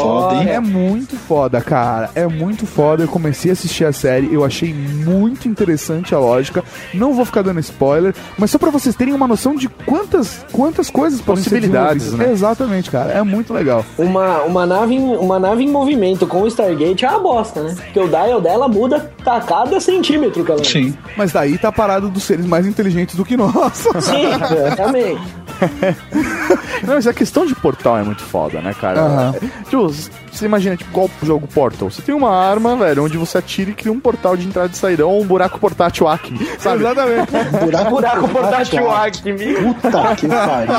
Foda, 0.00 0.36
hein? 0.36 0.48
É 0.48 0.60
muito 0.60 1.16
foda, 1.16 1.60
cara. 1.60 2.10
É 2.14 2.26
muito 2.26 2.66
foda. 2.66 3.02
Eu 3.04 3.08
comecei 3.08 3.50
a 3.50 3.54
assistir 3.54 3.84
a 3.84 3.92
série, 3.92 4.32
eu 4.32 4.44
achei 4.44 4.72
muito 4.72 5.48
interessante 5.48 6.14
a 6.14 6.18
lógica. 6.18 6.62
Não 6.94 7.12
vou 7.12 7.24
ficar 7.24 7.42
dando 7.42 7.60
spoiler, 7.60 8.14
mas 8.38 8.50
só 8.50 8.58
pra 8.58 8.70
vocês 8.70 8.94
terem 8.94 9.14
uma 9.14 9.26
noção 9.28 9.54
de 9.56 9.68
quantas, 9.68 10.44
quantas 10.52 10.90
coisas 10.90 11.20
podem 11.20 11.42
ser 11.42 11.50
Possibilidades, 11.50 12.04
desenvolvidas. 12.04 12.28
né? 12.28 12.32
Exatamente, 12.32 12.90
cara. 12.90 13.12
É 13.12 13.22
muito 13.22 13.52
legal. 13.52 13.84
Uma, 13.98 14.42
uma, 14.42 14.66
nave 14.66 14.91
em, 14.92 15.16
uma 15.16 15.38
nave 15.38 15.64
em 15.64 15.68
movimento 15.68 16.26
com 16.26 16.42
o 16.42 16.46
Stargate 16.46 17.04
é 17.04 17.10
uma 17.10 17.18
bosta, 17.18 17.62
né? 17.62 17.74
Porque 17.74 18.00
o 18.00 18.08
dial 18.08 18.40
dela 18.40 18.68
muda 18.68 19.10
a 19.24 19.40
cada 19.40 19.80
centímetro 19.80 20.44
que 20.44 20.50
ela 20.50 20.64
Sim. 20.64 20.96
Mas 21.16 21.32
daí 21.32 21.58
tá 21.58 21.70
parado 21.72 22.08
dos 22.08 22.22
seres 22.24 22.46
mais 22.46 22.66
inteligentes 22.66 23.14
do 23.14 23.24
que 23.24 23.36
nós. 23.36 23.86
Sim, 24.00 24.26
também. 24.76 25.18
Não, 26.82 26.94
mas 26.94 27.06
a 27.06 27.12
questão 27.14 27.46
de 27.46 27.54
portal 27.54 27.98
é 27.98 28.02
muito 28.02 28.22
foda, 28.22 28.60
né, 28.60 28.74
cara? 28.78 29.00
Aham. 29.00 29.34
É, 29.36 29.62
Tipo, 29.68 29.88
você 30.32 30.46
imagina, 30.46 30.76
tipo, 30.76 30.90
qual 30.92 31.10
o 31.22 31.26
jogo 31.26 31.46
Portal? 31.46 31.90
Você 31.90 32.00
tem 32.02 32.14
uma 32.14 32.30
arma, 32.34 32.74
velho, 32.76 33.04
onde 33.04 33.18
você 33.18 33.38
atira 33.38 33.70
e 33.70 33.74
cria 33.74 33.92
um 33.92 34.00
portal 34.00 34.36
de 34.36 34.46
entrada 34.46 34.70
e 34.72 34.76
saída, 34.76 35.06
ou 35.06 35.20
um 35.22 35.26
buraco 35.26 35.58
portátil 35.58 36.08
Acme, 36.08 36.38
sabe? 36.58 36.80
Exatamente. 36.84 37.30
Buraco, 37.64 37.90
Buraco 37.90 38.28
portátil 38.28 38.90
Acme. 38.90 39.54
Puta 39.54 40.16
que 40.16 40.28
pariu. 40.28 40.74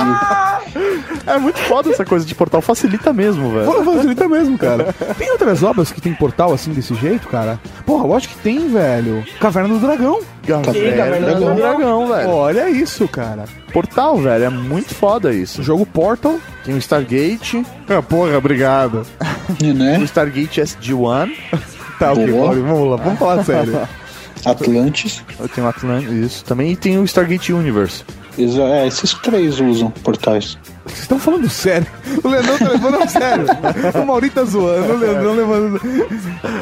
É 1.25 1.37
muito 1.37 1.59
foda 1.59 1.91
essa 1.91 2.03
coisa 2.03 2.25
de 2.25 2.33
portal, 2.35 2.61
facilita 2.61 3.13
mesmo, 3.13 3.51
velho. 3.51 3.83
Facilita 3.83 4.27
mesmo, 4.27 4.57
cara. 4.57 4.93
Tem 5.17 5.31
outras 5.31 5.61
obras 5.63 5.91
que 5.91 6.01
tem 6.01 6.13
portal 6.13 6.51
assim 6.53 6.71
desse 6.73 6.93
jeito, 6.95 7.27
cara? 7.27 7.59
Porra, 7.85 8.05
lógico 8.05 8.33
que 8.35 8.39
tem, 8.41 8.67
velho. 8.67 9.23
Caverna 9.39 9.69
do 9.69 9.79
Dragão. 9.79 10.19
Caverna 10.45 11.35
do 11.35 11.55
Dragão, 11.55 12.07
velho. 12.07 12.29
Olha 12.29 12.69
isso, 12.69 13.07
cara. 13.07 13.45
Portal, 13.71 14.17
velho, 14.17 14.43
é 14.45 14.49
muito 14.49 14.93
foda 14.93 15.33
isso. 15.33 15.61
O 15.61 15.63
jogo 15.63 15.85
Portal. 15.85 16.39
Tem 16.65 16.75
o 16.75 16.77
Stargate, 16.77 17.65
Ah, 17.89 18.01
porra, 18.01 18.37
obrigado. 18.37 19.05
né? 19.61 19.97
o 19.99 20.03
Stargate 20.03 20.61
SG-1, 20.61 21.31
Tá, 21.99 22.11
ok, 22.11 22.25
vamos 22.27 22.89
lá, 22.89 22.95
vamos 22.97 23.19
falar 23.19 23.43
sério. 23.43 23.79
Atlantis. 24.45 25.23
eu 25.39 25.47
tenho 25.47 25.65
o 25.67 25.69
Atlantis, 25.69 26.09
isso 26.11 26.45
também, 26.45 26.71
e 26.71 26.75
tem 26.75 26.97
o 26.97 27.03
Stargate 27.05 27.53
Universe. 27.53 28.03
Exa- 28.37 28.63
É, 28.63 28.87
esses 28.87 29.13
três 29.13 29.59
usam 29.59 29.89
portais. 29.91 30.57
Vocês 30.85 30.99
estão 30.99 31.17
falando 31.17 31.49
sério? 31.49 31.87
O 32.23 32.27
Leandrão 32.27 32.57
tá 32.57 32.69
levando 32.69 33.03
a 33.03 33.07
sério. 33.07 33.45
O 34.01 34.05
Maurício 34.05 34.35
tá 34.35 34.43
zoando, 34.43 34.93
o 34.93 34.97
Leandrão 34.97 35.33
levando. 35.33 35.81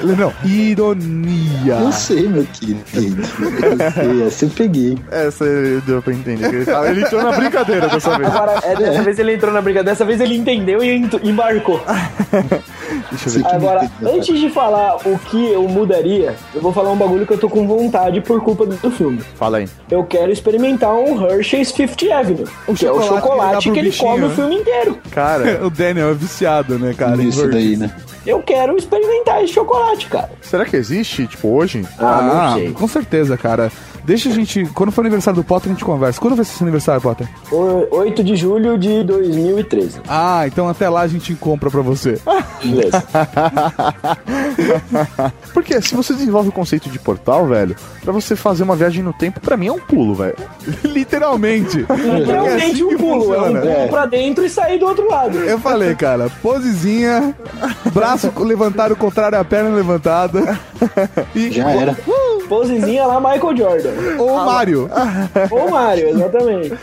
Leandrão, 0.03 0.33
ironia. 0.45 1.73
Eu 1.73 1.91
sei, 1.91 2.27
meu 2.27 2.45
querido. 2.45 2.79
Eu 2.91 3.91
sei, 3.91 4.27
essa 4.27 4.45
eu 4.45 4.49
peguei. 4.51 4.97
Essa 5.09 5.45
deu 5.85 6.01
pra 6.01 6.13
entender. 6.13 6.49
que 6.49 6.69
Ele, 6.69 7.01
entrou 7.01 7.23
na 7.23 7.31
brincadeira 7.31 7.87
dessa 7.87 8.17
vez. 8.17 8.29
Agora, 8.29 8.59
é, 8.63 8.75
dessa 8.75 9.01
vez 9.01 9.19
ele 9.19 9.33
entrou 9.33 9.51
na 9.51 9.61
briga, 9.61 9.83
dessa 9.83 10.05
vez 10.05 10.21
ele 10.21 10.37
entendeu 10.37 10.83
e 10.83 11.09
embarcou. 11.23 11.81
Deixa 13.09 13.29
eu 13.29 13.33
ver. 13.33 13.47
Agora, 13.47 13.91
antes 14.03 14.39
de 14.39 14.49
falar 14.49 14.97
o 15.07 15.17
que 15.17 15.51
eu 15.51 15.67
mudaria, 15.67 16.35
eu 16.53 16.61
vou 16.61 16.71
falar 16.71 16.91
um 16.91 16.97
bagulho 16.97 17.25
que 17.25 17.33
eu 17.33 17.37
tô 17.37 17.49
com 17.49 17.65
vontade 17.67 18.21
por 18.21 18.41
culpa 18.41 18.65
do 18.65 18.91
filme. 18.91 19.19
Fala 19.35 19.57
aí. 19.57 19.67
Eu 19.89 20.03
quero 20.03 20.31
experimentar 20.31 20.93
um 20.93 21.25
Hershey's 21.25 21.71
Fifth 21.71 22.03
Avenue, 22.11 22.45
O 22.67 22.73
que 22.73 22.85
é 22.85 22.91
o 22.91 23.01
chocolate 23.01 23.67
que 23.67 23.73
que 23.73 23.79
ele 23.79 23.89
bichinho, 23.89 24.10
come 24.11 24.25
o 24.25 24.29
filme 24.31 24.55
inteiro. 24.55 24.97
Cara, 25.11 25.59
O 25.65 25.69
Daniel 25.69 26.09
é 26.09 26.13
viciado, 26.13 26.77
né, 26.79 26.93
cara? 26.97 27.21
Isso 27.21 27.47
daí, 27.49 27.75
né? 27.77 27.91
Eu 28.25 28.41
quero 28.43 28.77
experimentar 28.77 29.43
esse 29.43 29.53
chocolate, 29.53 30.05
cara. 30.07 30.29
será 30.41 30.63
que 30.63 30.75
existe, 30.75 31.25
tipo, 31.25 31.47
hoje? 31.49 31.83
Ah, 31.97 32.21
não 32.51 32.53
sei. 32.57 32.71
com 32.71 32.87
certeza, 32.87 33.35
cara. 33.35 33.71
Deixa 34.03 34.29
a 34.29 34.33
gente. 34.33 34.65
Quando 34.73 34.91
for 34.91 35.01
aniversário 35.01 35.41
do 35.41 35.45
Potter, 35.45 35.71
a 35.71 35.73
gente 35.73 35.85
conversa. 35.85 36.19
Quando 36.19 36.35
vai 36.35 36.43
ser 36.45 36.53
seu 36.57 36.65
aniversário, 36.65 37.01
Potter? 37.01 37.27
O- 37.51 37.87
8 37.97 38.23
de 38.23 38.35
julho 38.35 38.77
de 38.77 39.03
2013. 39.03 39.99
Ah, 40.07 40.43
então 40.47 40.67
até 40.67 40.89
lá 40.89 41.01
a 41.01 41.07
gente 41.07 41.33
compra 41.35 41.69
pra 41.69 41.81
você. 41.81 42.19
Beleza. 42.63 43.03
Porque 45.53 45.81
se 45.81 45.95
você 45.95 46.13
desenvolve 46.13 46.49
o 46.49 46.51
conceito 46.51 46.89
de 46.89 46.99
portal, 46.99 47.45
velho, 47.47 47.75
pra 48.03 48.11
você 48.11 48.35
fazer 48.35 48.63
uma 48.63 48.75
viagem 48.75 49.03
no 49.03 49.13
tempo, 49.13 49.39
pra 49.39 49.57
mim 49.57 49.67
é 49.67 49.71
um 49.71 49.79
pulo, 49.79 50.15
velho. 50.15 50.35
Literalmente. 50.83 51.85
Realmente 51.87 52.63
É 52.63 52.71
assim 52.71 52.83
um 52.83 52.97
pulo. 52.97 53.33
É 53.33 53.39
um 53.39 53.43
funciona. 53.45 53.61
pulo 53.61 53.87
pra 53.89 54.05
dentro 54.05 54.45
e 54.45 54.49
sair 54.49 54.79
do 54.79 54.85
outro 54.87 55.07
lado. 55.09 55.37
Eu 55.39 55.59
falei, 55.59 55.95
cara, 55.95 56.29
posezinha, 56.41 57.35
braço 57.93 58.31
levantado, 58.39 58.95
contrário 58.95 59.37
à 59.37 59.43
perna 59.43 59.69
levantada. 59.75 60.59
E 61.35 61.51
Já 61.51 61.69
era. 61.71 61.95
Posezinha 62.51 63.07
lá, 63.07 63.17
Michael 63.17 63.55
Jordan. 63.55 63.91
Ou 64.19 64.35
Mario. 64.35 64.89
Ou 65.49 65.71
Mario, 65.71 66.09
exatamente. 66.09 66.77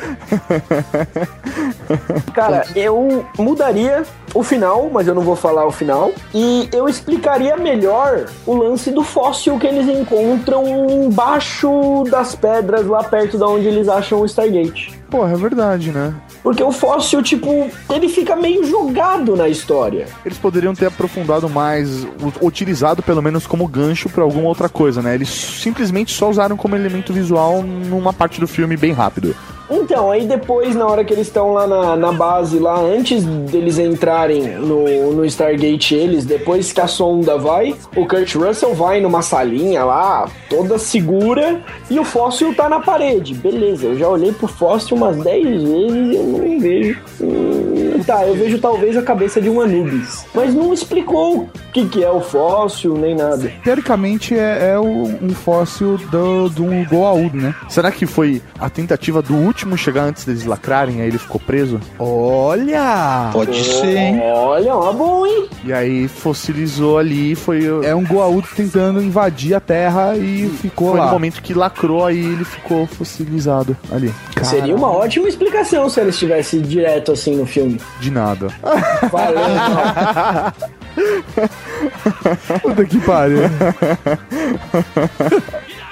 Cara, 2.32 2.64
eu 2.74 3.26
mudaria 3.36 4.02
o 4.32 4.42
final, 4.42 4.88
mas 4.90 5.06
eu 5.06 5.14
não 5.14 5.20
vou 5.20 5.36
falar 5.36 5.66
o 5.66 5.70
final. 5.70 6.10
E 6.34 6.70
eu 6.72 6.88
explicaria 6.88 7.54
melhor 7.58 8.30
o 8.46 8.54
lance 8.54 8.90
do 8.90 9.02
fóssil 9.02 9.58
que 9.58 9.66
eles 9.66 9.86
encontram 9.86 10.64
embaixo 11.04 12.02
das 12.10 12.34
pedras, 12.34 12.86
lá 12.86 13.04
perto 13.04 13.36
da 13.36 13.46
onde 13.46 13.68
eles 13.68 13.90
acham 13.90 14.22
o 14.22 14.24
Stargate. 14.24 14.97
Porra, 15.10 15.32
é 15.32 15.36
verdade, 15.36 15.90
né? 15.90 16.14
Porque 16.42 16.62
o 16.62 16.70
fóssil, 16.70 17.22
tipo, 17.22 17.70
ele 17.90 18.08
fica 18.08 18.36
meio 18.36 18.64
jogado 18.64 19.34
na 19.34 19.48
história. 19.48 20.06
Eles 20.24 20.38
poderiam 20.38 20.74
ter 20.74 20.86
aprofundado 20.86 21.48
mais, 21.48 22.06
utilizado 22.40 23.02
pelo 23.02 23.22
menos 23.22 23.46
como 23.46 23.66
gancho 23.66 24.08
pra 24.08 24.22
alguma 24.22 24.48
outra 24.48 24.68
coisa, 24.68 25.00
né? 25.00 25.14
Eles 25.14 25.28
simplesmente 25.28 26.12
só 26.12 26.28
usaram 26.28 26.56
como 26.56 26.76
elemento 26.76 27.12
visual 27.12 27.62
numa 27.62 28.12
parte 28.12 28.38
do 28.40 28.46
filme 28.46 28.76
bem 28.76 28.92
rápido. 28.92 29.34
Então, 29.70 30.10
aí 30.10 30.26
depois, 30.26 30.74
na 30.74 30.86
hora 30.86 31.04
que 31.04 31.12
eles 31.12 31.26
estão 31.26 31.52
lá 31.52 31.66
na, 31.66 31.96
na 31.96 32.12
base, 32.12 32.58
lá 32.58 32.80
antes 32.80 33.22
deles 33.24 33.78
entrarem 33.78 34.56
no, 34.58 35.12
no 35.12 35.24
Stargate, 35.26 35.94
eles, 35.94 36.24
depois 36.24 36.72
que 36.72 36.80
a 36.80 36.86
sonda 36.86 37.36
vai, 37.36 37.74
o 37.94 38.06
Kurt 38.06 38.34
Russell 38.34 38.74
vai 38.74 38.98
numa 39.00 39.20
salinha 39.20 39.84
lá, 39.84 40.26
toda 40.48 40.78
segura, 40.78 41.60
e 41.90 41.98
o 41.98 42.04
fóssil 42.04 42.54
tá 42.54 42.66
na 42.68 42.80
parede. 42.80 43.34
Beleza, 43.34 43.88
eu 43.88 43.98
já 43.98 44.08
olhei 44.08 44.32
pro 44.32 44.48
fóssil 44.48 44.96
umas 44.98 45.16
10 45.18 45.44
vezes 45.62 46.12
e 46.12 46.14
eu 46.16 46.24
não 46.24 46.60
vejo. 46.60 46.98
Hum, 47.20 48.02
tá, 48.06 48.26
eu 48.26 48.34
vejo 48.34 48.58
talvez 48.58 48.96
a 48.96 49.02
cabeça 49.02 49.40
de 49.40 49.48
um 49.48 49.60
Anubis. 49.60 50.24
Mas 50.34 50.54
não 50.54 50.72
explicou 50.72 51.42
o 51.42 51.48
que, 51.72 51.86
que 51.86 52.04
é 52.04 52.10
o 52.10 52.20
fóssil, 52.20 52.96
nem 52.96 53.14
nada. 53.14 53.50
Teoricamente 53.64 54.34
é, 54.36 54.72
é 54.72 54.80
um 54.80 55.30
fóssil 55.30 55.98
do, 56.10 56.48
do 56.48 56.64
Goa'uld, 56.88 57.36
né? 57.36 57.54
Será 57.68 57.90
que 57.90 58.06
foi 58.06 58.42
a 58.58 58.68
tentativa 58.68 59.22
do 59.22 59.34
último 59.34 59.76
chegar 59.76 60.04
antes 60.04 60.24
deles 60.24 60.44
lacrarem, 60.44 61.00
aí 61.00 61.08
ele 61.08 61.18
ficou 61.18 61.40
preso? 61.40 61.80
Olha! 61.98 63.30
Pode 63.32 63.62
ser, 63.62 63.96
hein? 63.96 64.20
Olha, 64.34 64.74
uma 64.74 64.92
boa, 64.92 65.28
hein? 65.28 65.48
E 65.64 65.72
aí 65.72 66.08
fossilizou 66.08 66.98
ali, 66.98 67.34
foi, 67.34 67.64
É 67.84 67.94
um 67.94 68.04
Goa'uld 68.04 68.48
tentando 68.56 69.02
invadir 69.02 69.54
a 69.54 69.60
Terra 69.60 70.16
e 70.16 70.48
ficou 70.60 70.90
foi 70.90 71.00
lá. 71.00 71.06
no 71.06 71.12
momento 71.12 71.42
que 71.42 71.54
lacrou, 71.54 72.06
aí 72.06 72.18
ele 72.18 72.44
ficou 72.44 72.86
fossilizado 72.86 73.76
ali. 73.92 74.12
Seria 74.42 74.74
uma 74.74 74.87
ótima 74.90 75.28
explicação 75.28 75.88
se 75.88 76.00
ele 76.00 76.10
estivesse 76.10 76.60
direto 76.60 77.12
assim 77.12 77.36
no 77.36 77.46
filme. 77.46 77.80
De 78.00 78.10
nada. 78.10 78.48
Valeu. 79.10 79.42
Puta 82.62 82.84
que 82.84 83.00
pariu. 83.00 83.42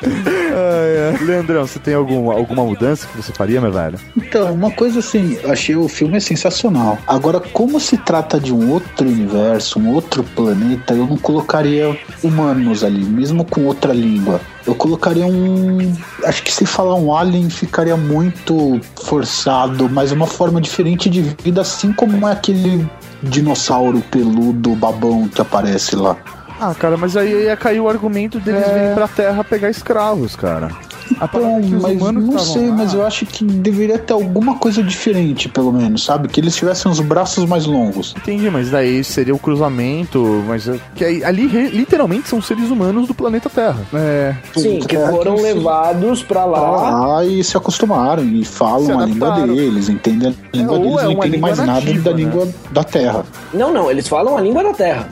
Leandrão, 1.25 1.67
você 1.67 1.79
tem 1.79 1.95
algum, 1.95 2.31
alguma 2.31 2.65
mudança 2.65 3.07
que 3.07 3.17
você 3.17 3.33
faria, 3.33 3.61
meu 3.61 3.73
velho? 3.73 3.99
Então, 4.17 4.53
uma 4.53 4.71
coisa 4.71 5.01
assim, 5.01 5.39
eu 5.43 5.51
achei 5.51 5.77
o 5.77 5.89
filme 5.89 6.21
sensacional. 6.21 6.99
Agora, 7.07 7.41
como 7.41 7.79
se 7.81 7.97
trata 7.99 8.39
de 8.39 8.53
um 8.53 8.71
outro 8.71 9.09
universo, 9.09 9.79
um 9.79 9.93
outro 9.93 10.23
planeta, 10.23 10.95
eu 10.95 11.07
não 11.07 11.17
colocaria 11.17 11.99
humanos 12.23 12.85
ali, 12.85 13.05
mesmo 13.05 13.45
com 13.45 13.65
outra 13.65 13.93
língua. 13.93 14.41
Eu 14.67 14.75
colocaria 14.75 15.25
um. 15.25 15.95
Acho 16.25 16.43
que 16.43 16.53
se 16.53 16.67
falar 16.67 16.97
um 16.97 17.15
alien 17.15 17.49
ficaria 17.49 17.97
muito 17.97 18.81
forçado, 19.05 19.89
mas 19.89 20.11
uma 20.11 20.27
forma 20.27 20.61
diferente 20.61 21.09
de 21.09 21.23
vida, 21.23 21.61
assim 21.61 21.93
como 21.93 22.27
é 22.27 22.33
aquele 22.33 22.85
dinossauro 23.23 24.03
peludo 24.11 24.75
babão 24.75 25.29
que 25.29 25.41
aparece 25.41 25.95
lá. 25.95 26.17
Ah, 26.61 26.75
cara, 26.75 26.97
mas 26.97 27.17
aí 27.17 27.45
ia 27.45 27.57
cair 27.57 27.81
o 27.81 27.89
argumento 27.89 28.41
deles 28.41 28.63
É. 28.63 28.73
virem 28.75 28.95
pra 28.95 29.09
terra 29.09 29.45
pegar 29.45 29.69
escravos, 29.71 30.35
cara. 30.37 30.71
Então, 31.11 31.61
que 31.61 31.75
os 31.75 31.83
mas 31.83 31.97
humanos 32.01 32.25
não 32.29 32.39
sei, 32.39 32.69
lá- 32.69 32.77
mas 32.77 32.95
eu 32.95 33.07
acho 33.07 33.27
que 33.27 33.45
deveria 33.45 33.99
ter 33.99 34.13
alguma 34.13 34.57
coisa 34.59 34.83
diferente, 34.83 35.49
pelo 35.49 35.73
menos, 35.73 36.05
sabe? 36.05 36.29
Que 36.29 36.41
eles 36.41 36.55
tivessem 36.57 36.91
os 36.91 37.01
braços 37.01 37.45
mais 37.45 37.65
longos. 37.67 38.15
Entendi, 38.17 38.51
mas 38.51 38.71
daí 38.71 39.03
seria 39.05 39.35
o 39.35 39.39
cruzamento, 39.39 40.43
mas 40.47 40.69
é- 40.69 40.79
que 40.95 41.05
aí- 41.05 41.25
ali 41.25 41.47
literalmente 41.69 42.29
são 42.29 42.41
seres 42.43 42.71
humanos 42.71 43.07
do 43.09 43.15
planeta 43.15 43.49
Terra. 43.49 43.79
É. 43.95 44.35
Sim, 44.57 44.81
que 44.81 44.97
É, 44.97 45.09
foram 45.09 45.37
levados 45.37 46.23
pra 46.23 46.43
Pra 46.47 46.61
lá. 46.61 47.07
lá 47.07 47.25
e 47.25 47.43
se 47.43 47.57
acostumaram 47.57 48.23
e 48.25 48.45
falam 48.45 48.99
a 49.01 49.07
língua 49.07 49.31
deles, 49.47 49.89
entendem 49.89 50.35
a 50.53 50.57
língua 50.57 50.73
ou 50.79 50.83
deles, 50.83 50.99
é 50.99 51.05
não 51.05 51.13
entendem 51.13 51.41
mais 51.41 51.59
nada 51.59 51.73
nativa, 51.73 52.03
da 52.03 52.11
né? 52.11 52.17
língua 52.17 52.49
da 52.71 52.85
Terra. 52.85 53.25
Não, 53.55 53.73
não, 53.73 53.91
eles 53.91 54.07
falam 54.09 54.37
a 54.37 54.41
língua 54.41 54.63
da 54.63 54.73
Terra. 54.73 55.09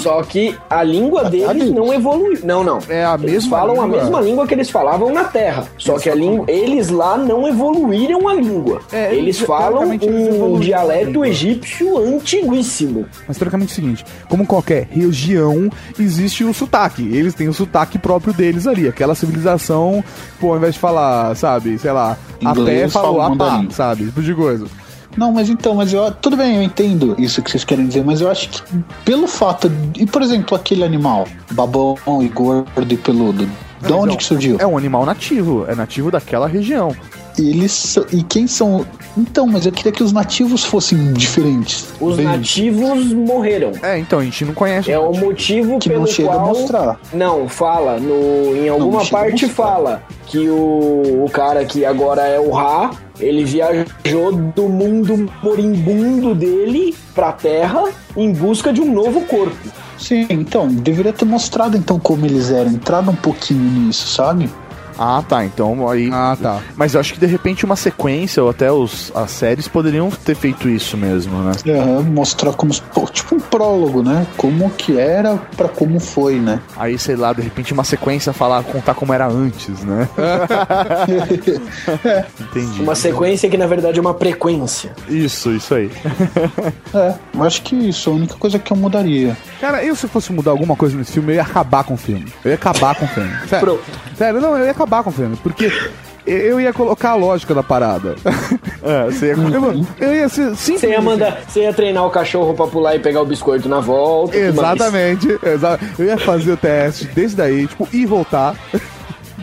Só 0.00 0.22
que 0.22 0.54
a 0.68 0.82
língua 0.82 1.24
deles 1.30 1.48
deles. 1.48 1.70
não 1.74 1.92
evoluiu. 1.92 2.38
Não, 2.44 2.62
não. 2.64 2.78
É 2.88 3.04
a 3.04 3.14
Eles 3.14 3.32
mesma 3.32 3.58
falam 3.58 3.80
a 3.80 3.84
língua. 3.86 4.00
mesma 4.02 4.20
língua 4.20 4.46
que 4.46 4.54
eles 4.54 4.70
falavam 4.70 5.12
na 5.12 5.24
Terra. 5.28 5.64
Só 5.78 5.98
que 5.98 6.10
a 6.10 6.14
língua, 6.14 6.44
eles 6.48 6.88
lá 6.90 7.16
não 7.16 7.46
evoluíram 7.46 8.26
a 8.28 8.34
língua. 8.34 8.80
É, 8.92 9.12
eles 9.14 9.36
eles- 9.36 9.40
falam 9.40 9.90
um 9.90 10.58
dialeto 10.58 11.24
egípcio 11.24 11.96
antiguíssimo. 11.98 13.06
Mas 13.26 13.36
teoricamente 13.38 13.70
é 13.70 13.72
o 13.72 13.74
seguinte, 13.76 14.04
como 14.28 14.46
qualquer 14.46 14.88
região, 14.90 15.70
existe 15.98 16.44
o 16.44 16.52
sotaque. 16.52 17.02
Eles 17.02 17.34
têm 17.34 17.48
o 17.48 17.52
sotaque 17.54 17.98
próprio 17.98 18.32
deles 18.32 18.66
ali. 18.66 18.88
Aquela 18.88 19.14
civilização, 19.14 20.02
pô, 20.40 20.50
ao 20.50 20.56
invés 20.56 20.74
de 20.74 20.80
falar, 20.80 21.34
sabe, 21.36 21.78
sei 21.78 21.92
lá, 21.92 22.12
a 22.12 22.54
pé 22.54 22.60
Inglês, 22.60 22.92
falou 22.92 23.14
fala 23.20 23.26
a 23.26 23.36
pá, 23.36 23.44
mandarim. 23.52 23.70
sabe? 23.70 24.04
Tipo 24.06 24.22
de 24.22 24.34
coisa. 24.34 24.66
Não, 25.16 25.32
mas 25.32 25.48
então, 25.48 25.74
mas 25.74 25.92
eu, 25.92 26.12
tudo 26.12 26.36
bem, 26.36 26.56
eu 26.56 26.62
entendo 26.62 27.16
isso 27.18 27.42
que 27.42 27.50
vocês 27.50 27.64
querem 27.64 27.86
dizer, 27.86 28.04
mas 28.04 28.20
eu 28.20 28.30
acho 28.30 28.48
que 28.50 28.62
pelo 29.04 29.26
fato. 29.26 29.68
De, 29.68 30.02
e 30.02 30.06
por 30.06 30.22
exemplo, 30.22 30.56
aquele 30.56 30.84
animal, 30.84 31.26
babão 31.50 31.96
e 32.22 32.28
gordo 32.28 32.68
e 32.88 32.96
peludo, 32.96 33.48
de 33.80 33.92
onde 33.92 34.16
que 34.16 34.24
surgiu? 34.24 34.56
É 34.58 34.66
um 34.66 34.76
animal 34.76 35.04
nativo, 35.06 35.64
é 35.68 35.74
nativo 35.74 36.10
daquela 36.10 36.46
região. 36.46 36.94
Eles 37.38 37.70
são- 37.70 38.04
e 38.12 38.22
quem 38.24 38.48
são? 38.48 38.84
Então, 39.16 39.46
mas 39.46 39.64
eu 39.64 39.70
queria 39.70 39.92
que 39.92 40.02
os 40.02 40.12
nativos 40.12 40.64
fossem 40.64 41.12
diferentes. 41.12 41.86
Os 42.00 42.16
Bem, 42.16 42.26
nativos 42.26 43.12
morreram. 43.12 43.70
É, 43.80 43.96
então, 43.96 44.18
a 44.18 44.24
gente 44.24 44.44
não 44.44 44.54
conhece. 44.54 44.90
É 44.90 44.98
o 44.98 45.12
motivo 45.12 45.78
Que 45.78 45.88
pelo 45.88 46.00
não 46.00 46.06
chega 46.08 46.30
a 46.30 46.34
qual... 46.34 46.46
mostrar. 46.48 47.00
Não, 47.12 47.48
fala. 47.48 48.00
No, 48.00 48.56
em 48.56 48.68
alguma 48.68 48.98
não 48.98 49.00
a 49.00 49.06
parte 49.06 49.48
fala 49.48 50.02
que 50.26 50.48
o, 50.48 51.24
o 51.24 51.30
cara 51.32 51.64
que 51.64 51.84
agora 51.84 52.22
é 52.22 52.40
o 52.40 52.50
Ra, 52.50 52.90
ele 53.20 53.44
viajou 53.44 54.32
do 54.32 54.68
mundo 54.68 55.30
moribundo 55.40 56.34
dele 56.34 56.92
pra 57.14 57.30
Terra 57.32 57.84
em 58.16 58.32
busca 58.32 58.72
de 58.72 58.80
um 58.80 58.92
novo 58.92 59.20
corpo. 59.22 59.56
Sim, 59.98 60.26
então, 60.30 60.68
deveria 60.68 61.12
ter 61.12 61.24
mostrado 61.24 61.76
então 61.76 61.98
como 61.98 62.24
eles 62.24 62.50
eram, 62.50 62.70
entrado 62.70 63.10
um 63.10 63.16
pouquinho 63.16 63.60
nisso, 63.60 64.06
sabe? 64.08 64.48
Ah, 64.98 65.22
tá. 65.26 65.44
Então 65.44 65.88
aí. 65.88 66.10
Ah, 66.12 66.36
tá. 66.40 66.60
Mas 66.76 66.94
eu 66.94 67.00
acho 67.00 67.14
que 67.14 67.20
de 67.20 67.26
repente 67.26 67.64
uma 67.64 67.76
sequência 67.76 68.42
ou 68.42 68.50
até 68.50 68.70
os, 68.70 69.12
as 69.14 69.30
séries 69.30 69.68
poderiam 69.68 70.10
ter 70.10 70.34
feito 70.34 70.68
isso 70.68 70.96
mesmo, 70.96 71.38
né? 71.42 71.52
Aham, 71.68 72.02
mostrar 72.02 72.52
como. 72.52 72.72
Tipo 73.12 73.36
um 73.36 73.40
prólogo, 73.40 74.02
né? 74.02 74.26
Como 74.36 74.68
que 74.70 74.98
era 74.98 75.36
pra 75.56 75.68
como 75.68 76.00
foi, 76.00 76.38
né? 76.38 76.60
Aí, 76.76 76.98
sei 76.98 77.16
lá, 77.16 77.32
de 77.32 77.42
repente 77.42 77.72
uma 77.72 77.84
sequência 77.84 78.32
falar, 78.32 78.62
contar 78.64 78.94
como 78.94 79.12
era 79.12 79.26
antes, 79.26 79.82
né? 79.84 80.08
Entendi. 82.40 82.82
Uma 82.82 82.94
sequência 82.94 83.48
que 83.48 83.56
na 83.56 83.66
verdade 83.66 83.98
é 83.98 84.00
uma 84.00 84.14
frequência. 84.14 84.92
Isso, 85.08 85.50
isso 85.52 85.74
aí. 85.74 85.90
É, 86.94 87.14
eu 87.34 87.42
acho 87.42 87.62
que 87.62 87.76
isso 87.76 88.08
é 88.08 88.12
a 88.12 88.16
única 88.16 88.34
coisa 88.36 88.58
que 88.58 88.72
eu 88.72 88.76
mudaria. 88.76 89.36
Cara, 89.60 89.84
eu 89.84 89.94
se 89.94 90.08
fosse 90.08 90.32
mudar 90.32 90.52
alguma 90.52 90.74
coisa 90.74 90.96
nesse 90.96 91.12
filme, 91.12 91.32
eu 91.32 91.36
ia 91.36 91.42
acabar 91.42 91.84
com 91.84 91.94
o 91.94 91.96
filme. 91.96 92.26
Eu 92.42 92.50
ia 92.50 92.54
acabar 92.54 92.94
com 92.94 93.04
o 93.04 93.08
filme. 93.08 93.30
Sério. 93.46 93.66
Pronto. 93.66 93.84
Sério, 94.16 94.40
não, 94.40 94.56
eu 94.56 94.64
ia 94.64 94.70
acabar 94.70 94.87
com 95.02 95.10
o 95.10 95.12
filme. 95.12 95.36
Porque 95.42 95.70
eu 96.26 96.60
ia 96.60 96.72
colocar 96.72 97.10
a 97.10 97.14
lógica 97.14 97.54
da 97.54 97.62
parada. 97.62 98.14
É, 98.82 99.04
você 99.06 99.26
ia... 99.26 99.32
Eu, 99.32 99.84
eu 99.98 100.14
ia 100.14 100.28
ser 100.28 100.54
simples. 100.56 100.80
Você 100.80 100.88
ia 100.90 101.00
mandar, 101.00 101.40
você 101.46 101.60
ia 101.62 101.72
treinar 101.72 102.04
o 102.06 102.10
cachorro 102.10 102.54
pra 102.54 102.66
pular 102.66 102.94
e 102.94 102.98
pegar 102.98 103.22
o 103.22 103.26
biscoito 103.26 103.68
na 103.68 103.80
volta. 103.80 104.36
Exatamente, 104.36 105.38
exa- 105.42 105.78
Eu 105.98 106.04
ia 106.06 106.18
fazer 106.18 106.52
o 106.52 106.56
teste 106.56 107.06
desse 107.06 107.34
daí, 107.36 107.66
tipo, 107.66 107.88
e 107.92 108.04
voltar. 108.06 108.54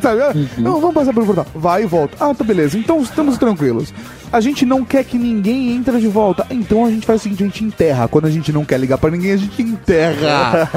Sabe? 0.02 0.50
Não, 0.58 0.80
vamos 0.80 0.94
passar 0.94 1.14
pelo 1.14 1.26
portal. 1.26 1.48
Vai 1.56 1.84
e 1.84 1.86
volta. 1.86 2.16
Ah, 2.20 2.34
tá 2.34 2.44
beleza. 2.44 2.78
Então 2.78 3.02
estamos 3.02 3.38
tranquilos. 3.38 3.94
A 4.36 4.42
gente 4.42 4.66
não 4.66 4.84
quer 4.84 5.06
que 5.06 5.18
ninguém 5.18 5.74
entre 5.78 5.98
de 5.98 6.10
volta. 6.10 6.46
Então 6.50 6.86
a 6.86 6.90
gente 6.90 7.06
faz 7.06 7.22
o 7.22 7.24
seguinte, 7.24 7.42
a 7.42 7.46
gente 7.46 7.64
enterra. 7.64 8.06
Quando 8.10 8.26
a 8.26 8.30
gente 8.30 8.52
não 8.52 8.66
quer 8.66 8.78
ligar 8.78 8.98
pra 8.98 9.10
ninguém, 9.10 9.32
a 9.32 9.38
gente 9.38 9.62
enterra. 9.62 10.70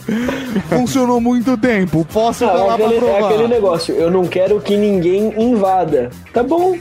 Funcionou 0.70 1.20
muito 1.20 1.58
tempo. 1.58 2.06
Posso 2.10 2.42
Não, 2.42 2.54
é 2.54 2.56
falar 2.56 2.76
pra 2.78 2.86
aquele, 2.86 2.96
é 2.96 3.00
provar. 3.00 3.28
aquele 3.28 3.48
negócio. 3.48 3.94
Eu 3.94 4.10
não 4.10 4.24
quero 4.26 4.58
que 4.62 4.78
ninguém 4.78 5.30
invada. 5.38 6.08
Tá 6.32 6.42
bom. 6.42 6.78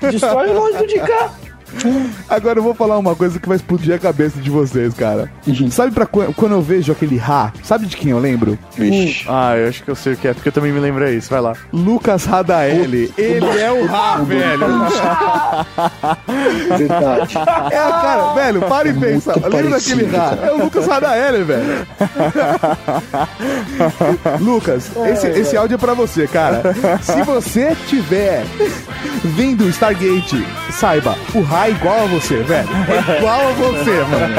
Destrói 0.00 0.48
o 0.48 0.70
lado 0.72 0.86
de 0.86 0.98
cá. 1.00 1.30
Agora 2.28 2.58
eu 2.58 2.62
vou 2.62 2.74
falar 2.74 2.98
uma 2.98 3.14
coisa 3.14 3.38
que 3.38 3.48
vai 3.48 3.56
explodir 3.56 3.94
a 3.94 3.98
cabeça 3.98 4.40
de 4.40 4.50
vocês, 4.50 4.94
cara. 4.94 5.30
Sabe 5.70 5.92
pra 5.92 6.06
qu- 6.06 6.32
quando 6.34 6.52
eu 6.52 6.62
vejo 6.62 6.92
aquele 6.92 7.16
Ra, 7.16 7.52
sabe 7.62 7.86
de 7.86 7.96
quem 7.96 8.10
eu 8.10 8.18
lembro? 8.18 8.58
Vixe. 8.76 9.24
Ah, 9.28 9.56
eu 9.56 9.68
acho 9.68 9.82
que 9.82 9.90
eu 9.90 9.94
sei 9.96 10.14
o 10.14 10.16
que 10.16 10.28
é, 10.28 10.34
porque 10.34 10.48
eu 10.48 10.52
também 10.52 10.72
me 10.72 10.80
lembro 10.80 11.08
isso. 11.08 11.30
Vai 11.30 11.40
lá. 11.40 11.54
Lucas 11.72 12.24
Radaeli. 12.24 13.12
Ele 13.18 13.46
é 13.60 13.70
o 13.72 13.86
Ra, 13.86 14.16
velho. 14.18 14.66
Verdade. 16.78 17.36
É, 17.70 17.76
cara, 17.76 18.32
velho, 18.34 18.62
para 18.62 18.88
e 18.88 18.92
pensa. 18.94 19.32
Muito 19.32 19.48
Lembra 19.56 19.70
daquele 19.70 20.04
Ra? 20.06 20.38
É 20.42 20.52
o 20.52 20.64
Lucas 20.64 20.86
Radaeli, 20.86 21.44
velho. 21.44 21.86
Lucas, 24.40 24.90
esse, 25.06 25.26
esse 25.28 25.56
áudio 25.56 25.74
é 25.74 25.78
pra 25.78 25.94
você, 25.94 26.26
cara. 26.26 26.62
Se 27.02 27.22
você 27.22 27.76
tiver 27.86 28.44
vendo 29.24 29.64
o 29.64 29.68
Stargate, 29.68 30.44
saiba, 30.70 31.16
o 31.34 31.42
Ra 31.42 31.61
é 31.66 31.70
igual 31.70 32.04
a 32.04 32.06
você, 32.06 32.36
velho. 32.42 32.68
É 33.08 33.18
igual 33.18 33.40
a 33.48 33.52
você, 33.52 34.04
mano. 34.04 34.34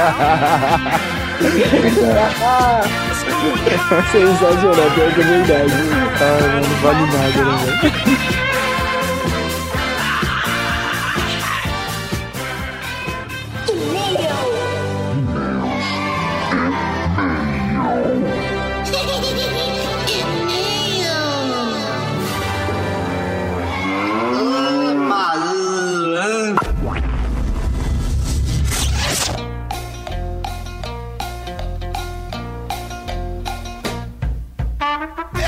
Sensacional, 4.12 4.92
pior 4.92 5.14
que 5.14 5.22
é 5.22 5.24
verdade. 5.24 5.74
Ah, 6.22 6.62
não 6.62 6.76
vale 6.82 7.06
nada, 7.12 7.42
né, 7.44 7.56
velho? 7.82 8.53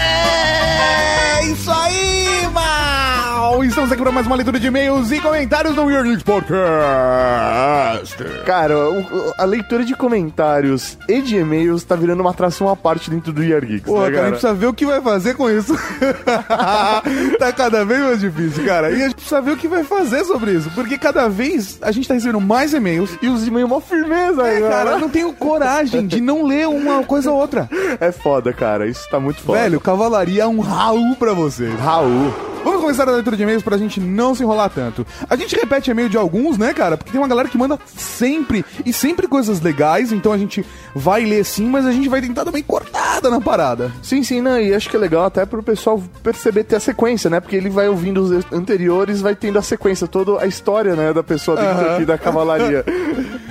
É 0.06 1.45
isso 1.45 1.72
aí! 1.72 2.05
Para 3.88 4.12
mais 4.12 4.26
uma 4.28 4.36
leitura 4.36 4.60
de 4.60 4.68
e-mails 4.68 5.12
e 5.12 5.20
comentários 5.22 5.74
do 5.76 5.86
Weird 5.86 6.10
Geeks 6.10 6.24
Podcast. 6.24 6.56
Cara, 8.45 8.78
o- 8.90 8.99
o- 9.02 9.34
a 9.38 9.45
leitura 9.45 9.84
de 9.86 9.95
comentários 9.95 10.98
e 11.07 11.22
de 11.22 11.38
e-mails 11.38 11.84
tá 11.84 11.95
virando 11.95 12.20
uma 12.22 12.32
atração 12.32 12.68
à 12.68 12.76
parte 12.76 13.10
dentro 13.10 13.32
do 13.32 13.44
Year 13.44 13.64
Geeks, 13.66 13.86
Pô, 13.86 13.99
né, 14.02 14.06
cara, 14.06 14.07
a 14.07 14.12
gente 14.12 14.18
cara? 14.22 14.30
precisa 14.32 14.53
ver 14.53 14.68
o 14.68 14.74
que 14.74 14.86
vai 14.86 15.02
fazer 15.02 15.36
com 15.36 15.49
isso. 15.49 15.74
tá 17.40 17.52
cada 17.53 17.86
vez 17.86 18.02
mais 18.02 18.20
difícil, 18.20 18.66
cara. 18.66 18.91
E 18.91 18.95
a 18.95 19.06
gente 19.06 19.16
precisa 19.16 19.41
ver 19.41 19.52
o 19.52 19.57
que 19.57 19.68
vai 19.68 19.84
fazer 19.84 20.24
sobre 20.26 20.52
isso. 20.52 20.70
Porque 20.74 20.98
cada 20.98 21.28
vez 21.30 21.78
a 21.82 21.91
gente 21.91 22.07
tá 22.07 22.14
recebendo 22.16 22.41
mais 22.41 22.74
e-mails. 22.74 23.12
E 23.22 23.28
os 23.30 23.48
e-mails 23.48 23.70
mó 23.70 23.80
firmeza, 23.80 24.41
É, 24.48 24.60
né, 24.60 24.70
cara, 24.70 24.91
eu 24.91 24.99
não 24.99 25.10
tenho 25.10 25.32
coragem 25.34 26.06
de 26.07 26.20
não 26.20 26.45
ler 26.45 26.68
uma 26.68 27.03
coisa 27.03 27.32
ou 27.32 27.38
outra. 27.40 27.70
É 27.99 28.12
foda, 28.12 28.52
cara. 28.52 28.88
Isso 28.88 29.07
tá 29.10 29.20
muito 29.20 29.41
foda. 29.41 29.60
Velho, 29.60 29.80
cavalaria 29.80 30.44
é 30.44 30.48
um 30.48 30.60
Raul 30.60 31.16
pra 31.16 31.34
você. 31.34 31.70
Raul. 31.80 32.34
Vamos 32.64 32.74
começar 32.86 33.10
a 33.10 33.14
leitura 33.14 33.36
de 33.36 33.41
e-mails 33.41 33.64
pra 33.64 33.78
gente 33.78 33.99
não 33.99 34.36
se 34.36 34.44
enrolar 34.44 34.70
tanto. 34.70 35.06
A 35.28 35.36
gente 35.36 35.56
repete 35.56 35.90
e-mail 35.90 36.07
de 36.07 36.18
alguns, 36.18 36.56
né, 36.56 36.72
cara? 36.72 36.95
Porque 36.95 37.12
tem 37.12 37.20
uma 37.20 37.28
galera 37.28 37.49
que 37.49 37.57
manda 37.57 37.80
sempre 37.95 38.64
e 38.86 38.94
sempre 38.94 39.28
coisas 39.28 39.60
legais, 39.60 40.12
então 40.12 40.32
a 40.32 40.38
gente 40.38 40.64
vai 40.94 41.26
ler 41.26 41.44
sim, 41.44 41.66
mas 41.68 41.86
a 41.86 41.91
gente 41.91 42.07
vai 42.07 42.22
tentar 42.22 42.44
dar 42.44 42.52
uma 42.52 42.62
cortada 42.62 43.30
na 43.32 43.41
parada. 43.41 43.91
Sim, 44.03 44.22
sim, 44.22 44.40
não, 44.40 44.60
e 44.60 44.74
acho 44.74 44.88
que 44.88 44.95
é 44.95 44.99
legal 44.99 45.26
até 45.26 45.45
pro 45.45 45.64
pessoal 45.64 46.02
perceber 46.22 46.64
ter 46.64 46.76
a 46.76 46.80
sequência, 46.80 47.28
né? 47.30 47.40
Porque 47.40 47.56
ele 47.56 47.70
vai 47.70 47.88
ouvindo 47.90 48.22
os 48.22 48.45
anteriores, 48.52 49.20
vai 49.20 49.36
tendo 49.36 49.57
a 49.57 49.64
sequência, 49.64 50.07
toda 50.07 50.41
a 50.41 50.45
história, 50.45 50.95
né, 50.95 51.12
da 51.12 51.24
pessoa 51.24 51.57
dentro 51.57 51.86
Aham. 51.86 51.95
aqui 51.95 52.06
da 52.06 52.18
cavalaria. 52.20 52.86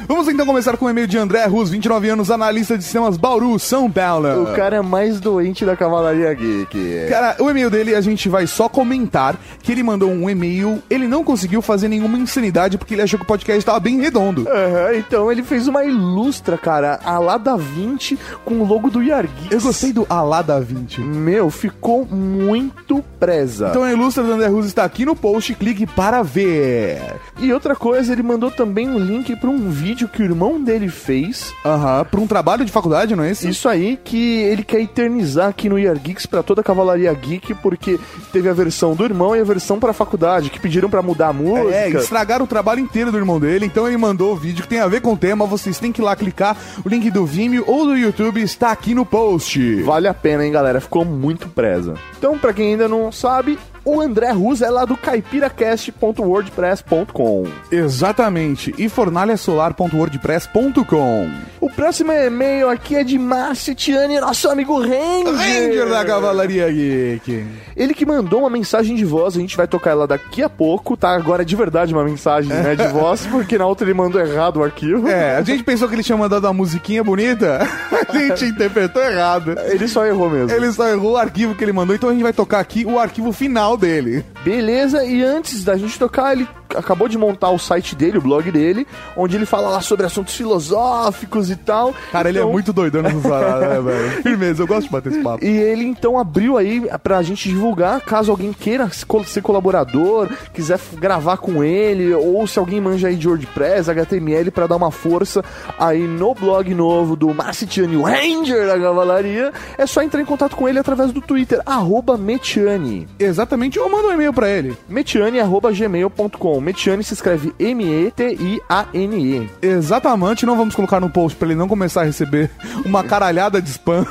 Vamos 0.06 0.28
então 0.28 0.44
começar 0.44 0.76
com 0.76 0.84
o 0.84 0.90
e-mail 0.90 1.06
de 1.06 1.16
André 1.16 1.44
Rus, 1.46 1.70
29 1.70 2.10
anos, 2.10 2.30
analista 2.30 2.76
de 2.76 2.84
sistemas 2.84 3.16
Bauru, 3.16 3.58
São 3.58 3.90
Paulo. 3.90 4.42
o 4.42 4.54
cara 4.54 4.76
é 4.76 4.82
mais 4.82 5.18
doente 5.18 5.64
da 5.64 5.74
cavalaria 5.74 6.32
geek. 6.34 7.06
Cara, 7.08 7.36
o 7.40 7.48
e-mail 7.50 7.70
dele 7.70 7.94
a 7.94 8.00
gente 8.02 8.28
vai 8.28 8.46
só 8.46 8.68
comentar 8.68 9.23
que 9.62 9.72
ele 9.72 9.82
mandou 9.82 10.10
um 10.10 10.28
e-mail, 10.28 10.82
ele 10.88 11.06
não 11.06 11.24
conseguiu 11.24 11.62
fazer 11.62 11.88
nenhuma 11.88 12.18
insanidade 12.18 12.78
porque 12.78 12.94
ele 12.94 13.02
achou 13.02 13.18
que 13.18 13.24
o 13.24 13.28
podcast 13.28 13.58
estava 13.58 13.80
bem 13.80 14.00
redondo. 14.00 14.46
Aham, 14.48 14.96
então 14.96 15.30
ele 15.30 15.42
fez 15.42 15.66
uma 15.68 15.84
ilustra, 15.84 16.58
cara, 16.58 17.00
a 17.04 17.18
lá 17.18 17.38
da 17.38 17.56
20 17.56 18.18
com 18.44 18.54
o 18.56 18.66
logo 18.66 18.90
do 18.90 19.02
Yargui. 19.02 19.48
Eu 19.50 19.60
gostei 19.60 19.92
do 19.92 20.06
Alá 20.08 20.42
da 20.42 20.60
20. 20.60 21.00
Meu, 21.00 21.50
ficou 21.50 22.04
muito 22.06 23.02
presa. 23.18 23.68
Então 23.70 23.82
a 23.82 23.92
ilustra 23.92 24.22
do 24.22 24.32
André 24.32 24.48
Rus 24.48 24.66
está 24.66 24.84
aqui 24.84 25.04
no 25.04 25.16
post, 25.16 25.54
clique 25.54 25.86
para 25.86 26.22
ver. 26.22 27.00
E 27.38 27.52
outra 27.52 27.74
coisa, 27.76 28.12
ele 28.12 28.22
mandou 28.22 28.50
também 28.50 28.88
um 28.88 28.98
link 28.98 29.34
pra 29.36 29.50
um 29.50 29.70
vídeo 29.70 30.08
que 30.08 30.22
o 30.22 30.24
irmão 30.24 30.62
dele 30.62 30.88
fez. 30.88 31.52
Aham, 31.64 32.04
para 32.04 32.20
um 32.20 32.26
trabalho 32.26 32.64
de 32.64 32.72
faculdade, 32.72 33.14
não 33.16 33.24
é 33.24 33.30
isso? 33.30 33.48
Isso 33.48 33.68
aí 33.68 33.98
que 34.02 34.42
ele 34.42 34.64
quer 34.64 34.80
eternizar 34.80 35.48
aqui 35.48 35.68
no 35.68 35.78
Year 35.78 35.98
Geeks 35.98 36.26
pra 36.26 36.42
toda 36.42 36.60
a 36.60 36.64
Cavalaria 36.64 37.12
Geek, 37.12 37.54
porque 37.54 37.98
teve 38.32 38.48
a 38.48 38.52
versão 38.52 38.94
do 38.94 39.04
irmão 39.04 39.13
e 39.36 39.40
a 39.40 39.44
versão 39.44 39.78
pra 39.78 39.92
faculdade, 39.92 40.50
que 40.50 40.60
pediram 40.60 40.90
pra 40.90 41.02
mudar 41.02 41.28
a 41.28 41.32
música. 41.32 41.74
É, 41.74 41.88
estragaram 41.88 42.44
o 42.44 42.48
trabalho 42.48 42.80
inteiro 42.80 43.10
do 43.10 43.18
irmão 43.18 43.38
dele, 43.38 43.66
então 43.66 43.86
ele 43.86 43.96
mandou 43.96 44.32
o 44.32 44.36
vídeo 44.36 44.62
que 44.62 44.68
tem 44.68 44.80
a 44.80 44.88
ver 44.88 45.00
com 45.00 45.12
o 45.12 45.16
tema, 45.16 45.46
vocês 45.46 45.78
têm 45.78 45.92
que 45.92 46.00
ir 46.00 46.04
lá 46.04 46.16
clicar, 46.16 46.56
o 46.84 46.88
link 46.88 47.10
do 47.10 47.24
Vimeo 47.24 47.64
ou 47.66 47.86
do 47.86 47.96
YouTube 47.96 48.42
está 48.42 48.70
aqui 48.70 48.94
no 48.94 49.06
post. 49.06 49.82
Vale 49.82 50.08
a 50.08 50.14
pena, 50.14 50.44
hein, 50.44 50.52
galera? 50.52 50.80
Ficou 50.80 51.04
muito 51.04 51.48
presa. 51.48 51.94
Então, 52.18 52.38
pra 52.38 52.52
quem 52.52 52.72
ainda 52.72 52.88
não 52.88 53.12
sabe, 53.12 53.58
o 53.84 54.00
André 54.00 54.30
Ruz 54.30 54.62
é 54.62 54.70
lá 54.70 54.84
do 54.84 54.96
caipiracast.wordpress.com. 54.96 57.44
Exatamente, 57.70 58.74
e 58.78 58.88
fornalhasolar.wordpress.com 58.88 61.30
O 61.60 61.68
próximo 61.70 62.12
e-mail 62.12 62.70
aqui 62.70 62.94
é 62.96 63.04
de 63.04 63.18
Márcio 63.18 63.74
Tiani, 63.74 64.20
nosso 64.20 64.48
amigo 64.48 64.80
Ranger. 64.80 65.34
Ranger 65.34 65.88
da 65.88 66.04
Cavalaria 66.04 66.70
Geek. 66.70 67.44
Ele 67.76 67.92
que 67.92 68.06
mandou 68.06 68.40
uma 68.40 68.50
mensagem 68.50 68.96
de 68.96 69.04
voz, 69.04 69.36
a 69.36 69.40
gente 69.40 69.56
vai 69.56 69.66
tocar 69.66 69.90
ela 69.90 70.06
daqui 70.06 70.42
a 70.42 70.48
pouco, 70.48 70.96
tá? 70.96 71.14
Agora 71.14 71.42
é 71.42 71.44
de 71.44 71.54
verdade 71.54 71.92
uma 71.92 72.04
mensagem 72.04 72.50
né, 72.50 72.74
de 72.74 72.88
voz, 72.88 73.26
porque 73.26 73.58
na 73.58 73.66
outra 73.66 73.86
ele 73.86 73.92
mandou 73.94 74.20
errado 74.20 74.58
o 74.58 74.64
arquivo. 74.64 75.08
É, 75.08 75.36
a 75.36 75.42
gente 75.42 75.62
pensou 75.62 75.86
que 75.88 75.94
ele 75.94 76.02
tinha 76.02 76.16
mandado 76.16 76.46
uma 76.46 76.54
musiquinha 76.54 77.04
bonita, 77.04 77.60
a 78.08 78.16
gente 78.16 78.46
interpretou 78.46 79.02
errado. 79.02 79.54
Ele 79.66 79.86
só 79.88 80.06
errou 80.06 80.30
mesmo. 80.30 80.50
Ele 80.50 80.72
só 80.72 80.88
errou 80.88 81.12
o 81.12 81.16
arquivo 81.16 81.54
que 81.54 81.62
ele 81.62 81.72
mandou, 81.72 81.94
então 81.94 82.08
a 82.08 82.12
gente 82.12 82.22
vai 82.22 82.32
tocar 82.32 82.60
aqui 82.60 82.86
o 82.86 82.98
arquivo 82.98 83.32
final 83.32 83.73
dele. 83.76 84.24
Beleza, 84.44 85.04
e 85.04 85.22
antes 85.22 85.64
da 85.64 85.76
gente 85.76 85.98
tocar, 85.98 86.32
ele 86.32 86.46
acabou 86.76 87.08
de 87.08 87.16
montar 87.16 87.50
o 87.50 87.58
site 87.58 87.94
dele, 87.94 88.18
o 88.18 88.20
blog 88.20 88.50
dele, 88.50 88.86
onde 89.16 89.36
ele 89.36 89.46
fala 89.46 89.68
lá 89.68 89.80
sobre 89.80 90.04
assuntos 90.04 90.34
filosóficos 90.34 91.48
e 91.50 91.56
tal. 91.56 91.94
Cara, 92.12 92.28
ele 92.28 92.38
é 92.38 92.40
Então- 92.40 92.52
muito 92.52 92.72
doidão 92.72 93.02
paradas, 93.22 93.68
né, 93.68 93.80
velho? 93.92 94.22
Firmeza, 94.22 94.62
eu 94.62 94.66
gosto 94.66 94.84
de 94.86 94.90
bater 94.90 95.12
esse 95.12 95.22
papo. 95.22 95.44
E 95.44 95.48
ele 95.48 95.84
então 95.84 96.18
abriu 96.18 96.56
aí 96.58 96.82
pra 97.02 97.22
gente 97.22 97.48
divulgar, 97.48 98.00
caso 98.00 98.30
alguém 98.30 98.52
queira 98.52 98.90
ser 98.90 99.40
colaborador, 99.42 100.28
quiser 100.52 100.78
gravar 100.98 101.36
com 101.36 101.62
ele, 101.64 102.12
ou 102.12 102.46
se 102.46 102.58
alguém 102.58 102.80
manja 102.80 103.08
aí 103.08 103.16
de 103.16 103.28
WordPress, 103.28 103.88
HTML, 103.90 104.50
pra 104.50 104.66
dar 104.66 104.76
uma 104.76 104.90
força 104.90 105.44
aí 105.78 106.06
no 106.06 106.34
blog 106.34 106.74
novo 106.74 107.14
do 107.16 107.32
Marcitiani, 107.32 107.96
o 107.96 108.02
Ranger 108.02 108.66
da 108.66 108.78
Cavalaria, 108.78 109.52
é 109.78 109.86
só 109.86 110.02
entrar 110.02 110.20
em 110.20 110.24
contato 110.26 110.56
com 110.56 110.68
ele 110.68 110.78
através 110.78 111.12
do 111.12 111.20
Twitter, 111.20 111.60
arroba 111.64 112.16
Metiani. 112.18 113.06
Exatamente, 113.18 113.78
ou 113.78 113.88
manda 113.88 114.08
um 114.08 114.12
e-mail 114.12 114.32
pra 114.34 114.50
ele. 114.50 114.76
Metiani, 114.88 115.40
arroba 115.40 115.72
gmail.com. 115.72 116.60
Metiani 116.60 117.02
se 117.02 117.14
escreve 117.14 117.54
M-E-T-I-A-N-E. 117.58 119.48
Exatamente, 119.62 120.44
não 120.44 120.56
vamos 120.56 120.74
colocar 120.74 121.00
no 121.00 121.08
post 121.08 121.36
pra 121.36 121.48
ele 121.48 121.54
não 121.54 121.68
começar 121.68 122.02
a 122.02 122.04
receber 122.04 122.50
uma 122.84 123.02
caralhada 123.02 123.62
de 123.62 123.70
spams. 123.70 124.08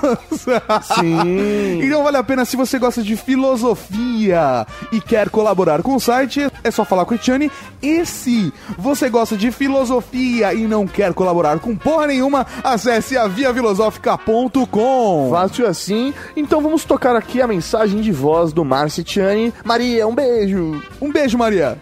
Sim. 0.96 1.84
então 1.84 2.04
vale 2.04 2.18
a 2.18 2.24
pena 2.24 2.46
se 2.46 2.56
você 2.56 2.80
gosta 2.80 3.04
de 3.04 3.16
filosofia 3.16 4.66
e 4.92 5.02
quer 5.02 5.30
colaborar 5.30 5.82
com 5.82 5.96
o 5.96 6.00
site, 6.00 6.48
é 6.64 6.72
só 6.72 6.86
falar 6.86 7.06
com 7.06 7.14
o 7.14 7.16
Etiane. 7.16 7.52
E 7.82 8.06
se 8.06 8.54
você 8.78 9.10
gosta 9.10 9.36
de 9.36 9.52
filosofia 9.52 10.54
e 10.54 10.68
não 10.68 10.88
quer 10.88 11.14
colaborar 11.14 11.60
com 11.60 11.76
porra 11.76 12.08
nenhuma, 12.08 12.46
acesse 12.64 13.18
a 13.18 13.28
viafilosófica.com. 13.28 15.30
Fácil 15.32 15.68
assim. 15.68 16.14
Então 16.36 16.62
vamos 16.62 16.86
tocar 16.86 17.16
aqui 17.16 17.42
a 17.42 17.48
mensagem 17.48 18.02
de 18.02 18.12
voz 18.12 18.54
do 18.54 18.64
Marcitiani. 18.64 19.54
Maria, 19.64 20.08
um 20.08 20.13
beijo. 20.14 20.82
Um 21.02 21.12
beijo, 21.12 21.38
Maria. 21.38 21.78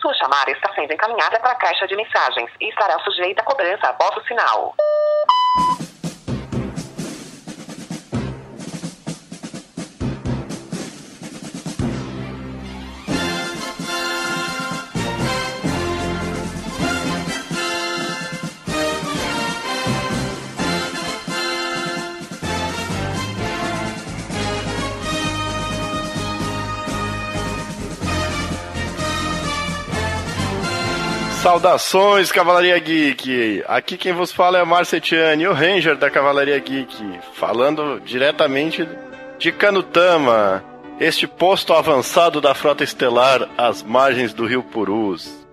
Sua 0.00 0.14
chamada 0.14 0.50
está 0.50 0.72
sendo 0.74 0.92
encaminhada 0.92 1.38
para 1.40 1.52
a 1.52 1.56
caixa 1.56 1.86
de 1.86 1.96
mensagens 1.96 2.50
e 2.60 2.68
estará 2.68 2.98
sujeita 3.00 3.42
a 3.42 3.44
cobrança 3.44 3.86
após 3.86 4.16
o 4.16 4.26
sinal. 4.26 4.74
Saudações, 31.42 32.30
Cavalaria 32.30 32.78
Geek! 32.78 33.64
Aqui 33.66 33.96
quem 33.96 34.12
vos 34.12 34.30
fala 34.30 34.58
é 34.58 34.62
o 34.62 34.66
Marcetiani, 34.66 35.44
o 35.48 35.52
Ranger 35.52 35.96
da 35.96 36.08
Cavalaria 36.08 36.56
Geek, 36.56 37.18
falando 37.32 37.98
diretamente 37.98 38.88
de 39.40 39.50
Canutama, 39.50 40.62
este 41.00 41.26
posto 41.26 41.72
avançado 41.72 42.40
da 42.40 42.54
frota 42.54 42.84
estelar 42.84 43.48
às 43.58 43.82
margens 43.82 44.32
do 44.32 44.46
rio 44.46 44.62
Purus. 44.62 45.44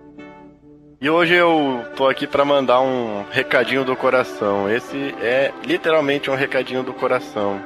E 1.00 1.10
hoje 1.10 1.34
eu 1.34 1.84
tô 1.96 2.06
aqui 2.06 2.24
para 2.24 2.44
mandar 2.44 2.80
um 2.80 3.24
recadinho 3.28 3.84
do 3.84 3.96
coração. 3.96 4.70
Esse 4.70 5.12
é 5.20 5.52
literalmente 5.66 6.30
um 6.30 6.36
recadinho 6.36 6.84
do 6.84 6.94
coração. 6.94 7.60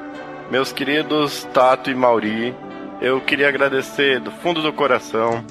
Meus 0.49 0.73
queridos 0.73 1.43
Tato 1.53 1.91
e 1.91 1.95
Mauri, 1.95 2.55
eu 2.99 3.21
queria 3.21 3.49
agradecer 3.49 4.19
do 4.19 4.31
fundo 4.31 4.63
do 4.63 4.73
coração 4.73 5.45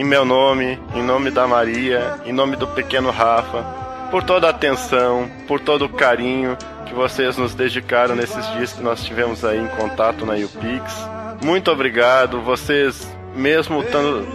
em 0.00 0.04
meu 0.04 0.24
nome, 0.24 0.80
em 0.94 1.02
nome 1.02 1.30
da 1.30 1.46
Maria, 1.46 2.14
em 2.24 2.32
nome 2.32 2.56
do 2.56 2.66
pequeno 2.66 3.10
Rafa, 3.10 3.62
por 4.10 4.22
toda 4.22 4.46
a 4.46 4.50
atenção, 4.50 5.30
por 5.46 5.60
todo 5.60 5.84
o 5.84 5.88
carinho 5.90 6.56
que 6.86 6.94
vocês 6.94 7.36
nos 7.36 7.54
dedicaram 7.54 8.16
nesses 8.16 8.50
dias 8.52 8.72
que 8.72 8.82
nós 8.82 9.04
tivemos 9.04 9.44
aí 9.44 9.58
em 9.58 9.68
contato 9.68 10.24
na 10.24 10.36
UPix. 10.36 11.06
Muito 11.44 11.70
obrigado, 11.70 12.40
vocês 12.40 13.06
mesmo 13.36 13.82
tando, 13.82 14.26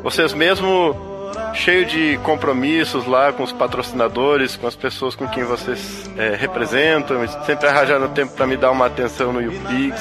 vocês 0.00 0.32
mesmo 0.32 0.94
cheio 1.54 1.84
de 1.86 2.16
compromissos 2.22 3.04
lá 3.04 3.32
com 3.32 3.42
os 3.42 3.50
patrocinadores, 3.50 4.56
com 4.56 4.68
as 4.68 4.76
pessoas 4.76 5.16
com 5.16 5.26
quem 5.26 5.42
vocês 5.42 6.08
é, 6.16 6.36
representam, 6.36 7.26
sempre 7.44 7.66
arranjaram 7.66 8.08
tempo 8.10 8.32
para 8.34 8.46
me 8.46 8.56
dar 8.56 8.70
uma 8.70 8.86
atenção 8.86 9.32
no 9.32 9.40
UPix. 9.40 10.00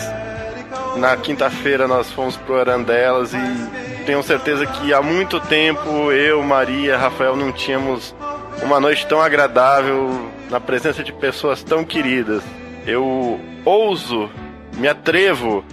Na 0.98 1.18
quinta-feira 1.18 1.88
nós 1.88 2.11
fomos 2.11 2.38
pro 2.38 2.60
Arandelas 2.60 3.34
e 3.34 3.89
tenho 4.05 4.23
certeza 4.23 4.65
que 4.65 4.93
há 4.93 5.01
muito 5.01 5.39
tempo 5.39 6.11
eu, 6.11 6.41
Maria, 6.43 6.97
Rafael 6.97 7.35
não 7.35 7.51
tínhamos 7.51 8.15
uma 8.63 8.80
noite 8.80 9.05
tão 9.07 9.21
agradável 9.21 10.30
na 10.49 10.59
presença 10.59 11.03
de 11.03 11.13
pessoas 11.13 11.63
tão 11.63 11.84
queridas. 11.84 12.43
Eu 12.85 13.39
ouso, 13.63 14.30
me 14.77 14.88
atrevo 14.88 15.63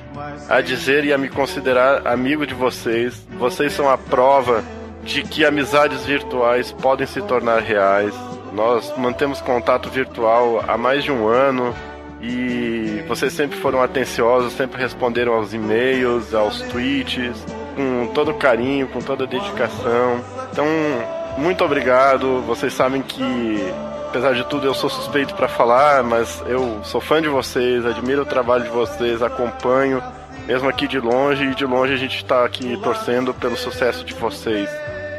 a 0.49 0.61
dizer 0.61 1.05
e 1.05 1.13
a 1.13 1.19
me 1.19 1.29
considerar 1.29 2.07
amigo 2.07 2.47
de 2.47 2.55
vocês. 2.55 3.27
Vocês 3.39 3.73
são 3.73 3.89
a 3.89 3.99
prova 3.99 4.63
de 5.03 5.23
que 5.23 5.45
amizades 5.45 6.05
virtuais 6.05 6.73
podem 6.73 7.07
se 7.07 7.23
tornar 7.23 7.61
reais. 7.61 8.15
Nós 8.53 8.93
mantemos 8.97 9.41
contato 9.41 9.89
virtual 9.89 10.65
há 10.67 10.77
mais 10.77 11.05
de 11.05 11.13
um 11.13 11.27
ano 11.29 11.75
e 12.21 13.05
vocês 13.07 13.33
sempre 13.33 13.59
foram 13.59 13.83
atenciosos, 13.83 14.53
sempre 14.55 14.81
responderam 14.81 15.35
aos 15.35 15.53
e-mails, 15.53 16.35
aos 16.35 16.61
tweets, 16.63 17.37
com 17.77 18.09
todo 18.09 18.35
carinho, 18.35 18.89
com 18.89 19.01
toda 19.01 19.27
dedicação. 19.27 20.21
Então, 20.51 20.67
muito 21.37 21.63
obrigado. 21.63 22.41
Vocês 22.47 22.73
sabem 22.73 23.03
que, 23.03 23.73
apesar 24.09 24.35
de 24.35 24.45
tudo, 24.45 24.67
eu 24.67 24.75
sou 24.75 24.89
suspeito 24.89 25.35
para 25.35 25.47
falar, 25.47 26.03
mas 26.03 26.43
eu 26.49 26.81
sou 26.83 27.01
fã 27.01 27.21
de 27.21 27.29
vocês, 27.29 27.85
admiro 27.85 28.23
o 28.23 28.27
trabalho 28.27 28.65
de 28.65 28.71
vocês, 28.71 29.23
acompanho, 29.23 30.03
mesmo 30.47 30.69
aqui 30.69 30.89
de 30.89 30.99
longe, 30.99 31.45
e 31.45 31.55
de 31.55 31.67
longe 31.67 31.93
a 31.93 31.99
gente 31.99 32.17
está 32.17 32.45
aqui 32.45 32.77
torcendo 32.83 33.35
pelo 33.35 33.57
sucesso 33.57 34.05
de 34.05 34.15
vocês. 34.15 34.69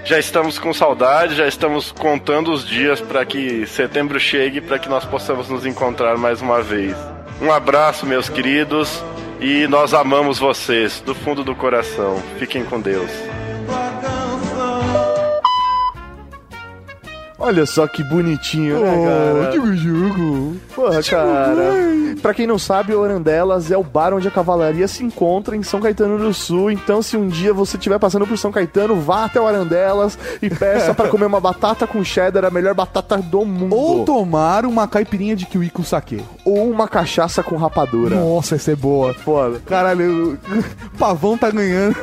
Já 0.03 0.17
estamos 0.17 0.57
com 0.57 0.73
saudade, 0.73 1.35
já 1.35 1.45
estamos 1.45 1.91
contando 1.91 2.51
os 2.51 2.65
dias 2.65 3.01
para 3.01 3.25
que 3.25 3.67
setembro 3.67 4.19
chegue, 4.19 4.61
para 4.61 4.79
que 4.79 4.87
nós 4.87 5.03
possamos 5.03 5.49
nos 5.49 5.65
encontrar 5.65 6.17
mais 6.17 6.41
uma 6.41 6.61
vez. 6.61 6.95
Um 7.41 7.51
abraço, 7.51 8.05
meus 8.05 8.29
queridos, 8.29 9.03
e 9.39 9.67
nós 9.67 9.93
amamos 9.93 10.39
vocês 10.39 11.01
do 11.01 11.13
fundo 11.13 11.43
do 11.43 11.55
coração. 11.55 12.21
Fiquem 12.39 12.63
com 12.63 12.79
Deus. 12.79 13.11
Olha 17.39 17.65
só 17.65 17.85
que 17.87 18.03
bonitinho, 18.03 18.79
né, 18.79 18.93
Oh, 18.97 19.05
cara? 19.43 19.51
Digo 19.51 19.75
jogo. 19.75 20.55
Porra, 20.75 21.03
cara. 21.03 21.55
Pra 22.21 22.33
quem 22.33 22.47
não 22.47 22.57
sabe, 22.57 22.95
o 22.95 23.03
Arandelas 23.03 23.69
é 23.69 23.77
o 23.77 23.83
bar 23.83 24.11
onde 24.13 24.27
a 24.27 24.31
cavalaria 24.31 24.87
se 24.87 25.03
encontra 25.03 25.55
em 25.55 25.61
São 25.61 25.79
Caetano 25.79 26.17
do 26.17 26.33
Sul. 26.33 26.71
Então, 26.71 27.01
se 27.01 27.15
um 27.15 27.27
dia 27.27 27.53
você 27.53 27.77
estiver 27.77 27.99
passando 27.99 28.25
por 28.25 28.37
São 28.39 28.51
Caetano, 28.51 28.95
vá 28.99 29.25
até 29.25 29.39
o 29.39 29.45
Arandelas 29.45 30.17
e 30.41 30.49
peça 30.49 30.93
pra 30.95 31.09
comer 31.09 31.25
uma 31.27 31.39
batata 31.39 31.85
com 31.85 32.03
cheddar, 32.03 32.43
a 32.43 32.49
melhor 32.49 32.73
batata 32.73 33.17
do 33.17 33.45
mundo. 33.45 33.75
Ou 33.75 34.03
tomar 34.03 34.65
uma 34.65 34.87
caipirinha 34.87 35.35
de 35.35 35.45
kiwi 35.45 35.69
com 35.69 35.83
saquê. 35.83 36.19
Ou 36.43 36.67
uma 36.71 36.87
cachaça 36.87 37.43
com 37.43 37.55
rapadura. 37.55 38.15
Nossa, 38.15 38.55
essa 38.55 38.71
é 38.71 38.75
boa. 38.75 39.13
Foda. 39.13 39.61
Caralho, 39.65 40.33
o 40.33 40.37
Pavão 40.97 41.37
tá 41.37 41.51
ganhando. 41.51 41.95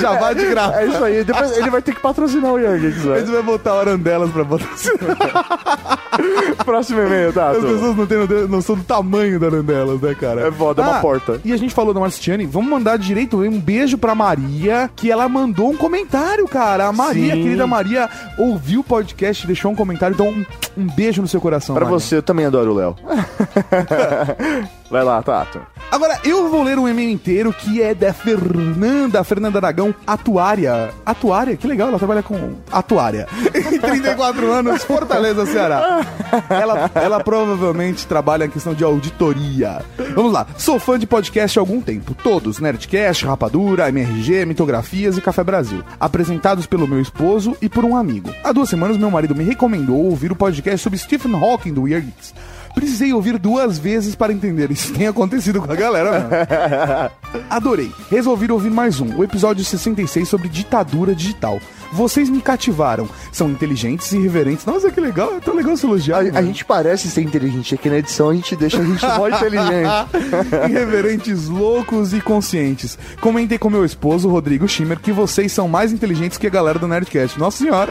Já 0.00 0.18
vai 0.18 0.34
de 0.34 0.46
graça. 0.46 0.80
É 0.80 0.86
isso 0.86 1.04
aí. 1.04 1.24
Depois 1.24 1.56
ele 1.58 1.68
vai 1.70 1.82
ter 1.82 1.94
que 1.94 2.00
patrocinar 2.00 2.52
o 2.52 2.58
Yankees, 2.58 3.04
Ele 3.04 3.12
velho. 3.14 3.32
vai 3.32 3.42
botar 3.42 3.74
o 3.74 3.78
Arandelas 3.80 4.30
pra 4.30 4.44
patrocinar. 4.44 4.77
Próximo 6.64 7.00
e-mail, 7.00 7.32
tá? 7.32 7.50
As 7.50 7.58
pessoas 7.58 7.96
não 7.96 8.06
têm 8.06 8.18
noção 8.48 8.76
do 8.76 8.84
tamanho 8.84 9.38
da 9.38 9.46
Arandelas, 9.46 10.00
né, 10.00 10.14
cara? 10.14 10.48
É 10.48 10.52
foda, 10.52 10.82
é 10.82 10.86
uma 10.86 11.00
porta. 11.00 11.40
E 11.44 11.52
a 11.52 11.56
gente 11.56 11.74
falou 11.74 11.92
da 11.94 12.00
Marciane, 12.00 12.46
vamos 12.46 12.70
mandar 12.70 12.98
direito 12.98 13.38
um 13.38 13.60
beijo 13.60 13.96
pra 13.98 14.14
Maria, 14.14 14.90
que 14.94 15.10
ela 15.10 15.28
mandou 15.28 15.70
um 15.70 15.76
comentário, 15.76 16.46
cara. 16.46 16.86
A 16.86 16.92
Maria, 16.92 17.34
Sim. 17.34 17.42
querida 17.42 17.66
Maria, 17.66 18.08
ouviu 18.38 18.80
o 18.80 18.84
podcast, 18.84 19.46
deixou 19.46 19.70
um 19.70 19.74
comentário, 19.74 20.14
então 20.14 20.28
um, 20.28 20.44
um 20.76 20.86
beijo 20.86 21.20
no 21.22 21.28
seu 21.28 21.40
coração, 21.40 21.74
Pra 21.74 21.84
Maria. 21.84 21.98
você, 21.98 22.16
eu 22.16 22.22
também 22.22 22.46
adoro 22.46 22.72
o 22.72 22.74
Léo. 22.74 22.96
Vai 24.90 25.04
lá, 25.04 25.22
Tato. 25.22 25.60
Agora, 25.90 26.20
eu 26.22 26.50
vou 26.50 26.62
ler 26.62 26.78
um 26.78 26.86
e-mail 26.86 27.10
inteiro 27.10 27.52
que 27.52 27.80
é 27.82 27.94
da 27.94 28.12
Fernanda, 28.12 29.24
Fernanda 29.24 29.58
Aragão, 29.58 29.94
atuária. 30.06 30.90
Atuária? 31.04 31.56
Que 31.56 31.66
legal, 31.66 31.88
ela 31.88 31.98
trabalha 31.98 32.22
com 32.22 32.56
atuária. 32.70 33.26
Em 33.54 33.78
34 33.78 34.52
anos, 34.52 34.84
Fortaleza, 34.84 35.46
Ceará. 35.46 36.06
Ela, 36.50 36.90
ela 36.94 37.24
provavelmente 37.24 38.06
trabalha 38.06 38.44
em 38.44 38.50
questão 38.50 38.74
de 38.74 38.84
auditoria. 38.84 39.82
Vamos 40.14 40.32
lá. 40.32 40.46
Sou 40.56 40.78
fã 40.78 40.98
de 40.98 41.06
podcast 41.06 41.58
há 41.58 41.62
algum 41.62 41.80
tempo. 41.80 42.14
Todos, 42.14 42.60
Nerdcast, 42.60 43.24
Rapadura, 43.24 43.88
MRG, 43.88 44.44
Mitografias 44.44 45.16
e 45.16 45.22
Café 45.22 45.42
Brasil. 45.42 45.82
Apresentados 45.98 46.66
pelo 46.66 46.86
meu 46.86 47.00
esposo 47.00 47.56
e 47.62 47.68
por 47.68 47.84
um 47.84 47.96
amigo. 47.96 48.30
Há 48.44 48.52
duas 48.52 48.68
semanas, 48.68 48.96
meu 48.96 49.10
marido 49.10 49.34
me 49.34 49.44
recomendou 49.44 50.04
ouvir 50.04 50.30
o 50.32 50.36
podcast 50.36 50.82
sobre 50.82 50.98
Stephen 50.98 51.34
Hawking 51.34 51.72
do 51.72 51.82
Weird 51.82 52.06
Geeks. 52.06 52.34
Precisei 52.78 53.12
ouvir 53.12 53.38
duas 53.38 53.76
vezes 53.76 54.14
para 54.14 54.32
entender. 54.32 54.70
Isso 54.70 54.92
tem 54.92 55.08
acontecido 55.08 55.60
com 55.60 55.72
a 55.72 55.74
galera, 55.74 56.12
mesmo. 56.12 57.42
Adorei. 57.50 57.92
Resolvi 58.08 58.50
ouvir 58.52 58.70
mais 58.70 59.00
um, 59.00 59.16
o 59.16 59.24
episódio 59.24 59.64
66 59.64 60.28
sobre 60.28 60.48
ditadura 60.48 61.12
digital. 61.12 61.60
Vocês 61.92 62.28
me 62.28 62.40
cativaram. 62.40 63.08
São 63.32 63.50
inteligentes 63.50 64.12
e 64.12 64.18
irreverentes. 64.18 64.64
Nossa, 64.64 64.92
que 64.92 65.00
legal. 65.00 65.34
É 65.36 65.40
tão 65.40 65.56
legal 65.56 65.76
se 65.76 65.86
elogiar. 65.86 66.18
A, 66.18 66.38
a 66.38 66.42
gente 66.42 66.64
parece 66.64 67.08
ser 67.08 67.22
inteligente. 67.22 67.74
Aqui 67.74 67.90
na 67.90 67.98
edição 67.98 68.30
a 68.30 68.34
gente 68.34 68.54
deixa 68.54 68.78
a 68.78 68.84
gente 68.84 69.04
mó 69.18 69.28
inteligente. 69.28 69.90
Irreverentes, 70.70 71.48
loucos 71.48 72.12
e 72.12 72.20
conscientes. 72.20 72.96
Comentei 73.20 73.58
com 73.58 73.68
meu 73.68 73.84
esposo, 73.84 74.28
Rodrigo 74.28 74.68
Schimmer, 74.68 75.00
que 75.00 75.10
vocês 75.10 75.50
são 75.50 75.66
mais 75.66 75.92
inteligentes 75.92 76.38
que 76.38 76.46
a 76.46 76.50
galera 76.50 76.78
do 76.78 76.86
Nerdcast. 76.86 77.40
Nossa 77.40 77.58
senhora. 77.58 77.90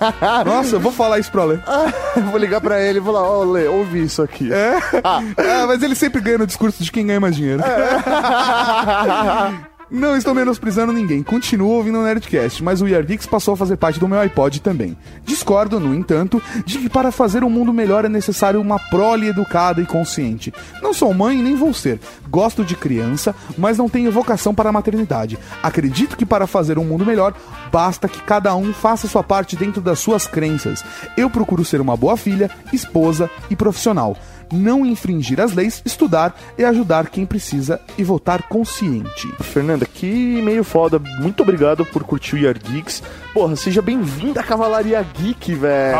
Nossa, 0.44 0.76
eu 0.76 0.80
vou 0.80 0.92
falar 0.92 1.18
isso 1.18 1.30
pra 1.30 1.44
ler. 1.44 1.62
Vou 2.30 2.38
ligar 2.38 2.60
pra 2.60 2.80
ele 2.80 2.98
e 2.98 3.02
falar, 3.02 3.22
ó, 3.22 3.44
Lê, 3.44 3.66
ouve 3.66 4.02
isso 4.02 4.22
aqui. 4.22 4.52
É? 4.52 4.78
Ah, 5.04 5.66
mas 5.66 5.82
ele 5.82 5.94
sempre 5.94 6.20
ganha 6.20 6.38
no 6.38 6.46
discurso 6.46 6.82
de 6.82 6.90
quem 6.90 7.06
ganha 7.06 7.20
mais 7.20 7.36
dinheiro. 7.36 7.62
Não 9.88 10.16
estou 10.16 10.34
menosprezando 10.34 10.92
ninguém, 10.92 11.22
continuo 11.22 11.70
ouvindo 11.70 12.00
o 12.00 12.02
Nerdcast, 12.02 12.60
mas 12.60 12.82
o 12.82 12.86
Geeks 12.86 13.24
passou 13.24 13.54
a 13.54 13.56
fazer 13.56 13.76
parte 13.76 14.00
do 14.00 14.08
meu 14.08 14.18
iPod 14.18 14.60
também. 14.60 14.96
Discordo, 15.24 15.78
no 15.78 15.94
entanto, 15.94 16.42
de 16.64 16.78
que 16.78 16.88
para 16.88 17.12
fazer 17.12 17.44
um 17.44 17.48
mundo 17.48 17.72
melhor 17.72 18.04
é 18.04 18.08
necessário 18.08 18.60
uma 18.60 18.80
prole 18.80 19.28
educada 19.28 19.80
e 19.80 19.86
consciente. 19.86 20.52
Não 20.82 20.92
sou 20.92 21.14
mãe 21.14 21.40
nem 21.40 21.54
vou 21.54 21.72
ser. 21.72 22.00
Gosto 22.28 22.64
de 22.64 22.74
criança, 22.74 23.32
mas 23.56 23.78
não 23.78 23.88
tenho 23.88 24.10
vocação 24.10 24.52
para 24.52 24.70
a 24.70 24.72
maternidade. 24.72 25.38
Acredito 25.62 26.16
que 26.16 26.26
para 26.26 26.48
fazer 26.48 26.80
um 26.80 26.84
mundo 26.84 27.06
melhor, 27.06 27.32
basta 27.70 28.08
que 28.08 28.20
cada 28.22 28.56
um 28.56 28.72
faça 28.72 29.06
sua 29.06 29.22
parte 29.22 29.54
dentro 29.54 29.80
das 29.80 30.00
suas 30.00 30.26
crenças. 30.26 30.84
Eu 31.16 31.30
procuro 31.30 31.64
ser 31.64 31.80
uma 31.80 31.96
boa 31.96 32.16
filha, 32.16 32.50
esposa 32.72 33.30
e 33.48 33.54
profissional 33.54 34.16
não 34.52 34.84
infringir 34.84 35.40
as 35.40 35.52
leis, 35.52 35.82
estudar 35.84 36.38
e 36.56 36.64
ajudar 36.64 37.08
quem 37.08 37.26
precisa 37.26 37.80
e 37.96 38.04
votar 38.04 38.42
consciente. 38.44 39.28
Fernanda, 39.76 39.86
que 39.86 40.38
e-mail 40.38 40.64
foda. 40.64 40.98
Muito 41.20 41.42
obrigado 41.42 41.84
por 41.84 42.02
curtir 42.02 42.36
o 42.36 42.38
Yard 42.38 42.60
Geeks. 42.60 43.02
Porra, 43.32 43.54
seja 43.54 43.82
bem-vindo 43.82 44.40
à 44.40 44.42
Cavalaria 44.42 45.04
Geek, 45.18 45.54
velho. 45.54 45.96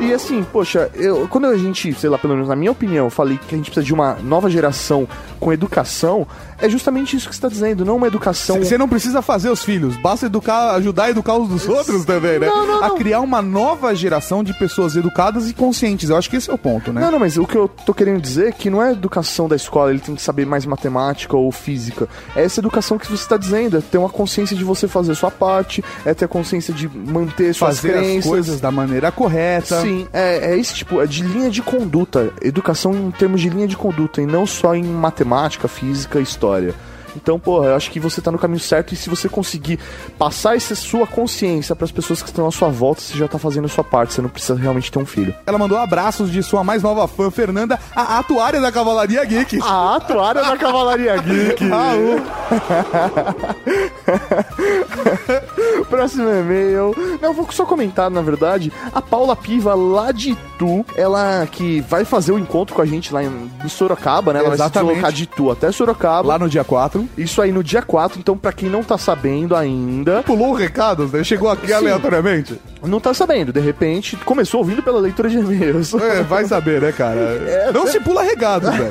E 0.00 0.12
assim, 0.12 0.44
poxa, 0.44 0.90
eu, 0.94 1.26
quando 1.28 1.46
a 1.46 1.56
gente, 1.56 1.92
sei 1.94 2.10
lá, 2.10 2.18
pelo 2.18 2.34
menos 2.34 2.48
na 2.48 2.54
minha 2.56 2.70
opinião, 2.70 3.08
falei 3.08 3.38
que 3.38 3.54
a 3.54 3.58
gente 3.58 3.70
precisa 3.70 3.84
de 3.84 3.94
uma 3.94 4.14
nova 4.22 4.50
geração 4.50 5.08
com 5.44 5.52
educação, 5.52 6.26
é 6.58 6.70
justamente 6.70 7.14
isso 7.14 7.28
que 7.28 7.34
você 7.34 7.38
está 7.38 7.48
dizendo, 7.48 7.84
não 7.84 7.96
uma 7.96 8.06
educação. 8.06 8.58
Você 8.64 8.78
não 8.78 8.88
precisa 8.88 9.20
fazer 9.20 9.50
os 9.50 9.62
filhos, 9.62 9.94
basta 9.94 10.24
educar, 10.24 10.74
ajudar 10.76 11.04
a 11.04 11.10
educar 11.10 11.36
os 11.36 11.50
dos 11.50 11.68
outros 11.68 12.06
também, 12.06 12.38
né? 12.38 12.46
Não, 12.46 12.66
não, 12.66 12.82
A 12.82 12.90
criar 12.92 13.20
uma 13.20 13.42
nova 13.42 13.94
geração 13.94 14.42
de 14.42 14.54
pessoas 14.54 14.96
educadas 14.96 15.50
e 15.50 15.52
conscientes. 15.52 16.08
Eu 16.08 16.16
acho 16.16 16.30
que 16.30 16.36
esse 16.36 16.48
é 16.48 16.54
o 16.54 16.56
ponto, 16.56 16.94
né? 16.94 17.02
Não, 17.02 17.10
não, 17.10 17.18
mas 17.18 17.36
o 17.36 17.46
que 17.46 17.58
eu 17.58 17.68
tô 17.68 17.92
querendo 17.92 18.22
dizer 18.22 18.48
é 18.48 18.52
que 18.52 18.70
não 18.70 18.82
é 18.82 18.88
a 18.88 18.92
educação 18.92 19.46
da 19.46 19.54
escola, 19.54 19.90
ele 19.90 19.98
tem 19.98 20.14
que 20.14 20.22
saber 20.22 20.46
mais 20.46 20.64
matemática 20.64 21.36
ou 21.36 21.52
física. 21.52 22.08
É 22.34 22.42
essa 22.42 22.60
educação 22.60 22.96
que 22.96 23.06
você 23.06 23.24
está 23.24 23.36
dizendo, 23.36 23.76
é 23.76 23.82
ter 23.82 23.98
uma 23.98 24.08
consciência 24.08 24.56
de 24.56 24.64
você 24.64 24.88
fazer 24.88 25.12
a 25.12 25.14
sua 25.14 25.30
parte, 25.30 25.84
é 26.06 26.14
ter 26.14 26.24
a 26.24 26.28
consciência 26.28 26.72
de 26.72 26.88
manter 26.88 27.52
suas 27.54 27.76
Fazer 27.76 27.92
crenças. 27.92 28.18
as 28.20 28.24
coisas 28.24 28.60
da 28.62 28.70
maneira 28.70 29.12
correta. 29.12 29.82
Sim, 29.82 30.08
é, 30.10 30.52
é 30.52 30.58
esse 30.58 30.74
tipo, 30.74 31.02
é 31.02 31.06
de 31.06 31.22
linha 31.22 31.50
de 31.50 31.60
conduta. 31.60 32.32
Educação 32.40 32.94
em 32.94 33.10
termos 33.10 33.42
de 33.42 33.50
linha 33.50 33.68
de 33.68 33.76
conduta 33.76 34.22
e 34.22 34.26
não 34.26 34.46
só 34.46 34.74
em 34.74 34.82
matemática, 34.82 35.33
física 35.68 36.20
e 36.20 36.22
história. 36.22 36.74
Então, 37.16 37.38
porra, 37.38 37.68
eu 37.68 37.76
acho 37.76 37.90
que 37.90 38.00
você 38.00 38.20
tá 38.20 38.30
no 38.30 38.38
caminho 38.38 38.60
certo 38.60 38.92
e 38.92 38.96
se 38.96 39.08
você 39.08 39.28
conseguir 39.28 39.78
passar 40.18 40.56
essa 40.56 40.74
sua 40.74 41.06
consciência 41.06 41.74
para 41.74 41.84
as 41.84 41.92
pessoas 41.92 42.22
que 42.22 42.28
estão 42.28 42.46
à 42.46 42.50
sua 42.50 42.68
volta, 42.68 43.00
você 43.00 43.16
já 43.16 43.28
tá 43.28 43.38
fazendo 43.38 43.66
a 43.66 43.68
sua 43.68 43.84
parte, 43.84 44.14
você 44.14 44.22
não 44.22 44.28
precisa 44.28 44.54
realmente 44.54 44.90
ter 44.90 44.98
um 44.98 45.06
filho. 45.06 45.34
Ela 45.46 45.58
mandou 45.58 45.78
abraços 45.78 46.30
de 46.30 46.42
sua 46.42 46.64
mais 46.64 46.82
nova 46.82 47.06
fã, 47.06 47.30
Fernanda, 47.30 47.78
a 47.94 48.18
atuária 48.18 48.60
da 48.60 48.72
Cavalaria 48.72 49.24
Geek. 49.24 49.60
A 49.62 49.96
atuária 49.96 50.42
da 50.42 50.56
Cavalaria 50.56 51.16
Geek. 51.22 51.68
Raul. 51.68 52.20
Próximo 55.88 56.28
e-mail. 56.28 56.94
Não, 57.20 57.32
vou 57.32 57.46
só 57.50 57.64
comentar, 57.64 58.10
na 58.10 58.20
verdade. 58.22 58.72
A 58.92 59.00
Paula 59.00 59.36
Piva, 59.36 59.74
lá 59.74 60.12
de 60.12 60.30
Itu, 60.30 60.84
ela 60.96 61.46
que 61.50 61.80
vai 61.82 62.04
fazer 62.04 62.32
o 62.32 62.38
encontro 62.38 62.74
com 62.74 62.82
a 62.82 62.86
gente 62.86 63.12
lá 63.12 63.22
em, 63.22 63.50
em 63.64 63.68
Sorocaba, 63.68 64.32
né? 64.32 64.40
Ela 64.40 64.48
vai 64.48 64.56
se 64.56 64.62
Exatamente. 64.62 64.88
deslocar 64.94 65.12
de 65.12 65.22
Itu 65.24 65.50
até 65.50 65.70
Sorocaba. 65.72 66.28
Lá 66.28 66.38
no 66.38 66.48
dia 66.48 66.64
4. 66.64 67.03
Isso 67.16 67.40
aí 67.40 67.52
no 67.52 67.62
dia 67.62 67.82
4, 67.82 68.18
então 68.18 68.36
pra 68.36 68.52
quem 68.52 68.68
não 68.68 68.82
tá 68.82 68.98
sabendo 68.98 69.54
ainda. 69.54 70.22
Pulou 70.22 70.50
o 70.50 70.54
recado, 70.54 71.08
né? 71.12 71.24
Chegou 71.24 71.50
aqui 71.50 71.68
Sim. 71.68 71.74
aleatoriamente. 71.74 72.60
Não 72.82 73.00
tá 73.00 73.14
sabendo, 73.14 73.50
de 73.50 73.60
repente 73.60 74.14
começou 74.18 74.60
ouvindo 74.60 74.82
pela 74.82 75.00
leitura 75.00 75.28
de 75.28 75.38
e-mails. 75.38 75.94
É, 75.94 76.22
vai 76.22 76.44
saber, 76.44 76.80
né, 76.80 76.92
cara? 76.92 77.14
É, 77.44 77.72
não 77.72 77.86
se 77.86 78.00
pula 78.00 78.22
regado, 78.22 78.70
velho. 78.70 78.90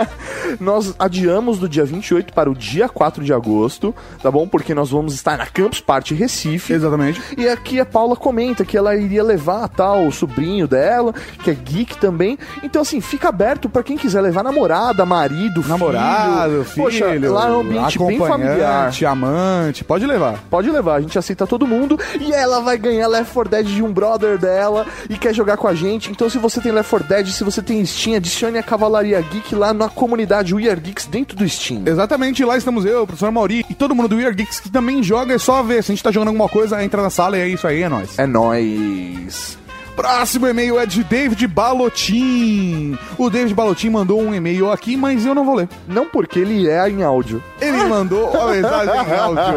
nós 0.60 0.94
adiamos 0.98 1.58
do 1.58 1.68
dia 1.68 1.84
28 1.84 2.32
para 2.32 2.50
o 2.50 2.54
dia 2.54 2.88
4 2.88 3.24
de 3.24 3.32
agosto, 3.32 3.94
tá 4.22 4.30
bom? 4.30 4.46
Porque 4.46 4.74
nós 4.74 4.90
vamos 4.90 5.14
estar 5.14 5.36
na 5.36 5.46
Campus 5.46 5.80
Party 5.80 6.14
Recife. 6.14 6.72
Exatamente. 6.72 7.20
E 7.36 7.48
aqui 7.48 7.80
a 7.80 7.84
Paula 7.84 8.16
comenta 8.16 8.64
que 8.64 8.76
ela 8.76 8.94
iria 8.94 9.22
levar 9.22 9.68
tal 9.68 10.06
o 10.06 10.12
sobrinho 10.12 10.66
dela, 10.66 11.12
que 11.42 11.50
é 11.50 11.54
geek 11.54 11.96
também. 11.98 12.38
Então 12.62 12.82
assim, 12.82 13.00
fica 13.00 13.28
aberto 13.28 13.68
pra 13.68 13.82
quem 13.82 13.96
quiser 13.96 14.20
levar 14.20 14.42
namorada, 14.42 15.04
marido, 15.04 15.62
Namorado, 15.66 16.64
filho, 16.64 16.84
Poxa, 16.84 17.30
lá 17.30 17.48
um 17.56 17.60
ambiente 17.60 17.98
bem 17.98 18.18
familiar. 18.18 18.92
amante, 19.06 19.84
pode 19.84 20.06
levar. 20.06 20.42
Pode 20.50 20.70
levar, 20.70 20.96
a 20.96 21.00
gente 21.00 21.18
aceita 21.18 21.46
todo 21.46 21.66
mundo 21.66 21.98
e 22.20 22.32
ela 22.32 22.60
vai 22.60 22.76
ganhar 22.78 23.06
Left 23.08 23.32
4 23.32 23.50
Dead 23.50 23.66
de 23.66 23.82
um 23.82 23.92
brother 23.92 24.38
dela 24.38 24.86
e 25.08 25.16
quer 25.16 25.34
jogar 25.34 25.56
com 25.56 25.68
a 25.68 25.74
gente. 25.74 26.10
Então, 26.10 26.28
se 26.28 26.38
você 26.38 26.60
tem 26.60 26.72
Left 26.72 26.90
4 26.90 27.08
Dead, 27.08 27.26
se 27.28 27.44
você 27.44 27.62
tem 27.62 27.84
Steam, 27.84 28.16
adicione 28.16 28.58
a 28.58 28.62
Cavalaria 28.62 29.20
Geek 29.20 29.54
lá 29.54 29.72
na 29.72 29.88
comunidade 29.88 30.54
We 30.54 30.68
Are 30.68 30.80
Geeks 30.80 31.06
dentro 31.06 31.36
do 31.36 31.48
Steam. 31.48 31.82
Exatamente, 31.86 32.44
lá 32.44 32.56
estamos 32.56 32.84
eu, 32.84 33.02
o 33.02 33.06
professor 33.06 33.30
Mauri 33.30 33.64
e 33.68 33.74
todo 33.74 33.94
mundo 33.94 34.08
do 34.08 34.16
We 34.16 34.26
Are 34.26 34.34
Geeks 34.34 34.60
que 34.60 34.70
também 34.70 35.02
joga, 35.02 35.34
é 35.34 35.38
só 35.38 35.62
ver. 35.62 35.82
Se 35.82 35.92
a 35.92 35.94
gente 35.94 36.04
tá 36.04 36.10
jogando 36.10 36.28
alguma 36.28 36.48
coisa, 36.48 36.82
entra 36.82 37.02
na 37.02 37.10
sala 37.10 37.36
e 37.36 37.40
é 37.40 37.48
isso 37.48 37.66
aí, 37.66 37.82
é 37.82 37.88
nóis. 37.88 38.18
É 38.18 38.26
nóis. 38.26 39.63
Próximo 39.96 40.48
e-mail 40.48 40.78
é 40.78 40.86
de 40.86 41.04
David 41.04 41.46
Balotin. 41.46 42.98
O 43.16 43.30
David 43.30 43.54
Balotin 43.54 43.90
mandou 43.90 44.20
um 44.20 44.34
e-mail 44.34 44.70
aqui, 44.72 44.96
mas 44.96 45.24
eu 45.24 45.34
não 45.34 45.44
vou 45.44 45.54
ler. 45.54 45.68
Não 45.86 46.06
porque 46.06 46.40
ele 46.40 46.68
é 46.68 46.88
em 46.88 47.02
áudio. 47.02 47.42
Ele 47.60 47.84
mandou 47.84 48.28
a 48.36 48.50
mensagem 48.50 48.94
em 48.94 49.18
áudio. 49.18 49.44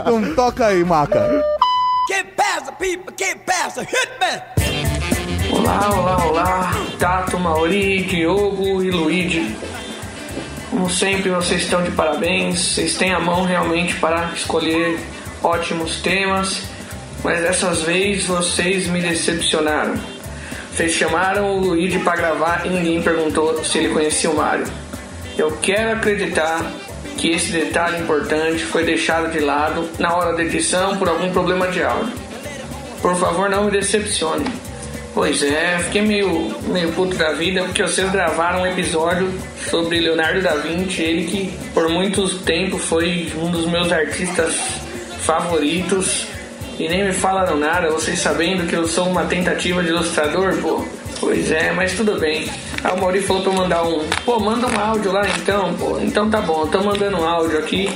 Então 0.00 0.34
toca 0.34 0.66
aí, 0.66 0.84
Maca. 0.84 1.42
Past 2.36 2.66
the 2.66 2.72
people, 2.72 3.12
past 3.46 3.80
the 3.80 3.84
hitman. 3.84 4.42
Olá, 5.52 5.90
olá, 5.90 6.26
olá, 6.26 6.74
Tato, 6.98 7.38
Mauri, 7.38 8.02
Diogo 8.04 8.82
e 8.82 8.90
Luigi. 8.90 9.56
Como 10.70 10.90
sempre, 10.90 11.30
vocês 11.30 11.62
estão 11.62 11.82
de 11.82 11.90
parabéns, 11.92 12.58
vocês 12.58 12.96
têm 12.96 13.12
a 13.12 13.20
mão 13.20 13.44
realmente 13.44 13.94
para 13.96 14.30
escolher 14.34 14.98
ótimos 15.42 16.00
temas, 16.00 16.62
mas 17.24 17.40
dessas 17.40 17.80
vezes 17.82 18.26
vocês 18.26 18.86
me 18.86 19.00
decepcionaram. 19.00 19.94
Vocês 20.70 20.92
chamaram 20.92 21.56
o 21.56 21.60
Luigi 21.60 21.98
para 22.00 22.16
gravar 22.16 22.66
e 22.66 22.68
ninguém 22.68 23.00
perguntou 23.00 23.64
se 23.64 23.78
ele 23.78 23.94
conhecia 23.94 24.30
o 24.30 24.36
Mario. 24.36 24.66
Eu 25.38 25.56
quero 25.62 25.92
acreditar 25.96 26.70
que 27.16 27.30
esse 27.30 27.50
detalhe 27.50 28.02
importante 28.02 28.62
foi 28.64 28.84
deixado 28.84 29.32
de 29.32 29.40
lado 29.40 29.88
na 29.98 30.14
hora 30.14 30.36
da 30.36 30.42
edição 30.42 30.98
por 30.98 31.08
algum 31.08 31.32
problema 31.32 31.66
de 31.68 31.82
áudio. 31.82 32.12
Por 33.00 33.16
favor, 33.16 33.48
não 33.48 33.64
me 33.64 33.70
decepcione. 33.70 34.44
Pois 35.14 35.42
é, 35.42 35.78
fiquei 35.78 36.02
meio, 36.02 36.54
meio 36.66 36.92
puto 36.92 37.16
da 37.16 37.32
vida 37.32 37.62
porque 37.62 37.82
vocês 37.82 38.10
gravaram 38.10 38.62
um 38.62 38.66
episódio 38.66 39.32
sobre 39.70 40.00
Leonardo 40.00 40.42
da 40.42 40.56
Vinci, 40.56 41.02
ele 41.02 41.26
que 41.26 41.54
por 41.72 41.88
muito 41.88 42.28
tempo 42.40 42.76
foi 42.76 43.32
um 43.38 43.50
dos 43.50 43.64
meus 43.66 43.92
artistas 43.92 44.56
favoritos 45.20 46.33
e 46.78 46.88
nem 46.88 47.04
me 47.04 47.12
falaram 47.12 47.56
nada, 47.56 47.90
vocês 47.90 48.18
sabendo 48.18 48.66
que 48.66 48.74
eu 48.74 48.86
sou 48.86 49.06
uma 49.08 49.24
tentativa 49.24 49.82
de 49.82 49.90
ilustrador, 49.90 50.56
pô. 50.56 50.84
Pois 51.20 51.50
é, 51.50 51.72
mas 51.72 51.92
tudo 51.94 52.18
bem. 52.18 52.48
Aí 52.82 52.92
o 52.92 53.00
Mauri 53.00 53.20
falou 53.22 53.42
pra 53.42 53.52
eu 53.52 53.56
mandar 53.56 53.84
um. 53.84 54.04
Pô, 54.24 54.40
manda 54.40 54.66
um 54.66 54.78
áudio 54.78 55.12
lá 55.12 55.26
então, 55.28 55.72
pô. 55.74 55.98
Então 56.00 56.28
tá 56.28 56.40
bom, 56.40 56.62
eu 56.62 56.66
tô 56.66 56.82
mandando 56.82 57.18
um 57.18 57.26
áudio 57.26 57.58
aqui. 57.58 57.88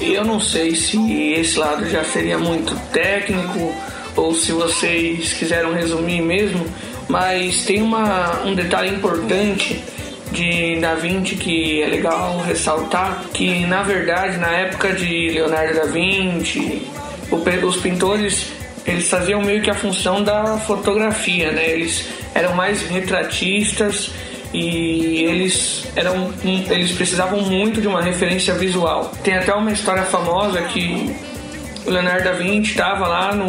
E 0.00 0.12
eu 0.12 0.24
não 0.24 0.38
sei 0.38 0.74
se 0.74 0.98
esse 1.32 1.58
lado 1.58 1.88
já 1.88 2.04
seria 2.04 2.38
muito 2.38 2.74
técnico 2.92 3.74
ou 4.14 4.34
se 4.34 4.52
vocês 4.52 5.32
quiseram 5.32 5.72
resumir 5.72 6.20
mesmo, 6.20 6.66
mas 7.08 7.64
tem 7.64 7.80
uma, 7.80 8.42
um 8.44 8.54
detalhe 8.54 8.94
importante 8.94 9.82
de 10.32 10.78
Da 10.80 10.94
Vinci 10.94 11.36
que 11.36 11.82
é 11.82 11.86
legal 11.86 12.40
ressaltar 12.40 13.24
que 13.32 13.64
na 13.66 13.82
verdade 13.82 14.38
na 14.38 14.50
época 14.50 14.92
de 14.92 15.30
Leonardo 15.30 15.74
da 15.74 15.84
Vinci 15.84 16.82
os 17.30 17.76
pintores 17.76 18.52
eles 18.86 19.08
faziam 19.08 19.42
meio 19.42 19.60
que 19.62 19.70
a 19.70 19.74
função 19.74 20.22
da 20.22 20.58
fotografia, 20.58 21.50
né? 21.50 21.68
Eles 21.70 22.06
eram 22.34 22.54
mais 22.54 22.82
retratistas 22.82 24.12
e 24.54 25.24
eles 25.24 25.86
eram 25.96 26.32
eles 26.44 26.92
precisavam 26.92 27.40
muito 27.42 27.80
de 27.80 27.88
uma 27.88 28.00
referência 28.00 28.54
visual. 28.54 29.12
Tem 29.24 29.34
até 29.34 29.52
uma 29.52 29.72
história 29.72 30.04
famosa 30.04 30.62
que 30.62 31.14
o 31.84 31.90
Leonardo 31.90 32.24
da 32.24 32.32
Vinci 32.32 32.70
estava 32.70 33.08
lá 33.08 33.34
no, 33.34 33.48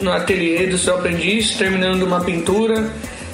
no 0.00 0.12
ateliê 0.12 0.66
do 0.66 0.78
seu 0.78 0.94
aprendiz 0.94 1.54
terminando 1.56 2.02
uma 2.04 2.20
pintura 2.20 2.90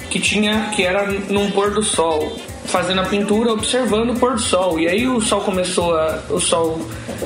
que 0.09 0.19
tinha 0.19 0.71
que 0.75 0.83
era 0.83 1.05
num 1.29 1.51
pôr 1.51 1.71
do 1.71 1.83
sol 1.83 2.37
fazendo 2.69 3.01
a 3.01 3.05
pintura 3.05 3.51
observando 3.51 4.11
o 4.11 4.19
pôr 4.19 4.33
do 4.33 4.41
sol 4.41 4.79
e 4.79 4.87
aí 4.87 5.07
o 5.07 5.19
sol 5.19 5.41
começou 5.41 5.95
a 5.95 6.21
o 6.29 6.39
sol 6.39 6.79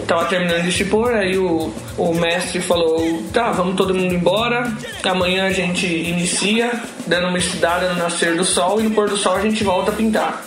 tava 0.08 0.26
terminando 0.26 0.64
de 0.64 0.72
se 0.72 0.86
pôr 0.86 1.14
aí 1.14 1.38
o, 1.38 1.74
o 1.98 2.14
mestre 2.14 2.62
falou 2.62 3.24
tá 3.32 3.52
vamos 3.52 3.76
todo 3.76 3.94
mundo 3.94 4.14
embora 4.14 4.72
amanhã 5.04 5.46
a 5.46 5.52
gente 5.52 5.86
inicia 5.86 6.72
dando 7.06 7.28
uma 7.28 7.38
estudada 7.38 7.94
no 7.94 8.00
nascer 8.00 8.36
do 8.36 8.46
sol 8.46 8.80
e 8.80 8.84
no 8.84 8.92
pôr 8.92 9.10
do 9.10 9.18
sol 9.18 9.36
a 9.36 9.42
gente 9.42 9.64
volta 9.64 9.92
a 9.92 9.94
pintar 9.94 10.44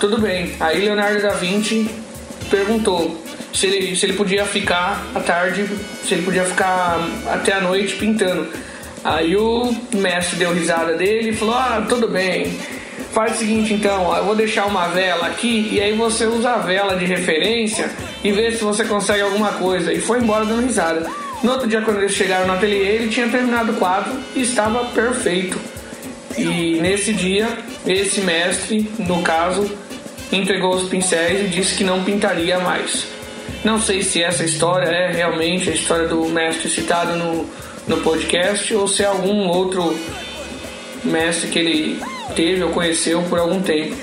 tudo 0.00 0.18
bem. 0.18 0.54
Aí 0.58 0.80
Leonardo 0.80 1.20
da 1.20 1.34
Vinci 1.34 1.88
perguntou 2.48 3.22
se 3.52 3.66
ele, 3.66 3.94
se 3.94 4.06
ele 4.06 4.14
podia 4.14 4.46
ficar 4.46 5.06
à 5.14 5.20
tarde, 5.20 5.68
se 6.02 6.14
ele 6.14 6.22
podia 6.22 6.44
ficar 6.44 6.98
até 7.26 7.52
a 7.52 7.60
noite 7.60 7.96
pintando. 7.96 8.48
Aí 9.04 9.36
o 9.36 9.70
mestre 9.94 10.38
deu 10.38 10.54
risada 10.54 10.96
dele 10.96 11.30
e 11.30 11.36
falou: 11.36 11.54
Ah, 11.54 11.84
tudo 11.86 12.08
bem. 12.08 12.58
Faz 13.12 13.34
o 13.34 13.38
seguinte 13.38 13.74
então, 13.74 14.04
ó, 14.04 14.18
eu 14.18 14.24
vou 14.24 14.36
deixar 14.36 14.66
uma 14.66 14.86
vela 14.88 15.26
aqui 15.26 15.68
e 15.72 15.80
aí 15.80 15.92
você 15.94 16.26
usa 16.26 16.50
a 16.50 16.58
vela 16.58 16.96
de 16.96 17.04
referência 17.04 17.90
e 18.22 18.30
vê 18.30 18.52
se 18.52 18.62
você 18.62 18.84
consegue 18.84 19.22
alguma 19.22 19.52
coisa. 19.52 19.92
E 19.92 20.00
foi 20.00 20.20
embora 20.20 20.44
dando 20.44 20.64
risada. 20.64 21.06
No 21.42 21.52
outro 21.52 21.66
dia, 21.66 21.80
quando 21.80 21.98
eles 21.98 22.12
chegaram 22.12 22.46
no 22.46 22.52
ateliê, 22.52 22.96
ele 22.96 23.08
tinha 23.08 23.28
terminado 23.28 23.72
o 23.72 23.76
quadro 23.76 24.12
e 24.36 24.42
estava 24.42 24.84
perfeito. 24.86 25.58
E 26.36 26.78
nesse 26.80 27.12
dia, 27.12 27.48
esse 27.86 28.20
mestre, 28.20 28.88
no 28.98 29.22
caso, 29.22 29.70
entregou 30.30 30.74
os 30.74 30.88
pincéis 30.88 31.40
e 31.40 31.48
disse 31.48 31.74
que 31.74 31.84
não 31.84 32.04
pintaria 32.04 32.58
mais. 32.60 33.06
Não 33.64 33.80
sei 33.80 34.02
se 34.02 34.22
essa 34.22 34.44
história 34.44 34.86
é 34.86 35.12
realmente 35.12 35.68
a 35.68 35.72
história 35.72 36.06
do 36.06 36.26
mestre 36.26 36.68
citado 36.68 37.16
no, 37.16 37.46
no 37.88 37.96
podcast 38.02 38.72
ou 38.74 38.86
se 38.86 39.02
é 39.02 39.06
algum 39.06 39.48
outro 39.48 39.98
mestre 41.04 41.48
que 41.48 41.58
ele 41.58 42.00
teve 42.34 42.62
ou 42.62 42.70
conheceu 42.70 43.22
por 43.22 43.38
algum 43.38 43.60
tempo. 43.60 43.94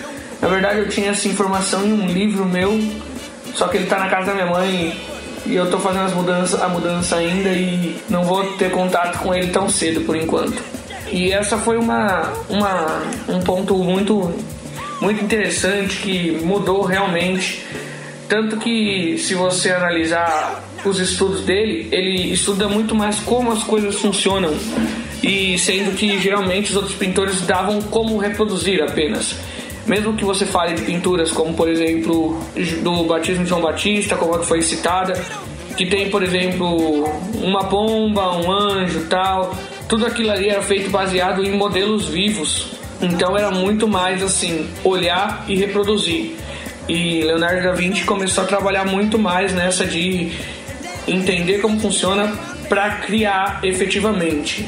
Na 0.42 0.48
verdade, 0.48 0.80
eu 0.80 0.90
tinha 0.90 1.12
essa 1.12 1.28
informação 1.28 1.86
em 1.86 1.94
um 1.94 2.08
livro 2.08 2.46
meu, 2.46 2.80
só 3.56 3.68
que 3.68 3.78
ele 3.78 3.88
tá 3.88 3.98
na 4.00 4.10
casa 4.10 4.28
da 4.28 4.34
minha 4.34 4.46
mãe 4.46 4.96
e 5.46 5.56
eu 5.56 5.70
tô 5.70 5.80
fazendo 5.80 6.06
as 6.06 6.14
mudanças, 6.14 6.62
a 6.62 6.68
mudança 6.68 7.16
ainda 7.16 7.50
e 7.50 7.96
não 8.10 8.24
vou 8.24 8.44
ter 8.54 8.70
contato 8.72 9.20
com 9.20 9.34
ele 9.34 9.48
tão 9.48 9.70
cedo 9.70 10.02
por 10.02 10.16
enquanto. 10.16 10.62
E 11.12 11.32
essa 11.32 11.58
foi 11.58 11.78
uma, 11.78 12.34
uma 12.50 13.02
um 13.30 13.40
ponto 13.42 13.76
muito 13.76 14.34
muito 15.00 15.24
interessante 15.24 15.98
que 15.98 16.32
mudou 16.44 16.82
realmente 16.82 17.64
tanto 18.28 18.58
que 18.58 19.18
se 19.18 19.36
você 19.36 19.72
analisar 19.72 20.64
os 20.84 21.00
estudos 21.00 21.42
dele, 21.42 21.88
ele 21.92 22.34
estuda 22.34 22.68
muito 22.68 22.94
mais 22.94 23.20
como 23.20 23.52
as 23.52 23.64
coisas 23.64 23.96
funcionam 23.96 24.54
e 25.24 25.58
sendo 25.58 25.96
que 25.96 26.20
geralmente 26.20 26.70
os 26.70 26.76
outros 26.76 26.96
pintores 26.96 27.42
davam 27.42 27.82
como 27.82 28.18
reproduzir 28.18 28.82
apenas. 28.82 29.36
Mesmo 29.86 30.14
que 30.14 30.26
você 30.26 30.46
fale 30.46 30.76
de 30.76 30.82
pinturas 30.82 31.32
como, 31.32 31.54
por 31.54 31.70
exemplo, 31.70 32.42
do 32.84 33.06
batismo 33.06 33.44
de 33.44 33.50
João 33.50 33.62
Batista, 33.62 34.16
como 34.18 34.36
a 34.36 34.40
que 34.40 34.46
foi 34.46 34.62
citada, 34.62 35.14
que 35.78 35.86
tem, 35.86 36.10
por 36.10 36.22
exemplo, 36.24 37.06
uma 37.42 37.64
pomba, 37.66 38.38
um 38.38 38.52
anjo, 38.52 39.06
tal, 39.10 39.56
tudo 39.88 40.06
aquilo 40.06 40.32
ali 40.32 40.50
era 40.50 40.62
feito 40.62 40.90
baseado 40.90 41.44
em 41.44 41.52
modelos 41.52 42.08
vivos. 42.08 42.68
Então 43.02 43.38
era 43.38 43.52
muito 43.52 43.88
mais 43.88 44.22
assim, 44.22 44.68
olhar 44.84 45.46
e 45.48 45.56
reproduzir. 45.56 46.36
E 46.90 47.22
Leonardo 47.22 47.64
da 47.64 47.74
Vinci 47.74 48.04
começou 48.04 48.44
a 48.44 48.48
trabalhar 48.48 48.86
muito 48.86 49.20
mais 49.20 49.54
nessa 49.54 49.86
de 49.86 50.32
entender 51.08 51.60
como 51.60 51.80
funciona 51.80 52.34
para 52.68 52.98
criar 52.98 53.60
efetivamente. 53.64 54.68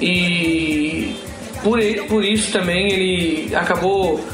E 0.00 1.14
por, 1.62 1.78
por 2.08 2.24
isso 2.24 2.52
também 2.52 2.90
ele 2.90 3.54
acabou 3.54 4.24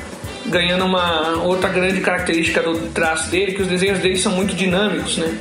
ganhando 0.46 0.84
uma 0.84 1.42
outra 1.42 1.68
grande 1.68 2.00
característica 2.00 2.62
do 2.62 2.88
traço 2.92 3.30
dele, 3.30 3.52
que 3.52 3.62
os 3.62 3.68
desenhos 3.68 3.98
dele 3.98 4.16
são 4.16 4.32
muito 4.32 4.54
dinâmicos, 4.54 5.16
né? 5.18 5.36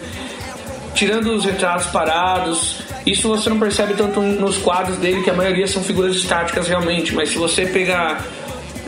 Tirando 0.95 1.33
os 1.33 1.45
retratos 1.45 1.87
parados, 1.87 2.79
isso 3.05 3.27
você 3.27 3.49
não 3.49 3.59
percebe 3.59 3.93
tanto 3.93 4.21
nos 4.21 4.57
quadros 4.57 4.97
dele, 4.97 5.21
que 5.21 5.29
a 5.29 5.33
maioria 5.33 5.67
são 5.67 5.83
figuras 5.83 6.15
estáticas 6.15 6.67
realmente, 6.67 7.13
mas 7.13 7.29
se 7.29 7.37
você 7.37 7.65
pegar 7.65 8.25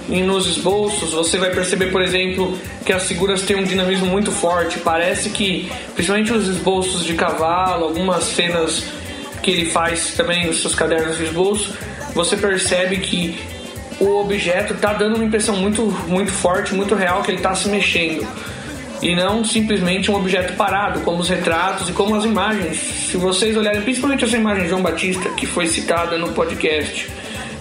nos 0.08 0.48
esboços, 0.48 1.12
você 1.12 1.38
vai 1.38 1.52
perceber, 1.52 1.92
por 1.92 2.02
exemplo, 2.02 2.58
que 2.86 2.94
as 2.94 3.04
figuras 3.04 3.42
têm 3.42 3.58
um 3.58 3.64
dinamismo 3.64 4.06
muito 4.06 4.32
forte. 4.32 4.80
Parece 4.80 5.30
que, 5.30 5.70
principalmente 5.94 6.32
os 6.32 6.48
esboços 6.48 7.04
de 7.04 7.14
cavalo, 7.14 7.84
algumas 7.84 8.24
cenas 8.24 8.86
que 9.48 9.52
ele 9.52 9.66
faz 9.66 10.14
também 10.14 10.46
nos 10.46 10.60
seus 10.60 10.76
cadernos 10.76 11.16
de 11.16 11.24
esboço, 11.24 11.74
você 12.14 12.36
percebe 12.36 12.98
que 12.98 13.40
o 13.98 14.20
objeto 14.20 14.74
tá 14.74 14.92
dando 14.92 15.16
uma 15.16 15.24
impressão 15.24 15.56
muito, 15.56 15.84
muito 16.06 16.34
forte, 16.34 16.76
muito 16.76 16.94
real 16.96 17.24
que 17.24 17.32
ele 17.32 17.42
tá 17.42 17.56
se 17.56 17.70
mexendo. 17.70 18.28
E 19.02 19.16
não 19.16 19.46
simplesmente 19.46 20.12
um 20.12 20.16
objeto 20.16 20.52
parado, 20.58 21.00
como 21.00 21.20
os 21.20 21.30
retratos 21.30 21.88
e 21.88 21.94
como 21.94 22.14
as 22.16 22.26
imagens. 22.26 22.76
Se 23.10 23.16
vocês 23.16 23.56
olharem, 23.56 23.82
principalmente 23.84 24.26
essa 24.26 24.36
imagem 24.36 24.64
de 24.64 24.70
João 24.70 24.82
Batista, 24.82 25.30
que 25.30 25.46
foi 25.46 25.68
citada 25.68 26.18
no 26.18 26.34
podcast, 26.34 27.10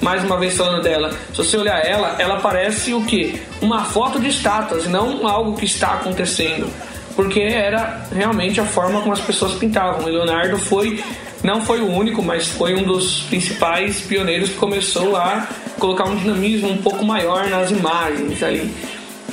mais 0.03 0.25
uma 0.25 0.41
vez 0.41 0.57
falando 0.57 0.83
dela, 0.83 1.13
se 1.31 1.37
você 1.37 1.57
olhar 1.57 1.79
ela, 1.87 2.17
ela 2.19 2.41
parece 2.41 2.95
o 2.95 3.05
que? 3.05 3.41
Uma 3.63 3.85
foto 3.85 4.19
de 4.19 4.27
estátuas, 4.27 4.89
não 4.89 5.25
algo 5.25 5.57
que 5.57 5.67
está 5.67 5.93
acontecendo. 5.93 6.69
Porque 7.15 7.41
era 7.41 8.09
realmente 8.13 8.61
a 8.61 8.65
forma 8.65 9.01
como 9.01 9.13
as 9.13 9.21
pessoas 9.21 9.55
pintavam. 9.55 10.07
E 10.09 10.13
Leonardo 10.13 10.59
foi, 10.59 11.03
não 11.43 11.65
foi 11.65 11.81
o 11.81 11.91
único, 11.91 12.23
mas 12.23 12.47
foi 12.47 12.75
um 12.75 12.83
dos 12.83 13.23
principais 13.23 14.01
pioneiros 14.01 14.51
que 14.51 14.57
começou 14.57 15.17
a 15.17 15.47
colocar 15.79 16.05
um 16.05 16.17
dinamismo 16.17 16.71
um 16.71 16.79
pouco 16.79 17.05
maior 17.05 17.49
nas 17.49 17.71
imagens. 17.71 18.41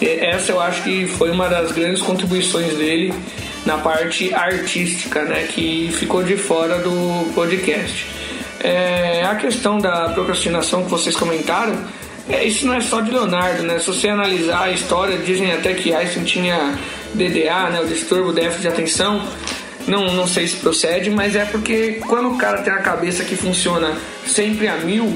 E 0.01 0.07
Essa 0.07 0.51
eu 0.51 0.61
acho 0.61 0.83
que 0.83 1.07
foi 1.07 1.31
uma 1.31 1.47
das 1.47 1.71
grandes 1.71 2.01
contribuições 2.01 2.75
dele 2.75 3.13
na 3.65 3.77
parte 3.77 4.33
artística, 4.33 5.23
né, 5.23 5.47
que 5.49 5.89
ficou 5.93 6.23
de 6.23 6.35
fora 6.35 6.79
do 6.79 7.31
podcast. 7.33 8.05
É, 8.59 9.23
a 9.25 9.35
questão 9.35 9.77
da 9.77 10.09
procrastinação 10.09 10.83
que 10.83 10.89
vocês 10.89 11.15
comentaram, 11.15 11.75
é, 12.29 12.43
isso 12.45 12.65
não 12.65 12.73
é 12.73 12.81
só 12.81 13.01
de 13.01 13.11
Leonardo, 13.11 13.63
né? 13.63 13.77
Se 13.79 13.87
você 13.87 14.07
analisar 14.07 14.63
a 14.63 14.71
história, 14.71 15.17
dizem 15.17 15.51
até 15.51 15.73
que 15.73 15.93
Einstein 15.93 16.23
tinha 16.23 16.73
DDA, 17.13 17.69
né, 17.69 17.81
o 17.81 17.87
distúrbio 17.87 18.31
déficit 18.31 18.61
de 18.61 18.67
atenção. 18.69 19.21
Não, 19.87 20.13
não 20.13 20.25
sei 20.27 20.47
se 20.47 20.57
procede, 20.57 21.09
mas 21.09 21.35
é 21.35 21.45
porque 21.45 21.99
quando 22.07 22.29
o 22.29 22.37
cara 22.37 22.61
tem 22.61 22.71
a 22.73 22.77
cabeça 22.77 23.23
que 23.23 23.35
funciona 23.35 23.97
sempre 24.25 24.67
a 24.67 24.77
mil, 24.77 25.13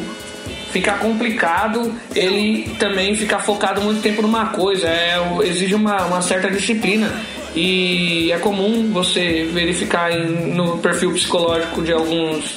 fica 0.71 0.93
complicado 0.93 1.93
ele 2.13 2.69
também 2.77 3.15
ficar 3.15 3.39
focado 3.39 3.81
muito 3.81 4.01
tempo 4.01 4.21
numa 4.21 4.47
coisa. 4.47 4.87
É, 4.87 5.15
exige 5.43 5.73
uma, 5.73 6.05
uma 6.05 6.21
certa 6.21 6.49
disciplina. 6.51 7.09
E 7.55 8.31
é 8.31 8.37
comum 8.37 8.91
você 8.91 9.49
verificar 9.51 10.11
em- 10.11 10.53
no 10.53 10.77
perfil 10.79 11.13
psicológico 11.13 11.81
de 11.81 11.91
alguns 11.91 12.55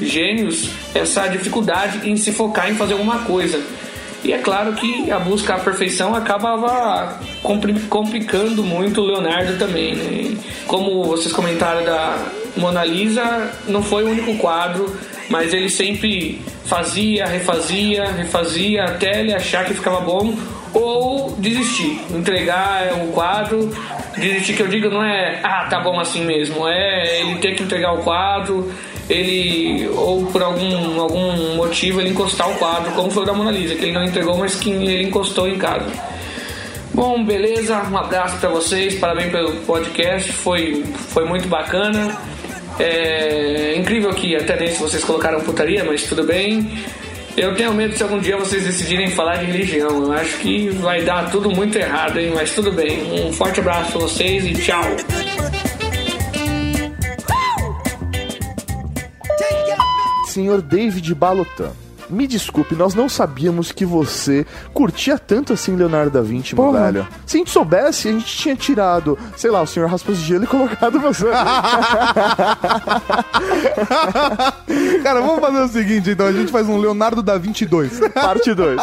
gênios 0.00 0.68
essa 0.94 1.28
dificuldade 1.28 2.06
em 2.10 2.16
se 2.16 2.32
focar 2.32 2.68
em 2.70 2.74
fazer 2.74 2.94
alguma 2.94 3.20
coisa. 3.20 3.58
E 4.24 4.32
é 4.32 4.38
claro 4.38 4.72
que 4.74 5.10
a 5.10 5.18
busca 5.18 5.54
à 5.54 5.58
perfeição 5.58 6.14
acabava 6.14 7.18
compli- 7.42 7.80
complicando 7.88 8.62
muito 8.62 9.00
o 9.00 9.04
Leonardo 9.04 9.58
também. 9.58 9.94
Né? 9.96 10.36
Como 10.66 11.04
vocês 11.04 11.32
comentaram 11.32 11.84
da 11.84 12.18
Mona 12.56 12.84
Lisa, 12.84 13.50
não 13.66 13.82
foi 13.82 14.04
o 14.04 14.10
único 14.10 14.36
quadro, 14.36 14.94
mas 15.28 15.52
ele 15.52 15.68
sempre 15.68 16.40
fazia, 16.66 17.26
refazia, 17.26 18.12
refazia 18.12 18.84
até 18.84 19.20
ele 19.20 19.34
achar 19.34 19.64
que 19.64 19.74
ficava 19.74 20.00
bom 20.00 20.34
ou 20.72 21.34
desistir, 21.38 22.00
entregar 22.14 22.92
o 23.02 23.08
quadro. 23.12 23.70
Desistir 24.16 24.54
que 24.54 24.62
eu 24.62 24.68
digo 24.68 24.88
não 24.90 25.02
é, 25.02 25.40
ah, 25.42 25.66
tá 25.68 25.80
bom 25.80 25.98
assim 25.98 26.24
mesmo, 26.24 26.68
é 26.68 27.20
ele 27.20 27.36
ter 27.36 27.54
que 27.54 27.62
entregar 27.62 27.92
o 27.94 27.98
quadro, 28.02 28.70
ele 29.08 29.88
ou 29.88 30.26
por 30.26 30.42
algum, 30.42 31.00
algum 31.00 31.56
motivo 31.56 32.00
ele 32.00 32.10
encostar 32.10 32.48
o 32.50 32.54
quadro, 32.54 32.92
como 32.92 33.10
foi 33.10 33.22
o 33.22 33.26
da 33.26 33.32
Mona 33.32 33.50
Lisa, 33.50 33.74
que 33.74 33.84
ele 33.84 33.92
não 33.92 34.04
entregou, 34.04 34.36
mas 34.36 34.54
que 34.54 34.70
ele 34.70 35.04
encostou 35.04 35.48
em 35.48 35.58
casa. 35.58 35.90
Bom, 36.94 37.24
beleza, 37.24 37.82
um 37.90 37.96
abraço 37.96 38.36
pra 38.38 38.50
vocês, 38.50 38.94
parabéns 38.96 39.30
pelo 39.30 39.52
podcast, 39.62 40.30
foi, 40.32 40.84
foi 41.08 41.24
muito 41.24 41.48
bacana. 41.48 42.16
É 42.78 43.74
incrível 43.76 44.10
que 44.10 44.36
até 44.36 44.58
nesse 44.58 44.80
vocês 44.80 45.02
colocaram 45.02 45.40
putaria, 45.40 45.84
mas 45.84 46.04
tudo 46.04 46.24
bem. 46.24 46.70
Eu 47.36 47.54
tenho 47.54 47.72
medo 47.72 47.96
se 47.96 48.02
algum 48.02 48.18
dia 48.18 48.36
vocês 48.36 48.64
decidirem 48.64 49.08
falar 49.10 49.36
de 49.36 49.46
religião. 49.46 50.04
Eu 50.04 50.12
acho 50.12 50.36
que 50.38 50.68
vai 50.68 51.02
dar 51.02 51.30
tudo 51.30 51.50
muito 51.50 51.78
errado, 51.78 52.18
hein? 52.18 52.32
Mas 52.34 52.54
tudo 52.54 52.70
bem. 52.70 53.10
Um 53.10 53.32
forte 53.32 53.60
abraço 53.60 53.92
pra 53.92 54.00
vocês 54.02 54.44
e 54.44 54.52
tchau. 54.52 54.84
Senhor 60.32 60.62
David 60.62 61.12
Balotan. 61.14 61.72
Me 62.12 62.26
desculpe, 62.26 62.74
nós 62.74 62.94
não 62.94 63.08
sabíamos 63.08 63.72
que 63.72 63.84
você 63.86 64.46
curtia 64.74 65.18
tanto 65.18 65.52
assim 65.52 65.74
Leonardo 65.74 66.10
da 66.10 66.20
Vinci, 66.20 66.54
meu 66.54 66.64
Porra. 66.66 66.92
velho. 66.92 67.08
Se 67.26 67.36
a 67.36 67.38
gente 67.38 67.50
soubesse, 67.50 68.08
a 68.08 68.12
gente 68.12 68.26
tinha 68.36 68.54
tirado, 68.54 69.18
sei 69.36 69.50
lá, 69.50 69.62
o 69.62 69.66
senhor 69.66 69.88
Raspas 69.88 70.18
de 70.18 70.24
Gelo 70.24 70.44
e 70.44 70.46
colocado 70.46 71.00
você. 71.00 71.26
Cara, 75.02 75.20
vamos 75.20 75.40
fazer 75.40 75.60
o 75.60 75.68
seguinte, 75.68 76.10
então. 76.10 76.26
A 76.26 76.32
gente 76.32 76.52
faz 76.52 76.68
um 76.68 76.78
Leonardo 76.78 77.22
da 77.22 77.36
22. 77.36 78.00
Parte 78.14 78.54
2. 78.54 78.80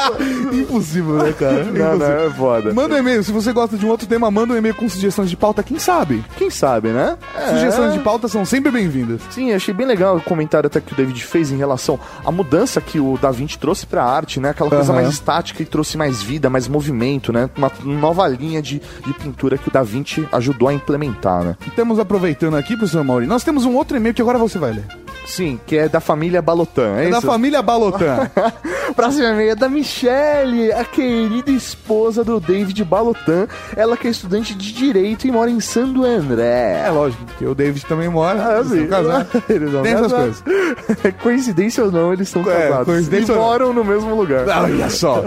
Impossível, 0.54 1.16
né, 1.16 1.34
cara? 1.34 1.64
Não, 1.66 1.98
não, 1.98 2.06
é 2.06 2.30
foda. 2.30 2.74
Manda 2.74 2.96
um 2.96 2.98
e-mail. 2.98 3.24
Se 3.24 3.32
você 3.32 3.52
gosta 3.54 3.78
de 3.78 3.86
um 3.86 3.90
outro 3.90 4.08
tema, 4.08 4.30
manda 4.30 4.54
um 4.54 4.58
e-mail 4.58 4.76
com 4.76 4.88
sugestões 4.90 5.30
de 5.30 5.38
pauta. 5.38 5.64
Quem 5.64 5.80
sabe? 5.80 6.24
Quem 6.38 6.50
sabe, 6.50 6.90
né? 6.90 7.18
É. 7.36 7.48
Sugestões 7.50 7.94
de 7.94 8.00
pauta 8.00 8.28
são 8.28 8.44
sempre 8.46 8.72
bem-vindas. 8.72 9.22
Sim, 9.30 9.54
achei 9.54 9.74
bem 9.74 9.86
legal 9.86 10.18
o 10.18 10.22
comentário 10.22 10.68
até 10.68 10.82
que 10.82 10.94
o 10.94 10.96
David 10.96 11.24
fez 11.24 11.52
em 11.52 11.58
relação 11.58 12.00
à 12.26 12.32
mudança 12.32 12.82
que 12.82 13.00
o 13.00 13.18
Da 13.22 13.32
Vinci 13.32 13.58
trouxe 13.58 13.86
pra 13.86 14.04
arte, 14.04 14.40
né? 14.40 14.50
Aquela 14.50 14.70
coisa 14.70 14.92
Aham. 14.92 15.02
mais 15.02 15.14
estática 15.14 15.62
e 15.62 15.66
trouxe 15.66 15.98
mais 15.98 16.22
vida, 16.22 16.50
mais 16.50 16.68
movimento, 16.68 17.34
né? 17.34 17.50
Uma 17.58 17.72
nova 17.84 18.28
linha 18.28 18.62
de, 18.62 18.82
de 19.06 19.14
pintura 19.14 19.58
que 19.58 19.68
o 19.68 19.72
Da 19.72 19.84
Vinci 19.84 20.28
ajudou 20.32 20.68
a 20.68 20.74
implementar, 20.74 21.44
né? 21.44 21.58
Estamos 21.68 22.00
aproveitando 22.00 22.56
aqui, 22.56 22.76
professor 22.78 23.04
Mauri. 23.04 23.28
Nós 23.28 23.44
temos 23.44 23.66
um 23.66 23.76
outro 23.76 23.98
e-mail 23.98 24.14
que 24.14 24.22
agora 24.22 24.38
você 24.38 24.58
vai 24.58 24.72
ler. 24.74 24.86
Sim, 25.30 25.60
que 25.68 25.78
é 25.78 25.88
da 25.88 26.00
família 26.00 26.42
Balotan, 26.42 26.96
é, 26.98 27.06
É 27.06 27.10
da 27.12 27.18
isso? 27.20 27.28
família 27.28 27.62
Balotan. 27.62 28.30
Próximo 28.96 29.26
e-mail 29.26 29.52
é 29.52 29.56
da 29.56 29.70
Michelle, 29.70 30.72
a 30.74 30.84
querida 30.84 31.52
esposa 31.52 32.24
do 32.24 32.40
David 32.40 32.84
Balotan. 32.84 33.48
Ela 33.76 33.96
que 33.96 34.08
é 34.08 34.12
estudante 34.12 34.56
de 34.56 34.74
Direito 34.74 35.28
e 35.28 35.32
mora 35.32 35.52
em 35.52 35.60
Santo 35.60 36.04
André. 36.04 36.82
É 36.86 36.90
lógico, 36.90 37.24
porque 37.26 37.46
o 37.46 37.54
David 37.54 37.86
também 37.86 38.10
mora. 38.10 38.44
Ah, 38.44 38.56
eles 38.60 38.68
sim. 38.72 38.88
são. 38.90 39.00
Eles 39.56 39.72
são 39.72 39.82
Tem 39.84 39.94
essas 39.94 40.12
coisas. 40.12 40.44
Coincidência 41.22 41.84
ou 41.86 41.92
não, 41.92 42.12
eles 42.14 42.28
são 42.30 42.42
É, 42.42 42.68
casados. 42.70 42.86
coincidência 42.86 43.32
e 43.34 43.36
ou 43.36 43.42
moram 43.44 43.74
no 43.74 43.84
mesmo 43.84 44.16
lugar. 44.16 44.48
Olha 44.48 44.90
só. 44.90 45.26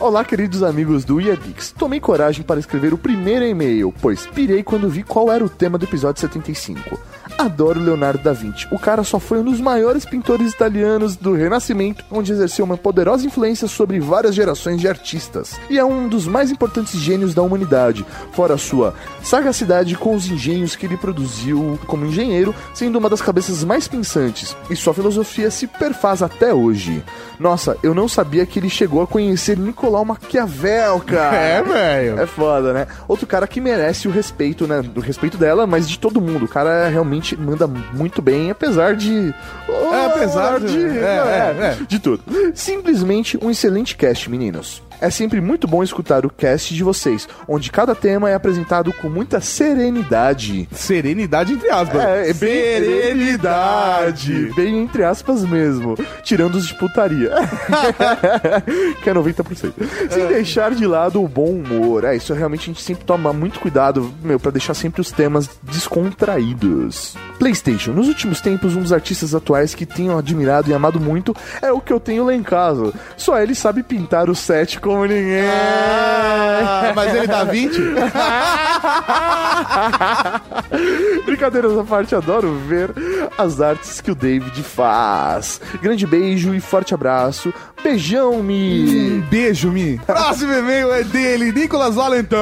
Olá, 0.00 0.24
queridos 0.24 0.62
amigos 0.64 1.04
do 1.04 1.20
Ia 1.20 1.36
Geeks. 1.36 1.72
Tomei 1.78 2.00
coragem 2.00 2.42
para 2.42 2.58
escrever 2.58 2.92
o 2.92 2.98
primeiro 2.98 3.44
e-mail, 3.44 3.94
pois 4.02 4.26
pirei 4.26 4.62
quando 4.62 4.88
vi 4.88 5.02
qual 5.02 5.30
era 5.32 5.44
o 5.44 5.48
tema 5.48 5.78
do 5.78 5.84
episódio 5.84 6.20
75. 6.20 6.98
Adoro 7.36 7.78
Leonardo 7.80 8.22
da 8.22 8.32
Vinci. 8.32 8.66
O 8.72 8.78
cara 8.78 9.04
só 9.04 9.20
foi 9.28 9.40
um 9.40 9.44
dos 9.44 9.60
maiores 9.60 10.06
pintores 10.06 10.54
italianos 10.54 11.14
do 11.14 11.34
Renascimento, 11.34 12.02
onde 12.10 12.32
exerceu 12.32 12.64
uma 12.64 12.78
poderosa 12.78 13.26
influência 13.26 13.68
sobre 13.68 14.00
várias 14.00 14.34
gerações 14.34 14.80
de 14.80 14.88
artistas. 14.88 15.60
E 15.68 15.78
é 15.78 15.84
um 15.84 16.08
dos 16.08 16.26
mais 16.26 16.50
importantes 16.50 16.98
gênios 16.98 17.34
da 17.34 17.42
humanidade, 17.42 18.06
fora 18.32 18.54
a 18.54 18.58
sua 18.58 18.94
sagacidade 19.22 19.94
com 19.96 20.14
os 20.14 20.30
engenhos 20.30 20.74
que 20.74 20.86
ele 20.86 20.96
produziu 20.96 21.78
como 21.86 22.06
engenheiro, 22.06 22.54
sendo 22.72 22.96
uma 22.96 23.10
das 23.10 23.20
cabeças 23.20 23.62
mais 23.62 23.86
pensantes, 23.86 24.56
e 24.70 24.74
sua 24.74 24.94
filosofia 24.94 25.50
se 25.50 25.66
perfaz 25.66 26.22
até 26.22 26.54
hoje. 26.54 27.04
Nossa, 27.38 27.76
eu 27.82 27.94
não 27.94 28.08
sabia 28.08 28.44
que 28.46 28.58
ele 28.58 28.70
chegou 28.70 29.02
a 29.02 29.06
conhecer 29.06 29.58
Nicolau 29.58 30.04
Maquiavel, 30.06 31.00
cara. 31.00 31.36
É, 31.48 31.62
velho. 31.62 32.20
É 32.20 32.26
foda, 32.26 32.72
né? 32.72 32.86
Outro 33.06 33.26
cara 33.26 33.46
que 33.46 33.60
merece 33.60 34.08
o 34.08 34.10
respeito, 34.10 34.66
né? 34.66 34.82
Do 34.82 35.00
respeito 35.00 35.36
dela, 35.36 35.66
mas 35.66 35.88
de 35.88 35.98
todo 35.98 36.20
mundo. 36.20 36.46
O 36.46 36.48
cara 36.48 36.88
realmente 36.88 37.36
manda 37.36 37.66
muito 37.66 38.20
bem, 38.20 38.50
apesar 38.50 38.96
de. 38.96 39.07
É, 39.12 40.04
apesar 40.06 40.60
de- 40.60 40.98
é, 40.98 41.54
é, 41.60 41.64
é. 41.64 41.76
De 41.86 41.98
tudo. 41.98 42.22
Simplesmente 42.54 43.38
um 43.42 43.50
excelente 43.50 43.96
cast, 43.96 44.28
meninos. 44.30 44.82
É 45.00 45.10
sempre 45.10 45.40
muito 45.40 45.68
bom 45.68 45.82
escutar 45.82 46.26
o 46.26 46.30
cast 46.30 46.74
de 46.74 46.82
vocês, 46.82 47.28
onde 47.46 47.70
cada 47.70 47.94
tema 47.94 48.28
é 48.28 48.34
apresentado 48.34 48.92
com 48.92 49.08
muita 49.08 49.40
serenidade. 49.40 50.68
Serenidade 50.72 51.52
entre 51.52 51.70
aspas. 51.70 52.02
É, 52.02 52.30
é 52.30 52.32
bem 52.32 52.58
Serenidade. 52.58 54.52
Bem 54.54 54.82
entre 54.82 55.04
aspas 55.04 55.44
mesmo. 55.44 55.96
Tirando 56.22 56.56
os 56.56 56.66
de 56.66 56.74
putaria. 56.74 57.30
que 59.02 59.10
é 59.10 59.14
90%. 59.14 59.72
Sem 60.10 60.26
deixar 60.26 60.74
de 60.74 60.86
lado 60.86 61.22
o 61.22 61.28
bom 61.28 61.50
humor. 61.50 62.04
É, 62.04 62.16
isso 62.16 62.34
realmente 62.34 62.62
a 62.62 62.66
gente 62.66 62.82
sempre 62.82 63.04
toma 63.04 63.32
muito 63.32 63.60
cuidado, 63.60 64.12
meu, 64.22 64.40
pra 64.40 64.50
deixar 64.50 64.74
sempre 64.74 65.00
os 65.00 65.12
temas 65.12 65.48
descontraídos. 65.62 67.16
PlayStation. 67.38 67.92
Nos 67.92 68.08
últimos 68.08 68.40
tempos, 68.40 68.74
um 68.74 68.82
dos 68.82 68.92
artistas 68.92 69.34
atuais 69.34 69.74
que 69.74 69.86
tenho 69.86 70.18
admirado 70.18 70.70
e 70.70 70.74
amado 70.74 70.98
muito 70.98 71.34
é 71.62 71.72
o 71.72 71.80
que 71.80 71.92
eu 71.92 72.00
tenho 72.00 72.24
lá 72.24 72.34
em 72.34 72.42
casa. 72.42 72.92
Só 73.16 73.38
ele 73.38 73.54
sabe 73.54 73.82
pintar 73.82 74.28
o 74.28 74.34
set 74.34 74.80
como 74.88 75.04
ninguém. 75.04 75.42
Ah, 75.46 76.92
mas 76.96 77.14
ele 77.14 77.26
dá 77.26 77.44
20? 77.44 77.78
Brincadeiras 81.26 81.76
à 81.76 81.84
parte, 81.84 82.14
adoro 82.14 82.54
ver 82.66 82.90
as 83.36 83.60
artes 83.60 84.00
que 84.00 84.10
o 84.10 84.14
David 84.14 84.62
faz. 84.62 85.60
Grande 85.82 86.06
beijo 86.06 86.54
e 86.54 86.60
forte 86.60 86.94
abraço. 86.94 87.52
Beijão, 87.82 88.42
Mi. 88.42 89.18
Um 89.18 89.20
beijo, 89.28 89.70
Mi. 89.70 90.00
Próximo 90.06 90.54
e-mail 90.54 90.90
é 90.92 91.04
dele, 91.04 91.52
Nicolas 91.52 91.94
Valentin. 91.94 92.34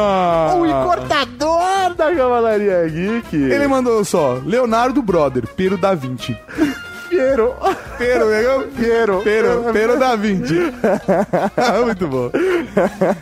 O 0.56 0.64
encortador 0.64 1.94
da 1.97 2.14
Cavalaria 2.14 2.89
Geek. 2.89 3.36
Ele 3.36 3.66
mandou 3.66 4.05
só, 4.05 4.39
Leonardo 4.44 5.02
Brother, 5.02 5.44
Pero 5.56 5.77
da 5.77 5.94
20. 5.94 6.39
Piero. 7.09 7.55
Pero, 7.99 8.31
negão? 8.31 8.65
Piero. 8.77 9.20
Pero, 9.24 9.65
Pero 9.73 9.99
da 9.99 10.16
Vinci. 10.16 10.57
Ah, 11.57 11.83
muito 11.85 12.07
bom. 12.07 12.31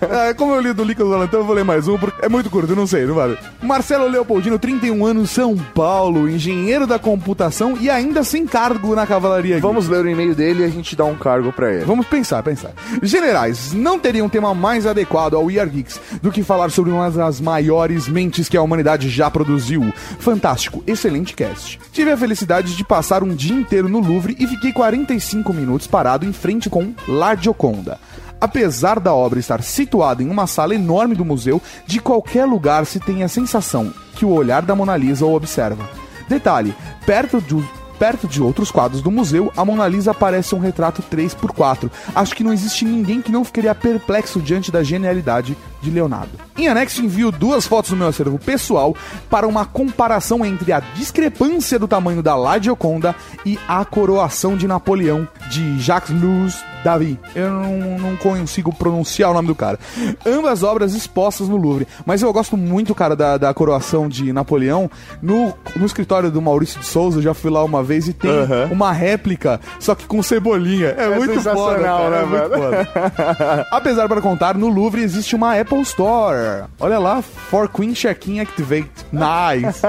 Ah, 0.02 0.34
como 0.34 0.54
eu 0.54 0.60
li 0.60 0.72
do 0.72 0.82
Lucas 0.82 1.06
Valentão, 1.06 1.40
eu 1.40 1.46
vou 1.46 1.54
ler 1.54 1.64
mais 1.64 1.86
um, 1.88 1.96
porque 1.96 2.24
é 2.24 2.28
muito 2.28 2.50
curto, 2.50 2.74
não 2.74 2.86
sei, 2.86 3.06
não 3.06 3.14
vale. 3.14 3.38
Marcelo 3.62 4.08
Leopoldino, 4.08 4.58
31 4.58 5.06
anos, 5.06 5.30
São 5.30 5.56
Paulo, 5.56 6.28
engenheiro 6.28 6.86
da 6.86 6.98
computação 6.98 7.76
e 7.80 7.88
ainda 7.88 8.24
sem 8.24 8.46
cargo 8.46 8.94
na 8.94 9.06
cavalaria. 9.06 9.58
Vamos 9.60 9.88
ler 9.88 10.04
o 10.04 10.08
e-mail 10.08 10.34
dele 10.34 10.62
e 10.62 10.64
a 10.64 10.68
gente 10.68 10.96
dá 10.96 11.04
um 11.04 11.14
cargo 11.14 11.52
pra 11.52 11.72
ele. 11.72 11.84
Vamos 11.84 12.06
pensar, 12.06 12.42
pensar. 12.42 12.72
Generais, 13.02 13.72
não 13.72 13.98
teria 13.98 14.24
um 14.24 14.28
tema 14.28 14.54
mais 14.54 14.86
adequado 14.86 15.34
ao 15.34 15.44
We 15.44 15.58
Are 15.58 15.70
Geeks 15.70 16.00
do 16.20 16.30
que 16.30 16.42
falar 16.42 16.70
sobre 16.70 16.90
uma 16.90 17.10
das 17.10 17.40
maiores 17.40 18.08
mentes 18.08 18.48
que 18.48 18.56
a 18.56 18.62
humanidade 18.62 19.08
já 19.08 19.30
produziu. 19.30 19.92
Fantástico, 20.18 20.82
excelente 20.86 21.34
cast. 21.34 21.78
Tive 21.92 22.10
a 22.10 22.16
felicidade 22.16 22.76
de 22.76 22.84
passar 22.84 23.22
um 23.22 23.34
dia 23.34 23.54
inteiro 23.54 23.73
no 23.82 24.00
Louvre 24.00 24.36
e 24.38 24.46
fiquei 24.46 24.72
45 24.72 25.52
minutos 25.52 25.86
parado 25.86 26.24
em 26.24 26.32
frente 26.32 26.70
com 26.70 26.94
La 27.08 27.34
Gioconda. 27.34 27.98
Apesar 28.40 29.00
da 29.00 29.14
obra 29.14 29.38
estar 29.38 29.62
situada 29.62 30.22
em 30.22 30.28
uma 30.28 30.46
sala 30.46 30.74
enorme 30.74 31.14
do 31.14 31.24
museu, 31.24 31.60
de 31.86 31.98
qualquer 31.98 32.44
lugar 32.44 32.84
se 32.86 33.00
tem 33.00 33.22
a 33.22 33.28
sensação 33.28 33.92
que 34.14 34.24
o 34.24 34.30
olhar 34.30 34.62
da 34.62 34.74
Mona 34.74 34.96
Lisa 34.96 35.24
o 35.24 35.34
observa. 35.34 35.88
Detalhe: 36.28 36.74
perto 37.06 37.40
de, 37.40 37.56
perto 37.98 38.28
de 38.28 38.42
outros 38.42 38.70
quadros 38.70 39.00
do 39.00 39.10
museu, 39.10 39.52
a 39.56 39.64
Mona 39.64 39.88
Lisa 39.88 40.12
parece 40.12 40.54
um 40.54 40.58
retrato 40.58 41.02
3x4. 41.02 41.90
Acho 42.14 42.34
que 42.34 42.44
não 42.44 42.52
existe 42.52 42.84
ninguém 42.84 43.22
que 43.22 43.32
não 43.32 43.44
ficaria 43.44 43.74
perplexo 43.74 44.40
diante 44.40 44.70
da 44.70 44.82
genialidade 44.82 45.56
de 45.84 45.90
Leonardo. 45.90 46.30
Em 46.56 46.66
anexo, 46.68 47.02
envio 47.02 47.30
duas 47.30 47.66
fotos 47.66 47.90
do 47.90 47.96
meu 47.96 48.08
acervo 48.08 48.38
pessoal 48.38 48.96
para 49.28 49.46
uma 49.46 49.64
comparação 49.64 50.44
entre 50.44 50.72
a 50.72 50.80
discrepância 50.80 51.78
do 51.78 51.86
tamanho 51.86 52.22
da 52.22 52.34
La 52.34 52.58
Gioconda 52.58 53.14
e 53.44 53.58
a 53.68 53.84
coroação 53.84 54.56
de 54.56 54.66
Napoleão 54.66 55.28
de 55.50 55.78
Jacques-Louis 55.80 56.56
David. 56.84 57.18
Eu 57.34 57.50
não, 57.50 57.98
não 57.98 58.16
consigo 58.16 58.72
pronunciar 58.72 59.30
o 59.30 59.34
nome 59.34 59.48
do 59.48 59.54
cara. 59.54 59.78
Ambas 60.26 60.62
obras 60.62 60.94
expostas 60.94 61.48
no 61.48 61.56
Louvre. 61.56 61.88
Mas 62.04 62.20
eu 62.20 62.30
gosto 62.32 62.56
muito, 62.56 62.94
cara, 62.94 63.16
da, 63.16 63.38
da 63.38 63.54
coroação 63.54 64.06
de 64.08 64.32
Napoleão. 64.32 64.90
No, 65.22 65.54
no 65.74 65.86
escritório 65.86 66.30
do 66.30 66.42
Maurício 66.42 66.78
de 66.80 66.86
Souza, 66.86 67.18
eu 67.18 67.22
já 67.22 67.32
fui 67.34 67.50
lá 67.50 67.64
uma 67.64 67.82
vez 67.82 68.06
e 68.06 68.12
tem 68.12 68.30
Aham. 68.30 68.68
uma 68.70 68.92
réplica, 68.92 69.60
só 69.80 69.94
que 69.94 70.06
com 70.06 70.22
cebolinha. 70.22 70.94
É, 70.98 71.04
É 71.04 71.16
muito 71.16 71.40
foda, 71.40 71.80
cara, 71.80 72.10
né, 72.10 72.22
é 72.22 72.26
muito 72.26 72.48
foda. 72.50 73.66
Apesar 73.72 74.06
para 74.08 74.20
contar, 74.20 74.54
no 74.54 74.68
Louvre 74.68 75.02
existe 75.02 75.34
uma 75.34 75.58
Apple 75.58 75.73
Store. 75.82 76.64
Olha 76.78 76.98
lá, 76.98 77.22
For 77.22 77.68
Queen 77.68 77.94
Check-in 77.94 78.40
Activate. 78.40 78.90
Nice. 79.12 79.80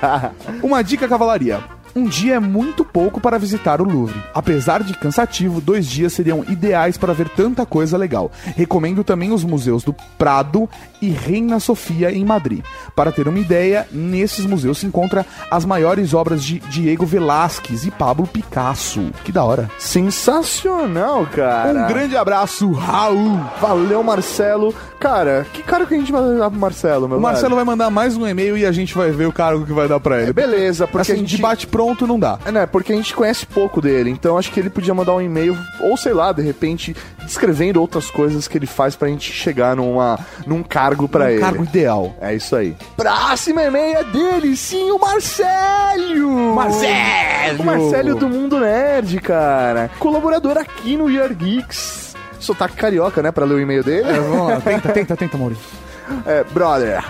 Uma 0.62 0.82
dica 0.82 1.08
cavalaria. 1.08 1.60
Um 1.94 2.04
dia 2.04 2.34
é 2.36 2.40
muito 2.40 2.84
pouco 2.84 3.20
para 3.20 3.38
visitar 3.38 3.80
o 3.80 3.84
Louvre. 3.84 4.18
Apesar 4.34 4.82
de 4.82 4.94
cansativo, 4.94 5.60
dois 5.60 5.86
dias 5.86 6.12
seriam 6.12 6.44
ideais 6.48 6.96
para 6.96 7.12
ver 7.12 7.28
tanta 7.28 7.66
coisa 7.66 7.96
legal. 7.98 8.30
Recomendo 8.56 9.04
também 9.04 9.30
os 9.32 9.44
museus 9.44 9.84
do 9.84 9.94
Prado 10.16 10.68
e 11.02 11.10
Reina 11.10 11.60
Sofia 11.60 12.10
em 12.10 12.24
Madrid. 12.24 12.64
Para 12.96 13.12
ter 13.12 13.28
uma 13.28 13.38
ideia, 13.38 13.86
nesses 13.92 14.46
museus 14.46 14.78
se 14.78 14.86
encontra 14.86 15.26
as 15.50 15.64
maiores 15.64 16.14
obras 16.14 16.42
de 16.42 16.60
Diego 16.60 17.04
Velázquez 17.04 17.84
e 17.84 17.90
Pablo 17.90 18.26
Picasso. 18.26 19.10
Que 19.24 19.30
da 19.32 19.44
hora. 19.44 19.68
Sensacional, 19.78 21.26
cara. 21.26 21.84
Um 21.84 21.88
grande 21.88 22.16
abraço, 22.16 22.70
Raul. 22.72 23.38
Valeu, 23.60 24.02
Marcelo. 24.02 24.74
Cara, 24.98 25.44
que 25.52 25.62
cara 25.62 25.84
que 25.84 25.94
a 25.94 25.98
gente 25.98 26.12
vai 26.12 26.22
dar 26.38 26.48
pro 26.48 26.58
Marcelo, 26.60 27.08
meu 27.08 27.18
O 27.18 27.20
Marcelo 27.20 27.48
velho? 27.50 27.56
vai 27.56 27.64
mandar 27.64 27.90
mais 27.90 28.16
um 28.16 28.26
e-mail 28.26 28.56
e 28.56 28.64
a 28.64 28.70
gente 28.70 28.94
vai 28.94 29.10
ver 29.10 29.26
o 29.26 29.32
cargo 29.32 29.66
que 29.66 29.72
vai 29.72 29.88
dar 29.88 29.98
pra 29.98 30.22
ele. 30.22 30.32
Beleza, 30.32 30.86
porque 30.86 31.02
assim, 31.12 31.12
a 31.12 31.16
gente 31.16 31.36
bate 31.38 31.66
pronto 31.82 32.06
não 32.06 32.18
dá. 32.18 32.38
É, 32.44 32.52
né? 32.52 32.66
Porque 32.66 32.92
a 32.92 32.96
gente 32.96 33.12
conhece 33.14 33.44
pouco 33.44 33.80
dele, 33.80 34.08
então 34.10 34.38
acho 34.38 34.52
que 34.52 34.60
ele 34.60 34.70
podia 34.70 34.94
mandar 34.94 35.14
um 35.14 35.20
e-mail, 35.20 35.56
ou 35.80 35.96
sei 35.96 36.12
lá, 36.12 36.30
de 36.32 36.40
repente, 36.42 36.94
descrevendo 37.24 37.80
outras 37.80 38.08
coisas 38.10 38.46
que 38.46 38.56
ele 38.56 38.66
faz 38.66 38.94
pra 38.94 39.08
gente 39.08 39.32
chegar 39.32 39.74
numa, 39.76 40.18
num 40.46 40.62
cargo 40.62 41.08
pra 41.08 41.24
Um 41.24 41.28
ele. 41.28 41.40
cargo 41.40 41.64
ideal. 41.64 42.14
É 42.20 42.34
isso 42.34 42.54
aí. 42.54 42.76
Próximo 42.96 43.60
e-mail 43.60 43.98
é 43.98 44.04
dele, 44.04 44.56
sim, 44.56 44.90
o 44.92 44.98
Marcelo! 44.98 46.54
Marcelo! 46.54 47.62
O 47.62 47.64
Marcelo 47.64 48.14
do 48.14 48.28
Mundo 48.28 48.60
Nerd, 48.60 49.18
cara. 49.20 49.90
Colaborador 49.98 50.56
aqui 50.56 50.96
no 50.96 51.10
Year 51.10 51.34
Geeks. 51.34 52.14
Sotaque 52.38 52.76
carioca, 52.76 53.22
né, 53.22 53.30
pra 53.30 53.44
ler 53.44 53.54
o 53.54 53.60
e-mail 53.60 53.82
dele. 53.84 54.08
É, 54.08 54.20
vamos 54.20 54.48
lá, 54.48 54.60
tenta, 54.60 54.88
tenta, 54.92 55.16
tenta, 55.16 55.38
Maurício. 55.38 55.81
É, 56.26 56.44
brother. 56.44 57.02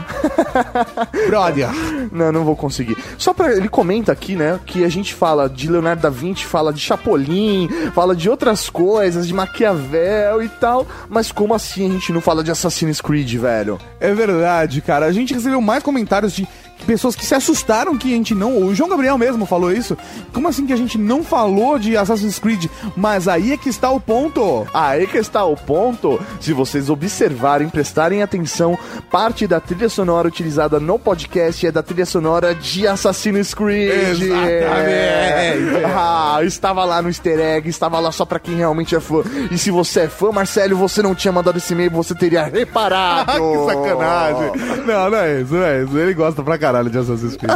Brother. 1.29 1.69
Não, 2.11 2.33
não 2.33 2.45
vou 2.45 2.57
conseguir. 2.57 2.97
Só 3.19 3.33
pra. 3.33 3.53
Ele 3.53 3.69
comenta 3.69 4.13
aqui, 4.13 4.37
né? 4.37 4.59
Que 4.65 4.85
a 4.85 4.89
gente 4.89 5.15
fala 5.15 5.49
de 5.49 5.71
Leonardo 5.71 6.03
da 6.03 6.11
Vinci, 6.11 6.45
fala 6.45 6.73
de 6.73 6.81
Chapolin, 6.81 7.69
fala 7.95 8.15
de 8.15 8.29
outras 8.29 8.69
coisas, 8.69 9.27
de 9.27 9.35
Maquiavel 9.35 10.43
e 10.43 10.49
tal. 10.49 10.87
Mas 11.09 11.33
como 11.33 11.55
assim 11.55 11.89
a 11.89 11.93
gente 11.93 12.13
não 12.13 12.21
fala 12.21 12.43
de 12.43 12.51
Assassin's 12.51 13.01
Creed, 13.01 13.35
velho? 13.35 13.79
É 14.01 14.15
verdade, 14.15 14.81
cara. 14.81 15.07
A 15.07 15.13
gente 15.13 15.35
recebeu 15.35 15.61
mais 15.61 15.83
comentários 15.83 16.33
de 16.33 16.47
pessoas 16.83 17.15
que 17.17 17.25
se 17.25 17.35
assustaram 17.35 17.97
que 17.97 18.13
a 18.13 18.17
gente 18.17 18.35
não. 18.35 18.59
O 18.65 18.75
João 18.75 18.91
Gabriel 18.91 19.17
mesmo 19.17 19.47
falou 19.47 19.73
isso. 19.73 19.97
Como 20.33 20.49
assim 20.49 20.67
que 20.67 20.73
a 20.73 20.77
gente 20.77 20.99
não 20.99 21.23
falou 21.23 21.79
de 21.79 21.97
Assassin's 21.97 22.39
Creed? 22.39 22.67
Mas 22.97 23.29
aí 23.29 23.53
é 23.53 23.57
que 23.57 23.69
está 23.69 23.91
o 23.91 24.01
ponto. 24.01 24.67
Aí 24.75 25.07
que 25.07 25.19
está 25.19 25.45
o 25.45 25.57
ponto. 25.57 26.21
Se 26.41 26.53
vocês 26.53 26.91
observarem, 26.91 27.69
prestarem 27.69 28.23
atenção, 28.23 28.79
parte 29.11 29.47
da 29.47 29.61
trilha 29.61 29.89
sonora 29.89 30.29
utilizada 30.29 30.79
no 30.81 30.99
podcast 30.99 31.67
é 31.67 31.73
da 31.73 31.83
trilha 31.83 32.07
sonora 32.07 32.55
de 32.55 32.87
Assassin's 32.87 33.55
Creed. 33.55 33.91
Exatamente. 33.91 35.83
Ah, 35.95 36.39
estava 36.43 36.85
lá 36.85 37.03
no 37.03 37.09
easter 37.09 37.39
egg, 37.39 37.69
estava 37.69 37.99
lá 38.01 38.11
só 38.11 38.25
pra 38.25 38.39
quem 38.39 38.57
realmente 38.57 38.95
é 38.95 39.01
fã. 39.01 39.23
E 39.51 39.59
se 39.59 39.71
você 39.71 40.01
é 40.01 40.09
fã, 40.09 40.33
Marcelo, 40.33 40.77
você 40.77 41.03
não 41.03 41.15
tinha 41.15 41.31
mandado 41.31 41.59
esse 41.59 41.73
e-mail, 41.73 41.91
você 41.91 42.15
teria 42.15 42.45
reparado. 42.45 43.33
Ah, 43.33 43.39
que 43.39 43.67
sacanagem. 43.67 44.87
Não, 44.87 45.11
não 45.11 45.19
é 45.19 45.41
isso, 45.41 45.55
não 45.55 45.63
é 45.65 45.83
isso. 45.83 45.99
Ele 45.99 46.15
gosta 46.15 46.43
pra 46.43 46.59
caralho 46.59 46.72
de 46.91 46.99
Assassin's 46.99 47.37
Creed. 47.37 47.53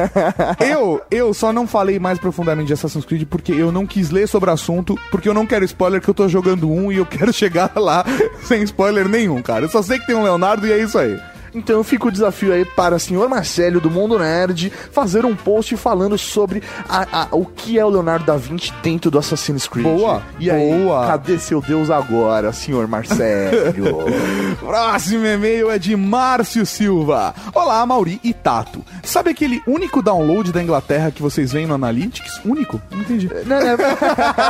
eu, 0.60 1.02
eu 1.10 1.34
só 1.34 1.52
não 1.52 1.66
falei 1.66 1.98
mais 1.98 2.18
profundamente 2.18 2.68
de 2.68 2.72
Assassin's 2.72 3.04
Creed 3.04 3.26
porque 3.28 3.52
eu 3.52 3.70
não 3.70 3.86
quis 3.86 4.10
ler 4.10 4.26
sobre 4.26 4.50
o 4.50 4.52
assunto, 4.52 4.98
porque 5.10 5.28
eu 5.28 5.34
não 5.34 5.46
quero 5.46 5.64
spoiler, 5.64 6.00
que 6.00 6.08
eu 6.08 6.14
tô 6.14 6.28
jogando 6.28 6.70
um 6.70 6.90
e 6.90 6.96
eu 6.96 7.06
quero 7.06 7.32
chegar 7.34 7.72
lá 7.76 8.04
sem 8.42 8.62
spoiler 8.62 9.08
nenhum, 9.08 9.42
cara. 9.42 9.64
Eu 9.64 9.68
só 9.68 9.82
sei 9.82 9.98
que 9.98 10.06
tem 10.06 10.16
um 10.16 10.22
Leonardo 10.22 10.66
e 10.66 10.72
é 10.72 10.78
isso 10.78 10.98
aí. 10.98 11.18
Então 11.56 11.82
fica 11.82 12.08
o 12.08 12.12
desafio 12.12 12.52
aí 12.52 12.66
para 12.66 12.96
o 12.96 13.00
senhor 13.00 13.26
Marcelo 13.30 13.80
do 13.80 13.90
Mundo 13.90 14.18
Nerd 14.18 14.70
fazer 14.92 15.24
um 15.24 15.34
post 15.34 15.74
falando 15.76 16.18
sobre 16.18 16.62
a- 16.86 17.06
a- 17.22 17.28
o 17.32 17.46
que 17.46 17.78
é 17.78 17.84
o 17.84 17.88
Leonardo 17.88 18.26
da 18.26 18.36
Vinci 18.36 18.70
dentro 18.82 19.10
do 19.10 19.18
Assassin's 19.18 19.66
Creed. 19.66 19.86
Boa, 19.86 20.22
E 20.38 20.50
aí, 20.50 20.70
boa. 20.84 21.06
cadê 21.06 21.38
seu 21.38 21.62
Deus 21.62 21.90
agora, 21.90 22.52
senhor 22.52 22.86
Marcelo? 22.86 24.04
Próximo 24.60 25.24
e-mail 25.24 25.70
é 25.70 25.78
de 25.78 25.96
Márcio 25.96 26.66
Silva. 26.66 27.34
Olá, 27.54 27.84
Mauri 27.86 28.20
e 28.22 28.34
Tato. 28.34 28.84
Sabe 29.02 29.30
aquele 29.30 29.62
único 29.66 30.02
download 30.02 30.52
da 30.52 30.62
Inglaterra 30.62 31.10
que 31.10 31.22
vocês 31.22 31.52
veem 31.52 31.66
no 31.66 31.74
Analytics? 31.74 32.40
Único? 32.44 32.80
Não 32.90 33.00
entendi. 33.00 33.30
Não, 33.46 33.60
não. 33.60 33.76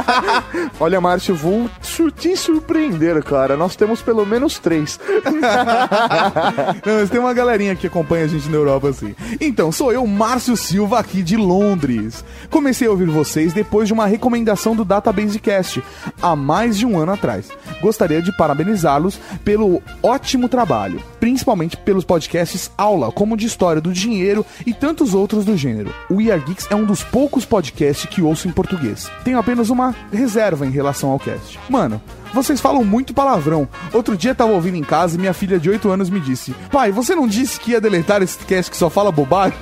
Olha, 0.81 1.01
Márcio, 1.01 1.35
vou 1.37 1.71
te 2.17 2.37
surpreender, 2.37 3.23
cara. 3.23 3.57
Nós 3.57 3.77
temos 3.77 4.03
pelo 4.03 4.27
menos 4.27 4.59
três. 4.59 4.99
Mas 6.99 7.11
tem 7.11 7.21
uma 7.21 7.35
galerinha 7.35 7.77
que 7.77 7.87
acompanha 7.87 8.25
a 8.25 8.29
gente 8.29 8.49
na 8.49 8.57
Europa 8.57 8.89
assim. 8.89 9.15
Então, 9.39 9.71
sou 9.71 9.93
eu, 9.93 10.07
Márcio 10.07 10.57
Silva, 10.57 10.99
aqui 10.99 11.23
de 11.23 11.37
Londres. 11.37 12.25
Comecei 12.51 12.89
a 12.89 12.91
ouvir 12.91 13.07
vocês 13.07 13.53
depois 13.53 13.87
de 13.87 13.93
uma 13.93 14.07
recomendação 14.07 14.75
do 14.75 14.83
Database 14.83 15.39
Cast, 15.39 15.85
há 16.23 16.35
mais 16.35 16.79
de 16.79 16.87
um 16.87 16.99
ano 16.99 17.13
atrás. 17.13 17.49
Gostaria 17.83 18.23
de 18.23 18.33
parabenizá-los 18.33 19.21
pelo 19.45 19.83
ótimo 20.03 20.49
trabalho, 20.49 21.03
principalmente 21.21 21.77
pelos 21.77 22.05
podcasts 22.05 22.71
Aula, 22.79 23.13
como 23.13 23.37
de 23.37 23.47
História 23.47 23.83
do 23.83 23.93
Dinheiro 23.93 24.45
e 24.65 24.73
tantos 24.73 25.13
outros 25.13 25.45
do 25.45 25.55
gênero. 25.55 25.93
O 26.09 26.15
We 26.15 26.31
Are 26.31 26.43
Geeks 26.43 26.67
é 26.71 26.75
um 26.75 26.87
dos 26.87 27.05
poucos 27.05 27.45
podcasts 27.45 28.09
que 28.09 28.23
ouço 28.23 28.49
em 28.49 28.53
português. 28.53 29.11
Tenho 29.23 29.39
apenas 29.39 29.69
uma 29.69 29.95
reserva 30.11 30.67
em 30.67 30.71
relação 30.71 31.11
ao 31.11 31.19
cast. 31.19 31.61
Mano, 31.69 32.01
vocês 32.33 32.61
falam 32.61 32.85
muito 32.85 33.15
palavrão. 33.15 33.69
Outro 33.93 34.17
dia 34.17 34.35
tava 34.35 34.53
ouvindo 34.53 34.77
em 34.77 34.83
casa 34.83 35.17
e 35.17 35.19
minha 35.19 35.33
filha 35.33 35.59
de 35.59 35.71
8 35.71 35.91
anos 35.91 36.11
me 36.11 36.21
disse: 36.21 36.55
Pai, 36.71 36.93
você 36.93 37.15
não 37.15 37.27
disse 37.27 37.59
que 37.59 37.73
ia 37.73 37.81
deletar 37.81 38.23
esse 38.23 38.39
cast 38.39 38.71
que 38.71 38.77
só 38.77 38.91
fala 38.91 39.13
bobagem? 39.13 39.57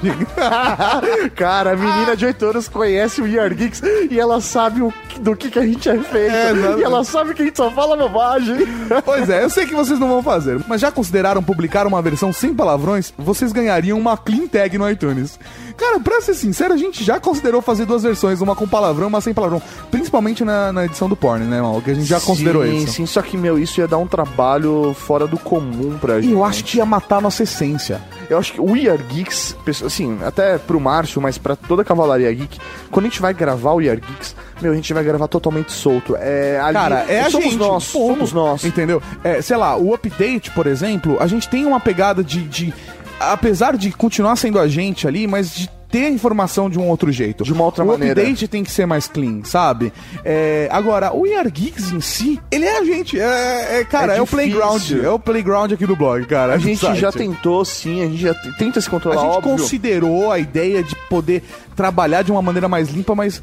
Cara, 1.34 1.72
a 1.72 1.76
menina 1.76 2.16
de 2.16 2.26
8 2.26 2.46
anos 2.46 2.68
conhece 2.68 3.20
o 3.20 3.26
Year 3.26 3.54
Geeks 3.54 3.82
e 4.10 4.18
ela 4.18 4.40
sabe 4.40 4.82
o 4.82 4.92
do 5.20 5.36
que, 5.36 5.50
que 5.50 5.58
a 5.58 5.66
gente 5.66 5.88
é 5.88 5.98
feito. 5.98 6.34
É, 6.34 6.78
e 6.78 6.82
ela 6.82 7.04
sabe 7.04 7.34
que 7.34 7.42
a 7.42 7.44
gente 7.44 7.56
só 7.56 7.70
fala 7.70 7.96
bobagem. 7.96 8.66
pois 9.04 9.28
é, 9.28 9.44
eu 9.44 9.50
sei 9.50 9.66
que 9.66 9.74
vocês 9.74 9.98
não 9.98 10.08
vão 10.08 10.22
fazer, 10.22 10.60
mas 10.66 10.80
já 10.80 10.90
consideraram 10.90 11.42
publicar 11.42 11.86
uma 11.86 12.02
versão 12.02 12.32
sem 12.32 12.54
palavrões? 12.54 13.12
Vocês 13.16 13.52
ganhariam 13.52 13.98
uma 13.98 14.16
clean 14.16 14.46
tag 14.46 14.76
no 14.76 14.88
iTunes. 14.88 15.38
Cara, 15.76 15.98
pra 15.98 16.20
ser 16.20 16.34
sincero, 16.34 16.72
a 16.72 16.76
gente 16.76 17.02
já 17.02 17.18
considerou 17.18 17.60
fazer 17.60 17.84
duas 17.84 18.02
versões, 18.02 18.40
uma 18.40 18.54
com 18.54 18.66
palavrão, 18.66 19.08
uma 19.08 19.20
sem 19.20 19.34
palavrão. 19.34 19.60
Principalmente 19.90 20.44
na, 20.44 20.72
na 20.72 20.84
edição 20.84 21.08
do 21.08 21.16
porn, 21.16 21.44
né, 21.44 21.60
mal? 21.60 21.80
Que 21.80 21.90
a 21.90 21.94
gente 21.94 22.06
já 22.06 22.20
considerou 22.20 22.53
sim, 22.62 22.76
isso. 22.76 22.92
Sim, 22.92 23.06
só 23.06 23.22
que, 23.22 23.36
meu, 23.36 23.58
isso 23.58 23.80
ia 23.80 23.88
dar 23.88 23.98
um 23.98 24.06
trabalho 24.06 24.94
fora 24.94 25.26
do 25.26 25.38
comum 25.38 25.98
pra 25.98 26.20
gente. 26.20 26.30
E 26.30 26.32
eu 26.32 26.44
acho 26.44 26.64
que 26.64 26.78
ia 26.78 26.86
matar 26.86 27.16
a 27.16 27.20
nossa 27.20 27.42
essência. 27.42 28.00
Eu 28.28 28.38
acho 28.38 28.52
que 28.52 28.60
o 28.60 28.72
We 28.72 28.88
Are 28.88 29.02
Geeks, 29.02 29.56
assim, 29.84 30.18
até 30.24 30.58
pro 30.58 30.80
Márcio, 30.80 31.20
mas 31.20 31.36
pra 31.36 31.56
toda 31.56 31.82
a 31.82 31.84
Cavalaria 31.84 32.32
Geek, 32.32 32.58
quando 32.90 33.06
a 33.06 33.08
gente 33.08 33.20
vai 33.20 33.34
gravar 33.34 33.72
o 33.72 33.76
We 33.76 33.88
Are 33.88 34.00
Geeks, 34.00 34.34
meu, 34.62 34.72
a 34.72 34.74
gente 34.74 34.92
vai 34.94 35.04
gravar 35.04 35.28
totalmente 35.28 35.72
solto. 35.72 36.16
É, 36.16 36.58
ali, 36.60 36.74
Cara, 36.74 37.04
é 37.08 37.20
a 37.20 37.30
somos 37.30 37.44
gente. 37.46 37.56
nós, 37.56 37.90
ponto. 37.90 38.14
somos 38.14 38.32
nós. 38.32 38.64
Entendeu? 38.64 39.02
É, 39.22 39.42
sei 39.42 39.56
lá, 39.56 39.76
o 39.76 39.92
update, 39.94 40.50
por 40.52 40.66
exemplo, 40.66 41.16
a 41.20 41.26
gente 41.26 41.48
tem 41.48 41.66
uma 41.66 41.80
pegada 41.80 42.22
de, 42.24 42.42
de. 42.42 42.72
Apesar 43.20 43.76
de 43.76 43.92
continuar 43.92 44.36
sendo 44.36 44.58
a 44.58 44.66
gente 44.66 45.06
ali, 45.06 45.26
mas 45.26 45.54
de 45.54 45.70
ter 45.94 46.06
a 46.06 46.10
informação 46.10 46.68
de 46.68 46.76
um 46.76 46.88
outro 46.88 47.12
jeito. 47.12 47.44
De 47.44 47.52
uma 47.52 47.62
outra 47.62 47.84
o 47.84 47.86
maneira. 47.86 48.20
update 48.20 48.48
tem 48.48 48.64
que 48.64 48.70
ser 48.72 48.84
mais 48.84 49.06
clean, 49.06 49.44
sabe? 49.44 49.92
É, 50.24 50.68
agora, 50.72 51.14
o 51.14 51.24
Are 51.38 51.48
Geeks 51.48 51.92
em 51.92 52.00
si, 52.00 52.40
ele 52.50 52.64
é 52.64 52.78
a 52.78 52.84
gente. 52.84 53.16
É, 53.20 53.78
é, 53.78 53.84
cara, 53.84 54.14
É 54.14 54.18
é, 54.18 54.20
o 54.22 54.26
playground. 54.26 54.82
É 54.90 55.08
o 55.08 55.20
playground 55.20 55.70
aqui 55.72 55.86
do 55.86 55.94
blog, 55.94 56.26
cara. 56.26 56.54
A 56.54 56.58
gente 56.58 56.84
já 56.96 57.12
tentou, 57.12 57.64
sim, 57.64 58.02
a 58.02 58.06
gente 58.06 58.16
já 58.22 58.34
tenta 58.58 58.80
se 58.80 58.88
A 58.88 58.90
controlar, 58.90 59.20
gente 59.22 59.36
óbvio. 59.36 59.52
considerou 59.52 60.32
a 60.32 60.38
ideia 60.40 60.82
de 60.82 60.96
poder 61.08 61.44
trabalhar 61.74 62.22
de 62.22 62.30
uma 62.30 62.40
maneira 62.42 62.68
mais 62.68 62.88
limpa, 62.88 63.14
mas 63.14 63.42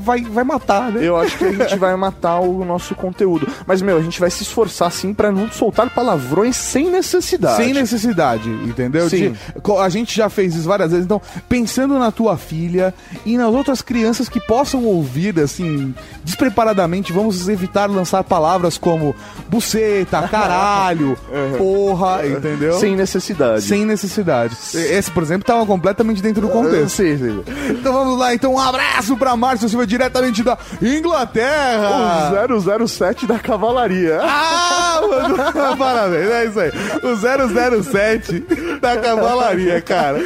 vai, 0.00 0.22
vai 0.22 0.44
matar, 0.44 0.90
né? 0.90 1.00
Eu 1.06 1.16
acho 1.16 1.36
que 1.38 1.44
a 1.44 1.52
gente 1.52 1.76
vai 1.76 1.94
matar 1.96 2.40
o 2.40 2.64
nosso 2.64 2.94
conteúdo. 2.94 3.46
Mas, 3.66 3.80
meu, 3.80 3.96
a 3.96 4.02
gente 4.02 4.18
vai 4.20 4.30
se 4.30 4.42
esforçar, 4.42 4.90
sim, 4.90 5.14
pra 5.14 5.30
não 5.30 5.50
soltar 5.50 5.88
palavrões 5.90 6.56
sem 6.56 6.90
necessidade. 6.90 7.56
Sem 7.62 7.72
necessidade, 7.72 8.48
entendeu? 8.48 9.08
Sim. 9.08 9.32
De- 9.32 9.72
a 9.78 9.88
gente 9.88 10.16
já 10.16 10.28
fez 10.28 10.54
isso 10.54 10.68
várias 10.68 10.90
vezes, 10.90 11.04
então, 11.04 11.20
pensando 11.48 11.98
na 11.98 12.10
tua 12.10 12.36
filha 12.36 12.92
e 13.24 13.36
nas 13.36 13.52
outras 13.54 13.80
crianças 13.82 14.28
que 14.28 14.40
possam 14.40 14.84
ouvir, 14.84 15.38
assim, 15.40 15.94
despreparadamente, 16.24 17.12
vamos 17.12 17.48
evitar 17.48 17.88
lançar 17.88 18.24
palavras 18.24 18.76
como 18.78 19.14
buceta, 19.48 20.22
caralho, 20.28 21.16
porra, 21.56 22.26
entendeu? 22.26 22.74
Sem 22.78 22.96
necessidade. 22.96 23.62
Sem 23.62 23.84
necessidade. 23.84 24.56
Esse, 24.74 25.10
por 25.10 25.22
exemplo, 25.22 25.46
tava 25.46 25.64
completamente 25.66 26.22
dentro 26.22 26.42
do 26.42 26.48
contexto. 26.48 26.88
Sim, 26.96 27.18
sim. 27.18 27.43
Então 27.70 27.92
vamos 27.92 28.18
lá, 28.18 28.34
então 28.34 28.54
um 28.54 28.58
abraço 28.58 29.16
pra 29.16 29.36
Márcio 29.36 29.68
Silva, 29.68 29.86
diretamente 29.86 30.42
da 30.42 30.56
Inglaterra. 30.80 32.46
O 32.50 32.88
007 32.88 33.26
da 33.26 33.38
cavalaria. 33.38 34.20
Ah, 34.22 35.00
mano, 35.02 35.36
parabéns, 35.76 36.30
é 36.30 36.44
isso 36.46 36.60
aí. 36.60 36.72
O 37.02 37.52
007 37.52 38.40
da 38.80 38.96
cavalaria, 38.96 39.80
cara. 39.80 40.18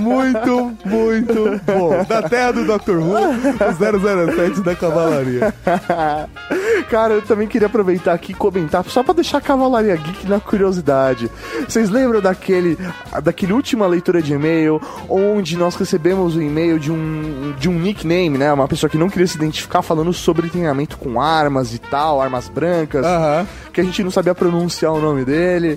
Muito, 0.00 0.72
muito 0.84 1.60
bom. 1.64 2.04
Da 2.04 2.22
terra 2.22 2.52
do 2.52 2.64
Dr. 2.64 2.98
Who, 2.98 3.14
o 3.16 4.34
007 4.34 4.60
da 4.60 4.74
cavalaria. 4.74 5.54
Cara, 6.88 7.14
eu 7.14 7.22
também 7.22 7.46
queria 7.48 7.66
aproveitar 7.66 8.12
aqui 8.12 8.32
e 8.32 8.34
comentar, 8.34 8.84
só 8.84 9.02
pra 9.02 9.14
deixar 9.14 9.38
a 9.38 9.40
Cavalaria 9.40 9.96
Geek 9.96 10.28
na 10.28 10.40
curiosidade. 10.40 11.30
Vocês 11.66 11.88
lembram 11.88 12.20
daquele, 12.20 12.76
daquele 13.22 13.52
última 13.52 13.86
leitura 13.86 14.20
de 14.20 14.34
e-mail, 14.34 14.80
onde 15.08 15.56
nós 15.56 15.74
recebemos 15.74 16.36
o 16.36 16.41
e-mail 16.42 16.78
de 16.78 16.90
um, 16.90 17.54
de 17.58 17.68
um 17.68 17.78
nickname, 17.78 18.36
né? 18.36 18.52
Uma 18.52 18.68
pessoa 18.68 18.90
que 18.90 18.98
não 18.98 19.08
queria 19.08 19.26
se 19.26 19.36
identificar 19.36 19.82
falando 19.82 20.12
sobre 20.12 20.48
treinamento 20.48 20.96
com 20.98 21.20
armas 21.20 21.74
e 21.74 21.78
tal, 21.78 22.20
armas 22.20 22.48
brancas, 22.48 23.04
que 23.72 23.80
a 23.80 23.84
gente 23.84 24.02
não 24.02 24.10
sabia 24.10 24.34
pronunciar 24.34 24.92
o 24.92 25.00
nome 25.00 25.24
dele. 25.24 25.76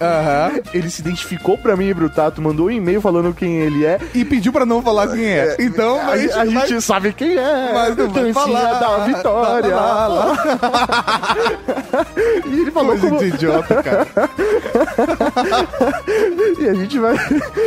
Ele 0.74 0.90
se 0.90 1.02
identificou 1.02 1.58
pra 1.58 1.76
mim, 1.76 1.94
Brutato, 1.94 2.42
mandou 2.42 2.68
um 2.68 2.72
e-mail 2.72 3.02
falando 3.02 3.34
quem 3.34 3.58
ele 3.58 3.86
é. 3.86 4.00
E 4.14 4.26
pediu 4.26 4.52
pra 4.52 4.66
não 4.66 4.82
falar 4.82 5.08
quem 5.08 5.26
é. 5.26 5.56
Então, 5.60 6.00
a, 6.00 6.18
gente, 6.18 6.34
a 6.34 6.46
gente 6.46 6.82
sabe 6.82 7.14
quem 7.14 7.38
é. 7.38 7.72
Mas 7.74 7.96
não 7.96 8.10
vai 8.10 8.34
falar. 8.34 8.80
da 8.80 8.98
vitória. 9.06 9.76
Lá, 9.76 10.08
lá, 10.08 11.36
e 12.46 12.62
ele 12.62 12.72
falou 12.72 12.92
Coisa 12.92 13.08
como... 13.08 13.20
de 13.20 13.28
idiota, 13.28 13.84
cara. 13.84 14.08
e 16.60 16.68
a 16.68 16.74
gente 16.74 17.00
vai. 17.00 17.16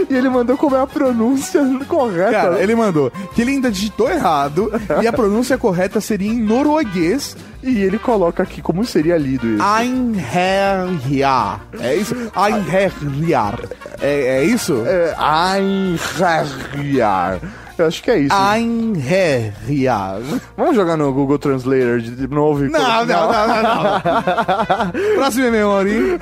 E 0.09 0.15
ele 0.15 0.29
mandou 0.29 0.57
como 0.57 0.77
é 0.77 0.81
a 0.81 0.87
pronúncia 0.87 1.63
correta. 1.87 2.33
Cara, 2.33 2.63
ele 2.63 2.75
mandou 2.75 3.11
que 3.35 3.43
ele 3.43 3.53
ainda 3.53 3.71
digitou 3.71 4.11
errado 4.11 4.71
e 5.03 5.07
a 5.07 5.13
pronúncia 5.13 5.57
correta 5.57 6.01
seria 6.01 6.31
em 6.31 6.41
norueguês. 6.41 7.37
E 7.69 7.83
ele 7.83 7.99
coloca 7.99 8.43
aqui 8.43 8.63
como 8.63 8.85
seria 8.85 9.17
lido 9.19 9.47
isso. 9.47 9.63
Einherjar. 9.63 11.61
É 11.79 11.95
isso? 11.95 12.15
Einherjar. 12.35 13.61
É, 14.01 14.39
é 14.39 14.45
isso? 14.45 14.83
É, 14.87 15.15
Einherjar. 15.57 17.39
Eu 17.79 17.87
acho 17.87 18.03
que 18.03 18.11
é 18.11 18.19
isso. 18.19 18.35
Einherjar. 18.35 20.19
Vamos 20.57 20.75
jogar 20.75 20.97
no 20.97 21.13
Google 21.13 21.39
Translator 21.39 22.01
de 22.01 22.27
novo 22.27 22.65
e 22.65 22.69
Não, 22.69 22.81
não, 23.07 23.07
não, 23.07 23.49
não, 23.49 23.63
não. 23.63 24.91
Próximo 25.17 25.47
e-mail, 25.47 25.69
Maurinho. 25.69 26.19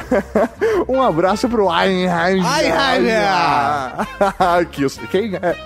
Um 0.88 1.02
abraço 1.02 1.48
pro 1.48 1.68
Einherjar. 1.70 2.60
Einherjar. 2.94 4.08
Aqui, 4.38 4.82
eu 4.84 4.88
sei 4.90 5.04
quem 5.10 5.34
é. 5.36 5.56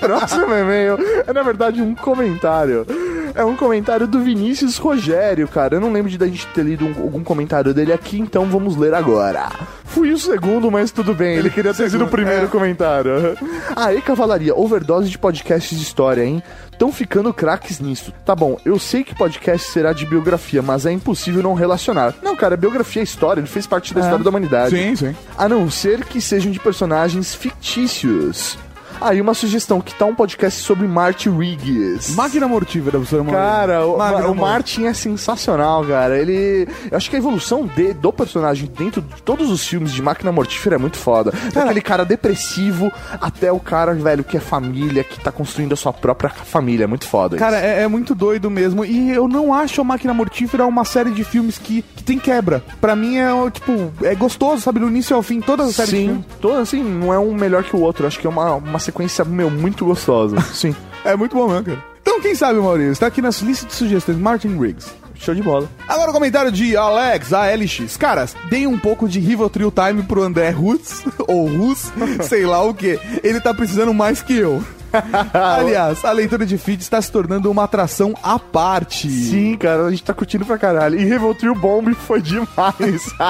Próximo 0.00 0.52
e-mail 0.54 0.98
é, 1.26 1.32
na 1.32 1.42
verdade, 1.42 1.80
um 1.80 1.94
comentário. 1.94 2.86
É 3.34 3.44
um 3.44 3.54
comentário 3.54 4.08
do 4.08 4.18
Vinícius 4.20 4.76
Rogério, 4.78 5.46
cara. 5.46 5.76
Eu 5.76 5.80
não 5.80 5.92
lembro 5.92 6.10
de 6.10 6.18
da 6.18 6.26
gente 6.26 6.46
ter 6.48 6.64
lido 6.64 6.84
um- 6.84 7.00
algum 7.02 7.22
comentário 7.22 7.72
dele 7.72 7.92
aqui, 7.92 8.18
então 8.18 8.44
vamos 8.46 8.76
ler 8.76 8.92
agora. 8.92 9.48
Fui 9.84 10.10
o 10.12 10.18
segundo, 10.18 10.70
mas 10.70 10.90
tudo 10.90 11.14
bem. 11.14 11.36
Ele 11.36 11.50
queria 11.50 11.72
ter 11.74 11.88
sido 11.90 12.04
o 12.04 12.08
primeiro 12.08 12.48
comentário. 12.48 13.36
Aí, 13.74 14.00
Cavalaria, 14.00 14.54
overdose 14.54 15.08
de 15.08 15.18
podcasts 15.20 15.76
de 15.78 15.84
história, 15.84 16.24
hein? 16.24 16.42
Tão 16.78 16.90
ficando 16.92 17.32
craques 17.34 17.78
nisso. 17.78 18.12
Tá 18.24 18.34
bom, 18.34 18.56
eu 18.64 18.78
sei 18.78 19.04
que 19.04 19.14
podcast 19.14 19.70
será 19.70 19.92
de 19.92 20.06
biografia, 20.06 20.62
mas 20.62 20.86
é 20.86 20.92
impossível 20.92 21.42
não 21.42 21.54
relacionar. 21.54 22.14
Não, 22.22 22.34
cara, 22.34 22.56
biografia 22.56 23.02
é 23.02 23.04
história, 23.04 23.40
ele 23.40 23.46
fez 23.48 23.66
parte 23.66 23.92
da 23.92 24.00
É. 24.00 24.02
história 24.04 24.24
da 24.24 24.30
humanidade. 24.30 24.74
Sim, 24.76 24.96
sim. 24.96 25.16
A 25.36 25.48
não 25.48 25.70
ser 25.70 26.04
que 26.04 26.20
sejam 26.20 26.50
de 26.50 26.58
personagens 26.58 27.34
fictícios. 27.34 28.58
Aí 29.00 29.20
uma 29.20 29.32
sugestão, 29.32 29.80
que 29.80 29.94
tal 29.94 30.10
um 30.10 30.14
podcast 30.14 30.60
sobre 30.60 30.86
Marty 30.86 31.30
Riggs? 31.30 32.14
Máquina 32.14 32.46
mortífera, 32.46 32.98
professor 32.98 33.24
Maurinho. 33.24 33.44
Cara, 33.44 33.86
o, 33.86 34.30
o. 34.30 34.34
Martin 34.34 34.84
é 34.84 34.92
sensacional, 34.92 35.84
cara. 35.84 36.18
Ele. 36.18 36.68
Eu 36.90 36.96
acho 36.96 37.08
que 37.08 37.16
a 37.16 37.18
evolução 37.18 37.66
de, 37.66 37.94
do 37.94 38.12
personagem 38.12 38.70
dentro 38.76 39.00
de 39.00 39.22
todos 39.22 39.50
os 39.50 39.66
filmes 39.66 39.92
de 39.92 40.02
Máquina 40.02 40.30
Mortífera 40.30 40.76
é 40.76 40.78
muito 40.78 40.98
foda. 40.98 41.32
Daquele 41.52 41.80
cara 41.80 42.04
depressivo 42.04 42.92
até 43.20 43.50
o 43.50 43.58
cara, 43.58 43.94
velho, 43.94 44.22
que 44.22 44.36
é 44.36 44.40
família, 44.40 45.02
que 45.02 45.18
tá 45.18 45.32
construindo 45.32 45.72
a 45.72 45.76
sua 45.76 45.92
própria 45.92 46.28
família. 46.28 46.84
É 46.84 46.86
muito 46.86 47.06
foda. 47.06 47.36
Cara, 47.36 47.58
é, 47.58 47.82
é 47.82 47.88
muito 47.88 48.14
doido 48.14 48.50
mesmo. 48.50 48.84
E 48.84 49.10
eu 49.10 49.26
não 49.26 49.54
acho 49.54 49.80
a 49.80 49.84
Máquina 49.84 50.12
Mortífera 50.12 50.66
uma 50.66 50.84
série 50.84 51.10
de 51.10 51.24
filmes 51.24 51.56
que, 51.56 51.82
que 51.82 52.02
tem 52.02 52.18
quebra. 52.18 52.62
Pra 52.80 52.94
mim 52.94 53.16
é, 53.16 53.30
tipo, 53.50 53.90
é 54.02 54.14
gostoso, 54.14 54.60
sabe? 54.60 54.78
Do 54.80 54.88
início 54.88 55.16
ao 55.16 55.22
fim, 55.22 55.40
todas 55.40 55.68
as 55.68 55.76
séries 55.76 55.90
de 55.90 55.96
Sim, 55.96 56.06
filmes. 56.06 56.26
todo 56.40 56.58
assim, 56.58 56.82
não 56.82 57.14
é 57.14 57.18
um 57.18 57.32
melhor 57.34 57.64
que 57.64 57.74
o 57.74 57.80
outro. 57.80 58.06
Acho 58.06 58.18
que 58.18 58.26
é 58.26 58.30
uma, 58.30 58.54
uma 58.54 58.78
sequência, 58.90 59.24
meu, 59.24 59.50
muito 59.50 59.84
gostosa. 59.84 60.40
Sim. 60.52 60.74
É 61.04 61.16
muito 61.16 61.34
bom 61.34 61.48
mesmo, 61.48 61.64
cara. 61.64 61.84
Então, 62.02 62.20
quem 62.20 62.34
sabe, 62.34 62.58
Maurício, 62.58 62.92
está 62.92 63.06
aqui 63.06 63.22
nas 63.22 63.40
listas 63.40 63.68
de 63.68 63.74
sugestões 63.74 64.18
Martin 64.18 64.58
Riggs. 64.58 64.90
Show 65.14 65.34
de 65.34 65.42
bola. 65.42 65.68
Agora 65.86 66.10
o 66.10 66.14
comentário 66.14 66.50
de 66.50 66.74
Alex, 66.74 67.32
ALX. 67.34 67.96
Caras, 67.98 68.34
deem 68.48 68.66
um 68.66 68.78
pouco 68.78 69.06
de 69.06 69.20
Rivotril 69.20 69.70
Time 69.70 70.02
pro 70.02 70.22
André 70.22 70.48
Rus, 70.48 71.04
ou 71.28 71.46
Rus, 71.46 71.92
sei 72.22 72.46
lá 72.46 72.62
o 72.62 72.72
que. 72.72 72.98
Ele 73.22 73.38
tá 73.38 73.52
precisando 73.52 73.92
mais 73.92 74.22
que 74.22 74.34
eu. 74.34 74.64
Aliás, 75.32 76.04
a 76.04 76.12
leitura 76.12 76.44
de 76.44 76.56
feed 76.58 76.82
está 76.82 77.00
se 77.00 77.10
tornando 77.10 77.50
uma 77.50 77.64
atração 77.64 78.14
à 78.22 78.38
parte. 78.38 79.08
Sim, 79.10 79.56
cara, 79.56 79.86
a 79.86 79.90
gente 79.90 80.02
tá 80.02 80.14
curtindo 80.14 80.44
pra 80.44 80.58
caralho. 80.58 80.98
E 81.00 81.04
Revoltrio 81.04 81.54
Bomb 81.54 81.94
foi 81.94 82.20
demais. 82.20 82.50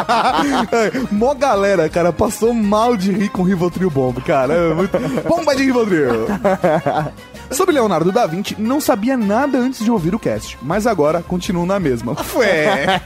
É, 0.73 0.93
Mó 1.11 1.35
galera, 1.35 1.89
cara, 1.89 2.13
passou 2.13 2.53
mal 2.53 2.97
de 2.97 3.13
rir 3.13 3.29
com 3.29 3.43
Rivotril 3.43 3.91
Bomb, 3.91 4.21
cara. 4.21 4.55
É 4.55 4.75
muito... 4.75 4.99
Bomba 5.27 5.55
de 5.55 5.65
Rivotril! 5.65 6.27
Sobre 7.51 7.75
Leonardo 7.75 8.13
da 8.13 8.27
Vinci, 8.27 8.55
não 8.59 8.81
sabia 8.81 9.17
nada 9.17 9.59
antes 9.59 9.85
de 9.85 9.91
ouvir 9.91 10.15
o 10.15 10.19
cast, 10.19 10.57
mas 10.63 10.87
agora 10.87 11.23
continuo 11.23 11.67
na 11.67 11.81
mesma. 11.81 12.17
Ué. 12.37 13.01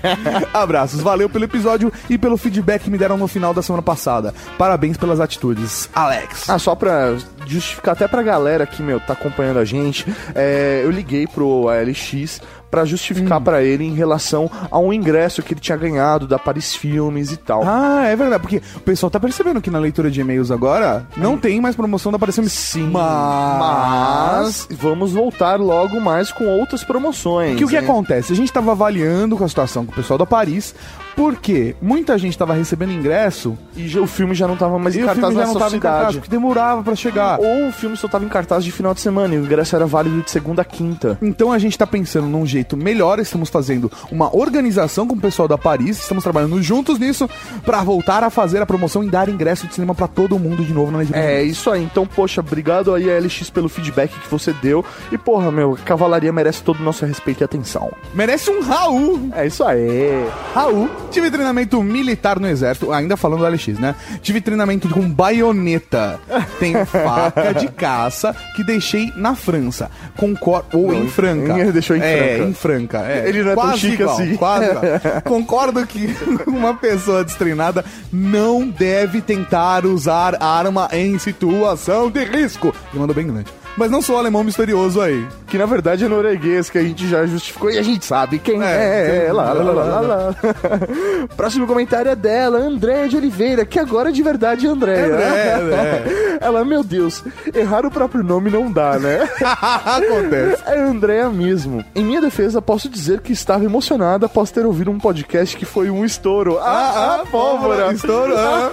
Abraços, 0.53 1.01
valeu 1.01 1.29
pelo 1.31 1.45
episódio 1.45 1.93
e 2.11 2.19
pelo 2.19 2.37
feedback 2.37 2.85
que 2.85 2.91
me 2.91 2.99
deram 2.99 3.17
no 3.17 3.27
final 3.27 3.55
da 3.55 3.63
semana 3.63 3.83
passada. 3.83 4.35
Parabéns 4.59 4.97
pelas 4.97 5.19
atitudes, 5.19 5.89
Alex. 5.95 6.49
Ah, 6.49 6.59
só 6.59 6.75
pra 6.75 7.17
justificar 7.47 7.95
até 7.95 8.07
pra 8.07 8.23
galera 8.23 8.67
que, 8.67 8.83
meu, 8.83 9.01
tá 9.01 9.15
acompanhando 9.15 9.59
a 9.59 9.65
gente, 9.65 10.07
é, 10.35 10.83
eu 10.85 10.91
liguei 10.91 11.27
pro 11.27 11.69
ALX 11.69 12.41
pra 12.75 12.85
justificar 12.85 13.41
pra 13.41 13.63
ele 13.63 13.85
em 13.85 13.95
relação 13.95 14.51
a 14.69 14.81
um 14.81 14.93
ingresso 14.93 15.45
que 15.45 15.55
ele 15.55 15.61
tinha 15.61 15.79
ganhado 15.79 16.27
da 16.27 16.41
Paris 16.41 16.75
Filmes 16.75 17.31
e 17.31 17.37
tal. 17.37 17.63
Ah, 17.65 18.05
é 18.05 18.17
verdade, 18.17 18.43
porque 18.43 18.61
o 18.75 18.81
pessoal 18.81 19.09
tá 19.09 19.21
percebendo 19.21 19.63
que 19.63 19.71
na 19.71 19.79
leitura 19.79 20.11
de 20.11 20.21
e-mails 20.21 20.51
agora 20.51 21.07
não 21.17 21.39
tem 21.39 21.61
mais 21.61 21.77
promoção 21.77 22.11
da 22.11 22.17
Apareceu 22.17 22.43
Sim, 22.49 22.91
Mas 22.91 24.67
vamos 24.73 25.13
voltar 25.13 25.61
logo 25.61 26.01
mais 26.01 26.33
com 26.33 26.47
outras 26.47 26.83
promoções. 26.83 27.57
Que 27.57 27.65
o 27.65 27.69
que 27.69 27.77
hein? 27.77 27.85
acontece? 27.85 28.33
A 28.33 28.37
gente 28.37 28.53
tava 28.53 28.73
avaliando 28.73 29.37
com 29.37 29.45
a 29.45 29.49
situação 29.49 29.87
com 29.87 29.93
o 29.93 29.95
pessoal 29.95 30.19
da 30.19 30.27
Paris, 30.27 30.75
porque 31.17 31.75
muita 31.81 32.17
gente 32.19 32.37
tava 32.37 32.55
recebendo 32.55 32.93
ingresso 32.93 33.57
E 33.77 33.87
já- 33.89 34.01
o 34.01 34.07
filme 34.07 34.35
já 34.35 34.47
não 34.49 34.57
tava 34.57 34.79
mais 34.79 34.95
e 34.95 35.01
em 35.01 35.03
o 35.03 35.07
cartaz 35.07 35.27
filme 35.29 35.35
já 35.35 35.47
na 35.53 35.59
não 35.61 35.67
em 35.77 35.81
cartaz, 35.81 36.15
porque 36.17 36.31
demorava 36.31 36.83
pra 36.83 36.95
chegar. 36.95 37.39
Ou 37.41 37.69
o 37.69 37.73
filme 37.73 37.97
só 37.97 38.09
tava 38.09 38.25
em 38.25 38.29
cartaz 38.29 38.65
de 38.65 38.71
final 38.73 38.95
de 38.95 39.01
semana 39.01 39.35
e 39.35 39.39
o 39.39 39.45
ingresso 39.45 39.75
era 39.77 39.87
válido 39.87 40.21
de 40.23 40.31
segunda 40.31 40.63
a 40.63 40.65
quinta. 40.65 41.19
Então 41.23 41.53
a 41.53 41.59
gente 41.59 41.77
tá 41.79 41.87
pensando 41.87 42.27
num 42.27 42.47
jeito 42.47 42.77
melhor. 42.77 43.19
Estamos 43.19 43.49
fazendo 43.51 43.91
uma 44.11 44.35
organização 44.37 45.07
com 45.07 45.15
o 45.15 45.21
pessoal 45.21 45.47
da 45.49 45.57
Paris. 45.59 45.99
Estamos 46.01 46.23
trabalhando 46.25 46.63
juntos 46.63 46.99
nisso 46.99 47.29
pra 47.65 47.83
voltar 47.83 48.23
a 48.25 48.31
fazer 48.31 48.61
a 48.63 48.67
promoção 48.67 49.03
e 49.05 49.09
dar 49.11 49.29
ingresso 49.29 49.67
de 49.67 49.75
cinema 49.75 49.95
pra 49.95 50.09
todo 50.09 50.39
mundo 50.39 50.65
de 50.65 50.73
novo 50.73 50.91
na 50.91 50.99
Legenda. 50.99 51.19
É 51.19 51.43
isso 51.43 51.71
aí, 51.71 51.83
então, 51.83 52.07
poxa, 52.07 52.41
obrigado 52.41 52.95
aí 52.95 53.11
a 53.11 53.19
LX 53.19 53.51
pelo 53.51 53.69
feedback 53.69 54.11
que 54.19 54.29
você 54.31 54.53
deu. 54.63 54.85
E, 55.13 55.19
porra, 55.19 55.51
meu, 55.51 55.79
Cavalaria 55.85 56.33
merece 56.33 56.63
todo 56.63 56.81
o 56.81 56.83
nosso 56.83 57.05
respeito 57.07 57.43
e 57.43 57.45
atenção. 57.45 57.91
Merece 58.15 58.51
um 58.51 58.61
Raul. 58.63 59.29
É 59.35 59.47
isso 59.47 59.63
aí. 59.65 60.27
Raul. 60.55 60.89
Tive 61.15 61.31
treinamento 61.31 61.83
militar 61.83 62.39
no 62.41 62.49
exército, 62.49 62.93
ainda 62.93 63.17
falando 63.17 63.41
do 63.41 63.49
LX, 63.49 63.79
né? 63.79 63.95
Tive 64.21 64.41
treinamento 64.41 64.89
com 64.89 65.09
baioneta. 65.09 66.19
Tem 66.59 66.73
faca 66.85 67.55
de 67.55 67.69
caça 67.69 68.35
que 68.57 68.65
deixei 68.65 69.13
na 69.17 69.35
França. 69.35 69.91
Concordo. 70.17 70.77
Ou 70.79 70.89
Não, 70.93 71.05
em 71.05 71.09
Franca. 71.09 71.59
em- 71.59 71.71
deixou 71.71 71.97
em 71.97 72.01
É, 72.01 72.35
Franca. 72.37 72.51
em 72.51 72.55
Franca. 72.55 72.99
é. 73.07 73.29
Ele 73.29 73.43
não 73.43 73.51
é 73.53 73.55
tão 73.55 73.65
Quase 73.65 73.79
chique 73.81 74.03
igual, 74.03 74.17
assim. 74.17 74.37
Quase. 74.37 74.67
Concordo 75.25 75.87
que 75.87 76.15
uma 76.47 76.75
pessoa 76.75 77.25
destreinada 77.25 77.85
não 78.13 78.69
deve 78.69 79.21
tentar 79.21 79.87
usar 79.87 80.43
arma 80.43 80.89
em 80.93 81.19
situação 81.19 82.11
de 82.11 82.25
risco. 82.25 82.75
E 82.93 82.99
mandou 82.99 83.15
bem 83.15 83.27
grande. 83.27 83.47
Mas 83.77 83.91
não 83.91 84.01
sou 84.01 84.17
alemão 84.17 84.45
misterioso 84.45 85.01
aí. 85.01 85.27
Que 85.49 85.59
na 85.59 85.67
verdade 85.67 86.05
é 86.05 86.09
norueguês, 86.09 86.71
que 86.71 86.79
a 86.79 86.83
gente 86.83 87.09
já 87.09 87.27
justificou 87.27 87.71
e 87.71 87.79
a 87.79 87.83
gente 87.83 88.05
sabe 88.05 88.39
quem 88.39 88.63
É, 88.63 89.27
é. 89.27 89.33
lá, 89.33 89.53
lá, 89.53 89.63
lá, 89.65 89.85
lá, 89.85 90.01
lá. 90.01 90.35
Próximo 91.37 91.67
comentário 91.67 92.11
é 92.11 92.15
dela, 92.17 92.59
Andréia 92.59 93.09
de 93.09 93.17
Oliveira, 93.17 93.65
que 93.65 93.79
agora 93.79 94.13
de 94.13 94.23
verdade 94.23 94.67
é 94.67 94.71
Andréia. 94.71 95.07
Andréia, 95.07 95.75
é. 95.75 96.39
Ela, 96.41 96.65
meu 96.65 96.85
Deus, 96.85 97.23
errar 97.53 97.85
o 97.85 97.91
próprio 97.91 98.23
nome 98.23 98.51
não 98.51 98.71
dá, 98.71 98.99
né? 98.99 99.29
Acontece. 99.41 100.63
É 100.67 100.81
Andréia 100.81 101.29
mesmo. 101.31 101.85
Em 101.95 102.05
minha 102.05 102.21
defesa, 102.21 102.63
posso 102.63 102.89
dizer 102.89 103.21
que 103.21 103.33
estava 103.33 103.65
emocionada 103.65 104.27
após 104.27 104.51
ter 104.51 104.65
ouvido 104.65 104.91
um 104.91 104.99
podcast 104.99 105.57
que 105.57 105.65
foi 105.65 105.91
um 105.91 106.05
estouro. 106.05 106.59
Ah, 106.61 107.21
ah, 107.23 107.25
pólvora! 107.31 107.93
Estouro, 107.93 108.35
ah. 108.37 108.71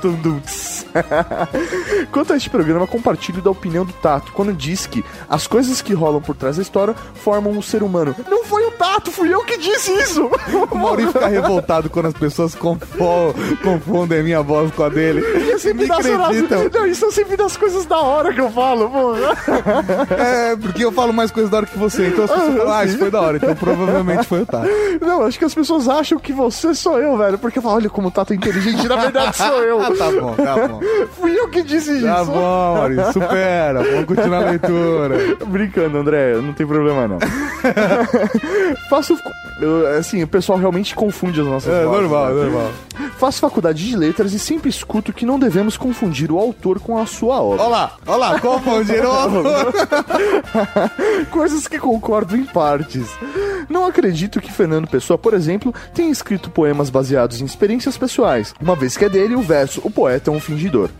Tum, 0.00 0.14
dum, 0.14 0.40
tss. 0.40 0.86
Quanto 2.10 2.32
a 2.32 2.36
este 2.36 2.50
programa, 2.50 2.86
compartilho 2.86 3.40
da 3.42 3.50
opinião 3.50 3.84
do 3.84 3.92
Tato 3.94 4.23
quando 4.32 4.52
diz 4.52 4.86
que 4.86 5.04
as 5.28 5.46
coisas 5.46 5.80
que 5.82 5.92
rolam 5.94 6.20
por 6.20 6.34
trás 6.34 6.56
da 6.56 6.62
história 6.62 6.94
formam 7.14 7.52
um 7.52 7.62
ser 7.62 7.82
humano. 7.82 8.14
Não 8.28 8.44
foi 8.44 8.64
o 8.66 8.70
Tato, 8.72 9.10
fui 9.10 9.32
eu 9.32 9.44
que 9.44 9.56
disse 9.56 9.92
isso! 9.92 10.30
O 10.70 10.76
Maurício 10.76 11.12
fica 11.12 11.28
revoltado 11.28 11.88
quando 11.90 12.06
as 12.06 12.14
pessoas 12.14 12.54
confundem 12.54 14.20
a 14.20 14.22
minha 14.22 14.42
voz 14.42 14.72
com 14.72 14.84
a 14.84 14.88
dele. 14.88 15.20
E 15.20 15.52
é 15.52 15.58
sempre 15.58 15.82
Me 15.82 15.88
das 15.88 16.06
acreditam. 16.06 16.70
Não, 16.72 16.86
isso 16.86 17.06
é 17.06 17.10
sempre 17.10 17.36
das 17.36 17.56
coisas 17.56 17.86
da 17.86 17.98
hora 17.98 18.32
que 18.32 18.40
eu 18.40 18.50
falo. 18.50 18.90
É, 20.10 20.56
porque 20.56 20.84
eu 20.84 20.92
falo 20.92 21.12
mais 21.12 21.30
coisas 21.30 21.50
da 21.50 21.58
hora 21.58 21.66
que 21.66 21.78
você. 21.78 22.08
Então 22.08 22.24
as 22.24 22.30
pessoas 22.30 22.56
falam, 22.56 22.72
ah, 22.72 22.84
isso 22.84 22.98
foi 22.98 23.10
da 23.10 23.20
hora. 23.20 23.36
Então 23.36 23.54
provavelmente 23.54 24.26
foi 24.26 24.42
o 24.42 24.46
Tato. 24.46 24.68
Não, 25.00 25.24
acho 25.24 25.38
que 25.38 25.44
as 25.44 25.54
pessoas 25.54 25.88
acham 25.88 26.18
que 26.18 26.32
você 26.32 26.74
sou 26.74 26.98
eu, 26.98 27.16
velho. 27.16 27.38
Porque 27.38 27.58
eu 27.58 27.62
falo, 27.62 27.76
olha 27.76 27.90
como 27.90 28.08
o 28.08 28.10
Tato 28.10 28.32
é 28.32 28.36
inteligente, 28.36 28.86
na 28.88 28.96
verdade 28.96 29.36
sou 29.36 29.62
eu. 29.62 29.80
Ah, 29.80 29.92
tá 29.96 30.10
bom, 30.10 30.34
tá 30.34 30.68
bom. 30.68 30.80
Fui 31.20 31.38
eu 31.38 31.48
que 31.48 31.62
disse 31.62 31.92
isso. 31.92 32.06
Tá 32.06 32.24
bom, 32.24 32.74
Maurício, 32.76 33.12
supera. 33.12 33.82
Vamos 33.82 34.04
continuar 34.14 34.46
a 34.46 34.50
leitura. 34.50 35.36
Brincando, 35.46 35.98
André, 35.98 36.34
não 36.36 36.52
tem 36.52 36.66
problema 36.66 37.06
não. 37.08 37.18
Faço. 38.90 39.16
assim, 39.98 40.22
o 40.22 40.26
pessoal 40.28 40.58
realmente 40.58 40.94
confunde 40.94 41.40
as 41.40 41.46
nossas 41.46 41.72
É, 41.72 41.84
vozes, 41.84 42.00
normal, 42.02 42.34
né? 42.34 42.42
normal. 42.44 42.70
Faço 43.18 43.40
faculdade 43.40 43.86
de 43.86 43.96
letras 43.96 44.32
e 44.32 44.38
sempre 44.38 44.68
escuto 44.68 45.12
que 45.12 45.24
não 45.24 45.38
devemos 45.38 45.76
confundir 45.76 46.30
o 46.30 46.38
autor 46.38 46.80
com 46.80 46.98
a 46.98 47.06
sua 47.06 47.40
obra. 47.40 47.62
Olha 47.62 47.70
lá, 47.70 47.92
olha 48.06 48.16
lá, 48.16 48.40
confundiram 48.40 49.08
o 49.10 49.12
autor. 49.12 49.72
Coisas 51.30 51.66
que 51.68 51.78
concordo 51.78 52.36
em 52.36 52.44
partes. 52.44 53.06
Não 53.68 53.86
acredito 53.86 54.40
que 54.40 54.52
Fernando 54.52 54.88
Pessoa, 54.88 55.16
por 55.16 55.32
exemplo, 55.34 55.72
tenha 55.94 56.10
escrito 56.10 56.50
poemas 56.50 56.90
baseados 56.90 57.40
em 57.40 57.44
experiências 57.44 57.96
pessoais, 57.96 58.54
uma 58.60 58.76
vez 58.76 58.96
que 58.96 59.04
é 59.04 59.08
dele 59.08 59.34
o 59.34 59.42
verso 59.42 59.80
O 59.84 59.90
poeta 59.90 60.30
é 60.30 60.32
um 60.34 60.40
fingidor. 60.40 60.90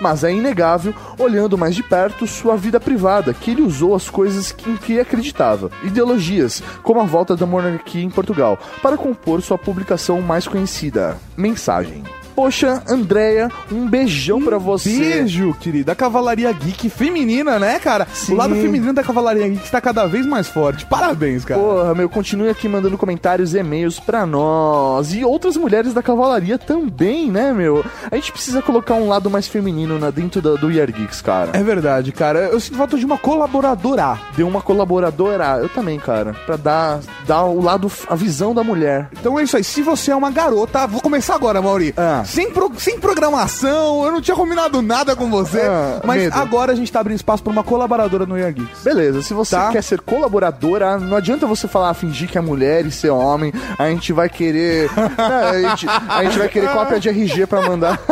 Mas 0.00 0.24
é 0.24 0.32
inegável, 0.32 0.94
olhando 1.18 1.58
mais 1.58 1.74
de 1.74 1.82
perto, 1.82 2.26
sua 2.26 2.56
vida 2.56 2.80
privada, 2.80 3.34
que 3.34 3.50
ele 3.50 3.62
usou 3.62 3.94
as 3.94 4.08
coisas 4.08 4.54
em 4.66 4.76
que 4.76 4.98
acreditava, 4.98 5.70
ideologias, 5.82 6.62
como 6.82 7.00
a 7.00 7.04
volta 7.04 7.36
da 7.36 7.46
monarquia 7.46 8.02
em 8.02 8.10
Portugal, 8.10 8.58
para 8.82 8.96
compor 8.96 9.42
sua 9.42 9.58
publicação 9.58 10.20
mais 10.20 10.48
conhecida, 10.48 11.18
Mensagem. 11.36 12.02
Poxa, 12.34 12.82
Andréia, 12.88 13.50
um 13.70 13.86
beijão 13.88 14.40
pra 14.42 14.56
você. 14.58 14.90
Beijo, 14.98 15.54
querida. 15.60 15.92
A 15.92 15.94
Cavalaria 15.94 16.50
Geek 16.52 16.88
feminina, 16.88 17.58
né, 17.58 17.78
cara? 17.78 18.06
Sim. 18.12 18.32
O 18.34 18.36
lado 18.36 18.54
feminino 18.54 18.92
da 18.92 19.02
Cavalaria 19.02 19.48
Geek 19.48 19.64
está 19.64 19.80
cada 19.80 20.06
vez 20.06 20.24
mais 20.26 20.48
forte. 20.48 20.86
Parabéns, 20.86 21.44
cara. 21.44 21.60
Porra, 21.60 21.94
meu, 21.94 22.08
continue 22.08 22.48
aqui 22.48 22.68
mandando 22.68 22.96
comentários 22.96 23.54
e 23.54 23.58
e-mails 23.58 24.00
pra 24.00 24.24
nós. 24.24 25.12
E 25.12 25.24
outras 25.24 25.56
mulheres 25.56 25.92
da 25.92 26.02
cavalaria 26.02 26.56
também, 26.58 27.30
né, 27.30 27.52
meu? 27.52 27.84
A 28.10 28.14
gente 28.16 28.32
precisa 28.32 28.62
colocar 28.62 28.94
um 28.94 29.08
lado 29.08 29.28
mais 29.30 29.46
feminino 29.46 29.98
na, 29.98 30.10
dentro 30.10 30.40
da- 30.40 30.54
do 30.54 30.70
Year 30.70 30.90
Geeks, 30.90 31.20
cara. 31.20 31.50
É 31.52 31.62
verdade, 31.62 32.10
cara. 32.12 32.38
Eu 32.40 32.58
sinto 32.60 32.76
falta 32.78 32.96
de 32.96 33.04
uma 33.04 33.18
colaboradora. 33.18 34.18
Deu 34.36 34.48
uma 34.48 34.62
colaboradora, 34.62 35.58
eu 35.60 35.68
também, 35.68 35.98
cara, 35.98 36.34
pra 36.46 36.56
dar, 36.56 37.00
dar 37.26 37.44
o 37.44 37.60
lado, 37.62 37.90
a 38.08 38.14
visão 38.14 38.54
da 38.54 38.62
mulher. 38.64 39.08
Então 39.12 39.38
é 39.38 39.42
isso 39.42 39.56
aí. 39.56 39.64
Se 39.64 39.82
você 39.82 40.10
é 40.10 40.16
uma 40.16 40.30
garota, 40.30 40.86
vou 40.86 41.00
começar 41.00 41.34
agora, 41.34 41.60
Mauri. 41.60 41.92
Ah. 41.96 42.19
Sem, 42.24 42.50
pro- 42.50 42.72
sem 42.78 42.98
programação, 42.98 44.04
eu 44.04 44.12
não 44.12 44.20
tinha 44.20 44.36
combinado 44.36 44.80
nada 44.82 45.14
com 45.16 45.30
você. 45.30 45.60
Ah, 45.62 46.00
mas 46.04 46.22
medo. 46.22 46.36
agora 46.38 46.72
a 46.72 46.74
gente 46.74 46.90
tá 46.90 47.00
abrindo 47.00 47.16
espaço 47.16 47.42
pra 47.42 47.52
uma 47.52 47.62
colaboradora 47.64 48.26
no 48.26 48.36
Year 48.38 48.52
Geeks. 48.52 48.82
Beleza, 48.82 49.22
se 49.22 49.32
você 49.34 49.56
Tá. 49.56 49.70
quer 49.70 49.82
ser 49.82 50.00
colaboradora, 50.00 50.98
não 50.98 51.16
adianta 51.16 51.46
você 51.46 51.66
falar, 51.68 51.92
fingir 51.94 52.28
que 52.28 52.38
é 52.38 52.40
mulher 52.40 52.84
e 52.86 52.90
ser 52.90 53.10
homem. 53.10 53.52
A 53.78 53.88
gente 53.88 54.12
vai 54.12 54.28
querer. 54.28 54.90
né, 54.96 55.10
a, 55.18 55.68
gente, 55.76 55.86
a 55.88 56.24
gente 56.24 56.38
vai 56.38 56.48
querer 56.48 56.68
cópia 56.70 56.98
de 57.00 57.08
RG 57.08 57.46
pra 57.46 57.62
mandar. 57.62 57.98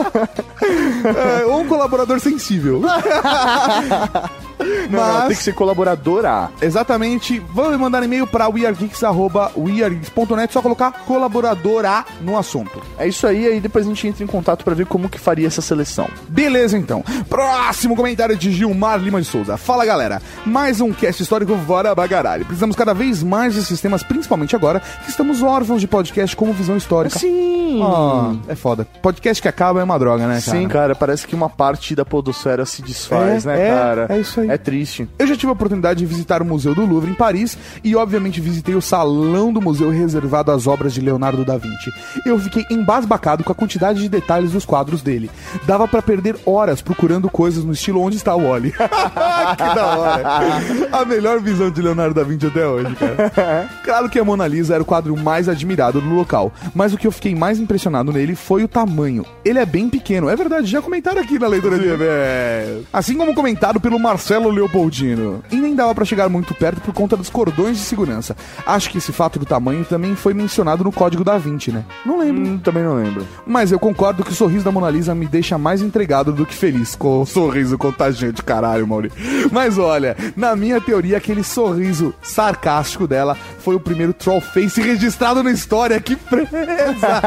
É, 0.60 1.44
ou 1.46 1.60
um 1.60 1.66
colaborador 1.68 2.18
sensível. 2.20 2.82
Não, 4.90 5.20
não, 5.20 5.26
tem 5.28 5.36
que 5.36 5.42
ser 5.42 5.54
colaboradora. 5.54 6.50
Exatamente. 6.60 7.40
Vamos 7.52 7.78
mandar 7.78 8.02
e-mail 8.02 8.26
para 8.26 8.48
weargeeks.weargeeks.net, 8.48 10.52
só 10.52 10.62
colocar 10.62 10.92
colaboradora 11.06 12.04
no 12.20 12.38
assunto. 12.38 12.82
É 12.98 13.06
isso 13.06 13.26
aí, 13.26 13.46
aí 13.46 13.60
depois 13.60 13.84
a 13.84 13.88
gente 13.88 14.06
entra 14.06 14.24
em 14.24 14.26
contato 14.26 14.64
pra 14.64 14.74
ver 14.74 14.86
como 14.86 15.08
que 15.08 15.18
faria 15.18 15.46
essa 15.46 15.62
seleção. 15.62 16.08
Beleza, 16.28 16.76
então. 16.76 17.04
Próximo 17.28 17.96
comentário 17.96 18.36
de 18.36 18.52
Gilmar 18.52 18.98
Lima 18.98 19.20
de 19.20 19.26
Souza. 19.26 19.56
Fala, 19.56 19.84
galera. 19.84 20.20
Mais 20.44 20.80
um 20.80 20.92
cast 20.92 21.22
histórico 21.22 21.56
fora 21.66 21.94
bagaralho. 21.94 22.44
Precisamos 22.44 22.76
cada 22.76 22.94
vez 22.94 23.22
mais 23.22 23.54
de 23.54 23.64
sistemas, 23.64 24.02
principalmente 24.02 24.56
agora 24.56 24.80
que 25.04 25.10
estamos 25.10 25.42
órfãos 25.42 25.80
de 25.80 25.88
podcast 25.88 26.34
como 26.34 26.52
visão 26.52 26.76
histórica. 26.76 27.18
Sim! 27.18 27.80
Ah, 27.82 28.34
é 28.48 28.54
foda. 28.54 28.86
Podcast 29.02 29.42
que 29.42 29.48
acaba 29.48 29.80
é 29.80 29.84
uma 29.84 29.98
droga, 29.98 30.26
né, 30.26 30.40
cara? 30.44 30.58
Sim, 30.58 30.68
cara, 30.68 30.94
parece 30.94 31.26
que 31.26 31.34
uma 31.34 31.48
parte 31.48 31.94
da 31.94 32.04
podosfera 32.04 32.64
se 32.64 32.82
desfaz, 32.82 33.44
É, 33.46 33.48
né, 33.48 33.68
é, 33.68 33.70
cara? 33.70 34.06
é 34.08 34.18
isso 34.18 34.40
aí. 34.40 34.47
É 34.48 34.58
triste. 34.58 35.08
Eu 35.18 35.26
já 35.26 35.36
tive 35.36 35.50
a 35.50 35.52
oportunidade 35.52 36.00
de 36.00 36.06
visitar 36.06 36.42
o 36.42 36.44
Museu 36.44 36.74
do 36.74 36.84
Louvre 36.84 37.10
em 37.10 37.14
Paris 37.14 37.56
e, 37.82 37.94
obviamente, 37.94 38.40
visitei 38.40 38.74
o 38.74 38.82
salão 38.82 39.52
do 39.52 39.60
museu 39.60 39.90
reservado 39.90 40.50
às 40.50 40.66
obras 40.66 40.94
de 40.94 41.00
Leonardo 41.00 41.44
da 41.44 41.56
Vinci. 41.56 41.90
Eu 42.24 42.38
fiquei 42.38 42.64
embasbacado 42.70 43.44
com 43.44 43.52
a 43.52 43.54
quantidade 43.54 44.00
de 44.00 44.08
detalhes 44.08 44.52
dos 44.52 44.64
quadros 44.64 45.02
dele. 45.02 45.30
Dava 45.66 45.86
pra 45.86 46.02
perder 46.02 46.36
horas 46.46 46.80
procurando 46.80 47.28
coisas 47.28 47.64
no 47.64 47.72
estilo 47.72 48.00
Onde 48.00 48.16
está 48.16 48.34
o 48.34 48.48
Wally. 48.48 48.72
que 48.72 49.74
da 49.74 49.86
hora. 49.86 50.58
A 50.92 51.04
melhor 51.04 51.40
visão 51.40 51.70
de 51.70 51.82
Leonardo 51.82 52.14
da 52.14 52.22
Vinci 52.22 52.46
até 52.46 52.66
hoje, 52.66 52.94
cara. 52.94 53.68
Claro 53.82 54.08
que 54.08 54.18
a 54.18 54.24
Mona 54.24 54.46
Lisa 54.46 54.74
era 54.74 54.82
o 54.82 54.86
quadro 54.86 55.16
mais 55.16 55.48
admirado 55.48 56.00
no 56.00 56.14
local, 56.14 56.52
mas 56.74 56.92
o 56.92 56.98
que 56.98 57.06
eu 57.06 57.12
fiquei 57.12 57.34
mais 57.34 57.58
impressionado 57.58 58.12
nele 58.12 58.34
foi 58.34 58.62
o 58.62 58.68
tamanho. 58.68 59.24
Ele 59.44 59.58
é 59.58 59.64
bem 59.64 59.88
pequeno, 59.88 60.28
é 60.28 60.36
verdade, 60.36 60.66
já 60.66 60.82
comentaram 60.82 61.20
aqui 61.20 61.38
na 61.38 61.46
leitura 61.46 61.78
de 61.78 61.86
e-mail. 61.86 62.86
Assim 62.92 63.16
como 63.16 63.34
comentado 63.34 63.80
pelo 63.80 63.98
Marcelo 63.98 64.37
Leopoldino. 64.46 65.42
E 65.50 65.56
nem 65.56 65.74
dava 65.74 65.94
pra 65.94 66.04
chegar 66.04 66.28
muito 66.28 66.54
perto 66.54 66.80
por 66.80 66.94
conta 66.94 67.16
dos 67.16 67.28
cordões 67.28 67.76
de 67.76 67.82
segurança. 67.82 68.36
Acho 68.64 68.90
que 68.90 68.98
esse 68.98 69.12
fato 69.12 69.38
do 69.38 69.44
tamanho 69.44 69.84
também 69.84 70.14
foi 70.14 70.32
mencionado 70.34 70.84
no 70.84 70.92
código 70.92 71.24
da 71.24 71.36
Vinci, 71.36 71.72
né? 71.72 71.84
Não 72.06 72.20
lembro. 72.20 72.42
Hum, 72.42 72.58
também 72.58 72.84
não 72.84 72.94
lembro. 72.94 73.26
Mas 73.46 73.72
eu 73.72 73.78
concordo 73.78 74.22
que 74.22 74.30
o 74.30 74.34
sorriso 74.34 74.64
da 74.64 74.70
Mona 74.70 74.90
Lisa 74.90 75.14
me 75.14 75.26
deixa 75.26 75.58
mais 75.58 75.82
entregado 75.82 76.32
do 76.32 76.46
que 76.46 76.54
feliz 76.54 76.94
com 76.94 77.22
o 77.22 77.26
sorriso 77.26 77.76
contagiante, 77.76 78.42
caralho, 78.42 78.86
Mauri. 78.86 79.10
Mas 79.50 79.78
olha, 79.78 80.16
na 80.36 80.54
minha 80.54 80.80
teoria, 80.80 81.16
aquele 81.16 81.42
sorriso 81.42 82.14
sarcástico 82.22 83.06
dela 83.06 83.36
foi 83.58 83.74
o 83.74 83.80
primeiro 83.80 84.12
troll 84.12 84.40
face 84.40 84.80
registrado 84.80 85.42
na 85.42 85.50
história. 85.50 86.00
Que 86.00 86.16
presa! 86.16 87.20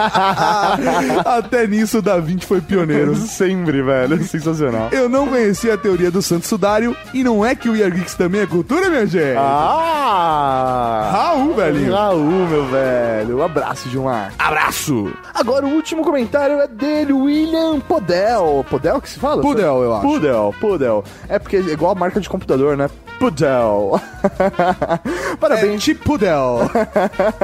Até 1.25 1.67
nisso 1.67 1.99
o 1.99 2.01
Da 2.01 2.19
Vinci 2.19 2.45
foi 2.45 2.61
pioneiro. 2.61 3.15
Sempre, 3.15 3.81
velho. 3.81 4.23
Sensacional. 4.23 4.89
Eu 4.91 5.09
não 5.09 5.27
conhecia 5.27 5.73
a 5.73 5.77
teoria 5.77 6.11
do 6.11 6.21
Santo 6.21 6.47
Sudário 6.47 6.95
e 7.13 7.23
não 7.23 7.45
é 7.45 7.53
que 7.55 7.69
o 7.69 7.75
Year 7.75 7.91
Geeks 7.91 8.15
também 8.15 8.41
é 8.41 8.45
cultura, 8.45 8.89
minha 8.89 9.05
gente? 9.05 9.37
Ah! 9.37 11.09
Raul, 11.11 11.53
velhinho. 11.53 11.93
Raul, 11.93 12.47
meu 12.47 12.65
velho. 12.67 13.39
Um 13.39 13.43
abraço, 13.43 13.89
Gilmar. 13.89 14.33
Abraço! 14.39 15.11
Agora 15.33 15.65
o 15.65 15.73
último 15.73 16.03
comentário 16.03 16.59
é 16.59 16.67
dele, 16.67 17.13
William 17.13 17.79
Podel. 17.79 18.65
Podel 18.69 19.01
que 19.01 19.09
se 19.09 19.19
fala? 19.19 19.41
Pudel, 19.41 19.83
eu 19.83 19.93
acho. 19.93 20.07
Pudel, 20.07 20.55
Pudel. 20.59 21.03
É 21.27 21.37
porque 21.37 21.57
é 21.57 21.59
igual 21.59 21.91
a 21.91 21.95
marca 21.95 22.19
de 22.19 22.29
computador, 22.29 22.77
né? 22.77 22.89
Pudel. 23.19 24.01
Parabéns. 25.39 25.87
É, 25.87 25.93
Pudel. 25.93 26.59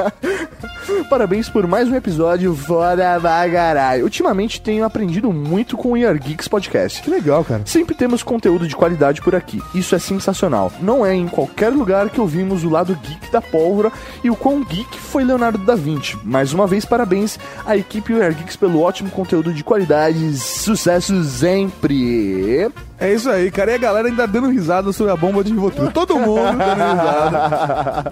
Parabéns 1.08 1.48
por 1.48 1.66
mais 1.66 1.88
um 1.88 1.94
episódio 1.94 2.54
Fora 2.54 3.18
Bagarai. 3.20 4.02
Ultimamente 4.02 4.60
tenho 4.60 4.84
aprendido 4.84 5.32
muito 5.32 5.76
com 5.76 5.92
o 5.92 5.96
Year 5.96 6.18
Geeks 6.18 6.48
Podcast. 6.48 7.00
Que 7.00 7.08
legal, 7.08 7.44
cara. 7.44 7.62
Sempre 7.64 7.94
temos 7.94 8.22
conteúdo 8.22 8.66
de 8.66 8.74
qualidade 8.74 9.22
por 9.22 9.34
aqui. 9.36 9.47
Isso 9.74 9.94
é 9.94 9.98
sensacional. 9.98 10.72
Não 10.80 11.04
é 11.04 11.14
em 11.14 11.28
qualquer 11.28 11.70
lugar 11.70 12.10
que 12.10 12.20
ouvimos 12.20 12.64
o 12.64 12.68
lado 12.68 12.98
geek 13.02 13.30
da 13.30 13.40
pólvora 13.40 13.90
e 14.22 14.30
o 14.30 14.36
quão 14.36 14.62
geek 14.62 14.98
foi 14.98 15.24
Leonardo 15.24 15.58
da 15.58 15.74
Vinci. 15.74 16.18
Mais 16.24 16.52
uma 16.52 16.66
vez, 16.66 16.84
parabéns 16.84 17.38
à 17.66 17.76
equipe 17.76 18.12
Year 18.12 18.34
Geeks 18.34 18.56
pelo 18.56 18.80
ótimo 18.80 19.10
conteúdo 19.10 19.52
de 19.52 19.64
qualidade. 19.64 20.36
Sucesso 20.36 21.22
sempre! 21.24 22.70
É 23.00 23.12
isso 23.12 23.30
aí, 23.30 23.50
cara. 23.50 23.70
E 23.70 23.74
a 23.74 23.78
galera 23.78 24.08
ainda 24.08 24.26
dando 24.26 24.50
risada 24.50 24.92
sobre 24.92 25.12
a 25.12 25.16
bomba 25.16 25.44
de 25.44 25.52
Rivotril. 25.52 25.90
Todo 25.92 26.18
mundo 26.18 26.58
dando 26.58 26.82
risada 26.82 28.10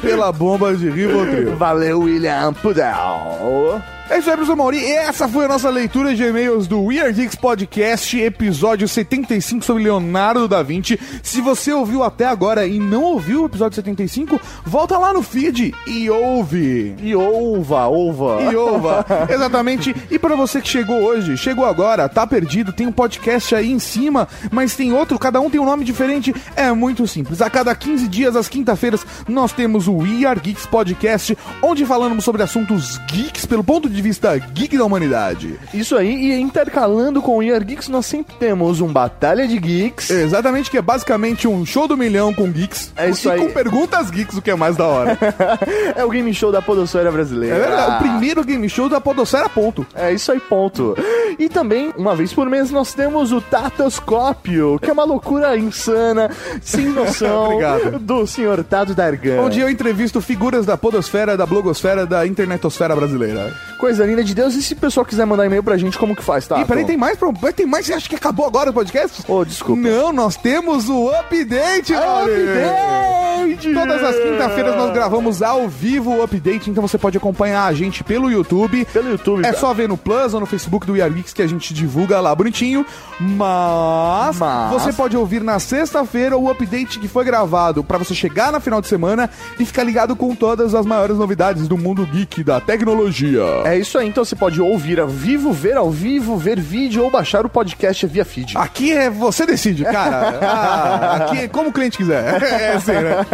pela 0.00 0.30
bomba 0.30 0.74
de 0.74 0.88
Rivotril. 0.88 1.56
Valeu, 1.56 2.00
William 2.00 2.52
Pudel. 2.54 3.82
É 4.10 4.18
isso 4.18 4.28
aí, 4.28 4.34
professor 4.34 4.56
Mauri. 4.56 4.84
Essa 4.84 5.28
foi 5.28 5.44
a 5.44 5.48
nossa 5.48 5.70
leitura 5.70 6.12
de 6.12 6.24
e-mails 6.24 6.66
do 6.66 6.82
Weird 6.82 7.12
Geeks 7.12 7.36
Podcast, 7.36 8.18
episódio 8.18 8.88
75 8.88 9.64
sobre 9.64 9.84
Leonardo 9.84 10.48
da 10.48 10.64
Vinci. 10.64 10.98
Se 11.22 11.40
você 11.40 11.72
ouviu 11.72 12.02
até 12.02 12.26
agora 12.26 12.66
e 12.66 12.80
não 12.80 13.04
ouviu 13.04 13.44
o 13.44 13.46
episódio 13.46 13.76
75, 13.76 14.40
volta 14.64 14.98
lá 14.98 15.12
no 15.12 15.22
feed 15.22 15.72
e 15.86 16.10
ouve. 16.10 16.96
E 17.00 17.14
ouva, 17.14 17.86
ouva. 17.86 18.42
E 18.50 18.56
ouva. 18.56 19.06
Exatamente. 19.30 19.94
E 20.10 20.18
para 20.18 20.34
você 20.34 20.60
que 20.60 20.68
chegou 20.68 21.04
hoje, 21.04 21.36
chegou 21.36 21.64
agora, 21.64 22.08
tá 22.08 22.26
perdido, 22.26 22.72
tem 22.72 22.88
um 22.88 22.92
podcast 22.92 23.54
aí 23.54 23.70
em 23.70 23.78
cima, 23.78 24.26
mas 24.50 24.74
tem 24.74 24.92
outro, 24.92 25.20
cada 25.20 25.40
um 25.40 25.48
tem 25.48 25.60
um 25.60 25.64
nome 25.64 25.84
diferente. 25.84 26.34
É 26.56 26.72
muito 26.72 27.06
simples. 27.06 27.40
A 27.40 27.48
cada 27.48 27.72
15 27.76 28.08
dias, 28.08 28.34
às 28.34 28.48
quinta-feiras, 28.48 29.06
nós 29.28 29.52
temos 29.52 29.86
o 29.86 29.98
We 29.98 30.26
Are 30.26 30.40
Geeks 30.40 30.66
Podcast, 30.66 31.38
onde 31.62 31.86
falamos 31.86 32.24
sobre 32.24 32.42
assuntos 32.42 32.98
geeks 33.06 33.46
pelo 33.46 33.62
ponto 33.62 33.88
de 33.88 33.99
vista 34.00 34.36
geek 34.36 34.76
da 34.76 34.84
humanidade. 34.84 35.58
Isso 35.72 35.96
aí, 35.96 36.32
e 36.32 36.40
intercalando 36.40 37.22
com 37.22 37.38
o 37.38 37.42
Year 37.42 37.64
Geeks, 37.64 37.88
nós 37.88 38.06
sempre 38.06 38.34
temos 38.38 38.80
um 38.80 38.92
Batalha 38.92 39.46
de 39.46 39.58
Geeks. 39.58 40.10
Exatamente, 40.10 40.70
que 40.70 40.78
é 40.78 40.82
basicamente 40.82 41.46
um 41.46 41.64
show 41.64 41.86
do 41.86 41.96
milhão 41.96 42.32
com 42.32 42.50
geeks. 42.50 42.92
É 42.96 43.08
isso 43.08 43.28
e 43.28 43.32
aí. 43.32 43.40
com 43.40 43.50
perguntas 43.50 44.10
geeks, 44.10 44.36
o 44.36 44.42
que 44.42 44.50
é 44.50 44.54
mais 44.54 44.76
da 44.76 44.86
hora. 44.86 45.18
é 45.96 46.04
o 46.04 46.10
game 46.10 46.32
show 46.34 46.52
da 46.52 46.62
podosfera 46.62 47.10
brasileira. 47.10 47.56
É 47.56 47.60
verdade, 47.60 47.94
o 47.94 47.98
primeiro 47.98 48.44
game 48.44 48.68
show 48.68 48.88
da 48.88 49.00
podosfera, 49.00 49.48
ponto. 49.48 49.86
É 49.94 50.12
isso 50.12 50.30
aí, 50.32 50.40
ponto. 50.40 50.96
E 51.38 51.48
também, 51.48 51.92
uma 51.96 52.14
vez 52.14 52.32
por 52.32 52.48
mês, 52.48 52.70
nós 52.70 52.92
temos 52.94 53.32
o 53.32 53.40
Tatoscópio, 53.40 54.78
que 54.80 54.90
é 54.90 54.92
uma 54.92 55.04
loucura 55.04 55.56
insana, 55.56 56.30
sem 56.60 56.86
noção, 56.90 57.58
do 58.00 58.26
senhor 58.26 58.62
Tato 58.64 58.94
Dargan. 58.94 59.40
Onde 59.40 59.60
eu 59.60 59.68
entrevisto 59.68 60.20
figuras 60.20 60.66
da 60.66 60.76
podosfera, 60.76 61.36
da 61.36 61.46
blogosfera, 61.46 62.06
da 62.06 62.26
internetosfera 62.26 62.94
brasileira. 62.94 63.52
Coisa 63.78 63.89
linda 63.98 64.22
de 64.24 64.34
Deus. 64.34 64.54
E 64.54 64.62
se 64.62 64.72
o 64.74 64.76
pessoal 64.76 65.04
quiser 65.04 65.24
mandar 65.26 65.46
e-mail 65.46 65.62
pra 65.62 65.76
gente, 65.76 65.98
como 65.98 66.14
que 66.16 66.22
faz, 66.22 66.46
tá? 66.46 66.60
Ih, 66.60 66.64
peraí, 66.64 66.84
tem 66.84 66.96
mais? 66.96 67.16
pro- 67.18 67.32
Tem 67.54 67.66
mais? 67.66 67.86
Você 67.86 67.94
acha 67.94 68.08
que 68.08 68.14
acabou 68.16 68.46
agora 68.46 68.70
o 68.70 68.72
podcast? 68.72 69.22
Ô, 69.28 69.44
desculpa. 69.44 69.80
Não, 69.82 70.12
nós 70.12 70.36
temos 70.36 70.88
o 70.88 71.08
update. 71.10 71.92
Update! 71.94 73.19
Todas 73.60 74.02
as 74.02 74.16
quinta-feiras 74.16 74.76
nós 74.76 74.92
gravamos 74.92 75.42
ao 75.42 75.68
vivo 75.68 76.14
o 76.16 76.22
update, 76.22 76.70
então 76.70 76.86
você 76.86 76.96
pode 76.98 77.16
acompanhar 77.16 77.64
a 77.66 77.72
gente 77.72 78.02
pelo 78.02 78.30
YouTube. 78.30 78.84
Pelo 78.92 79.10
YouTube, 79.10 79.40
É 79.40 79.44
cara. 79.44 79.56
só 79.58 79.72
ver 79.74 79.88
no 79.88 79.96
Plus 79.96 80.34
ou 80.34 80.40
no 80.40 80.46
Facebook 80.46 80.86
do 80.86 80.94
We 80.94 81.00
Are 81.02 81.12
Geeks 81.12 81.32
que 81.32 81.42
a 81.42 81.46
gente 81.46 81.72
divulga 81.74 82.20
lá 82.20 82.34
bonitinho. 82.34 82.84
Mas, 83.18 84.38
Mas- 84.38 84.70
você 84.72 84.92
pode 84.92 85.16
ouvir 85.16 85.42
na 85.42 85.58
sexta-feira 85.58 86.36
o 86.36 86.50
update 86.50 86.98
que 86.98 87.08
foi 87.08 87.24
gravado 87.24 87.82
pra 87.84 87.98
você 87.98 88.14
chegar 88.14 88.52
no 88.52 88.60
final 88.60 88.80
de 88.80 88.86
semana 88.88 89.28
e 89.58 89.64
ficar 89.64 89.82
ligado 89.84 90.14
com 90.16 90.34
todas 90.34 90.74
as 90.74 90.86
maiores 90.86 91.16
novidades 91.16 91.66
do 91.68 91.76
mundo 91.76 92.06
geek 92.06 92.42
da 92.42 92.60
tecnologia. 92.60 93.42
É 93.64 93.78
isso 93.78 93.98
aí, 93.98 94.08
então 94.08 94.24
você 94.24 94.34
pode 94.36 94.60
ouvir 94.60 95.00
ao 95.00 95.08
vivo, 95.08 95.52
ver 95.52 95.76
ao 95.76 95.90
vivo, 95.90 96.36
ver 96.36 96.58
vídeo 96.60 97.02
ou 97.04 97.10
baixar 97.10 97.44
o 97.44 97.48
podcast 97.48 98.06
via 98.06 98.24
feed. 98.24 98.56
Aqui 98.56 98.92
é 98.92 99.08
você 99.10 99.44
decide, 99.46 99.84
cara. 99.84 100.38
Ah, 100.50 101.14
aqui 101.16 101.38
é 101.40 101.48
como 101.48 101.68
o 101.70 101.72
cliente 101.72 101.96
quiser. 101.96 102.40
É 102.60 102.72
assim, 102.74 102.92
né? 102.92 103.26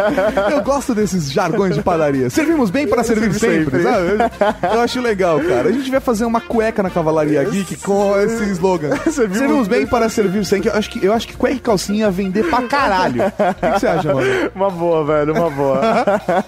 Eu 0.51 0.62
gosto 0.62 0.94
desses 0.94 1.30
jargões 1.30 1.74
de 1.74 1.82
padaria. 1.82 2.30
Servimos 2.30 2.70
bem 2.70 2.86
para 2.86 3.05
servir 3.05 3.32
sempre, 3.34 3.82
sempre. 3.82 3.82
sabe? 3.82 4.09
Eu 4.74 4.80
acho 4.80 5.01
legal, 5.01 5.40
cara. 5.40 5.68
A 5.68 5.72
gente 5.72 5.90
vai 5.90 6.01
fazer 6.01 6.24
uma 6.24 6.40
cueca 6.40 6.82
na 6.82 6.90
Cavalaria 6.90 7.43
Geek 7.44 7.76
com 7.76 8.18
esse 8.20 8.44
slogan. 8.52 8.97
Servimos, 9.10 9.68
bem 9.68 9.86
para 9.86 10.09
servir 10.09 10.44
sempre. 10.44 10.68
Eu 10.68 10.74
acho 10.74 10.90
que, 10.90 11.05
eu 11.05 11.12
acho 11.12 11.28
que 11.28 11.36
cueca 11.36 11.56
e 11.56 11.60
calcinha 11.60 12.10
vender 12.10 12.44
pra 12.48 12.62
caralho. 12.62 13.22
O 13.26 13.30
que, 13.30 13.80
você 13.80 13.86
acha, 13.86 14.14
mano? 14.14 14.26
Uma 14.55 14.70
boa, 14.70 15.05
velho, 15.05 15.34
uma 15.34 15.51
boa. 15.51 15.80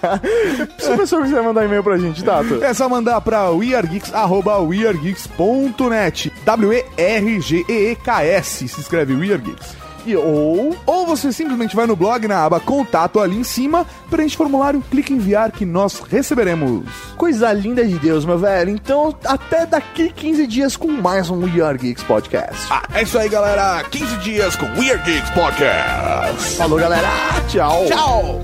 se 0.77 0.91
o 0.91 0.97
pessoal 0.97 1.21
quiser 1.21 1.41
mandar 1.43 1.65
e-mail 1.65 1.83
pra 1.83 1.97
gente, 1.97 2.23
Tato. 2.23 2.63
É 2.63 2.73
só 2.73 2.87
mandar 2.89 3.19
pra 3.21 3.49
weargeeks.net. 3.49 6.31
W-E-R-G-E-E-K-S. 6.45 8.67
Se 8.67 8.81
escreve 8.81 9.15
weargeeks. 9.15 9.78
E, 10.05 10.15
ou, 10.15 10.75
ou 10.85 11.05
você 11.05 11.31
simplesmente 11.31 11.75
vai 11.75 11.85
no 11.85 11.95
blog 11.95 12.27
na 12.27 12.45
aba 12.45 12.59
contato 12.59 13.19
ali 13.19 13.37
em 13.37 13.43
cima, 13.43 13.85
preenche 14.09 14.35
o 14.35 14.37
formulário, 14.37 14.83
clica 14.89 15.13
em 15.13 15.17
enviar 15.17 15.51
que 15.51 15.65
nós 15.65 15.99
receberemos. 15.99 16.85
Coisa 17.17 17.51
linda 17.51 17.85
de 17.85 17.97
Deus, 17.99 18.25
meu 18.25 18.37
velho. 18.37 18.69
Então, 18.69 19.15
até 19.25 19.65
daqui 19.65 20.09
15 20.09 20.47
dias 20.47 20.75
com 20.75 20.91
mais 20.91 21.29
um 21.29 21.43
We 21.43 21.61
Are 21.61 21.77
Geeks 21.77 22.03
Podcast. 22.03 22.67
Ah, 22.69 22.83
é 22.93 23.03
isso 23.03 23.17
aí, 23.17 23.29
galera. 23.29 23.83
15 23.83 24.17
dias 24.17 24.55
com 24.55 24.65
Weird 24.79 25.03
Geeks 25.03 25.29
Podcast. 25.31 26.55
Falou, 26.57 26.79
galera. 26.79 27.07
Tchau. 27.47 27.85
Tchau. 27.87 28.41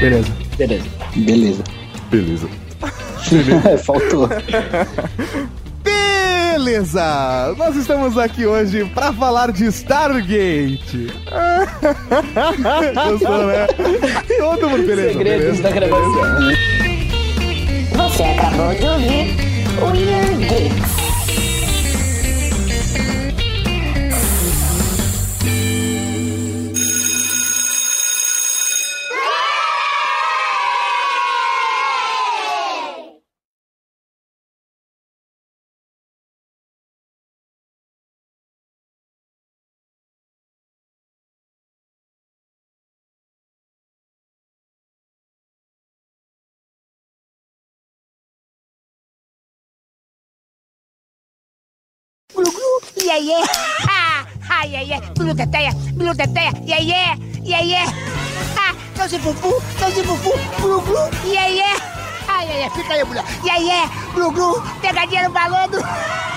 Beleza. 0.00 0.32
Beleza. 0.56 0.88
Beleza. 1.16 1.64
Beleza. 2.10 2.48
Faltou. 3.84 4.28
Beleza! 6.66 7.54
Nós 7.56 7.76
estamos 7.76 8.18
aqui 8.18 8.44
hoje 8.44 8.84
pra 8.86 9.12
falar 9.12 9.52
de 9.52 9.66
Stargate. 9.66 11.06
Gostou, 13.08 13.46
né? 13.46 13.68
Todo 14.36 14.70
mundo 14.70 14.84
beleza. 14.84 15.12
Segredos 15.12 15.60
beleza, 15.60 15.62
da 15.62 15.70
gravação. 15.70 16.12
Você 17.92 18.22
acabou 18.24 18.74
de 18.74 18.84
ouvir 18.84 19.36
o 19.80 19.84
Weird 19.92 20.44
Geeks. 20.44 21.15
Glu, 53.20 53.42
ai 54.50 54.76
ai 54.76 54.92
ai, 54.92 55.00
bilu 55.16 55.34
teteia, 55.34 55.72
bilu 55.96 56.14
teteia, 56.14 56.52
iê 56.66 56.78
iê, 56.80 57.16
iê 57.44 57.62
iê. 57.64 57.84
Ah, 58.58 58.74
não 58.96 59.08
se 59.08 59.18
fufu, 59.18 59.62
não 59.80 59.90
se 59.90 60.02
fufu, 60.02 60.32
glu 60.60 60.80
glu, 60.82 61.10
iê 61.24 61.48
iê. 61.56 61.72
Ai 62.28 62.46
ai 62.50 62.62
ai, 62.64 62.70
fica 62.70 62.92
aí, 62.92 63.04
mulher. 63.04 63.24
Iê 63.44 63.56
iê, 63.62 63.88
glu 64.14 64.30
glu, 64.30 64.62
pegadinha 64.82 65.28
no 65.28 65.30
balando. 65.30 65.78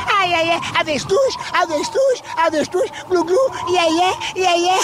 Ai 0.07 0.33
ai 0.33 0.51
ai, 0.51 0.61
avestruz, 0.79 1.35
avestruz, 1.53 2.23
avestruz, 2.37 2.89
glu 3.09 3.23
glu, 3.23 3.51
iê 3.67 3.85
iê, 3.89 4.09
iê 4.35 4.57
iê. 4.57 4.79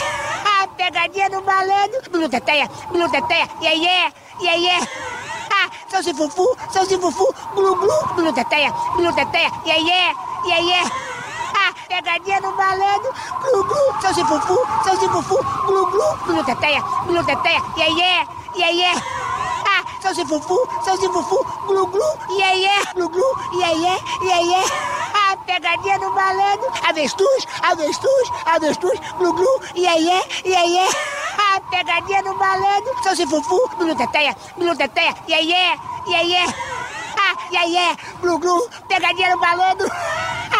Ah, 0.46 0.68
pegadinha 0.78 1.30
no 1.30 1.42
balando. 1.42 1.98
Bilu 2.12 2.28
teteia, 2.30 2.70
bilu 2.92 3.10
teteia, 3.10 3.48
iê 3.62 3.74
iê, 3.76 4.12
iê 4.42 4.58
iê. 4.58 4.78
Ah, 5.52 5.70
são 5.90 6.04
se 6.04 6.14
fufu, 6.14 6.58
são 6.74 6.86
se 6.86 6.98
fufu, 6.98 7.34
glu 7.56 7.76
glu, 7.76 8.16
bilu 8.16 8.34
teteia, 8.34 8.74
bilu 8.98 9.14
teteia, 9.14 9.50
iê 9.66 9.78
iê, 9.80 10.14
iê 10.48 10.62
iê. 10.62 10.82
Ah, 10.84 11.15
pegadinha 11.88 12.40
no 12.42 12.52
malandro, 12.52 13.14
glu 13.42 13.64
glu, 13.64 14.02
são 14.02 14.14
se 14.14 14.24
fufu, 14.26 14.60
são 14.84 15.00
se 15.00 15.08
fufu, 15.10 15.38
glu 15.66 15.86
glu, 15.88 16.18
bilu 16.26 16.44
teteia, 16.44 16.82
bilu 17.06 17.24
teteia, 17.24 17.62
iê 17.78 17.90
iê, 17.90 18.28
iê 18.56 18.72
iê. 18.72 18.92
Ah, 19.68 19.84
são 20.02 20.14
se 20.14 20.26
fufu, 20.26 20.68
são 20.84 20.98
se 20.98 21.08
fufu, 21.10 21.46
glu 21.68 21.88
glu, 21.88 22.10
iê 22.30 22.56
iê, 22.66 22.94
glu 22.96 23.10
glu, 23.10 23.30
iê 23.54 23.72
iê, 23.74 23.96
iê 24.24 24.42
iê. 24.44 24.64
Ah, 25.14 25.38
pegadinha 25.46 25.98
no 26.00 26.12
malandro, 26.12 26.72
avestruz, 26.90 27.48
avestruz, 27.62 28.30
avestruz, 28.46 29.00
glu 29.18 29.34
glu, 29.34 29.62
iê 29.76 29.96
iê, 30.00 30.20
iê 30.46 30.66
iê. 30.68 30.88
Ah, 31.38 31.60
pegadinha 31.70 32.22
no 32.24 32.36
malandro, 32.36 32.92
são 33.04 33.16
se 33.16 33.26
fufu, 33.28 33.70
bilu 33.78 33.96
teteia, 33.96 34.36
bilu 34.58 34.76
teteia, 34.76 35.14
iê 35.28 35.42
iê, 35.42 35.78
iê 36.08 36.24
iê. 36.24 36.46
Ah, 37.18 37.36
iê 37.52 37.68
iê, 37.70 37.98
glu 38.22 38.38
glu, 38.40 38.70
pegadinha 38.88 39.36
no 39.36 39.42
malandro. 39.42 39.88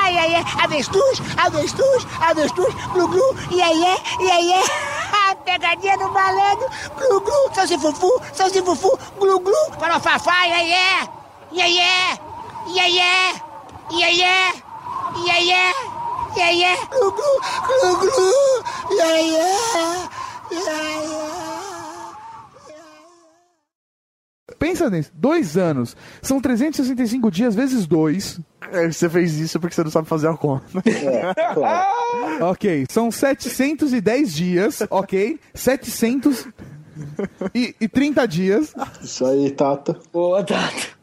Ai, 0.06 0.16
ai, 0.20 0.36
ai. 0.36 0.46
Avestruz, 0.64 1.20
avestruz, 1.36 2.08
avestruz. 2.22 2.74
Glu, 2.94 3.08
glu. 3.08 3.36
E 3.50 3.60
aí, 3.60 3.84
é, 3.84 3.96
e 4.24 4.32
aí, 4.32 4.54
é. 4.54 4.64
Pegadinha 5.44 5.98
do 5.98 6.12
malandro. 6.12 6.68
Glu, 6.96 7.22
glu. 7.22 7.56
Salsi 7.56 7.78
fufu, 7.80 8.22
salsi 8.32 8.62
fufu. 8.62 8.98
Glu, 9.20 9.40
glu. 9.40 9.56
Farofafá, 9.80 10.48
e 10.48 10.54
aí, 10.54 10.74
é. 10.74 11.10
E 11.52 11.62
aí, 11.62 11.80
é. 11.80 12.20
E 12.68 12.80
aí, 12.80 13.00
é. 13.00 13.34
E 13.92 14.04
aí, 14.04 14.22
é. 14.22 14.54
E 15.26 15.32
aí, 15.32 15.52
é. 15.52 15.72
E 16.38 16.42
aí, 16.42 16.64
é. 16.64 16.76
Glu, 16.86 17.12
glu, 17.12 17.40
glu, 17.68 17.98
glu. 17.98 18.96
E 18.96 19.02
aí, 19.02 19.36
é. 19.38 20.10
E 20.52 20.70
aí, 20.70 21.14
é. 21.14 21.36
Pensa 24.60 24.88
nisso, 24.90 25.12
dois 25.16 25.58
anos. 25.58 25.98
São 26.22 26.40
365 26.40 27.32
dias 27.32 27.56
vezes 27.56 27.88
dois. 27.88 28.40
É, 28.72 28.92
Você 28.92 29.10
fez 29.10 29.34
isso 29.36 29.60
porque 29.60 29.76
você 29.76 29.84
não 29.84 29.92
sabe 29.92 30.08
fazer 30.08 30.28
a 30.28 30.34
conta. 30.38 30.66
Ok, 32.42 32.86
são 32.90 33.12
710 33.12 34.34
dias, 34.34 34.80
ok? 34.90 35.40
730 35.54 38.28
dias. 38.28 38.74
Isso 39.02 39.26
aí, 39.26 39.52
Tata. 39.52 39.98
Boa, 40.12 40.44
Tata. 40.44 40.95